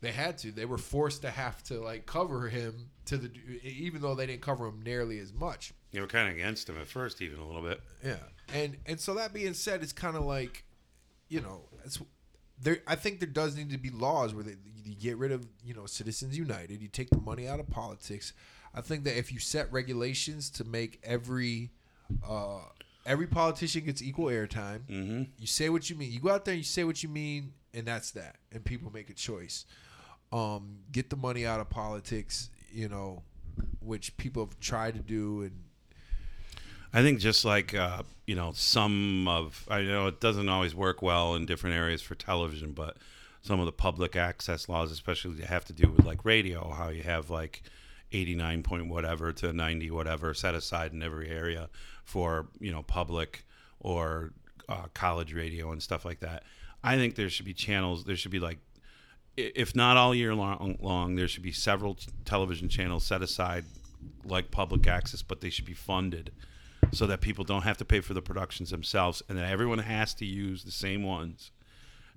They 0.00 0.12
had 0.12 0.38
to. 0.38 0.50
They 0.50 0.64
were 0.64 0.78
forced 0.78 1.22
to 1.22 1.30
have 1.30 1.62
to 1.64 1.78
like 1.80 2.06
cover 2.06 2.48
him 2.48 2.90
to 3.04 3.18
the 3.18 3.30
even 3.62 4.00
though 4.00 4.14
they 4.14 4.26
didn't 4.26 4.40
cover 4.42 4.66
him 4.66 4.80
nearly 4.82 5.18
as 5.18 5.32
much. 5.32 5.72
You 5.92 6.00
were 6.00 6.06
kind 6.06 6.28
of 6.28 6.34
against 6.34 6.68
him 6.68 6.78
at 6.80 6.86
first, 6.86 7.20
even 7.20 7.38
a 7.38 7.46
little 7.46 7.62
bit. 7.62 7.80
yeah. 8.04 8.16
And 8.54 8.78
and 8.86 8.98
so 8.98 9.14
that 9.14 9.32
being 9.32 9.54
said 9.54 9.82
it's 9.82 9.92
kind 9.92 10.16
of 10.16 10.24
like 10.24 10.64
you 11.28 11.40
know 11.40 11.60
it's 11.84 12.00
there 12.60 12.78
i 12.86 12.94
think 12.94 13.20
there 13.20 13.28
does 13.28 13.56
need 13.56 13.70
to 13.70 13.78
be 13.78 13.90
laws 13.90 14.34
where 14.34 14.44
they, 14.44 14.56
you 14.84 14.94
get 14.94 15.16
rid 15.16 15.32
of 15.32 15.46
you 15.64 15.72
know 15.72 15.86
citizens 15.86 16.36
united 16.36 16.82
you 16.82 16.88
take 16.88 17.08
the 17.10 17.18
money 17.20 17.46
out 17.46 17.60
of 17.60 17.68
politics. 17.70 18.32
I 18.74 18.80
think 18.80 19.04
that 19.04 19.18
if 19.18 19.32
you 19.32 19.38
set 19.40 19.70
regulations 19.72 20.50
to 20.50 20.64
make 20.64 21.00
every 21.04 21.70
uh 22.28 22.60
every 23.06 23.26
politician 23.26 23.84
gets 23.84 24.02
equal 24.02 24.26
airtime 24.26 24.80
Mm-hmm. 24.88 25.22
you 25.38 25.46
say 25.46 25.68
what 25.68 25.88
you 25.90 25.96
mean. 25.96 26.12
You 26.12 26.20
go 26.20 26.30
out 26.30 26.44
there, 26.44 26.52
and 26.52 26.58
you 26.60 26.64
say 26.64 26.84
what 26.84 27.02
you 27.02 27.08
mean, 27.08 27.52
and 27.74 27.86
that's 27.86 28.10
that. 28.12 28.36
And 28.52 28.64
people 28.64 28.90
make 28.92 29.10
a 29.10 29.14
choice. 29.14 29.64
Um, 30.32 30.78
get 30.92 31.10
the 31.10 31.16
money 31.16 31.44
out 31.44 31.58
of 31.60 31.68
politics, 31.70 32.50
you 32.72 32.88
know, 32.88 33.22
which 33.80 34.16
people 34.16 34.44
have 34.46 34.60
tried 34.60 34.94
to 34.94 35.00
do, 35.00 35.42
and 35.42 35.52
I 36.92 37.02
think 37.02 37.18
just 37.20 37.44
like 37.44 37.74
uh, 37.74 38.02
you 38.26 38.34
know, 38.36 38.52
some 38.54 39.26
of 39.28 39.66
I 39.68 39.82
know 39.82 40.06
it 40.06 40.20
doesn't 40.20 40.48
always 40.48 40.74
work 40.74 41.02
well 41.02 41.34
in 41.34 41.46
different 41.46 41.76
areas 41.76 42.00
for 42.02 42.14
television, 42.14 42.72
but 42.72 42.96
some 43.42 43.58
of 43.58 43.66
the 43.66 43.72
public 43.72 44.14
access 44.16 44.68
laws, 44.68 44.92
especially 44.92 45.42
have 45.42 45.64
to 45.64 45.72
do 45.72 45.88
with 45.88 46.04
like 46.04 46.24
radio, 46.24 46.70
how 46.70 46.90
you 46.90 47.02
have 47.02 47.30
like 47.30 47.62
eighty 48.12 48.34
nine 48.34 48.62
point 48.62 48.88
whatever 48.88 49.32
to 49.32 49.52
ninety 49.52 49.90
whatever 49.90 50.34
set 50.34 50.54
aside 50.54 50.92
in 50.92 51.02
every 51.02 51.28
area 51.28 51.68
for 52.04 52.48
you 52.58 52.72
know 52.72 52.82
public 52.82 53.44
or 53.80 54.32
uh, 54.68 54.86
college 54.94 55.32
radio 55.32 55.72
and 55.72 55.82
stuff 55.82 56.04
like 56.04 56.20
that. 56.20 56.42
I 56.82 56.96
think 56.96 57.14
there 57.14 57.28
should 57.28 57.46
be 57.46 57.54
channels. 57.54 58.04
There 58.04 58.16
should 58.16 58.30
be 58.30 58.40
like 58.40 58.58
if 59.36 59.74
not 59.74 59.96
all 59.96 60.14
year 60.14 60.34
long, 60.34 60.76
long 60.80 61.14
there 61.14 61.28
should 61.28 61.42
be 61.42 61.52
several 61.52 61.96
television 62.24 62.68
channels 62.68 63.04
set 63.04 63.22
aside 63.22 63.64
like 64.24 64.50
public 64.50 64.86
access, 64.86 65.22
but 65.22 65.40
they 65.40 65.50
should 65.50 65.64
be 65.64 65.74
funded 65.74 66.32
so 66.92 67.06
that 67.06 67.20
people 67.20 67.44
don't 67.44 67.62
have 67.62 67.76
to 67.78 67.84
pay 67.84 68.00
for 68.00 68.14
the 68.14 68.22
productions 68.22 68.70
themselves 68.70 69.22
and 69.28 69.38
that 69.38 69.50
everyone 69.50 69.78
has 69.78 70.14
to 70.14 70.24
use 70.24 70.64
the 70.64 70.70
same 70.70 71.02
ones. 71.02 71.50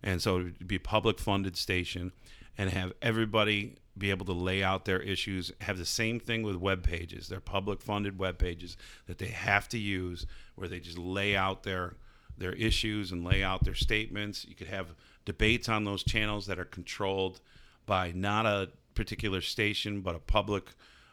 And 0.02 0.22
so 0.22 0.38
it 0.38 0.44
would 0.44 0.68
be 0.68 0.76
a 0.76 0.80
public 0.80 1.20
funded 1.20 1.56
station 1.56 2.12
and 2.58 2.70
have 2.70 2.94
everybody 3.02 3.78
be 3.98 4.10
able 4.10 4.26
to 4.26 4.34
lay 4.34 4.64
out 4.64 4.86
their 4.86 5.02
issues, 5.02 5.52
have 5.62 5.78
the 5.78 5.86
same 5.86 6.20
thing 6.20 6.44
with 6.44 6.56
web 6.56 6.84
pages. 6.84 7.28
They're 7.28 7.40
public 7.40 7.82
funded 7.82 8.18
web 8.18 8.38
pages 8.38 8.76
that 9.06 9.20
they 9.20 9.28
have 9.28 9.70
to 9.70 9.78
use 9.78 10.26
where 10.56 10.68
they 10.68 10.80
just 10.80 10.98
lay 10.98 11.36
out 11.36 11.64
their 11.64 11.96
their 12.36 12.54
issues 12.54 13.12
and 13.12 13.24
lay 13.24 13.44
out 13.44 13.64
their 13.64 13.76
statements. 13.76 14.44
You 14.44 14.56
could 14.56 14.68
have 14.68 14.96
debates 15.24 15.70
on 15.70 15.84
those 15.84 16.04
channels 16.04 16.48
that 16.48 16.58
are 16.58 16.66
controlled 16.66 17.40
by 17.86 18.12
not 18.16 18.48
a 18.48 18.70
particular 18.96 19.42
station 19.42 20.02
but 20.02 20.16
a 20.16 20.20
public 20.20 20.72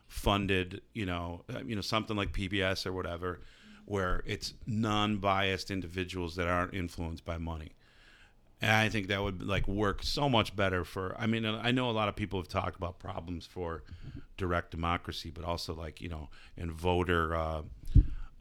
funded, 0.09 0.81
you 0.95 1.05
know, 1.05 1.45
uh, 1.55 1.61
you 1.65 1.75
know 1.75 1.83
something 1.83 2.17
like 2.17 2.33
PBS 2.33 2.87
or 2.87 2.93
whatever 2.93 3.41
where 3.85 4.23
it's 4.25 4.55
non-biased 4.67 5.71
individuals 5.71 6.37
that 6.37 6.47
aren't 6.47 6.73
influenced 6.73 7.25
by 7.25 7.37
money. 7.37 7.73
And 8.63 8.71
I 8.71 8.89
think 8.91 9.09
that 9.09 9.23
would 9.23 9.43
like 9.43 9.67
work 9.67 10.03
so 10.03 10.29
much 10.29 10.55
better 10.55 10.85
for. 10.85 11.17
I 11.19 11.27
mean, 11.27 11.47
I 11.47 11.71
know 11.71 11.89
a 11.89 11.93
lot 11.93 12.09
of 12.09 12.17
people 12.17 12.39
have 12.39 12.49
talked 12.49 12.77
about 12.77 12.99
problems 12.99 13.47
for 13.47 13.83
direct 14.37 14.71
democracy, 14.71 15.31
but 15.31 15.45
also 15.45 15.75
like 15.75 16.01
you 16.01 16.09
know, 16.09 16.29
in 16.57 16.71
voter, 16.71 17.35
uh, 17.35 17.63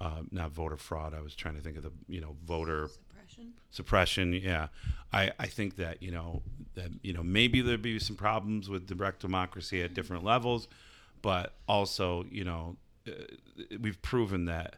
uh, 0.02 0.22
not 0.32 0.52
voter 0.52 0.78
fraud. 0.78 1.14
I 1.14 1.22
was 1.22 1.36
trying 1.36 1.56
to 1.56 1.62
think 1.62 1.78
of 1.78 1.84
the 1.84 1.92
you 2.08 2.20
know 2.20 2.36
voter 2.46 2.90
Suppression. 2.90 3.54
suppression. 3.70 4.34
Yeah, 4.34 4.68
I 5.14 5.32
I 5.40 5.48
think 5.48 5.78
that 5.78 6.04
you 6.04 6.12
know 6.12 6.42
that 6.76 6.90
you 7.02 7.14
know 7.14 7.24
maybe 7.24 7.62
there'd 7.62 7.82
be 7.82 7.98
some 8.00 8.16
problems 8.18 8.70
with 8.70 8.88
direct 8.88 9.22
democracy 9.22 9.82
at 9.82 9.94
different 9.94 10.24
levels, 10.26 10.68
but 11.22 11.54
also 11.68 12.26
you 12.30 12.44
know 12.44 12.76
uh, 13.08 13.12
we've 13.80 14.02
proven 14.02 14.46
that 14.46 14.76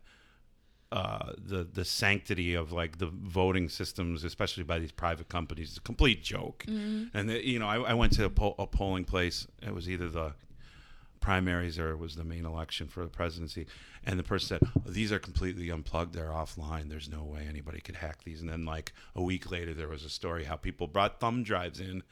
uh, 0.92 1.32
the 1.38 1.64
the 1.64 1.86
sanctity 1.86 2.54
of 2.54 2.72
like 2.72 2.98
the 2.98 3.08
voting 3.08 3.70
systems, 3.70 4.24
especially 4.24 4.64
by 4.64 4.78
these 4.78 4.92
private 4.92 5.30
companies, 5.30 5.72
is 5.72 5.78
a 5.78 5.82
complete 5.82 6.22
joke. 6.22 6.66
And 7.14 7.30
the, 7.30 7.48
you 7.48 7.60
know, 7.60 7.68
I, 7.68 7.78
I 7.78 7.94
went 7.94 8.14
to 8.14 8.26
a, 8.26 8.30
poll, 8.30 8.56
a 8.60 8.68
polling 8.68 9.06
place. 9.06 9.48
It 9.62 9.74
was 9.74 9.90
either 9.90 10.10
the 10.10 10.34
primaries 11.22 11.78
or 11.80 11.92
it 11.92 12.00
was 12.00 12.16
the 12.16 12.24
main 12.24 12.46
election 12.46 12.88
for 12.88 13.04
the 13.04 13.10
presidency, 13.10 13.68
and 14.04 14.20
the 14.20 14.24
person 14.24 14.60
said, 14.60 14.70
oh, 14.76 14.82
"These 14.90 15.14
are 15.14 15.20
completely 15.20 15.70
unplugged. 15.70 16.14
They're 16.14 16.30
offline. 16.30 16.90
There's 16.90 17.10
no 17.10 17.24
way 17.24 17.46
anybody 17.48 17.80
could 17.80 17.96
hack 17.96 18.24
these." 18.26 18.42
And 18.42 18.50
then 18.50 18.66
like 18.66 18.92
a 19.16 19.22
week 19.22 19.50
later, 19.50 19.74
there 19.74 19.88
was 19.88 20.04
a 20.04 20.10
story 20.10 20.44
how 20.44 20.58
people 20.58 20.88
brought 20.88 21.20
thumb 21.20 21.44
drives 21.44 21.80
in. 21.80 22.04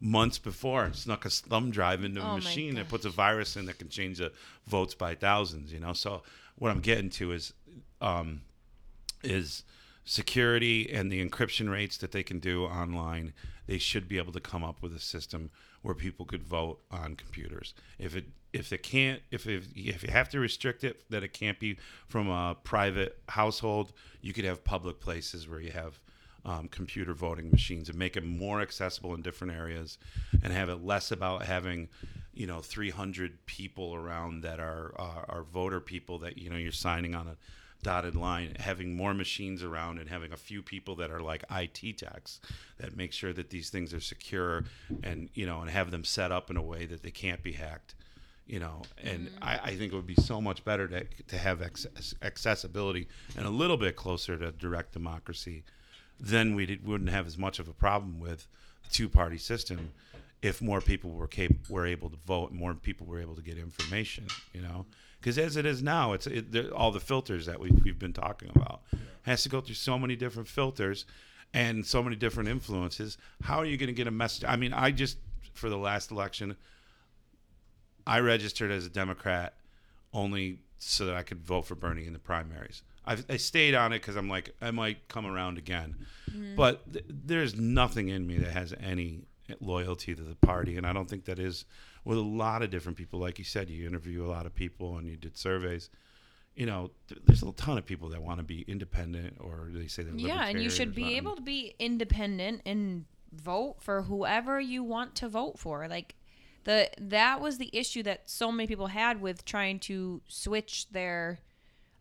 Months 0.00 0.38
before, 0.38 0.92
snuck 0.92 1.24
a 1.24 1.30
thumb 1.30 1.70
drive 1.70 2.02
into 2.02 2.20
Oh 2.20 2.32
a 2.32 2.34
machine 2.34 2.74
that 2.74 2.88
puts 2.88 3.04
a 3.04 3.10
virus 3.10 3.56
in 3.56 3.66
that 3.66 3.78
can 3.78 3.88
change 3.88 4.18
the 4.18 4.32
votes 4.66 4.92
by 4.92 5.14
thousands. 5.14 5.72
You 5.72 5.78
know, 5.78 5.92
so 5.92 6.22
what 6.56 6.70
I'm 6.70 6.80
getting 6.80 7.10
to 7.10 7.32
is 7.32 7.52
um, 8.04 8.42
is 9.24 9.64
security 10.04 10.92
and 10.92 11.10
the 11.10 11.26
encryption 11.26 11.70
rates 11.70 11.96
that 11.96 12.12
they 12.12 12.22
can 12.22 12.38
do 12.38 12.64
online. 12.64 13.32
They 13.66 13.78
should 13.78 14.06
be 14.06 14.18
able 14.18 14.32
to 14.32 14.40
come 14.40 14.62
up 14.62 14.82
with 14.82 14.94
a 14.94 15.00
system 15.00 15.50
where 15.80 15.94
people 15.94 16.26
could 16.26 16.42
vote 16.42 16.80
on 16.90 17.16
computers. 17.16 17.74
If 17.98 18.14
it 18.14 18.26
if 18.52 18.72
it 18.72 18.82
can't 18.82 19.22
if 19.30 19.46
if, 19.48 19.68
if 19.74 20.02
you 20.02 20.10
have 20.10 20.28
to 20.30 20.38
restrict 20.38 20.84
it 20.84 21.02
that 21.10 21.22
it 21.22 21.32
can't 21.32 21.58
be 21.58 21.78
from 22.06 22.28
a 22.28 22.56
private 22.62 23.18
household, 23.28 23.92
you 24.20 24.34
could 24.34 24.44
have 24.44 24.62
public 24.62 25.00
places 25.00 25.48
where 25.48 25.60
you 25.60 25.72
have 25.72 25.98
um, 26.44 26.68
computer 26.68 27.14
voting 27.14 27.50
machines 27.50 27.88
and 27.88 27.98
make 27.98 28.18
it 28.18 28.24
more 28.24 28.60
accessible 28.60 29.14
in 29.14 29.22
different 29.22 29.54
areas 29.54 29.96
and 30.42 30.52
have 30.52 30.68
it 30.68 30.84
less 30.84 31.10
about 31.10 31.46
having 31.46 31.88
you 32.34 32.46
know 32.46 32.60
300 32.60 33.46
people 33.46 33.94
around 33.94 34.42
that 34.42 34.60
are 34.60 34.92
uh, 34.98 35.24
are 35.28 35.42
voter 35.42 35.80
people 35.80 36.18
that 36.18 36.36
you 36.36 36.50
know 36.50 36.56
you're 36.56 36.72
signing 36.72 37.14
on 37.14 37.28
a 37.28 37.36
dotted 37.84 38.16
line 38.16 38.56
having 38.58 38.96
more 38.96 39.14
machines 39.14 39.62
around 39.62 39.98
and 39.98 40.08
having 40.08 40.32
a 40.32 40.36
few 40.36 40.62
people 40.62 40.96
that 40.96 41.10
are 41.10 41.20
like 41.20 41.44
IT 41.50 41.98
techs 41.98 42.40
that 42.78 42.96
make 42.96 43.12
sure 43.12 43.32
that 43.32 43.50
these 43.50 43.70
things 43.70 43.94
are 43.94 44.00
secure 44.00 44.64
and 45.04 45.28
you 45.34 45.46
know 45.46 45.60
and 45.60 45.70
have 45.70 45.90
them 45.90 46.02
set 46.02 46.32
up 46.32 46.50
in 46.50 46.56
a 46.56 46.62
way 46.62 46.86
that 46.86 47.02
they 47.02 47.10
can't 47.10 47.42
be 47.42 47.52
hacked 47.52 47.94
you 48.46 48.58
know 48.58 48.82
and 49.02 49.30
I, 49.40 49.60
I 49.62 49.76
think 49.76 49.92
it 49.92 49.96
would 49.96 50.06
be 50.06 50.16
so 50.16 50.40
much 50.40 50.64
better 50.64 50.88
to, 50.88 51.04
to 51.28 51.38
have 51.38 51.62
access, 51.62 52.14
accessibility 52.22 53.06
and 53.36 53.46
a 53.46 53.50
little 53.50 53.76
bit 53.76 53.94
closer 53.94 54.36
to 54.36 54.50
direct 54.50 54.92
democracy 54.92 55.62
then 56.18 56.54
we 56.54 56.80
wouldn't 56.82 57.10
have 57.10 57.26
as 57.26 57.38
much 57.38 57.58
of 57.58 57.68
a 57.68 57.72
problem 57.72 58.18
with 58.18 58.48
the 58.82 58.90
two-party 58.90 59.38
system 59.38 59.92
if 60.44 60.60
more 60.60 60.82
people 60.82 61.10
were 61.10 61.26
cap- 61.26 61.70
were 61.70 61.86
able 61.86 62.10
to 62.10 62.18
vote, 62.26 62.52
more 62.52 62.74
people 62.74 63.06
were 63.06 63.18
able 63.18 63.34
to 63.34 63.40
get 63.40 63.56
information. 63.56 64.26
You 64.52 64.60
know, 64.60 64.84
because 65.24 65.38
as 65.38 65.56
it 65.56 65.64
is 65.64 65.82
now, 65.82 66.12
it's 66.12 66.26
it, 66.26 66.70
all 66.70 66.90
the 66.90 67.00
filters 67.00 67.46
that 67.46 67.58
we, 67.58 67.70
we've 67.70 67.98
been 67.98 68.12
talking 68.12 68.50
about 68.54 68.82
has 69.22 69.42
to 69.42 69.48
go 69.48 69.62
through 69.62 69.74
so 69.74 69.98
many 69.98 70.16
different 70.16 70.46
filters 70.46 71.06
and 71.54 71.86
so 71.86 72.02
many 72.02 72.14
different 72.14 72.50
influences. 72.50 73.16
How 73.42 73.56
are 73.56 73.64
you 73.64 73.78
going 73.78 73.86
to 73.86 73.94
get 73.94 74.06
a 74.06 74.10
message? 74.10 74.44
I 74.46 74.56
mean, 74.56 74.74
I 74.74 74.90
just 74.90 75.16
for 75.54 75.70
the 75.70 75.78
last 75.78 76.10
election, 76.10 76.56
I 78.06 78.20
registered 78.20 78.70
as 78.70 78.84
a 78.84 78.90
Democrat 78.90 79.54
only 80.12 80.58
so 80.76 81.06
that 81.06 81.14
I 81.14 81.22
could 81.22 81.40
vote 81.40 81.62
for 81.62 81.74
Bernie 81.74 82.06
in 82.06 82.12
the 82.12 82.18
primaries. 82.18 82.82
I've, 83.06 83.24
I 83.30 83.38
stayed 83.38 83.74
on 83.74 83.94
it 83.94 84.00
because 84.00 84.16
I'm 84.16 84.28
like 84.28 84.54
I 84.60 84.72
might 84.72 85.08
come 85.08 85.24
around 85.24 85.56
again, 85.56 86.04
mm-hmm. 86.30 86.54
but 86.54 86.92
th- 86.92 87.06
there's 87.08 87.56
nothing 87.56 88.10
in 88.10 88.26
me 88.26 88.36
that 88.36 88.50
has 88.50 88.74
any 88.78 89.22
loyalty 89.58 90.14
to 90.14 90.22
the 90.22 90.34
party, 90.34 90.76
and 90.76 90.86
I 90.86 90.92
don't 90.92 91.08
think 91.08 91.24
that 91.24 91.38
is 91.38 91.64
with 92.04 92.18
a 92.18 92.22
lot 92.22 92.62
of 92.62 92.70
different 92.70 92.98
people. 92.98 93.18
Like 93.18 93.38
you 93.38 93.44
said, 93.44 93.70
you 93.70 93.86
interview 93.86 94.24
a 94.24 94.30
lot 94.30 94.46
of 94.46 94.54
people 94.54 94.98
and 94.98 95.08
you 95.08 95.16
did 95.16 95.36
surveys. 95.36 95.90
You 96.54 96.66
know, 96.66 96.90
th- 97.08 97.20
there's 97.24 97.42
a 97.42 97.50
ton 97.52 97.78
of 97.78 97.86
people 97.86 98.08
that 98.10 98.22
want 98.22 98.38
to 98.38 98.44
be 98.44 98.64
independent, 98.68 99.38
or 99.40 99.68
they 99.72 99.88
say 99.88 100.04
they're 100.04 100.14
Yeah, 100.14 100.46
and 100.46 100.62
you 100.62 100.70
should 100.70 100.94
be 100.94 101.16
able 101.16 101.34
to 101.34 101.42
be 101.42 101.74
independent 101.78 102.62
and 102.64 103.06
vote 103.32 103.76
for 103.80 104.02
whoever 104.02 104.60
you 104.60 104.84
want 104.84 105.16
to 105.16 105.28
vote 105.28 105.58
for. 105.58 105.88
Like 105.88 106.14
the 106.62 106.90
that 106.98 107.40
was 107.40 107.58
the 107.58 107.70
issue 107.72 108.02
that 108.04 108.30
so 108.30 108.52
many 108.52 108.66
people 108.66 108.88
had 108.88 109.20
with 109.20 109.44
trying 109.44 109.80
to 109.80 110.22
switch 110.28 110.88
their 110.90 111.40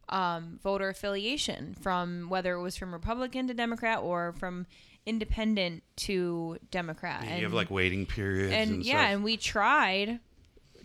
um, 0.10 0.60
voter 0.62 0.90
affiliation 0.90 1.76
from 1.80 2.30
whether 2.30 2.54
it 2.54 2.62
was 2.62 2.76
from 2.76 2.94
Republican 2.94 3.48
to 3.48 3.54
Democrat 3.54 4.00
or 4.02 4.34
from 4.34 4.68
independent 5.06 5.84
to 5.96 6.58
Democrat. 6.72 7.24
Yeah, 7.26 7.38
you 7.38 7.44
have 7.44 7.54
like 7.54 7.70
waiting 7.70 8.06
periods 8.06 8.54
and, 8.54 8.72
and 8.72 8.86
yeah, 8.86 9.02
stuff. 9.02 9.14
and 9.14 9.24
we 9.24 9.38
tried 9.38 10.20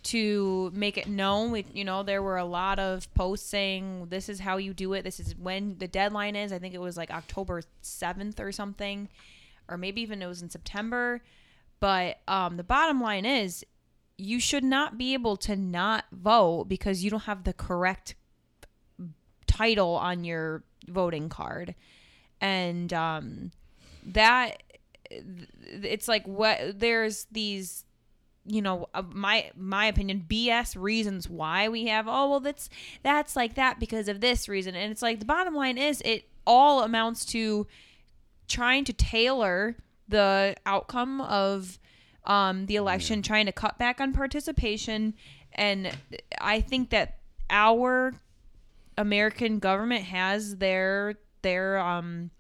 to 0.05 0.71
make 0.75 0.97
it 0.97 1.09
known. 1.09 1.51
We, 1.51 1.67
you 1.73 1.85
know, 1.85 2.03
there 2.03 2.23
were 2.23 2.37
a 2.37 2.45
lot 2.45 2.79
of 2.79 3.13
posts 3.15 3.49
saying 3.49 4.07
this 4.09 4.29
is 4.29 4.41
how 4.41 4.57
you 4.57 4.75
do 4.75 4.93
it. 4.95 5.03
This 5.03 5.21
is 5.21 5.37
when 5.37 5.79
the 5.79 5.89
deadline 5.89 6.37
is. 6.37 6.53
I 6.53 6.59
think 6.59 6.75
it 6.75 6.81
was 6.81 6.97
like 6.97 7.11
October 7.11 7.63
seventh 7.83 8.41
or 8.41 8.53
something, 8.53 9.09
or 9.69 9.77
maybe 9.77 10.01
even 10.01 10.23
it 10.23 10.27
was 10.27 10.43
in 10.43 10.51
September. 10.51 11.23
But 11.81 12.21
um, 12.27 12.57
the 12.57 12.65
bottom 12.65 13.01
line 13.01 13.25
is, 13.25 13.65
you 14.17 14.41
should 14.41 14.65
not 14.65 14.99
be 14.99 15.15
able 15.15 15.37
to 15.37 15.55
not 15.55 16.07
vote 16.11 16.65
because 16.65 17.05
you 17.05 17.11
don't 17.11 17.25
have 17.25 17.45
the 17.45 17.53
correct 17.53 18.17
title 19.47 19.95
on 19.95 20.25
your 20.25 20.65
voting 20.89 21.29
card, 21.29 21.75
and 22.41 22.93
um, 22.93 23.53
that 24.09 24.63
it's 25.63 26.09
like 26.09 26.27
what 26.27 26.79
there's 26.79 27.27
these 27.31 27.85
you 28.45 28.63
know 28.63 28.89
uh, 28.95 29.03
my 29.03 29.51
my 29.57 29.87
opinion 29.87 30.25
bs 30.29 30.75
reasons 30.81 31.29
why 31.29 31.69
we 31.69 31.87
have 31.87 32.07
oh 32.09 32.31
well 32.31 32.41
that's 32.41 32.69
that's 33.03 33.37
like 33.37 33.55
that 33.55 33.79
because 33.79 34.09
of 34.09 34.21
this 34.21 34.49
reason. 34.49 34.75
And 34.75 34.91
it's 34.91 35.03
like 35.03 35.19
the 35.19 35.27
bottom 35.27 35.55
line 35.55 35.79
is 35.79 36.01
it 36.05 36.29
all 36.47 36.83
amounts 36.83 37.25
to 37.27 37.67
trying 38.49 38.85
to 38.85 38.93
tailor 38.93 39.77
the 40.09 40.57
outcome 40.65 41.21
of 41.21 41.79
um, 42.25 42.67
the 42.67 42.77
election 42.77 43.21
trying 43.23 43.47
to 43.47 43.53
cut 43.53 43.79
back 43.79 44.01
on 44.01 44.13
participation. 44.13 45.15
And 45.53 45.97
i 46.41 46.61
think 46.61 46.91
that 46.91 47.19
our 47.51 48.15
american 48.97 49.59
government 49.59 50.05
has 50.05 50.57
their 50.57 51.15
their 51.43 51.79
um 51.79 52.31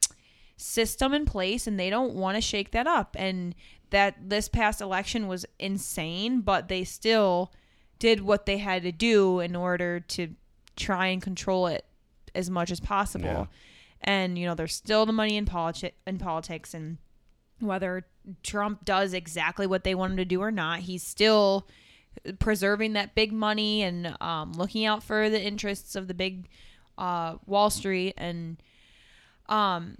system 0.58 1.14
in 1.14 1.24
place 1.24 1.66
and 1.66 1.80
they 1.80 1.88
don't 1.88 2.12
want 2.12 2.36
to 2.36 2.40
shake 2.42 2.72
that 2.72 2.86
up. 2.86 3.16
And 3.18 3.54
that 3.90 4.16
this 4.28 4.48
past 4.50 4.82
election 4.82 5.26
was 5.28 5.46
insane 5.58 6.42
but 6.42 6.68
they 6.68 6.84
still 6.84 7.50
did 7.98 8.20
what 8.20 8.44
they 8.44 8.58
had 8.58 8.82
to 8.82 8.92
do 8.92 9.40
in 9.40 9.56
order 9.56 9.98
to 10.00 10.34
try 10.76 11.06
and 11.06 11.22
control 11.22 11.66
it 11.66 11.86
as 12.34 12.50
much 12.50 12.70
as 12.70 12.80
possible. 12.80 13.24
Yeah. 13.24 13.46
and 14.02 14.36
you 14.36 14.44
know 14.44 14.54
there's 14.54 14.74
still 14.74 15.06
the 15.06 15.12
money 15.12 15.36
in 15.38 15.46
politi- 15.46 15.92
in 16.06 16.18
politics 16.18 16.74
and 16.74 16.98
whether 17.60 18.06
Trump 18.42 18.84
does 18.84 19.14
exactly 19.14 19.66
what 19.66 19.84
they 19.84 19.94
want 19.94 20.10
him 20.12 20.16
to 20.18 20.24
do 20.26 20.42
or 20.42 20.50
not 20.50 20.80
he's 20.80 21.02
still 21.02 21.66
preserving 22.38 22.92
that 22.92 23.14
big 23.14 23.32
money 23.32 23.82
and 23.82 24.14
um, 24.20 24.52
looking 24.52 24.84
out 24.84 25.02
for 25.02 25.30
the 25.30 25.40
interests 25.42 25.96
of 25.96 26.08
the 26.08 26.14
big 26.14 26.48
uh, 26.98 27.36
Wall 27.46 27.70
Street. 27.70 28.12
And 28.16 28.60
um 29.48 29.96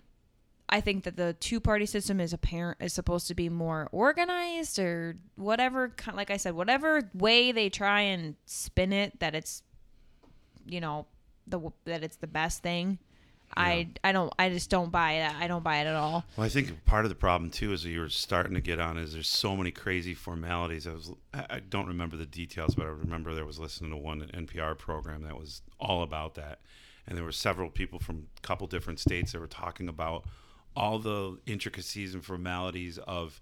I 0.68 0.80
think 0.80 1.04
that 1.04 1.16
the 1.16 1.32
two 1.34 1.60
party 1.60 1.86
system 1.86 2.20
is 2.20 2.32
apparent 2.32 2.78
is 2.80 2.92
supposed 2.92 3.28
to 3.28 3.34
be 3.34 3.48
more 3.48 3.88
organized 3.92 4.78
or 4.78 5.16
whatever 5.36 5.94
like 6.12 6.30
I 6.30 6.36
said 6.36 6.54
whatever 6.54 7.10
way 7.14 7.52
they 7.52 7.70
try 7.70 8.02
and 8.02 8.34
spin 8.44 8.92
it 8.92 9.18
that 9.20 9.34
it's 9.34 9.62
you 10.66 10.80
know 10.80 11.06
the 11.46 11.60
that 11.84 12.04
it's 12.04 12.16
the 12.16 12.26
best 12.26 12.62
thing 12.62 12.98
I 13.56 13.88
I 14.04 14.12
don't 14.12 14.32
I 14.38 14.50
just 14.50 14.70
don't 14.70 14.90
buy 14.90 15.14
that 15.14 15.36
I 15.40 15.46
don't 15.46 15.64
buy 15.64 15.78
it 15.78 15.86
at 15.86 15.94
all. 15.94 16.24
Well, 16.36 16.44
I 16.44 16.48
think 16.48 16.84
part 16.84 17.04
of 17.04 17.08
the 17.08 17.14
problem 17.14 17.50
too 17.50 17.72
is 17.72 17.82
that 17.82 17.90
you 17.90 18.00
were 18.00 18.08
starting 18.08 18.54
to 18.54 18.60
get 18.60 18.78
on 18.78 18.98
is 18.98 19.14
there's 19.14 19.28
so 19.28 19.56
many 19.56 19.70
crazy 19.70 20.14
formalities. 20.14 20.86
I 20.86 20.92
was 20.92 21.12
I 21.32 21.60
don't 21.60 21.86
remember 21.86 22.16
the 22.16 22.26
details, 22.26 22.74
but 22.74 22.84
I 22.84 22.90
remember 22.90 23.34
there 23.34 23.46
was 23.46 23.58
listening 23.58 23.90
to 23.90 23.96
one 23.96 24.20
NPR 24.34 24.76
program 24.76 25.22
that 25.22 25.38
was 25.38 25.62
all 25.80 26.02
about 26.02 26.34
that, 26.34 26.60
and 27.06 27.16
there 27.16 27.24
were 27.24 27.32
several 27.32 27.70
people 27.70 27.98
from 27.98 28.26
a 28.36 28.40
couple 28.42 28.66
different 28.66 29.00
states 29.00 29.32
that 29.32 29.40
were 29.40 29.46
talking 29.46 29.88
about 29.88 30.24
all 30.78 30.98
the 30.98 31.38
intricacies 31.46 32.14
and 32.14 32.24
formalities 32.24 32.98
of 32.98 33.40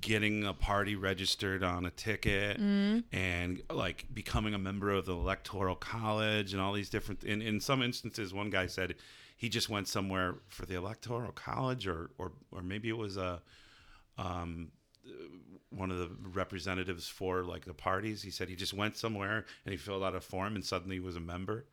getting 0.00 0.44
a 0.44 0.52
party 0.54 0.96
registered 0.96 1.62
on 1.62 1.86
a 1.86 1.90
ticket 1.90 2.58
and 3.12 3.62
like 3.70 4.06
becoming 4.12 4.54
a 4.54 4.58
member 4.58 4.90
of 4.90 5.06
the 5.06 5.12
electoral 5.12 5.76
college 5.76 6.52
and 6.52 6.62
all 6.62 6.72
these 6.72 6.88
different 6.88 7.22
in, 7.24 7.42
in 7.42 7.60
some 7.60 7.82
instances 7.82 8.32
one 8.34 8.50
guy 8.50 8.66
said 8.66 8.94
he 9.36 9.48
just 9.48 9.68
went 9.68 9.86
somewhere 9.86 10.36
for 10.48 10.66
the 10.66 10.74
electoral 10.74 11.32
college 11.32 11.86
or 11.86 12.10
or, 12.18 12.32
or 12.50 12.62
maybe 12.62 12.88
it 12.88 12.96
was 12.96 13.16
a 13.16 13.42
um, 14.18 14.72
one 15.70 15.90
of 15.90 15.98
the 15.98 16.10
representatives 16.34 17.08
for 17.08 17.42
like 17.42 17.64
the 17.64 17.74
parties. 17.74 18.22
He 18.22 18.30
said 18.30 18.48
he 18.48 18.56
just 18.56 18.74
went 18.74 18.96
somewhere 18.96 19.44
and 19.64 19.72
he 19.72 19.76
filled 19.76 20.04
out 20.04 20.14
a 20.14 20.20
form 20.20 20.54
and 20.54 20.64
suddenly 20.64 20.96
he 20.96 21.00
was 21.00 21.16
a 21.16 21.20
member. 21.20 21.66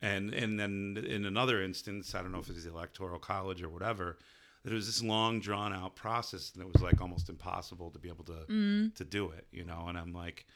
And 0.00 0.32
and 0.34 0.58
then 0.58 1.04
in 1.08 1.24
another 1.26 1.62
instance 1.62 2.12
i 2.16 2.22
don't 2.22 2.32
know 2.32 2.40
if 2.40 2.48
it 2.48 2.56
was 2.56 2.64
the 2.64 2.70
electoral 2.70 3.20
college 3.20 3.62
or 3.62 3.68
whatever 3.68 4.18
that 4.62 4.72
it 4.72 4.74
was 4.74 4.86
this 4.86 5.02
long 5.02 5.40
drawn 5.40 5.72
out 5.72 5.96
process 5.96 6.52
and 6.54 6.62
it 6.62 6.72
was 6.72 6.82
like 6.82 7.00
almost 7.00 7.28
impossible 7.28 7.90
to 7.90 7.98
be 7.98 8.08
able 8.08 8.24
to 8.24 8.32
mm-hmm. 8.32 8.88
to 8.94 9.04
do 9.04 9.30
it 9.30 9.46
you 9.50 9.64
know? 9.64 9.86
And 9.88 9.98
i'm 9.98 10.12
like 10.12 10.46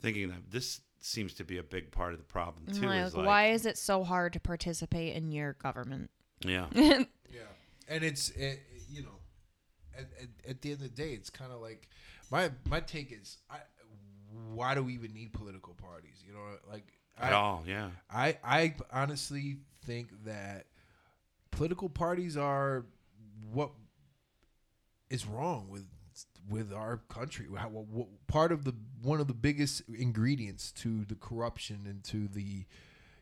thinking 0.00 0.28
that 0.28 0.50
this 0.50 0.80
seems 1.00 1.34
to 1.34 1.44
be 1.44 1.58
a 1.58 1.62
big 1.62 1.90
part 1.90 2.12
of 2.12 2.18
the 2.18 2.24
problem 2.24 2.66
too 2.66 2.86
like, 2.86 3.00
is 3.00 3.14
like 3.14 3.26
why 3.26 3.50
is 3.50 3.66
it 3.66 3.76
so 3.76 4.04
hard 4.04 4.32
to 4.32 4.40
participate 4.40 5.16
in 5.16 5.32
your 5.32 5.54
government? 5.54 6.10
Yeah. 6.44 6.66
Yeah, 7.32 7.40
and 7.88 8.04
it's 8.04 8.28
it, 8.30 8.60
you 8.90 9.02
know, 9.02 9.16
at, 9.96 10.04
at, 10.20 10.50
at 10.50 10.60
the 10.60 10.72
end 10.72 10.82
of 10.82 10.94
the 10.94 11.02
day, 11.02 11.12
it's 11.14 11.30
kind 11.30 11.50
of 11.50 11.62
like 11.62 11.88
my 12.30 12.50
my 12.68 12.80
take 12.80 13.10
is, 13.10 13.38
I, 13.50 13.56
why 14.52 14.74
do 14.74 14.82
we 14.82 14.92
even 14.92 15.14
need 15.14 15.32
political 15.32 15.72
parties? 15.72 16.22
You 16.26 16.34
know, 16.34 16.40
like 16.70 16.84
at 17.18 17.32
I, 17.32 17.36
all 17.36 17.64
yeah. 17.66 17.88
I 18.10 18.36
I 18.44 18.74
honestly 18.92 19.60
think 19.86 20.10
that 20.26 20.66
political 21.52 21.88
parties 21.88 22.36
are 22.36 22.84
what 23.50 23.72
is 25.10 25.26
wrong 25.26 25.68
with 25.68 25.84
with 26.48 26.72
our 26.72 26.98
country. 27.08 27.46
How, 27.56 27.68
what, 27.68 27.86
what, 27.86 28.08
part 28.26 28.52
of 28.52 28.64
the 28.64 28.74
one 29.02 29.20
of 29.20 29.28
the 29.28 29.34
biggest 29.34 29.82
ingredients 29.88 30.72
to 30.72 31.04
the 31.04 31.14
corruption 31.14 31.86
and 31.86 32.02
to 32.04 32.28
the 32.28 32.66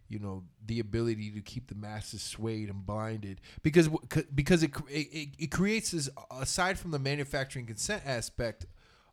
you 0.09 0.19
know 0.19 0.43
the 0.67 0.81
ability 0.81 1.31
to 1.31 1.41
keep 1.41 1.69
the 1.69 1.75
masses 1.75 2.23
swayed 2.23 2.69
and 2.69 2.85
blinded 2.85 3.41
because 3.63 3.89
because 4.35 4.63
it 4.63 4.73
it, 4.89 5.29
it 5.39 5.51
creates 5.51 5.93
this 5.93 6.11
aside 6.31 6.79
from 6.79 6.91
the 6.91 6.99
manufacturing 6.99 7.65
consent 7.65 8.03
aspect 8.05 8.67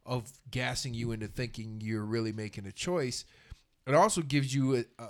of 0.05 0.31
gassing 0.49 0.93
you 0.93 1.11
into 1.11 1.27
thinking 1.27 1.79
you're 1.81 2.03
really 2.03 2.31
making 2.31 2.65
a 2.65 2.71
choice 2.71 3.25
it 3.85 3.93
also 3.93 4.21
gives 4.21 4.53
you 4.55 4.75
a, 4.77 4.85
a, 4.99 5.07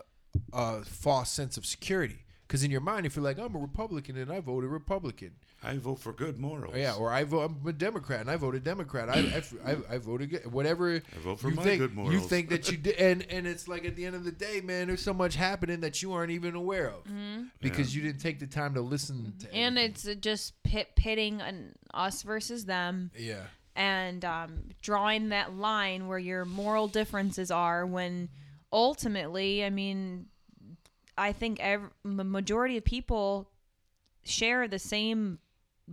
a 0.54 0.84
false 0.84 1.32
sense 1.32 1.56
of 1.56 1.66
security 1.66 2.26
because 2.46 2.64
in 2.64 2.70
your 2.70 2.82
mind 2.82 3.06
if 3.06 3.16
you're 3.16 3.24
like 3.24 3.40
i'm 3.40 3.56
a 3.56 3.60
republican 3.60 4.18
and 4.18 4.32
i 4.32 4.42
voted 4.42 4.70
republican 4.70 5.32
i 5.64 5.76
vote 5.78 5.96
for 6.00 6.14
good 6.14 6.38
morals. 6.40 6.76
Yeah 6.76 6.94
or 6.94 7.12
i 7.12 7.24
vote 7.24 7.42
i'm 7.42 7.68
a 7.68 7.74
democrat 7.74 8.22
and 8.22 8.30
i 8.30 8.36
voted 8.36 8.64
democrat. 8.64 9.10
I 9.10 9.42
i, 9.66 9.72
I, 9.72 9.96
I 9.96 9.98
voted 9.98 10.30
ga- 10.30 10.50
whatever 10.50 10.96
i 10.96 11.20
vote 11.20 11.40
for 11.40 11.50
you 11.50 11.56
my 11.56 11.64
think, 11.64 11.80
good 11.82 12.12
you 12.14 12.20
think 12.20 12.50
that 12.50 12.72
you 12.72 12.78
did 12.78 12.96
and 13.00 13.26
and 13.32 13.48
it's 13.48 13.68
like 13.68 13.84
at 13.86 13.96
the 13.96 14.06
end 14.06 14.16
of 14.16 14.24
the 14.24 14.32
day 14.32 14.62
man 14.62 14.88
there's 14.88 15.02
so 15.02 15.14
much 15.14 15.36
happening 15.36 15.82
that 15.82 16.02
you 16.02 16.14
aren't 16.14 16.32
even 16.32 16.56
aware 16.56 16.90
of 16.90 17.04
because 17.60 17.96
you 17.96 18.02
didn't 18.02 18.22
take 18.22 18.40
the 18.40 18.48
time 18.48 18.74
to 18.76 18.82
listen 18.82 19.34
to 19.40 19.54
and 19.54 19.78
everything. 19.78 19.92
it's 19.92 20.08
uh, 20.08 20.14
just 20.14 20.62
pit 20.64 20.90
pitting 20.96 21.42
an, 21.42 21.74
us 21.94 22.22
versus 22.24 22.66
them. 22.66 23.12
Yeah. 23.18 23.42
And 23.76 24.26
um, 24.26 24.70
drawing 24.82 25.30
that 25.30 25.56
line 25.56 26.08
where 26.08 26.18
your 26.20 26.46
moral 26.46 26.88
differences 26.88 27.52
are 27.52 27.86
when 27.86 28.30
ultimately 28.74 29.64
i 29.64 29.70
mean 29.70 30.26
i 31.18 31.32
think 31.32 31.60
ev- 31.60 31.90
the 32.04 32.24
majority 32.24 32.78
of 32.78 32.84
people 32.84 33.50
share 34.24 34.68
the 34.68 34.78
same 34.80 35.40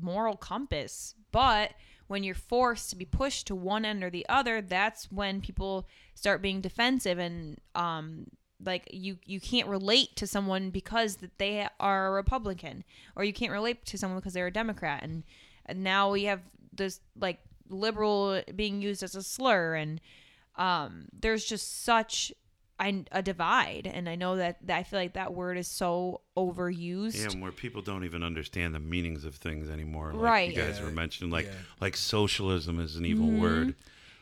moral 0.01 0.37
compass 0.37 1.15
but 1.33 1.73
when 2.07 2.23
you're 2.23 2.35
forced 2.35 2.91
to 2.91 2.97
be 2.97 3.05
pushed 3.05 3.47
to 3.47 3.55
one 3.55 3.85
end 3.85 4.03
or 4.03 4.11
the 4.11 4.27
other 4.29 4.61
that's 4.61 5.11
when 5.11 5.41
people 5.41 5.87
start 6.15 6.43
being 6.43 6.61
defensive 6.61 7.19
and 7.19 7.61
um 7.75 8.27
like 8.65 8.89
you 8.93 9.19
you 9.25 9.41
can't 9.41 9.69
relate 9.69 10.17
to 10.17 10.27
someone 10.27 10.71
because 10.71 11.17
that 11.17 11.39
they 11.39 11.67
are 11.81 12.09
a 12.09 12.13
republican 12.13 12.85
or 13.17 13.25
you 13.25 13.33
can't 13.33 13.53
relate 13.53 13.85
to 13.87 13.99
someone 13.99 14.19
because 14.19 14.33
they're 14.33 14.47
a 14.47 14.53
democrat. 14.53 15.03
And, 15.03 15.25
and 15.67 15.83
now 15.83 16.11
we 16.11 16.25
have 16.25 16.41
this 16.73 17.01
like 17.19 17.41
liberal 17.69 18.43
being 18.55 18.83
used 18.83 19.03
as 19.03 19.15
a 19.15 19.23
slur. 19.23 19.75
And 19.75 20.01
um 20.57 21.07
there's 21.13 21.45
just 21.45 21.85
such 21.85 22.33
I, 22.79 23.05
a 23.13 23.23
divide, 23.23 23.87
and 23.93 24.09
I 24.09 24.17
know 24.17 24.37
that, 24.37 24.59
that 24.67 24.77
I 24.79 24.83
feel 24.83 24.99
like 24.99 25.13
that 25.15 25.33
word 25.33 25.57
is 25.59 25.69
so 25.69 26.23
overused. 26.37 27.17
Yeah, 27.21 27.31
and 27.31 27.41
where 27.43 27.53
people 27.53 27.83
don't 27.83 28.05
even 28.05 28.23
understand 28.23 28.75
the 28.75 28.81
meanings 28.81 29.25
of 29.25 29.37
things 29.37 29.71
anymore. 29.71 30.13
Like 30.13 30.23
Right. 30.23 30.51
You 30.51 30.57
guys 30.57 30.79
Yeah, 30.79 30.87
were 30.87 30.91
mentioning 30.91 31.31
like 31.31 31.47
yeah. 31.47 31.53
like 31.81 31.97
socialism 31.97 32.81
is 32.81 32.97
an 32.97 33.05
evil 33.05 33.29
word. 33.29 33.75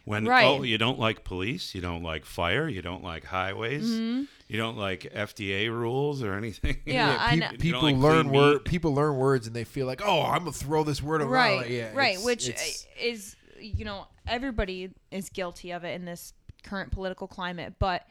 When 0.04 0.22
Mm-hmm. 0.24 0.30
Right. 0.30 0.44
oh 0.44 0.62
you 0.64 0.78
don't 0.78 0.98
like 0.98 1.22
police, 1.24 1.74
you 1.76 1.80
don't 1.80 2.02
like 2.02 2.24
fire, 2.24 2.68
you 2.68 2.82
don't 2.82 3.04
like 3.04 3.24
highways, 3.24 3.88
you 3.88 4.26
don't 4.50 4.76
like 4.76 5.02
FDA 5.14 5.68
rules 5.70 6.22
or 6.24 6.34
anything. 6.34 6.74
Mm-hmm. 6.74 6.90
Yeah, 6.90 7.16
I 7.20 7.36
know. 7.36 7.50
People 7.58 7.82
like 7.82 7.96
learn 7.96 8.30
word. 8.30 8.54
meat. 8.54 8.64
People 8.64 8.94
learn 8.94 9.16
words, 9.16 9.46
and 9.46 9.54
they 9.54 9.64
feel 9.64 9.86
like, 9.86 10.02
oh, 10.04 10.22
I'm 10.22 10.40
gonna 10.40 10.52
throw 10.52 10.82
this 10.84 11.00
word 11.02 11.22
around. 11.22 11.30
right 11.32 11.70
Yeah, 11.70 11.92
right 11.94 12.14
it's- 12.14 12.24
which 12.24 12.48
it's- 12.48 12.86
is 13.00 13.36
you 13.60 13.84
know 13.84 14.08
everybody 14.26 14.90
is 15.12 15.28
guilty 15.28 15.70
of 15.70 15.84
it 15.84 15.94
in 15.94 16.04
this 16.04 16.32
current 16.64 16.90
political 16.92 17.26
climate 17.28 17.74
but 17.78 18.04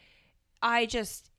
i 0.62 0.86
just 0.86 1.30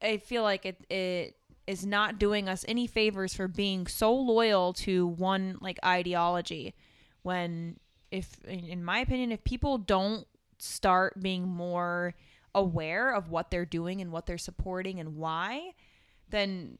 i 0.00 0.16
feel 0.16 0.42
like 0.42 0.66
it 0.66 0.84
it 0.90 1.36
is 1.66 1.86
not 1.86 2.18
doing 2.18 2.48
us 2.48 2.64
any 2.66 2.86
favors 2.86 3.34
for 3.34 3.46
being 3.46 3.86
so 3.86 4.14
loyal 4.14 4.72
to 4.72 5.06
one 5.06 5.56
like 5.60 5.78
ideology 5.84 6.74
when 7.22 7.76
if 8.10 8.42
in 8.44 8.60
in 8.60 8.84
my 8.84 8.98
opinion 8.98 9.30
if 9.32 9.42
people 9.44 9.78
don't 9.78 10.26
start 10.58 11.20
being 11.20 11.46
more 11.46 12.14
aware 12.54 13.14
of 13.14 13.30
what 13.30 13.50
they're 13.50 13.64
doing 13.64 14.00
and 14.00 14.12
what 14.12 14.26
they're 14.26 14.38
supporting 14.38 15.00
and 15.00 15.16
why 15.16 15.72
then 16.28 16.76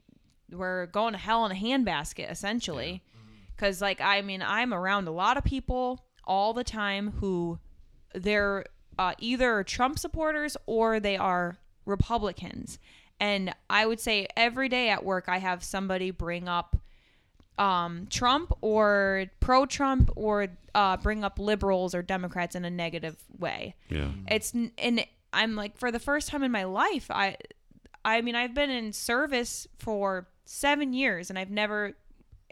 we're 0.51 0.87
going 0.87 1.12
to 1.12 1.19
hell 1.19 1.47
in 1.47 1.53
a 1.53 1.55
handbasket 1.55 2.31
essentially. 2.31 3.03
Because 3.57 3.77
mm-hmm. 3.77 3.85
like 3.85 4.01
i 4.01 4.20
mean 4.20 4.43
i'm 4.43 4.74
around 4.74 5.09
a 5.09 5.12
lot 5.12 5.37
of 5.37 5.45
people 5.45 6.05
all 6.24 6.53
the 6.53 6.65
time 6.65 7.12
who 7.20 7.59
they're 8.15 8.65
uh, 8.98 9.14
either 9.19 9.62
trump 9.64 9.98
supporters 9.98 10.56
or 10.66 11.01
they 11.01 11.16
are 11.16 11.56
republicans. 11.86 12.78
And 13.20 13.55
i 13.70 13.86
would 13.86 14.01
say 14.01 14.27
every 14.36 14.69
day 14.69 14.89
at 14.89 15.05
work 15.05 15.24
i 15.28 15.39
have 15.39 15.62
somebody 15.62 16.10
bring 16.10 16.48
up 16.48 16.77
um, 17.59 18.06
trump 18.10 18.52
or 18.60 19.27
pro-trump 19.40 20.10
or 20.16 20.48
uh, 20.74 20.97
bring 20.97 21.23
up 21.23 21.39
liberals 21.39 21.94
or 21.94 22.02
democrats 22.02 22.55
in 22.55 22.64
a 22.64 22.70
negative 22.70 23.16
way. 23.39 23.74
Yeah. 23.89 24.10
it's 24.28 24.52
and 24.52 25.05
i'm 25.32 25.55
like 25.55 25.77
for 25.77 25.90
the 25.90 25.98
first 26.01 26.28
time 26.28 26.43
in 26.43 26.51
my 26.51 26.64
life 26.64 27.10
i 27.10 27.36
i 28.05 28.20
mean 28.20 28.35
i've 28.35 28.55
been 28.55 28.70
in 28.70 28.93
service 28.93 29.66
for 29.78 30.28
seven 30.44 30.93
years 30.93 31.31
and 31.31 31.39
i've 31.39 31.51
never 31.51 31.94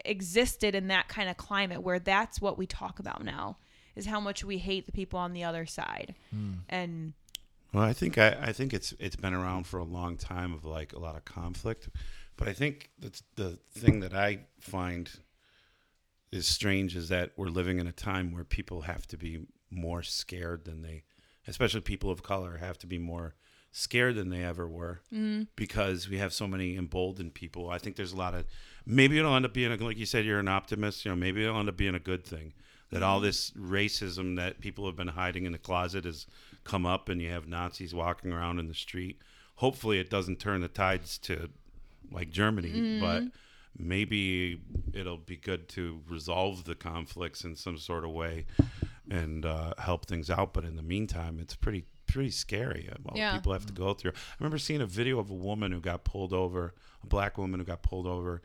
existed 0.05 0.73
in 0.75 0.87
that 0.87 1.07
kind 1.07 1.29
of 1.29 1.37
climate 1.37 1.81
where 1.83 1.99
that's 1.99 2.41
what 2.41 2.57
we 2.57 2.65
talk 2.65 2.99
about 2.99 3.23
now 3.23 3.57
is 3.95 4.05
how 4.05 4.19
much 4.19 4.43
we 4.43 4.57
hate 4.57 4.85
the 4.85 4.91
people 4.91 5.19
on 5.19 5.33
the 5.33 5.43
other 5.43 5.65
side 5.65 6.15
hmm. 6.31 6.53
and 6.69 7.13
Well, 7.73 7.83
I 7.83 7.93
think 7.93 8.17
I, 8.17 8.37
I 8.41 8.51
think 8.51 8.73
it's 8.73 8.93
it's 8.99 9.15
been 9.15 9.33
around 9.33 9.67
for 9.67 9.79
a 9.79 9.83
long 9.83 10.17
time 10.17 10.53
of 10.53 10.65
like 10.65 10.93
a 10.93 10.99
lot 10.99 11.15
of 11.15 11.25
conflict, 11.25 11.89
but 12.37 12.47
I 12.47 12.53
think 12.53 12.89
that's 12.99 13.23
the 13.35 13.59
thing 13.71 13.99
that 14.01 14.13
I 14.13 14.45
find 14.59 15.09
is 16.31 16.47
strange 16.47 16.95
is 16.95 17.09
that 17.09 17.31
we're 17.35 17.47
living 17.47 17.79
in 17.79 17.87
a 17.87 17.91
time 17.91 18.31
where 18.31 18.43
people 18.43 18.81
have 18.81 19.05
to 19.07 19.17
be 19.17 19.45
more 19.69 20.01
scared 20.01 20.65
than 20.65 20.81
they, 20.81 21.03
especially 21.47 21.81
people 21.81 22.09
of 22.09 22.23
color, 22.23 22.57
have 22.57 22.77
to 22.79 22.87
be 22.87 22.97
more 22.97 23.35
scared 23.73 24.15
than 24.15 24.29
they 24.29 24.43
ever 24.43 24.67
were 24.67 25.01
mm. 25.13 25.47
because 25.55 26.09
we 26.09 26.17
have 26.17 26.33
so 26.33 26.47
many 26.47 26.75
emboldened 26.75 27.33
people. 27.33 27.69
I 27.69 27.77
think 27.77 27.95
there's 27.95 28.13
a 28.13 28.17
lot 28.17 28.33
of 28.33 28.45
maybe 28.85 29.17
it'll 29.17 29.35
end 29.35 29.45
up 29.45 29.53
being 29.53 29.71
a, 29.71 29.75
like 29.77 29.97
you 29.97 30.05
said, 30.05 30.25
you're 30.25 30.39
an 30.39 30.47
optimist. 30.47 31.05
You 31.05 31.11
know, 31.11 31.15
maybe 31.15 31.43
it'll 31.43 31.59
end 31.59 31.69
up 31.69 31.77
being 31.77 31.95
a 31.95 31.99
good 31.99 32.25
thing 32.25 32.53
that 32.91 33.01
all 33.03 33.19
this 33.19 33.51
racism 33.51 34.35
that 34.35 34.59
people 34.59 34.85
have 34.85 34.95
been 34.95 35.07
hiding 35.09 35.45
in 35.45 35.51
the 35.51 35.57
closet 35.57 36.05
has 36.05 36.27
come 36.63 36.85
up, 36.85 37.09
and 37.09 37.21
you 37.21 37.29
have 37.29 37.47
Nazis 37.47 37.93
walking 37.93 38.31
around 38.31 38.59
in 38.59 38.67
the 38.67 38.73
street. 38.73 39.19
Hopefully, 39.55 39.99
it 39.99 40.09
doesn't 40.09 40.39
turn 40.39 40.61
the 40.61 40.67
tides 40.67 41.17
to 41.19 41.49
like 42.11 42.29
Germany, 42.29 42.99
but 42.99 43.23
maybe 43.77 44.59
it'll 44.93 45.17
be 45.17 45.37
good 45.37 45.67
to 45.69 46.01
resolve 46.09 46.65
the 46.65 46.75
conflicts 46.75 47.43
in 47.43 47.55
some 47.55 47.77
sort 47.77 48.03
of 48.03 48.11
way 48.11 48.45
and 49.09 49.45
uh, 49.45 49.73
help 49.77 50.05
things 50.05 50.29
out. 50.29 50.53
But 50.53 50.65
in 50.65 50.75
the 50.75 50.83
meantime, 50.83 51.39
it's 51.39 51.55
pretty 51.55 51.85
pretty 52.07 52.29
scary 52.31 52.89
uh, 52.91 52.95
what 53.03 53.15
Yeah. 53.15 53.33
people 53.35 53.53
have 53.53 53.65
to 53.67 53.73
go 53.73 53.93
through. 53.93 54.11
I 54.11 54.33
remember 54.39 54.57
seeing 54.57 54.81
a 54.81 54.85
video 54.85 55.17
of 55.17 55.29
a 55.29 55.33
woman 55.33 55.71
who 55.71 55.79
got 55.79 56.03
pulled 56.03 56.33
over, 56.33 56.73
a 57.01 57.07
black 57.07 57.37
woman 57.37 57.61
who 57.61 57.65
got 57.65 57.81
pulled 57.83 58.05
over, 58.05 58.41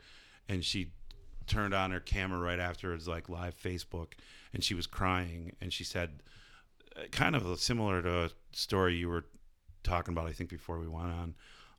and 0.47 0.63
she 0.63 0.91
turned 1.47 1.73
on 1.73 1.91
her 1.91 1.99
camera 1.99 2.39
right 2.39 2.59
after 2.59 2.91
it 2.91 2.95
was 2.95 3.07
like 3.09 3.27
live 3.27 3.55
Facebook, 3.61 4.13
and 4.53 4.63
she 4.63 4.73
was 4.73 4.87
crying, 4.87 5.55
and 5.61 5.71
she 5.73 5.83
said, 5.83 6.23
uh, 6.95 7.01
kind 7.11 7.35
of 7.35 7.59
similar 7.59 8.01
to 8.01 8.25
a 8.25 8.29
story 8.51 8.95
you 8.95 9.09
were 9.09 9.25
talking 9.83 10.13
about, 10.13 10.27
I 10.27 10.33
think 10.33 10.49
before 10.49 10.79
we 10.79 10.87
went 10.87 11.07
on, 11.11 11.35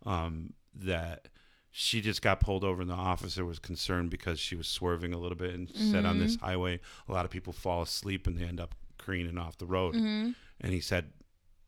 um, 0.07 0.53
that 0.74 1.28
she 1.70 2.01
just 2.01 2.23
got 2.23 2.40
pulled 2.40 2.65
over 2.65 2.81
and 2.81 2.90
the 2.90 2.95
officer 2.95 3.45
was 3.45 3.59
concerned 3.59 4.11
because 4.11 4.40
she 4.40 4.57
was 4.57 4.66
swerving 4.66 5.12
a 5.12 5.19
little 5.19 5.36
bit 5.36 5.55
and 5.55 5.69
she 5.69 5.90
said 5.90 6.05
on 6.07 6.19
this 6.19 6.36
highway 6.36 6.81
a 7.09 7.12
lot 7.12 7.24
of 7.24 7.31
people 7.31 7.53
fall 7.53 7.82
asleep 7.82 8.27
and 8.27 8.39
they 8.39 8.45
end 8.45 8.59
up 8.59 8.74
careening 8.97 9.36
off 9.39 9.59
the 9.59 9.66
road. 9.66 9.95
And 10.61 10.73
he 10.73 10.81
said 10.81 11.11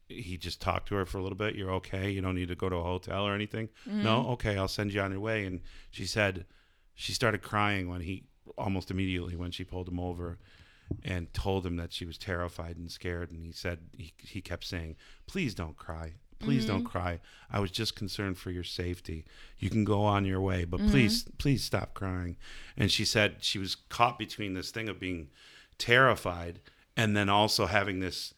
he 0.08 0.36
just 0.36 0.60
talked 0.60 0.88
to 0.88 0.94
her 0.96 1.06
for 1.06 1.18
a 1.18 1.22
little 1.22 1.36
bit 1.36 1.54
you're 1.54 1.70
okay 1.70 2.10
you 2.10 2.20
don't 2.20 2.34
need 2.34 2.48
to 2.48 2.56
go 2.56 2.68
to 2.68 2.76
a 2.76 2.82
hotel 2.82 3.26
or 3.26 3.34
anything. 3.34 3.68
No 3.86 4.26
okay 4.30 4.56
i'll 4.56 4.68
send 4.68 4.92
you 4.92 5.00
on 5.00 5.12
your 5.12 5.20
way. 5.20 5.44
And 5.44 5.60
she 5.90 6.06
said 6.06 6.46
she 6.94 7.12
started 7.12 7.42
crying 7.42 7.88
when 7.88 8.00
he 8.00 8.24
almost 8.58 8.90
immediately 8.90 9.36
when 9.36 9.50
she 9.50 9.64
pulled 9.64 9.88
him 9.88 10.00
over 10.00 10.38
and 11.02 11.32
told 11.32 11.64
him 11.64 11.76
that 11.76 11.92
she 11.92 12.04
was 12.04 12.18
terrified 12.18 12.76
and 12.76 12.90
scared. 12.90 13.30
And 13.30 13.44
he 13.44 13.52
said 13.52 13.78
he, 13.96 14.12
he 14.18 14.40
kept 14.40 14.64
saying 14.64 14.96
please 15.26 15.54
don't 15.54 15.76
cry. 15.76 16.14
Please 16.38 16.64
don't 16.64 16.84
cry. 16.84 17.20
I 17.52 17.60
was 17.60 17.70
just 17.70 17.94
concerned 17.94 18.38
for 18.38 18.50
your 18.50 18.64
safety. 18.64 19.26
You 19.58 19.68
can 19.68 19.84
go 19.84 20.04
on 20.04 20.24
your 20.24 20.40
way 20.40 20.64
but 20.64 20.80
please 20.88 21.24
please 21.38 21.62
stop 21.62 21.92
crying. 21.92 22.36
And 22.78 22.90
she 22.90 23.04
said 23.04 23.36
she 23.40 23.58
was 23.58 23.74
caught 23.74 24.18
between 24.18 24.54
this 24.54 24.70
thing 24.70 24.88
of 24.88 24.98
being 24.98 25.28
terrified 25.76 26.60
and 26.96 27.14
then 27.14 27.28
also 27.28 27.66
having 27.66 28.00
this 28.00 28.32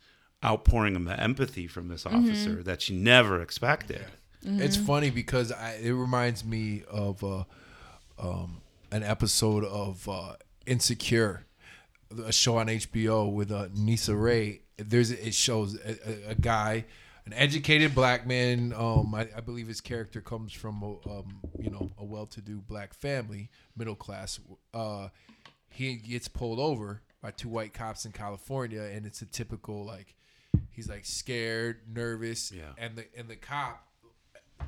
outpouring 0.45 0.97
of 0.97 1.07
empathy 1.09 1.69
from 1.69 1.87
this 1.89 2.05
officer 2.05 2.63
that 2.65 2.83
she 2.83 2.95
never 2.95 3.41
expected. 3.41 4.05
It's 4.45 4.77
funny 4.77 5.11
because 5.11 5.53
I, 5.53 5.75
it 5.75 5.93
reminds 5.93 6.45
me 6.45 6.83
of 6.91 7.23
uh, 7.23 7.45
um, 8.19 8.61
an 8.91 9.03
episode 9.05 9.65
of 9.65 10.09
uh, 10.09 10.35
Insecure, 10.67 11.47
a 12.27 12.33
show 12.33 12.57
on 12.59 12.67
HBO 12.69 13.33
with 13.33 13.51
uh, 13.53 13.69
Issa 13.89 14.15
Rae. 14.17 14.61
There's 14.77 15.11
it 15.11 15.35
shows 15.35 15.77
a, 15.77 16.29
a, 16.29 16.31
a 16.31 16.35
guy, 16.35 16.85
an 17.27 17.33
educated 17.35 17.95
black 17.95 18.27
man. 18.27 18.73
Um, 18.77 19.15
I, 19.15 19.29
I 19.37 19.41
believe 19.41 19.69
his 19.69 19.81
character 19.81 20.21
comes 20.21 20.53
from 20.53 20.83
a, 20.83 20.91
um, 21.11 21.41
you 21.59 21.71
know 21.71 21.91
a 21.99 22.05
well-to-do 22.05 22.63
black 22.67 22.95
family, 22.95 23.51
middle 23.77 23.95
class. 23.97 24.41
Uh, 24.75 25.09
he 25.69 25.95
gets 25.97 26.29
pulled 26.29 26.59
over 26.59 27.03
by 27.23 27.31
two 27.31 27.49
white 27.49 27.73
cops 27.73 28.05
in 28.05 28.13
California, 28.13 28.83
and 28.83 29.07
it's 29.07 29.23
a 29.23 29.27
typical 29.27 29.85
like 29.85 30.15
he's 30.71 30.89
like 30.89 31.05
scared, 31.05 31.81
nervous, 31.93 32.51
Yeah. 32.53 32.73
and 32.79 32.97
the 32.97 33.05
and 33.17 33.29
the 33.29 33.37
cop 33.37 33.87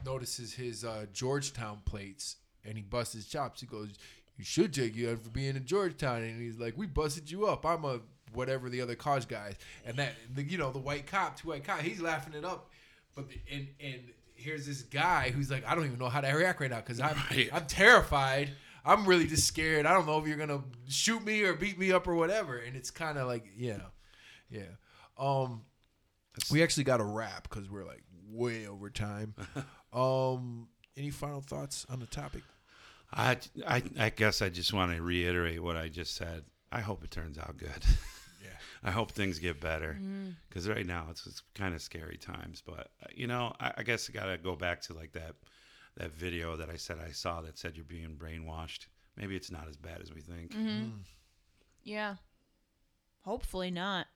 notices 0.04 0.54
his 0.54 0.84
uh, 0.84 1.06
Georgetown 1.12 1.78
plates 1.84 2.36
and 2.64 2.76
he 2.76 2.82
busts 2.82 3.14
his 3.14 3.26
chops. 3.26 3.60
He 3.60 3.66
goes, 3.66 3.98
"You 4.36 4.44
should 4.44 4.72
take 4.72 4.96
you 4.96 5.10
out 5.10 5.22
for 5.22 5.30
being 5.30 5.56
in 5.56 5.64
Georgetown." 5.64 6.22
And 6.22 6.40
he's 6.40 6.58
like, 6.58 6.76
"We 6.76 6.86
busted 6.86 7.30
you 7.30 7.46
up. 7.46 7.64
I'm 7.64 7.84
a 7.84 8.00
whatever 8.32 8.68
the 8.68 8.80
other 8.80 8.94
college 8.94 9.28
guys." 9.28 9.54
And 9.84 9.96
that 9.96 10.12
the, 10.34 10.42
you 10.42 10.58
know 10.58 10.70
the 10.70 10.78
white 10.78 11.06
cop, 11.06 11.40
two 11.40 11.48
white 11.48 11.64
cop, 11.64 11.80
he's 11.80 12.00
laughing 12.00 12.34
it 12.34 12.44
up. 12.44 12.70
But 13.14 13.28
the, 13.28 13.36
and 13.52 13.68
and 13.80 14.00
here's 14.34 14.66
this 14.66 14.82
guy 14.82 15.30
who's 15.30 15.50
like, 15.50 15.66
"I 15.66 15.74
don't 15.74 15.86
even 15.86 15.98
know 15.98 16.08
how 16.08 16.20
to 16.20 16.32
react 16.32 16.60
right 16.60 16.70
now 16.70 16.80
because 16.80 17.00
I'm 17.00 17.16
Right. 17.30 17.48
I'm 17.52 17.66
terrified." 17.66 18.50
I'm 18.86 19.06
really 19.06 19.26
just 19.26 19.46
scared. 19.46 19.86
I 19.86 19.94
don't 19.94 20.06
know 20.06 20.18
if 20.18 20.26
you're 20.26 20.36
gonna 20.36 20.62
shoot 20.88 21.24
me 21.24 21.42
or 21.42 21.54
beat 21.54 21.78
me 21.78 21.90
up 21.90 22.06
or 22.06 22.14
whatever. 22.14 22.58
And 22.58 22.76
it's 22.76 22.90
kind 22.90 23.16
of 23.16 23.26
like, 23.26 23.46
yeah, 23.56 23.80
yeah. 24.50 24.62
Um, 25.16 25.62
we 26.50 26.62
actually 26.62 26.84
got 26.84 27.00
a 27.00 27.04
wrap 27.04 27.48
because 27.48 27.70
we're 27.70 27.86
like 27.86 28.02
way 28.28 28.66
over 28.66 28.90
time. 28.90 29.34
um, 29.92 30.68
any 30.96 31.10
final 31.10 31.40
thoughts 31.40 31.86
on 31.88 32.00
the 32.00 32.06
topic? 32.06 32.42
I, 33.14 33.36
I, 33.66 33.82
I 33.98 34.10
guess 34.10 34.42
I 34.42 34.48
just 34.48 34.72
want 34.72 34.94
to 34.94 35.00
reiterate 35.00 35.62
what 35.62 35.76
I 35.76 35.88
just 35.88 36.16
said. 36.16 36.44
I 36.72 36.80
hope 36.80 37.04
it 37.04 37.10
turns 37.10 37.38
out 37.38 37.56
good. 37.56 37.70
Yeah. 38.42 38.50
I 38.82 38.90
hope 38.90 39.12
things 39.12 39.38
get 39.38 39.58
better 39.58 39.96
mm. 39.98 40.34
because 40.50 40.68
right 40.68 40.84
now 40.84 41.06
it's, 41.10 41.26
it's 41.26 41.40
kind 41.54 41.74
of 41.74 41.80
scary 41.80 42.18
times. 42.18 42.62
But 42.64 42.90
uh, 43.02 43.06
you 43.14 43.26
know, 43.26 43.54
I, 43.58 43.72
I 43.78 43.82
guess 43.84 44.10
I 44.10 44.12
gotta 44.12 44.36
go 44.36 44.54
back 44.54 44.82
to 44.82 44.92
like 44.92 45.12
that 45.12 45.34
that 45.96 46.12
video 46.12 46.54
that 46.56 46.68
I 46.68 46.76
said 46.76 46.98
I 47.02 47.12
saw 47.12 47.40
that 47.40 47.58
said 47.58 47.74
you're 47.74 47.86
being 47.86 48.18
brainwashed. 48.18 48.88
Maybe 49.16 49.34
it's 49.34 49.50
not 49.50 49.66
as 49.66 49.78
bad 49.78 50.02
as 50.02 50.12
we 50.12 50.20
think. 50.20 50.50
Mm-hmm. 50.50 50.68
Mm. 50.68 50.90
yeah 51.84 52.16
hopefully 53.24 53.70
not 53.70 54.06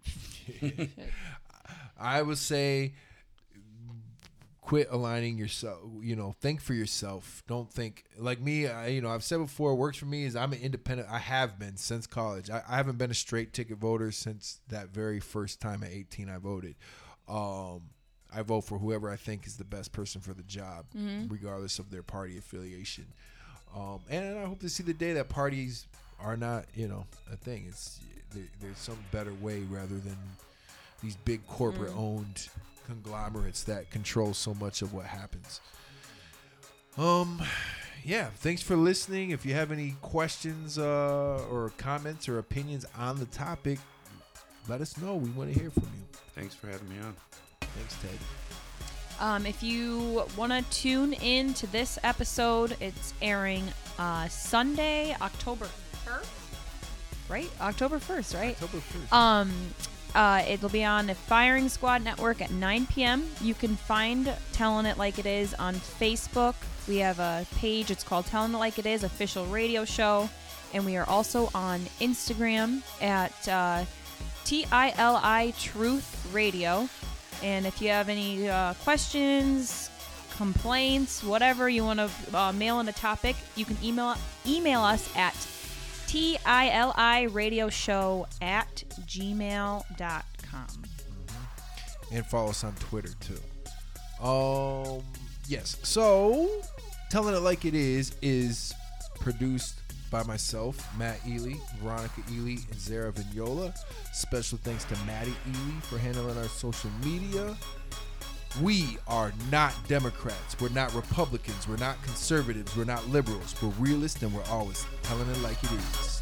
I 1.99 2.23
would 2.23 2.39
say 2.39 2.95
quit 4.69 4.87
aligning 4.91 5.39
yourself. 5.39 5.81
You 6.03 6.15
know, 6.15 6.35
think 6.43 6.61
for 6.61 6.75
yourself. 6.75 7.43
Don't 7.49 7.73
think 7.73 8.05
like 8.19 8.39
me. 8.39 8.67
I, 8.67 8.89
you 8.89 9.01
know, 9.01 9.09
I've 9.09 9.25
said 9.25 9.39
before, 9.39 9.75
works 9.75 9.97
for 9.97 10.05
me 10.05 10.25
is 10.25 10.37
I'm 10.37 10.53
an 10.53 10.61
independent. 10.61 11.09
I 11.11 11.17
have 11.17 11.59
been 11.59 11.79
since 11.79 12.07
college. 12.07 12.51
I, 12.51 12.63
I 12.69 12.77
haven't 12.77 12.99
been 12.99 13.11
a 13.11 13.15
straight 13.15 13.55
ticket 13.55 13.79
voter 13.79 14.13
since 14.13 14.61
that 14.69 14.91
very 14.91 15.21
first 15.21 15.63
time 15.63 15.83
at 15.83 15.91
18 15.91 16.29
I 16.29 16.37
voted. 16.37 16.75
Um, 17.27 17.81
I 18.31 18.43
vote 18.43 18.61
for 18.61 18.79
whoever 18.79 19.11
I 19.11 19.17
think 19.17 19.47
is 19.47 19.57
the 19.57 19.65
best 19.65 19.91
person 19.93 20.21
for 20.21 20.35
the 20.35 20.43
job, 20.43 20.85
regardless 21.31 21.79
of 21.79 21.91
their 21.91 22.03
party 22.03 22.37
affiliation. 22.37 23.07
Um, 23.75 24.01
and 24.11 24.39
I 24.39 24.45
hope 24.45 24.61
to 24.61 24.69
see 24.69 24.83
the 24.83 24.93
day 24.93 25.15
that 25.15 25.31
parties 25.31 25.87
are 26.21 26.37
not, 26.37 26.67
you 26.75 26.89
know, 26.89 27.07
a 27.33 27.37
thing. 27.37 27.65
It's 27.69 28.01
there, 28.35 28.45
there's 28.61 28.77
some 28.77 28.99
better 29.13 29.33
way 29.41 29.61
rather 29.71 29.97
than 29.97 30.19
these 31.03 31.17
big 31.25 31.47
corporate 31.47 31.95
owned 31.97 32.51
conglomerates 32.89 33.65
that 33.65 33.91
control 33.91 34.33
so 34.33 34.55
much 34.55 34.81
of 34.81 34.95
what 34.95 35.05
happens. 35.05 35.61
Um, 36.97 37.43
yeah. 38.03 38.31
Thanks 38.37 38.63
for 38.63 38.77
listening. 38.77 39.31
If 39.31 39.45
you 39.45 39.55
have 39.55 39.71
any 39.71 39.95
questions 40.01 40.79
uh, 40.79 41.45
or 41.51 41.73
comments 41.77 42.29
or 42.29 42.39
opinions 42.39 42.87
on 42.97 43.19
the 43.19 43.27
topic, 43.27 43.79
let 44.69 44.81
us 44.81 44.97
know. 44.97 45.17
We 45.17 45.31
want 45.31 45.53
to 45.53 45.59
hear 45.59 45.71
from 45.71 45.85
you. 45.85 46.19
Thanks 46.35 46.55
for 46.55 46.69
having 46.69 46.89
me 46.89 46.97
on. 46.99 47.15
Thanks, 47.61 47.97
Ted. 48.01 48.19
Um, 49.21 49.47
if 49.47 49.63
you 49.63 50.25
want 50.37 50.53
to 50.53 50.63
tune 50.71 51.13
in 51.13 51.53
to 51.55 51.67
this 51.67 51.99
episode, 52.05 52.77
it's 52.81 53.13
airing 53.21 53.65
uh, 53.99 54.29
Sunday, 54.29 55.15
October 55.21 55.67
1st. 56.07 56.27
Right? 57.29 57.51
October 57.61 57.99
1st, 57.99 58.35
right? 58.35 58.63
October 58.63 58.81
first. 58.81 59.13
Um, 59.13 59.53
uh, 60.15 60.43
it'll 60.49 60.69
be 60.69 60.85
on 60.85 61.07
the 61.07 61.15
Firing 61.15 61.69
Squad 61.69 62.03
Network 62.03 62.41
at 62.41 62.51
9 62.51 62.87
p.m. 62.87 63.25
You 63.41 63.55
can 63.55 63.77
find 63.77 64.35
Telling 64.53 64.87
It 64.87 64.99
Like 64.99 65.19
It 65.19 65.27
Is 65.27 65.55
on 65.55 65.75
Facebook. 65.75 66.55
We 66.87 66.99
have 66.99 67.19
a 67.19 67.47
page. 67.57 67.91
It's 67.91 68.05
called 68.05 68.27
Telling 68.27 68.55
It 68.55 68.59
Like 68.59 68.79
It 68.79 68.87
Is 68.87 69.05
Official 69.05 69.47
Radio 69.47 69.85
Show. 69.85 70.29
And 70.73 70.85
we 70.85 70.97
are 70.97 71.09
also 71.09 71.51
on 71.55 71.81
Instagram 72.01 72.83
at 73.01 73.49
uh, 73.49 73.85
TILI 74.45 75.53
Truth 75.61 76.31
Radio. 76.33 76.89
And 77.43 77.67
if 77.67 77.81
you 77.81 77.91
have 77.91 78.09
any 78.09 78.49
uh, 78.49 78.75
questions, 78.75 79.91
complaints, 80.37 81.23
whatever 81.23 81.69
you 81.69 81.85
want 81.85 82.01
to 82.01 82.11
uh, 82.37 82.53
mail 82.53 82.81
in 82.81 82.89
a 82.89 82.93
topic, 82.93 83.37
you 83.57 83.65
can 83.65 83.77
email 83.83 84.15
email 84.47 84.81
us 84.81 85.15
at 85.17 85.35
TILI 86.09 87.33
radio 87.35 87.69
show 87.69 88.27
at 88.41 88.83
gmail.com. 89.07 90.67
and 92.11 92.27
follow 92.27 92.49
us 92.49 92.65
on 92.65 92.75
Twitter 92.77 93.11
too. 93.21 94.25
Um, 94.25 95.03
yes. 95.49 95.77
So, 95.83 96.49
telling 97.11 97.35
it 97.35 97.41
like 97.41 97.67
it 97.67 97.75
is 97.75 98.17
is 98.23 98.73
produced 99.21 99.81
by 100.11 100.23
myself, 100.23 100.89
Matt 100.97 101.21
Ely, 101.29 101.57
Veronica 101.83 102.23
Ely, 102.33 102.57
and 102.71 102.81
Zara 102.81 103.13
Vignola. 103.13 103.77
Special 104.15 104.59
thanks 104.65 104.85
to 104.85 104.97
Maddie 105.05 105.35
Ely 105.47 105.81
for 105.83 105.99
handling 105.99 106.39
our 106.39 106.49
social 106.49 106.91
media. 107.05 107.55
We 108.63 108.99
are 109.07 109.33
not 109.51 109.75
Democrats. 109.89 110.61
We're 110.61 110.71
not 110.71 110.95
Republicans. 110.95 111.69
We're 111.69 111.77
not 111.77 112.03
conservatives. 112.03 112.77
We're 112.77 112.85
not 112.85 113.07
liberals. 113.09 113.55
We're 113.63 113.69
realists, 113.71 114.23
and 114.23 114.35
we're 114.35 114.45
always 114.51 114.85
telling 115.03 115.29
it 115.31 115.41
like 115.43 115.63
it 115.63 115.73
is. 115.73 116.21